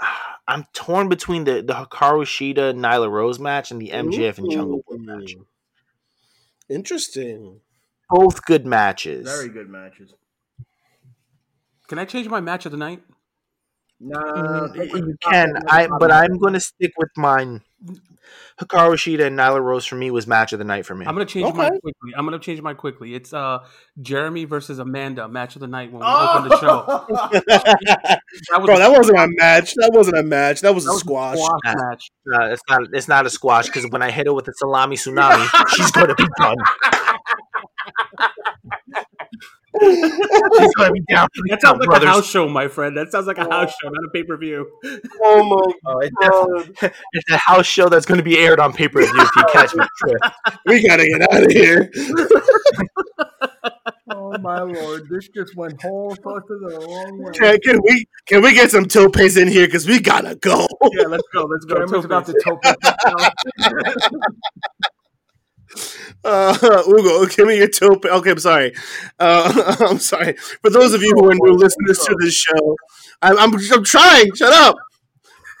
I'm 0.48 0.64
torn 0.72 1.08
between 1.08 1.44
the, 1.44 1.62
the 1.62 1.74
Hikaru 1.74 2.24
Shida 2.24 2.74
Nyla 2.74 3.08
Rose 3.08 3.38
match 3.38 3.70
and 3.70 3.80
the 3.80 3.90
MJF 3.90 4.38
and 4.38 4.50
Jungle 4.50 4.82
Boy 4.88 4.96
match. 4.96 5.36
Interesting. 6.68 7.60
Both 8.08 8.44
good 8.46 8.66
matches. 8.66 9.26
Very 9.26 9.48
good 9.48 9.68
matches. 9.68 10.12
Can 11.86 12.00
I 12.00 12.04
change 12.04 12.28
my 12.28 12.40
match 12.40 12.66
of 12.66 12.72
the 12.72 12.78
night? 12.78 13.00
No, 14.00 14.72
you 14.74 15.16
can. 15.22 15.54
I 15.68 15.86
but 15.98 16.10
I'm 16.10 16.36
going 16.38 16.54
to 16.54 16.60
stick 16.60 16.92
with 16.96 17.10
mine. 17.16 17.60
Hikaru 18.60 18.92
Shida 18.94 19.26
and 19.26 19.38
Nyla 19.38 19.60
Rose 19.62 19.86
for 19.86 19.96
me 19.96 20.10
was 20.10 20.26
match 20.26 20.52
of 20.52 20.58
the 20.58 20.64
night 20.64 20.84
for 20.86 20.94
me. 20.94 21.06
I'm 21.06 21.14
gonna 21.14 21.24
change 21.24 21.54
mine 21.54 21.70
quickly. 21.80 22.12
I'm 22.16 22.24
gonna 22.24 22.38
change 22.38 22.60
mine 22.60 22.76
quickly. 22.76 23.14
It's 23.14 23.32
uh 23.32 23.60
Jeremy 24.00 24.44
versus 24.44 24.78
Amanda 24.78 25.28
match 25.28 25.56
of 25.56 25.60
the 25.60 25.66
night 25.66 25.90
when 25.92 26.00
we 26.00 26.06
Oh! 26.08 26.38
opened 26.38 26.50
the 26.50 26.60
show. 26.60 28.16
That 28.50 28.60
was 28.60 28.66
Bro, 28.66 28.76
a- 28.76 28.78
that 28.78 28.90
wasn't 28.92 29.18
a 29.18 29.28
match. 29.36 29.74
That 29.74 29.90
wasn't 29.92 30.18
a 30.18 30.22
match. 30.22 30.60
That 30.60 30.74
was 30.74 30.84
that 30.84 30.90
a 30.90 30.92
was 30.94 31.00
squash. 31.00 31.38
Yeah. 31.64 31.74
match. 31.74 32.10
Uh, 32.32 32.44
it's 32.52 32.62
not. 32.68 32.80
It's 32.92 33.08
not 33.08 33.26
a 33.26 33.30
squash 33.30 33.66
because 33.66 33.86
when 33.90 34.02
I 34.02 34.10
hit 34.10 34.26
her 34.26 34.32
with 34.34 34.46
a 34.48 34.52
salami 34.54 34.96
tsunami, 34.96 35.48
she's 35.74 35.90
going 35.90 36.08
to 36.08 36.14
be 36.14 36.26
done. 36.38 36.56
She's 39.80 40.74
going 40.74 40.88
to 40.88 40.92
be 40.92 41.00
down. 41.08 41.28
That 41.48 41.60
sounds 41.60 41.78
like 41.80 41.88
brothers. 41.88 42.08
a 42.08 42.12
house 42.12 42.28
show, 42.28 42.48
my 42.48 42.68
friend. 42.68 42.96
That 42.96 43.10
sounds 43.10 43.26
like 43.26 43.38
a 43.38 43.44
house 43.44 43.72
oh. 43.72 43.78
show, 43.82 43.88
not 43.88 44.04
a 44.04 44.10
pay 44.12 44.22
per 44.22 44.36
view. 44.36 44.70
Oh 45.22 45.44
my 45.44 45.72
Oh, 45.86 45.98
it 45.98 46.12
definitely- 46.20 46.90
it's 47.12 47.30
a 47.30 47.36
house 47.36 47.66
show 47.66 47.88
that's 47.88 48.06
going 48.06 48.18
to 48.18 48.24
be 48.24 48.38
aired 48.38 48.60
on 48.60 48.72
pay 48.72 48.88
per 48.88 49.00
view. 49.00 49.10
If 49.14 49.36
you 49.36 49.44
catch 49.52 49.74
my 49.74 49.86
drift. 49.98 50.24
we 50.66 50.86
gotta 50.86 51.06
get 51.06 51.22
out 51.32 51.42
of 51.44 51.52
here. 51.52 51.90
oh 54.10 54.38
my 54.38 54.60
lord, 54.60 55.08
this 55.08 55.28
just 55.28 55.56
went 55.56 55.80
whole 55.82 56.14
fucking 56.16 56.60
the 56.60 56.78
wrong 56.86 57.22
way. 57.22 57.32
Can, 57.32 57.58
can 57.60 57.80
we 57.82 58.06
can 58.26 58.42
we 58.42 58.52
get 58.54 58.70
some 58.70 58.84
topes 58.84 59.36
in 59.36 59.48
here? 59.48 59.68
Cause 59.68 59.86
we 59.86 60.00
gotta 60.00 60.34
go. 60.36 60.66
Yeah, 60.92 61.06
let's 61.06 61.26
go. 61.32 61.44
Let's 61.44 61.64
go. 61.64 61.76
Jeremy's 61.76 62.04
about 62.04 62.26
Topaz. 62.26 62.76
to 62.78 62.96
tope 63.00 63.82
Uh, 66.24 66.82
Ugo, 66.88 67.26
give 67.26 67.46
me 67.46 67.58
your 67.58 67.68
tope. 67.68 68.04
Okay, 68.04 68.30
I'm 68.30 68.38
sorry. 68.38 68.74
Uh, 69.18 69.76
I'm 69.88 69.98
sorry. 69.98 70.34
For 70.62 70.70
those 70.70 70.92
of 70.92 71.02
you 71.02 71.12
who 71.14 71.30
are 71.30 71.34
new 71.34 71.54
listeners 71.54 71.98
to 72.00 72.16
this 72.20 72.34
show, 72.34 72.76
I'm, 73.22 73.38
I'm, 73.38 73.54
I'm 73.72 73.84
trying. 73.84 74.34
Shut 74.34 74.52
up. 74.52 74.76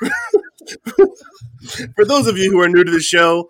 For 1.94 2.04
those 2.04 2.26
of 2.26 2.38
you 2.38 2.50
who 2.50 2.60
are 2.60 2.68
new 2.68 2.84
to 2.84 2.90
the 2.90 3.00
show, 3.00 3.48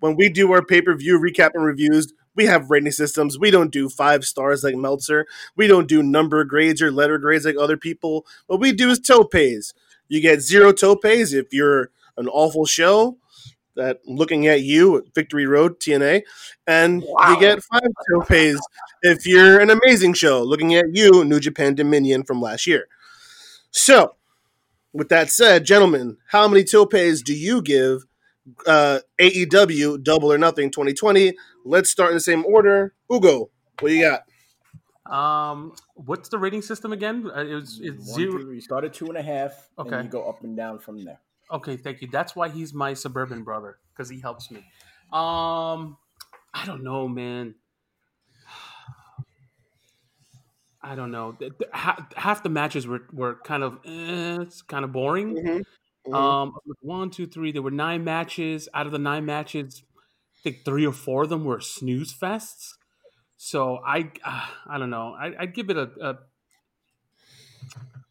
when 0.00 0.16
we 0.16 0.28
do 0.28 0.52
our 0.52 0.64
pay 0.64 0.82
per 0.82 0.94
view 0.96 1.18
recap 1.18 1.52
and 1.54 1.64
reviews, 1.64 2.12
we 2.34 2.46
have 2.46 2.70
rating 2.70 2.92
systems. 2.92 3.38
We 3.38 3.50
don't 3.50 3.70
do 3.72 3.88
five 3.88 4.24
stars 4.24 4.64
like 4.64 4.74
Meltzer. 4.74 5.26
We 5.56 5.66
don't 5.66 5.88
do 5.88 6.02
number 6.02 6.44
grades 6.44 6.82
or 6.82 6.90
letter 6.90 7.18
grades 7.18 7.44
like 7.44 7.56
other 7.56 7.76
people. 7.76 8.26
What 8.46 8.60
we 8.60 8.72
do 8.72 8.90
is 8.90 8.98
topes. 8.98 9.72
You 10.08 10.20
get 10.20 10.40
zero 10.40 10.72
topes 10.72 11.32
if 11.32 11.52
you're 11.52 11.90
an 12.16 12.28
awful 12.28 12.66
show 12.66 13.18
that 13.76 14.00
looking 14.06 14.46
at 14.46 14.62
you 14.62 14.98
at 14.98 15.14
Victory 15.14 15.46
Road 15.46 15.80
TNA, 15.80 16.22
and 16.66 17.02
you 17.02 17.40
get 17.40 17.62
five 17.62 17.82
topes 18.10 18.60
if 19.02 19.26
you're 19.26 19.60
an 19.60 19.70
amazing 19.70 20.14
show 20.14 20.42
looking 20.42 20.74
at 20.74 20.86
you 20.92 21.24
New 21.24 21.40
Japan 21.40 21.74
Dominion 21.74 22.24
from 22.24 22.40
last 22.40 22.66
year. 22.66 22.86
So, 23.70 24.14
with 24.92 25.08
that 25.08 25.30
said, 25.30 25.64
gentlemen, 25.64 26.18
how 26.28 26.46
many 26.46 26.62
topes 26.64 27.22
do 27.22 27.34
you 27.34 27.60
give 27.62 28.04
uh, 28.66 29.00
AEW 29.20 30.02
Double 30.02 30.32
or 30.32 30.38
Nothing 30.38 30.70
2020? 30.70 31.32
Let's 31.64 31.90
start 31.90 32.10
in 32.10 32.16
the 32.16 32.20
same 32.20 32.44
order. 32.46 32.94
Ugo, 33.12 33.50
what 33.80 33.88
do 33.88 33.94
you 33.94 34.02
got? 34.08 34.22
Um, 35.06 35.74
what's 35.94 36.28
the 36.28 36.38
rating 36.38 36.62
system 36.62 36.92
again? 36.92 37.30
Uh, 37.34 37.40
it 37.44 37.54
was 37.54 37.80
it's 37.82 38.06
One, 38.10 38.14
zero. 38.20 38.38
two, 38.38 38.52
you 38.52 38.60
start 38.60 38.84
at 38.84 38.94
two 38.94 39.06
and 39.06 39.16
a 39.18 39.22
half, 39.22 39.68
Okay. 39.78 39.94
and 39.96 40.04
you 40.04 40.10
go 40.10 40.28
up 40.28 40.42
and 40.44 40.56
down 40.56 40.78
from 40.78 41.04
there. 41.04 41.20
Okay, 41.50 41.76
thank 41.76 42.02
you. 42.02 42.08
That's 42.08 42.34
why 42.34 42.48
he's 42.48 42.74
my 42.74 42.94
suburban 42.94 43.44
brother 43.44 43.78
because 43.92 44.08
he 44.08 44.20
helps 44.20 44.50
me. 44.50 44.58
Um, 45.12 45.96
I 46.52 46.64
don't 46.66 46.82
know, 46.82 47.06
man. 47.08 47.54
I 50.82 50.94
don't 50.94 51.10
know. 51.10 51.32
The- 51.38 51.50
the- 51.58 51.68
ha- 51.72 52.06
Half 52.16 52.42
the 52.42 52.48
matches 52.48 52.86
were, 52.86 53.02
were 53.12 53.36
kind 53.44 53.62
of 53.62 53.74
eh, 53.84 54.38
it's 54.42 54.62
kind 54.62 54.84
of 54.84 54.92
boring. 54.92 55.36
Mm-hmm. 55.36 56.14
Um, 56.14 56.56
one, 56.80 57.10
two, 57.10 57.26
three. 57.26 57.52
There 57.52 57.62
were 57.62 57.70
nine 57.70 58.04
matches. 58.04 58.68
Out 58.74 58.86
of 58.86 58.92
the 58.92 58.98
nine 58.98 59.24
matches, 59.24 59.82
I 59.96 60.40
think 60.42 60.64
three 60.64 60.86
or 60.86 60.92
four 60.92 61.22
of 61.22 61.30
them 61.30 61.44
were 61.44 61.60
snooze 61.60 62.12
fests. 62.12 62.72
So 63.36 63.78
I, 63.86 64.10
uh, 64.24 64.46
I 64.66 64.78
don't 64.78 64.90
know. 64.90 65.14
I, 65.18 65.32
I'd 65.38 65.54
give 65.54 65.70
it 65.70 65.76
a, 65.78 65.90
a 66.00 66.18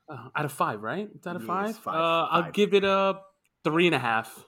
uh, 0.10 0.30
out 0.36 0.46
of 0.46 0.52
five, 0.52 0.82
right? 0.82 1.10
It's 1.16 1.26
out 1.28 1.36
of 1.36 1.42
Yes, 1.44 1.48
five. 1.48 1.78
five, 1.78 1.96
Uh, 1.96 2.28
I'll 2.32 2.44
five. 2.44 2.54
give 2.54 2.74
it 2.74 2.84
a 2.84 3.20
three 3.64 3.86
and 3.88 3.96
a 3.96 4.00
half. 4.00 4.46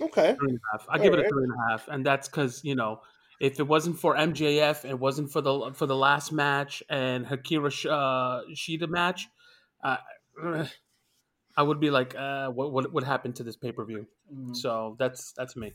okay. 0.00 0.34
Three 0.38 0.48
and 0.50 0.58
a 0.58 0.78
half. 0.78 0.86
I'll 0.88 1.00
give 1.00 1.12
it 1.14 1.20
a 1.20 1.28
three 1.28 1.44
and 1.44 1.52
a 1.52 1.70
half, 1.70 1.88
and 1.88 2.04
that's 2.04 2.28
because 2.28 2.62
you 2.64 2.74
know. 2.74 3.00
If 3.38 3.60
it 3.60 3.64
wasn't 3.68 3.98
for 3.98 4.16
MJF, 4.16 4.86
it 4.86 4.98
wasn't 4.98 5.30
for 5.30 5.42
the 5.42 5.70
for 5.74 5.84
the 5.84 5.94
last 5.94 6.32
match 6.32 6.82
and 6.88 7.26
Hikaru 7.26 7.70
Sh- 7.70 7.84
uh, 7.84 8.40
Shida 8.54 8.88
match, 8.88 9.28
uh, 9.84 9.98
I 11.54 11.62
would 11.62 11.78
be 11.78 11.90
like, 11.90 12.14
uh, 12.14 12.48
what 12.48 12.72
what 12.72 12.90
what 12.94 13.04
happened 13.04 13.36
to 13.36 13.42
this 13.42 13.54
pay 13.56 13.72
per 13.72 13.84
view? 13.84 14.06
Mm. 14.34 14.56
So 14.56 14.96
that's 14.98 15.32
that's 15.32 15.54
me. 15.54 15.74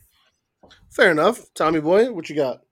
Fair 0.90 1.12
enough. 1.12 1.54
Tommy 1.54 1.80
Boy, 1.80 2.10
what 2.12 2.28
you 2.28 2.34
got? 2.34 2.62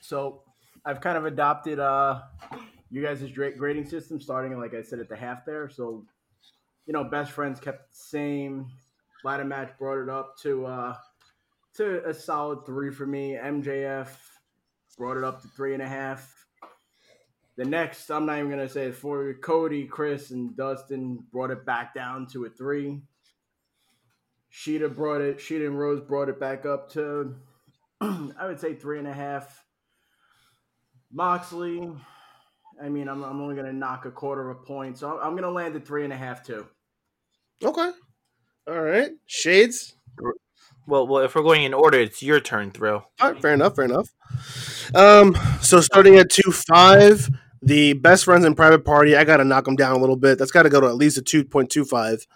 So 0.00 0.42
I've 0.86 1.02
kind 1.02 1.18
of 1.18 1.26
adopted 1.26 1.78
uh 1.78 2.22
you 2.90 3.02
guys' 3.02 3.30
gra- 3.32 3.56
grading 3.56 3.86
system, 3.86 4.20
starting 4.20 4.58
like 4.58 4.74
I 4.74 4.82
said 4.82 4.98
at 4.98 5.08
the 5.08 5.16
half 5.16 5.44
there. 5.44 5.68
So 5.68 6.04
you 6.86 6.92
know, 6.92 7.04
best 7.04 7.32
friends 7.32 7.60
kept 7.60 7.90
the 7.90 7.96
same. 7.96 8.66
Ladder 9.22 9.44
match 9.44 9.70
brought 9.78 10.02
it 10.02 10.08
up 10.08 10.36
to 10.42 10.66
uh 10.66 10.94
to 11.74 12.04
a 12.08 12.14
solid 12.14 12.66
three 12.66 12.90
for 12.90 13.06
me. 13.06 13.38
MJF 13.40 14.08
brought 14.98 15.16
it 15.16 15.24
up 15.24 15.40
to 15.42 15.48
three 15.48 15.72
and 15.74 15.82
a 15.82 15.88
half. 15.88 16.34
The 17.56 17.64
next, 17.64 18.10
I'm 18.10 18.26
not 18.26 18.38
even 18.38 18.50
gonna 18.50 18.68
say 18.68 18.86
it 18.86 18.94
for 18.94 19.34
Cody, 19.34 19.84
Chris, 19.84 20.30
and 20.30 20.56
Dustin 20.56 21.24
brought 21.30 21.50
it 21.50 21.64
back 21.64 21.94
down 21.94 22.26
to 22.28 22.44
a 22.46 22.50
three. 22.50 23.02
Shida 24.52 24.94
brought 24.94 25.20
it. 25.20 25.38
Shida 25.38 25.66
and 25.66 25.78
Rose 25.78 26.00
brought 26.00 26.28
it 26.28 26.40
back 26.40 26.66
up 26.66 26.90
to, 26.92 27.36
I 28.00 28.46
would 28.46 28.60
say 28.60 28.74
three 28.74 28.98
and 28.98 29.06
a 29.06 29.12
half. 29.12 29.64
Moxley, 31.12 31.90
I 32.82 32.88
mean, 32.88 33.08
I'm, 33.08 33.22
I'm 33.22 33.40
only 33.40 33.54
gonna 33.54 33.72
knock 33.72 34.06
a 34.06 34.10
quarter 34.10 34.50
of 34.50 34.56
a 34.56 34.60
point, 34.60 34.98
so 34.98 35.10
I'm, 35.10 35.28
I'm 35.28 35.34
gonna 35.34 35.50
land 35.50 35.76
at 35.76 35.86
three 35.86 36.04
and 36.04 36.12
a 36.12 36.16
half 36.16 36.44
too. 36.44 36.66
Okay. 37.62 37.90
All 38.68 38.80
right. 38.80 39.10
Shades. 39.26 39.96
Well, 40.86 41.06
well, 41.06 41.22
if 41.22 41.34
we're 41.34 41.42
going 41.42 41.64
in 41.64 41.74
order, 41.74 42.00
it's 42.00 42.22
your 42.22 42.40
turn, 42.40 42.70
Thrill. 42.70 43.04
All 43.20 43.32
right, 43.32 43.40
fair 43.40 43.54
enough, 43.54 43.76
fair 43.76 43.84
enough. 43.84 44.08
Um, 44.94 45.36
so 45.60 45.80
starting 45.80 46.16
at 46.16 46.30
two 46.30 46.50
five, 46.50 47.28
the 47.62 47.92
best 47.92 48.24
friends 48.24 48.44
in 48.44 48.54
private 48.54 48.84
party, 48.84 49.16
I 49.16 49.24
gotta 49.24 49.44
knock 49.44 49.64
them 49.64 49.76
down 49.76 49.94
a 49.94 49.98
little 49.98 50.16
bit. 50.16 50.38
That's 50.38 50.50
got 50.50 50.62
to 50.62 50.70
go 50.70 50.80
to 50.80 50.86
at 50.86 50.96
least 50.96 51.18
a 51.18 51.22
two 51.22 51.44
point 51.44 51.70
two 51.70 51.84
five. 51.84 52.26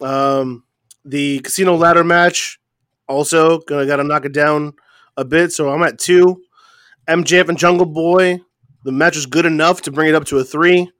Um, 0.00 0.64
the 1.04 1.40
casino 1.40 1.74
ladder 1.76 2.04
match, 2.04 2.60
also 3.08 3.58
gonna 3.60 3.86
gotta 3.86 4.04
knock 4.04 4.24
it 4.26 4.32
down 4.32 4.74
a 5.16 5.24
bit. 5.24 5.52
So 5.52 5.72
I'm 5.72 5.82
at 5.82 5.98
two. 5.98 6.42
MJF 7.08 7.48
and 7.48 7.58
Jungle 7.58 7.86
Boy, 7.86 8.40
the 8.84 8.92
match 8.92 9.16
was 9.16 9.26
good 9.26 9.46
enough 9.46 9.82
to 9.82 9.90
bring 9.92 10.08
it 10.08 10.14
up 10.14 10.24
to 10.26 10.38
a 10.38 10.44
three, 10.44 10.90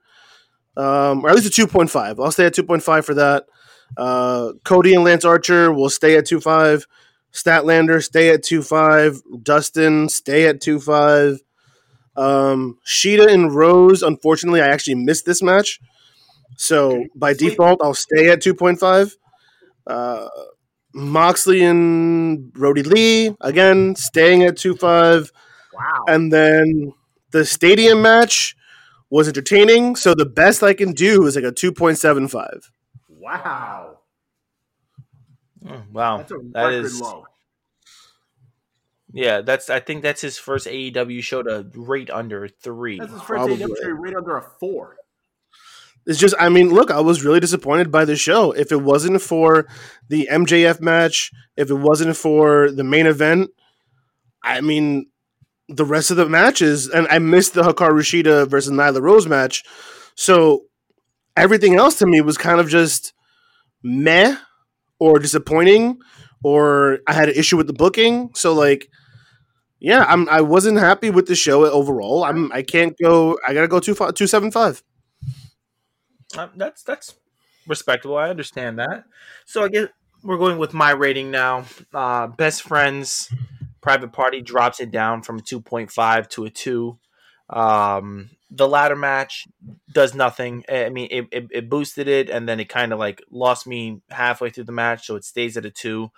um, 0.77 1.25
or 1.25 1.31
at 1.31 1.35
least 1.37 1.47
a 1.47 1.51
two 1.51 1.67
point 1.67 1.91
five. 1.91 2.21
I'll 2.21 2.31
stay 2.31 2.47
at 2.47 2.55
two 2.55 2.63
point 2.63 2.83
five 2.83 3.05
for 3.05 3.15
that. 3.15 3.45
Uh, 3.97 4.53
Cody 4.65 4.95
and 4.95 5.05
Lance 5.05 5.25
Archer 5.25 5.73
will 5.73 5.91
stay 5.91 6.17
at 6.17 6.27
two 6.27 6.41
five. 6.41 6.87
Statlander 7.33 8.03
stay 8.03 8.31
at 8.31 8.43
two 8.43 8.63
five. 8.63 9.21
Dustin 9.43 10.09
stay 10.09 10.47
at 10.47 10.61
two 10.61 10.79
five. 10.81 11.41
Um, 12.17 12.79
Shida 12.87 13.33
and 13.33 13.55
Rose. 13.55 14.03
Unfortunately, 14.03 14.61
I 14.61 14.69
actually 14.69 14.97
missed 14.97 15.25
this 15.25 15.43
match, 15.43 15.81
so 16.57 17.05
by 17.15 17.33
Sweet. 17.33 17.51
default, 17.51 17.81
I'll 17.83 17.95
stay 17.95 18.29
at 18.31 18.43
two 18.43 18.55
point 18.55 18.79
five. 18.79 19.17
Uh, 19.87 20.29
Moxley 20.95 21.63
and 21.65 22.53
Brodie 22.53 22.83
Lee 22.83 23.35
again 23.41 23.97
staying 23.97 24.43
at 24.43 24.59
two 24.59 24.77
five. 24.77 25.33
Wow. 25.73 26.05
And 26.07 26.31
then 26.31 26.93
the 27.33 27.45
stadium 27.45 28.03
match 28.03 28.57
was 29.11 29.29
entertaining. 29.29 29.97
So 29.97 30.15
the 30.15 30.25
best 30.27 30.63
I 30.63 30.75
can 30.75 30.93
do 30.93 31.27
is 31.27 31.37
like 31.37 31.45
a 31.45 31.53
2.75. 31.53 32.71
wow. 33.09 33.99
Mm, 35.65 35.91
Wow, 35.93 36.17
That's 36.19 36.33
a 36.33 36.39
that 36.53 36.65
record 36.65 36.85
is 36.85 37.01
low. 37.01 37.25
yeah. 39.13 39.43
That's 39.43 39.71
I 39.71 39.79
think 39.81 40.03
that's 40.03 40.21
his 40.21 40.37
first 40.39 40.67
AEW 40.67 41.23
show 41.23 41.43
to 41.43 41.65
rate 41.75 42.11
under 42.11 42.49
three. 42.49 42.99
That's 42.99 43.13
his 43.13 43.21
first 43.23 43.29
Probably. 43.29 43.57
AEW 43.59 43.77
show 43.83 43.91
right 43.91 44.15
under 44.17 44.37
a 44.39 44.43
four. 44.59 44.97
It's 46.05 46.19
just, 46.19 46.35
I 46.37 46.49
mean, 46.49 46.71
look, 46.71 46.91
I 46.91 46.99
was 46.99 47.23
really 47.25 47.39
disappointed 47.39 47.93
by 47.93 48.05
the 48.05 48.17
show. 48.17 48.51
If 48.51 48.73
it 48.73 48.83
wasn't 48.83 49.23
for 49.23 49.69
the 50.09 50.29
MJF 50.33 50.81
match, 50.81 51.31
if 51.57 51.71
it 51.71 51.75
wasn't 51.77 52.17
for 52.17 52.73
the 52.73 52.83
main 52.83 53.07
event, 53.07 53.51
I 54.43 54.63
mean, 54.63 55.07
the 55.77 55.85
rest 55.85 56.11
of 56.11 56.17
the 56.17 56.29
matches, 56.29 56.89
and 56.89 57.07
I 57.09 57.19
missed 57.19 57.55
the 57.55 57.63
Hikaru 57.63 58.01
Shida 58.01 58.49
versus 58.49 58.73
Nyla 58.73 59.01
Rose 59.01 59.27
match. 59.27 59.65
So 60.15 60.65
everything 61.37 61.77
else 61.77 61.97
to 61.99 62.07
me 62.07 62.21
was 62.21 62.39
kind 62.39 62.61
of 62.61 62.69
just 62.69 63.13
meh 63.83 64.37
or 64.99 65.19
disappointing, 65.19 65.99
or 66.45 66.99
I 67.07 67.13
had 67.13 67.29
an 67.29 67.35
issue 67.37 67.57
with 67.57 67.67
the 67.67 67.73
booking. 67.73 68.31
So, 68.35 68.53
like, 68.53 68.89
yeah, 69.81 70.05
I'm 70.09 70.29
I 70.29 70.41
wasn't 70.41 70.79
happy 70.79 71.11
with 71.11 71.27
the 71.27 71.35
show 71.35 71.65
overall. 71.65 72.25
I'm 72.25 72.53
I 72.53 72.63
can't 72.63 72.97
go. 73.03 73.39
I 73.47 73.55
gotta 73.55 73.69
go 73.69 73.81
two 73.81 73.95
five 73.95 74.15
two 74.15 74.27
seven 74.27 74.51
five. 74.51 74.83
Uh, 76.37 76.49
that's 76.57 76.83
that's 76.83 77.15
respectable. 77.67 78.17
I 78.17 78.31
understand 78.31 78.79
that. 78.79 79.05
So 79.45 79.65
I 79.65 79.69
guess 79.69 79.89
we're 80.23 80.39
going 80.39 80.59
with 80.59 80.73
my 80.73 80.93
rating 80.93 81.31
now. 81.31 81.65
Uh, 81.93 82.29
best 82.29 82.63
friends, 82.63 83.29
private 83.83 84.13
party 84.13 84.41
drops 84.41 84.81
it 84.81 84.91
down 84.91 85.21
from 85.21 85.39
a 85.39 85.43
two 85.43 85.61
point 85.61 85.91
five 85.91 86.29
to 86.31 86.45
a 86.47 86.51
two. 86.51 86.99
Um, 87.51 88.31
the 88.51 88.69
ladder 88.69 88.97
match 88.97 89.47
does 89.93 90.15
nothing. 90.15 90.65
I 90.71 90.89
mean, 90.89 91.09
it, 91.11 91.27
it, 91.31 91.49
it 91.51 91.69
boosted 91.69 92.09
it, 92.09 92.31
and 92.31 92.49
then 92.49 92.61
it 92.61 92.69
kind 92.71 92.93
of 92.93 92.99
like 92.99 93.23
lost 93.31 93.67
me 93.67 94.01
halfway 94.11 94.49
through 94.49 94.65
the 94.65 94.73
match, 94.73 95.07
so 95.07 95.17
it 95.17 95.25
stays 95.25 95.57
at 95.57 95.67
a 95.67 95.71
two. 95.71 96.11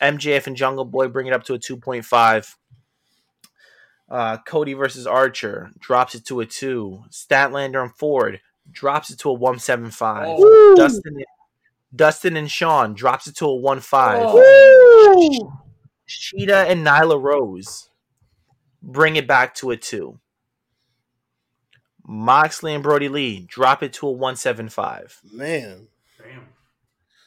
MJF 0.00 0.46
and 0.46 0.56
Jungle 0.56 0.84
Boy 0.84 1.08
bring 1.08 1.26
it 1.26 1.32
up 1.32 1.44
to 1.44 1.54
a 1.54 1.58
two 1.58 1.76
point 1.76 2.04
five. 2.04 2.56
Uh, 4.08 4.38
Cody 4.38 4.72
versus 4.72 5.06
Archer 5.06 5.70
drops 5.78 6.16
it 6.16 6.24
to 6.26 6.40
a 6.40 6.46
two. 6.46 7.04
Statlander 7.10 7.82
and 7.82 7.94
Ford 7.94 8.40
drops 8.72 9.10
it 9.10 9.18
to 9.20 9.30
a 9.30 9.34
one 9.34 9.58
seven 9.58 9.90
five. 9.90 10.26
Oh. 10.28 10.74
Dustin, 10.76 11.22
Dustin 11.94 12.36
and 12.36 12.50
Shawn 12.50 12.94
drops 12.94 13.26
it 13.28 13.36
to 13.36 13.46
a 13.46 13.54
one 13.54 13.80
five. 13.80 14.22
Oh. 14.24 15.60
Shida 16.10 16.68
and 16.68 16.86
Nyla 16.86 17.20
Rose 17.20 17.90
bring 18.82 19.16
it 19.16 19.26
back 19.26 19.54
to 19.56 19.70
a 19.70 19.76
two. 19.76 20.18
Moxley 22.06 22.74
and 22.74 22.82
Brodie 22.82 23.08
Lee 23.08 23.46
drop 23.48 23.82
it 23.82 23.92
to 23.94 24.08
a 24.08 24.12
one 24.12 24.36
seven 24.36 24.68
five. 24.68 25.20
Man, 25.32 25.88
Damn. 26.18 26.48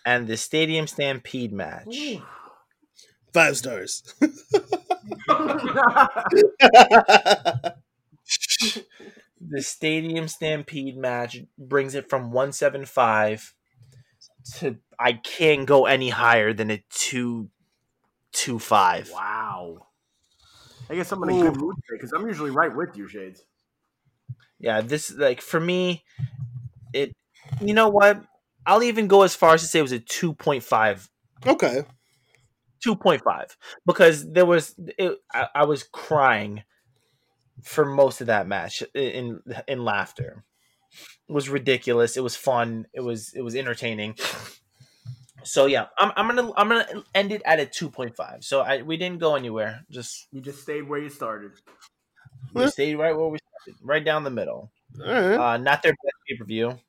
And 0.05 0.27
the 0.27 0.35
Stadium 0.35 0.87
Stampede 0.87 1.53
match. 1.53 2.17
five 3.33 3.55
stars. 3.57 4.03
the 9.39 9.61
Stadium 9.61 10.27
Stampede 10.27 10.97
match 10.97 11.37
brings 11.57 11.95
it 11.95 12.09
from 12.09 12.31
175 12.31 13.53
to 14.55 14.77
I 14.99 15.13
can't 15.13 15.65
go 15.65 15.85
any 15.85 16.09
higher 16.09 16.53
than 16.53 16.69
a 16.69 16.83
225. 18.33 19.11
wow. 19.11 19.87
I 20.89 20.95
guess 20.95 21.11
I'm 21.11 21.23
in 21.23 21.29
a 21.29 21.41
good 21.51 21.57
mood 21.57 21.75
today 21.75 21.97
because 21.97 22.11
I'm 22.11 22.27
usually 22.27 22.51
right 22.51 22.75
with 22.75 22.97
you, 22.97 23.07
Shades. 23.07 23.43
Yeah, 24.59 24.81
this 24.81 25.11
like 25.11 25.41
for 25.41 25.59
me 25.59 26.03
it 26.93 27.13
you 27.59 27.73
know 27.73 27.89
what? 27.89 28.23
I'll 28.65 28.83
even 28.83 29.07
go 29.07 29.23
as 29.23 29.35
far 29.35 29.53
as 29.53 29.61
to 29.61 29.67
say 29.67 29.79
it 29.79 29.83
was 29.83 29.91
a 29.91 29.99
2.5 29.99 31.09
okay. 31.45 31.83
2.5 32.85 33.55
because 33.85 34.31
there 34.31 34.45
was 34.45 34.75
it, 34.97 35.17
I, 35.33 35.47
I 35.55 35.65
was 35.65 35.83
crying 35.83 36.63
for 37.63 37.85
most 37.85 38.21
of 38.21 38.27
that 38.27 38.47
match 38.47 38.83
in 38.93 39.41
in 39.67 39.83
laughter. 39.83 40.43
It 41.27 41.33
was 41.33 41.49
ridiculous. 41.49 42.17
It 42.17 42.23
was 42.23 42.35
fun. 42.35 42.87
It 42.93 43.01
was 43.01 43.33
it 43.33 43.41
was 43.41 43.55
entertaining. 43.55 44.15
So 45.43 45.65
yeah, 45.65 45.87
I'm, 45.97 46.11
I'm 46.15 46.27
gonna 46.27 46.51
I'm 46.55 46.69
gonna 46.69 47.03
end 47.13 47.31
it 47.31 47.41
at 47.45 47.59
a 47.59 47.65
2.5. 47.65 48.43
So 48.43 48.61
I 48.61 48.81
we 48.81 48.97
didn't 48.97 49.19
go 49.19 49.35
anywhere. 49.35 49.81
Just 49.89 50.27
You 50.31 50.41
just 50.41 50.61
stayed 50.61 50.87
where 50.87 50.99
you 50.99 51.09
started. 51.09 51.51
we 52.53 52.67
stayed 52.69 52.95
right 52.95 53.15
where 53.15 53.27
we 53.27 53.39
started, 53.39 53.79
right 53.83 54.03
down 54.03 54.23
the 54.23 54.29
middle. 54.31 54.71
All 54.99 55.11
right. 55.11 55.53
Uh, 55.53 55.57
not 55.57 55.81
their 55.81 55.93
best 55.93 56.15
pay 56.29 56.37
per 56.37 56.45
view. 56.45 56.79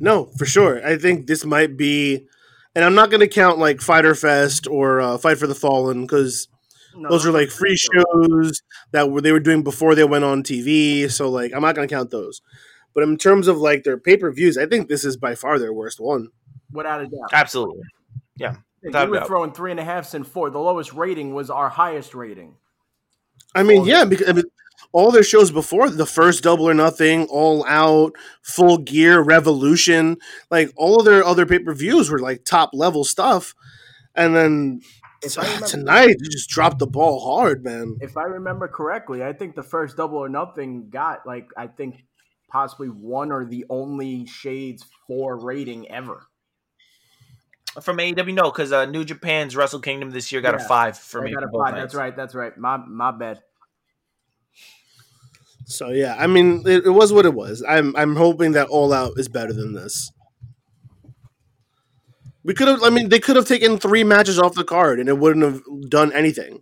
No, 0.00 0.26
for 0.36 0.46
sure. 0.46 0.84
I 0.86 0.98
think 0.98 1.26
this 1.26 1.44
might 1.44 1.76
be, 1.76 2.26
and 2.74 2.84
I'm 2.84 2.94
not 2.94 3.10
going 3.10 3.20
to 3.20 3.28
count 3.28 3.58
like 3.58 3.80
Fyter 3.80 4.14
Fest 4.14 4.66
or 4.66 5.00
uh, 5.00 5.16
Fight 5.18 5.38
for 5.38 5.46
the 5.46 5.54
Fallen 5.54 6.02
because 6.02 6.48
No, 6.96 7.08
those 7.08 7.24
are 7.24 7.30
like 7.30 7.50
free 7.50 7.76
shows 7.76 8.62
that 8.90 9.10
were 9.10 9.20
they 9.20 9.32
were 9.32 9.40
doing 9.40 9.62
before 9.62 9.94
they 9.94 10.04
went 10.04 10.24
on 10.24 10.42
TV. 10.42 11.10
So 11.10 11.30
like, 11.30 11.52
I'm 11.54 11.62
not 11.62 11.74
going 11.76 11.86
to 11.86 11.94
count 11.94 12.10
those. 12.10 12.42
But 12.94 13.04
in 13.04 13.16
terms 13.16 13.48
of 13.48 13.58
like 13.58 13.84
their 13.84 13.96
pay 13.96 14.16
per 14.16 14.30
views, 14.32 14.58
I 14.58 14.66
think 14.66 14.88
this 14.88 15.04
is 15.04 15.16
by 15.16 15.34
far 15.34 15.58
their 15.58 15.72
worst 15.72 16.00
one. 16.00 16.28
Without 16.72 17.00
a 17.02 17.06
doubt. 17.06 17.30
Absolutely. 17.32 17.82
Yeah. 18.36 18.56
without 18.82 19.10
we 19.10 19.18
were 19.18 19.24
throwing 19.24 19.52
three 19.52 19.70
and 19.70 19.80
a 19.80 19.84
halfs 19.84 20.14
and 20.14 20.26
four. 20.26 20.50
The 20.50 20.58
lowest 20.58 20.92
rating 20.92 21.34
was 21.34 21.50
our 21.50 21.68
highest 21.68 22.14
rating. 22.14 22.56
I 23.54 23.62
mean, 23.62 23.80
All 23.80 23.88
yeah, 23.88 24.04
because 24.04 24.28
I 24.28 24.32
mean, 24.32 24.44
all 24.92 25.10
their 25.10 25.22
shows 25.22 25.50
before 25.50 25.90
the 25.90 26.06
first 26.06 26.42
Double 26.42 26.68
or 26.68 26.74
Nothing, 26.74 27.26
All 27.26 27.64
Out, 27.66 28.14
Full 28.42 28.78
Gear, 28.78 29.20
Revolution, 29.20 30.16
like 30.50 30.72
all 30.76 30.98
of 30.98 31.04
their 31.04 31.24
other 31.24 31.46
pay 31.46 31.58
per 31.58 31.74
views 31.74 32.10
were 32.10 32.18
like 32.18 32.44
top 32.44 32.70
level 32.72 33.04
stuff, 33.04 33.54
and 34.14 34.34
then 34.34 34.80
If 35.22 35.38
I 35.38 35.42
remember- 35.44 35.66
tonight 35.66 36.16
they 36.18 36.28
just 36.30 36.48
dropped 36.48 36.78
the 36.78 36.86
ball 36.86 37.20
hard, 37.20 37.62
man. 37.62 37.98
If 38.00 38.16
I 38.16 38.24
remember 38.24 38.66
correctly, 38.68 39.22
I 39.22 39.32
think 39.34 39.54
the 39.54 39.62
first 39.62 39.96
double 39.96 40.18
or 40.18 40.28
nothing 40.28 40.88
got 40.90 41.26
like 41.26 41.48
I 41.56 41.66
think 41.66 42.04
possibly 42.50 42.88
one 42.88 43.30
or 43.32 43.44
the 43.44 43.64
only 43.70 44.26
Shades 44.26 44.84
four 45.06 45.38
rating 45.38 45.90
ever. 45.90 46.26
From 47.80 47.96
AEW, 47.96 48.34
no, 48.34 48.50
because 48.50 48.70
uh, 48.70 48.84
New 48.84 49.04
Japan's 49.04 49.56
Wrestle 49.56 49.80
Kingdom 49.80 50.10
this 50.10 50.30
year 50.30 50.42
got 50.42 50.54
a 50.54 50.58
five 50.58 50.98
for 50.98 51.22
I 51.22 51.24
me. 51.24 51.32
got 51.32 51.44
a 51.44 51.48
five. 51.48 51.74
That's 51.74 51.94
right. 51.94 52.14
That's 52.14 52.34
right. 52.34 52.56
My 52.58 52.76
my 52.76 53.12
bad. 53.12 53.40
So 55.64 55.88
yeah, 55.88 56.16
I 56.18 56.26
mean, 56.26 56.64
it, 56.66 56.84
it 56.84 56.90
was 56.90 57.12
what 57.12 57.24
it 57.24 57.32
was. 57.32 57.64
I'm 57.66 57.96
I'm 57.96 58.16
hoping 58.16 58.52
that 58.52 58.68
All 58.68 58.92
Out 58.92 59.12
is 59.16 59.28
better 59.28 59.54
than 59.54 59.72
this. 59.72 60.12
We 62.44 62.52
could 62.52 62.68
have. 62.68 62.82
I 62.82 62.90
mean, 62.90 63.08
they 63.08 63.20
could 63.20 63.36
have 63.36 63.46
taken 63.46 63.78
three 63.78 64.04
matches 64.04 64.38
off 64.38 64.54
the 64.54 64.64
card, 64.64 65.00
and 65.00 65.08
it 65.08 65.18
wouldn't 65.18 65.44
have 65.44 65.62
done 65.88 66.12
anything. 66.12 66.60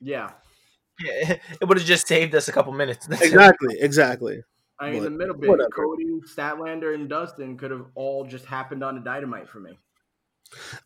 Yeah. 0.00 0.30
it 0.98 1.68
would 1.68 1.78
have 1.78 1.86
just 1.86 2.06
saved 2.06 2.34
us 2.34 2.48
a 2.48 2.52
couple 2.52 2.72
minutes. 2.72 3.08
Exactly. 3.22 3.76
Exactly. 3.80 4.42
I 4.78 4.90
mean, 4.90 4.98
But 4.98 5.04
the 5.04 5.10
middle 5.10 5.34
bit, 5.34 5.48
whatever. 5.50 5.70
Cody, 5.70 6.20
Statlander, 6.26 6.94
and 6.94 7.08
Dustin 7.08 7.56
could 7.56 7.70
have 7.70 7.86
all 7.94 8.24
just 8.24 8.44
happened 8.46 8.82
on 8.82 8.98
a 8.98 9.00
dynamite 9.00 9.48
for 9.48 9.60
me. 9.60 9.78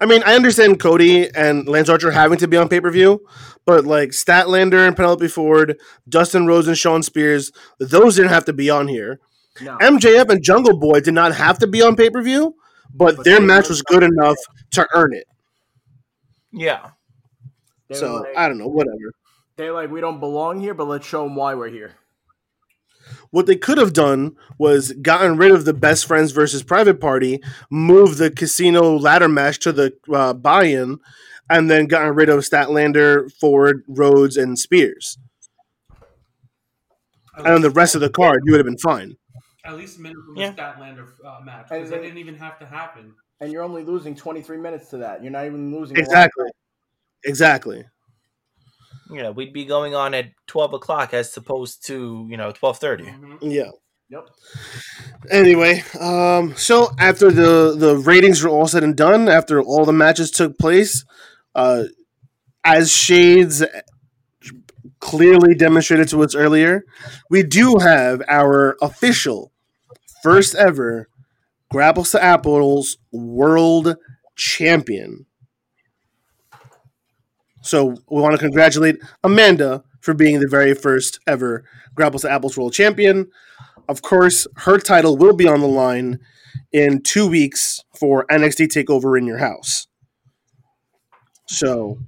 I 0.01 0.07
mean, 0.07 0.23
I 0.27 0.35
understand 0.35 0.81
Cody 0.81 1.29
and 1.35 1.67
Lance 1.69 1.89
Archer 1.89 2.11
having 2.11 2.39
to 2.39 2.49
be 2.49 2.57
on 2.57 2.69
pay 2.69 2.81
per 2.81 2.91
view, 2.91 3.27
but 3.65 3.85
like 3.85 4.11
Statlander 4.11 4.87
and 4.87 4.95
Penelope 4.97 5.29
Ford, 5.29 5.79
Dustin 6.09 6.47
Rhodes 6.47 6.69
and 6.69 6.77
Shawn 6.77 7.03
Spears, 7.03 7.53
those 7.79 8.17
didn't 8.17 8.31
have 8.31 8.45
to 8.47 8.53
be 8.53 8.69
on 8.71 8.89
here. 8.89 9.21
No. 9.61 9.77
MJF 9.79 10.29
and 10.29 10.43
Jungle 10.43 10.79
Boy 10.79 11.01
did 11.01 11.15
not 11.15 11.35
have 11.35 11.59
to 11.61 11.67
be 11.67 11.81
on 11.83 11.97
pay 11.97 12.11
per 12.11 12.23
view, 12.23 12.55
but 12.95 13.17
But 13.17 13.25
their 13.25 13.41
match 13.41 13.69
was 13.69 13.83
good 13.83 14.03
enough 14.03 14.37
to 14.73 14.87
earn 14.95 15.15
it. 15.15 15.27
yeah. 16.53 16.91
They 17.89 17.95
So 17.95 18.17
like, 18.17 18.37
I 18.37 18.49
don't 18.49 18.59
know, 18.59 18.67
whatever. 18.69 19.13
they're 19.57 19.73
like, 19.73 19.91
we 19.91 20.01
don't 20.01 20.19
belong 20.21 20.61
here, 20.61 20.75
but 20.75 20.89
let's 20.89 21.07
show 21.07 21.23
them 21.23 21.37
why 21.37 21.55
we're 21.55 21.69
here. 21.69 21.95
What 23.31 23.47
they 23.47 23.57
could 23.57 23.79
have 23.79 23.93
done 23.93 24.37
was 24.59 24.93
gotten 24.93 25.37
rid 25.37 25.53
of 25.53 25.65
the 25.65 25.75
best 25.75 26.07
friends 26.07 26.33
versus 26.33 26.63
private 26.63 27.01
party, 27.01 27.43
move 27.71 28.17
the 28.19 28.31
casino 28.31 28.97
ladder 28.97 29.29
match 29.29 29.59
to 29.61 29.73
the 29.73 29.95
uh, 30.13 30.33
buy-in, 30.33 30.99
and 31.51 31.71
then 31.71 31.87
gotten 31.87 32.15
rid 32.15 32.29
of 32.29 32.41
Statlander, 32.41 33.31
Ford, 33.33 33.83
Rhodes, 33.89 34.37
and 34.37 34.59
Spears. 34.59 35.19
And 37.37 37.47
on 37.47 37.61
the 37.61 37.71
rest 37.71 37.95
of 37.95 38.01
the 38.01 38.09
card, 38.11 38.41
you 38.45 38.53
would 38.53 38.59
have 38.59 38.67
been 38.67 38.79
fine. 38.79 39.17
At 39.65 39.77
least 39.77 39.99
minute 39.99 40.17
from 40.25 40.37
Yeah. 40.37 40.51
the 40.53 40.63
Statlander 40.63 41.07
uh, 41.25 41.41
match 41.45 41.67
And 41.71 41.81
because 41.81 41.91
that 41.91 42.03
didn't 42.03 42.19
even 42.19 42.37
have 42.37 42.59
to 42.61 42.67
happen. 42.67 43.15
and 43.41 43.53
you're 43.53 43.63
only 43.63 43.83
losing 43.85 44.15
23 44.15 44.57
minutes 44.57 44.89
to 44.91 44.99
that. 44.99 45.23
You're 45.23 45.33
not 45.33 45.45
even 45.45 45.75
losing 45.77 45.97
a 45.97 46.01
lot 46.01 46.05
of 46.05 46.09
Exactly. 46.09 46.47
Exactly. 47.25 47.85
You 49.11 49.23
know, 49.23 49.33
we'd 49.33 49.53
be 49.53 49.65
going 49.65 49.95
on 49.95 50.15
at 50.15 50.31
twelve 50.47 50.75
o'clock 50.75 51.15
as 51.15 51.37
opposed 51.37 51.87
to 51.87 52.27
you 52.29 52.37
know 52.37 52.53
twelve 52.53 52.79
thirty. 52.79 53.05
Mhm. 53.05 53.39
Yeah. 53.41 53.71
Yep. 54.09 54.29
Anyway, 55.31 55.83
um, 55.99 56.55
so 56.57 56.91
after 56.99 57.31
the 57.31 57.75
the 57.77 57.97
ratings 57.97 58.43
were 58.43 58.51
all 58.51 58.69
said 58.69 58.85
and 58.85 58.97
done, 58.97 59.29
after 59.29 59.61
all 59.61 59.85
the 59.85 59.93
matches 59.93 60.31
took 60.31 60.59
place, 60.59 61.05
uh, 61.55 61.85
as 62.65 62.93
Shades 62.93 63.65
clearly 65.01 65.55
demonstrated 65.55 66.09
to 66.09 66.23
us 66.23 66.35
earlier, 66.35 66.85
we 67.31 67.43
do 67.43 67.77
have 67.81 68.23
our 68.29 68.77
official 68.81 69.53
first 70.23 70.55
ever 70.55 71.09
Grapples 71.73 72.13
to 72.13 72.23
Apples 72.23 72.99
World 73.13 73.97
Champion. 74.37 75.27
So 77.67 77.97
we 78.09 78.23
want 78.23 78.33
to 78.33 78.39
congratulate 78.39 78.97
Amanda 79.25 79.83
for 80.01 80.15
being 80.15 80.39
the 80.41 80.47
very 80.49 80.73
first 80.75 81.19
ever 81.27 81.65
Grapples 81.97 82.23
to 82.23 82.31
Apples 82.31 82.57
World 82.57 82.73
Champion. 82.73 83.29
Of 83.89 84.03
course, 84.03 84.47
her 84.59 84.79
title 84.79 85.17
will 85.17 85.35
be 85.35 85.49
on 85.49 85.61
the 85.61 85.67
line 85.67 86.21
in 86.73 87.03
two 87.03 87.27
weeks 87.29 87.81
for 87.99 88.25
NXT 88.31 88.69
Takeover 88.69 89.19
in 89.19 89.27
Your 89.27 89.39
House. 89.39 89.89
So 91.49 91.99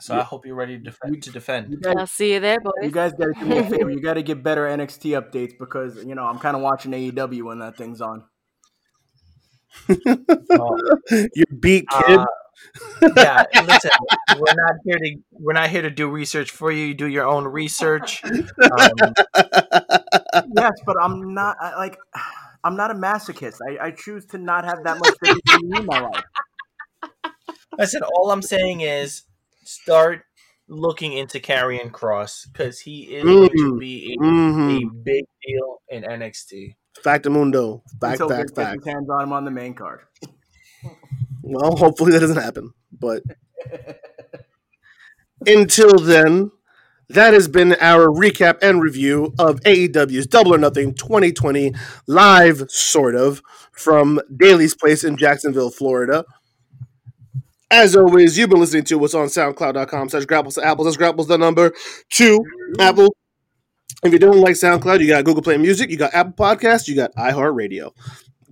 So 0.00 0.18
I 0.18 0.22
hope 0.22 0.44
you're 0.46 0.54
ready 0.56 0.76
to 0.78 0.82
defend. 0.82 1.22
To 1.22 1.30
defend. 1.30 1.80
Guys, 1.82 1.94
I'll 1.96 2.06
see 2.06 2.32
you 2.32 2.40
there, 2.40 2.58
boys. 2.60 2.72
you 2.82 2.90
guys 2.90 3.12
got 3.12 3.26
to 3.26 3.32
do 3.38 3.46
me 3.46 3.58
a 3.58 3.64
favor. 3.64 3.90
You 3.92 4.00
got 4.00 4.14
to 4.14 4.22
get 4.22 4.42
better 4.42 4.62
NXT 4.62 5.20
updates 5.20 5.52
because 5.58 6.04
you 6.04 6.14
know 6.14 6.24
I'm 6.24 6.38
kind 6.38 6.56
of 6.56 6.62
watching 6.62 6.92
AEW 6.92 7.42
when 7.44 7.58
that 7.60 7.76
thing's 7.76 8.00
on. 8.00 8.24
Oh, 10.52 10.76
you're 11.10 11.46
beat, 11.60 11.86
kid. 11.88 12.18
uh, 12.18 12.26
yeah, 13.16 13.44
listen, 13.58 13.90
we're 14.28 14.52
not 14.54 14.74
here 14.84 14.98
to 14.98 15.16
we're 15.32 15.52
not 15.52 15.70
here 15.70 15.82
to 15.82 15.90
do 15.90 16.08
research 16.08 16.50
for 16.50 16.70
you. 16.72 16.86
You 16.86 16.94
do 16.94 17.06
your 17.06 17.26
own 17.26 17.44
research. 17.46 18.22
Um, 18.70 19.14
yes, 20.54 20.72
but 20.86 20.96
I'm 21.02 21.34
not 21.34 21.56
I, 21.60 21.76
like 21.76 21.96
I'm 22.64 22.76
not 22.76 22.90
a 22.90 22.94
masochist. 22.94 23.58
I, 23.66 23.86
I 23.86 23.90
choose 23.92 24.26
to 24.26 24.38
not 24.38 24.64
have 24.64 24.84
that 24.84 24.98
much 24.98 25.14
WWE 25.22 25.80
in 25.80 25.86
my 25.86 25.98
life. 25.98 26.24
listen, 27.78 28.02
all 28.02 28.30
I'm 28.30 28.42
saying 28.42 28.80
is 28.80 29.22
start 29.64 30.24
looking 30.68 31.12
into 31.12 31.40
Karrion 31.40 31.90
Kross 31.90 32.46
because 32.50 32.80
he 32.80 33.02
is 33.14 33.24
going 33.24 33.56
to 33.56 33.68
Mm. 33.68 33.78
be 33.78 34.14
a, 34.14 34.22
hmm 34.22 34.70
a 34.72 34.84
big 35.04 35.24
deal 35.46 35.82
in 35.88 36.04
NXT. 36.04 36.74
Factamundo. 37.04 37.82
Fact, 38.00 38.12
Until 38.12 38.28
fact, 38.28 38.50
Vince 38.50 38.52
gets 38.70 38.70
fact. 38.72 38.86
hands 38.86 39.08
on 39.10 39.22
him 39.24 39.32
on 39.32 39.44
the 39.44 39.50
main 39.50 39.74
card. 39.74 40.00
Well, 41.42 41.76
hopefully 41.76 42.12
that 42.12 42.20
doesn't 42.20 42.42
happen. 42.42 42.72
But 42.92 43.22
until 45.46 45.98
then, 45.98 46.50
that 47.08 47.34
has 47.34 47.48
been 47.48 47.74
our 47.80 48.06
recap 48.08 48.62
and 48.62 48.80
review 48.80 49.34
of 49.38 49.60
AEW's 49.60 50.26
Double 50.26 50.54
or 50.54 50.58
Nothing 50.58 50.94
2020 50.94 51.74
live, 52.06 52.70
sort 52.70 53.16
of, 53.16 53.42
from 53.72 54.20
Daly's 54.36 54.74
Place 54.74 55.02
in 55.02 55.16
Jacksonville, 55.16 55.70
Florida. 55.70 56.24
As 57.72 57.96
always, 57.96 58.36
you've 58.36 58.50
been 58.50 58.60
listening 58.60 58.84
to 58.84 58.98
what's 58.98 59.14
on 59.14 59.26
SoundCloud.com 59.28 60.08
slash 60.08 60.24
grapples 60.24 60.56
to 60.56 60.64
apples. 60.64 60.86
That's 60.86 60.96
grapples 60.96 61.28
the 61.28 61.38
number 61.38 61.72
two 62.10 62.44
Apple. 62.78 63.14
If 64.02 64.12
you 64.12 64.18
don't 64.18 64.38
like 64.38 64.54
SoundCloud, 64.54 65.00
you 65.00 65.08
got 65.08 65.24
Google 65.24 65.42
Play 65.42 65.56
Music, 65.56 65.90
you 65.90 65.96
got 65.96 66.14
Apple 66.14 66.32
Podcasts, 66.32 66.88
you 66.88 66.96
got 66.96 67.14
iHeartRadio. 67.14 67.92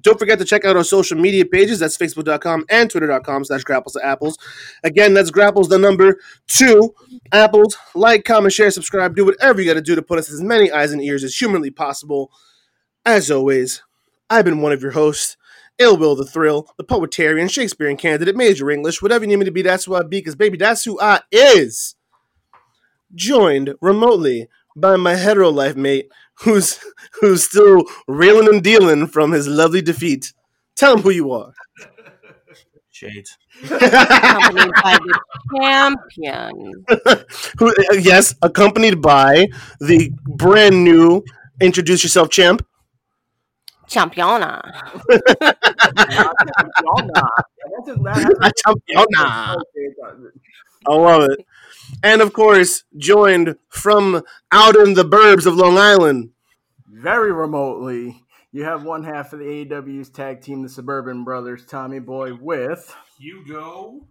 Don't 0.08 0.18
forget 0.18 0.38
to 0.38 0.44
check 0.46 0.64
out 0.64 0.74
our 0.74 0.84
social 0.84 1.18
media 1.18 1.44
pages. 1.44 1.80
That's 1.80 1.94
facebook.com 1.94 2.64
and 2.70 2.90
twitter.com 2.90 3.44
slash 3.44 3.62
grapples 3.62 3.92
to 3.92 4.02
apples. 4.02 4.38
Again, 4.82 5.12
that's 5.12 5.30
grapples 5.30 5.68
the 5.68 5.78
number 5.78 6.18
two. 6.46 6.94
Apples. 7.30 7.76
Like, 7.94 8.24
comment, 8.24 8.54
share, 8.54 8.70
subscribe. 8.70 9.14
Do 9.14 9.26
whatever 9.26 9.60
you 9.60 9.66
got 9.66 9.74
to 9.74 9.82
do 9.82 9.94
to 9.94 10.00
put 10.00 10.18
us 10.18 10.32
as 10.32 10.40
many 10.40 10.72
eyes 10.72 10.92
and 10.92 11.02
ears 11.02 11.24
as 11.24 11.36
humanly 11.36 11.70
possible. 11.70 12.32
As 13.04 13.30
always, 13.30 13.82
I've 14.30 14.46
been 14.46 14.62
one 14.62 14.72
of 14.72 14.80
your 14.80 14.92
hosts, 14.92 15.36
Ill 15.78 15.98
Will 15.98 16.16
the 16.16 16.24
Thrill, 16.24 16.72
the 16.78 16.84
poetarian, 16.84 17.50
Shakespearean 17.50 17.98
candidate, 17.98 18.34
major 18.34 18.70
English, 18.70 19.02
whatever 19.02 19.24
you 19.24 19.28
need 19.28 19.36
me 19.36 19.44
to 19.44 19.50
be, 19.50 19.60
that's 19.60 19.84
who 19.84 19.94
I 19.94 20.04
be, 20.04 20.20
because 20.20 20.36
baby, 20.36 20.56
that's 20.56 20.86
who 20.86 20.98
I 20.98 21.20
is. 21.30 21.96
Joined 23.14 23.74
remotely 23.82 24.48
by 24.74 24.96
my 24.96 25.16
hetero 25.16 25.50
life 25.50 25.76
mate, 25.76 26.10
who's 26.42 26.78
who's 27.20 27.44
still 27.44 27.84
reeling 28.06 28.48
and 28.48 28.62
dealing 28.62 29.06
from 29.06 29.32
his 29.32 29.46
lovely 29.48 29.82
defeat. 29.82 30.32
Tell 30.76 30.96
him 30.96 31.02
who 31.02 31.10
you 31.10 31.32
are. 31.32 31.52
Shades. 32.90 33.36
Accompanied 33.64 34.72
by 34.82 34.98
the 34.98 35.20
champion. 35.56 36.84
who, 37.58 37.68
uh, 37.68 37.94
yes, 38.00 38.34
accompanied 38.42 39.00
by 39.00 39.46
the 39.80 40.10
brand 40.26 40.82
new 40.84 41.22
Introduce 41.60 42.02
Yourself 42.04 42.28
champ. 42.30 42.64
Championa. 43.88 44.60
Y'all 45.08 45.18
not. 47.14 47.44
That's 47.72 47.88
a- 47.88 47.94
that 48.02 48.36
has- 48.42 48.52
Championa. 48.64 49.56
I 50.86 50.94
love 50.94 51.22
it. 51.30 51.44
And 52.02 52.22
of 52.22 52.32
course, 52.32 52.84
joined 52.96 53.56
from 53.68 54.22
out 54.52 54.76
in 54.76 54.94
the 54.94 55.04
burbs 55.04 55.46
of 55.46 55.54
Long 55.56 55.78
Island. 55.78 56.30
Very 56.86 57.32
remotely, 57.32 58.22
you 58.52 58.64
have 58.64 58.84
one 58.84 59.04
half 59.04 59.32
of 59.32 59.38
the 59.38 59.44
AEW's 59.44 60.10
tag 60.10 60.40
team, 60.40 60.62
the 60.62 60.68
Suburban 60.68 61.24
Brothers, 61.24 61.64
Tommy 61.66 62.00
Boy, 62.00 62.34
with 62.34 62.94
Hugo. 63.18 64.06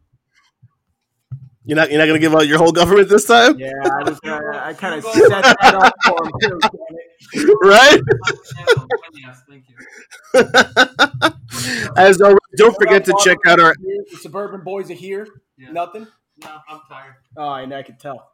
You're 1.67 1.75
not 1.75 1.89
you're 1.91 1.99
not 1.99 2.05
gonna 2.05 2.19
give 2.19 2.33
out 2.33 2.47
your 2.47 2.59
whole 2.59 2.71
government 2.71 3.09
this 3.09 3.25
time, 3.25 3.59
yeah, 3.59 3.71
I 3.83 4.09
was 4.09 4.21
gonna, 4.21 4.57
I 4.57 4.73
kind 4.73 4.95
of 4.95 5.03
set 5.03 5.29
that 5.29 5.75
up 5.75 5.93
for 6.05 6.25
him 6.25 6.31
too. 6.41 7.57
right? 7.63 7.99
yes, 9.13 9.41
thank 9.49 9.65
you. 9.67 9.75
As 11.97 12.21
always, 12.21 12.37
don't 12.55 12.75
forget 12.75 13.03
to 13.03 13.13
check 13.21 13.39
out 13.45 13.59
our 13.59 13.75
The 13.79 14.17
Suburban 14.17 14.61
Boys 14.61 14.89
are 14.89 14.93
here. 14.93 15.27
Yeah. 15.57 15.71
Nothing. 15.71 16.07
No, 16.43 16.57
I'm 16.69 16.81
tired. 16.89 17.15
Oh, 17.35 17.53
and 17.53 17.73
I 17.73 17.84
can 17.84 17.97
tell. 17.97 18.31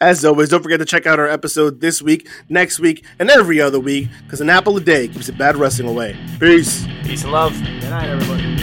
as 0.00 0.24
always, 0.24 0.48
don't 0.48 0.62
forget 0.62 0.78
to 0.80 0.84
check 0.84 1.06
out 1.06 1.18
our 1.18 1.28
episode 1.28 1.80
this 1.80 2.02
week, 2.02 2.28
next 2.48 2.78
week, 2.78 3.04
and 3.18 3.30
every 3.30 3.60
other 3.60 3.80
week, 3.80 4.08
because 4.22 4.40
an 4.40 4.50
apple 4.50 4.76
a 4.76 4.80
day 4.80 5.08
keeps 5.08 5.28
a 5.28 5.32
bad 5.32 5.56
wrestling 5.56 5.88
away. 5.88 6.16
Peace. 6.38 6.86
Peace 7.02 7.22
and 7.22 7.32
love. 7.32 7.52
Good 7.52 7.90
night, 7.90 8.08
everybody. 8.10 8.53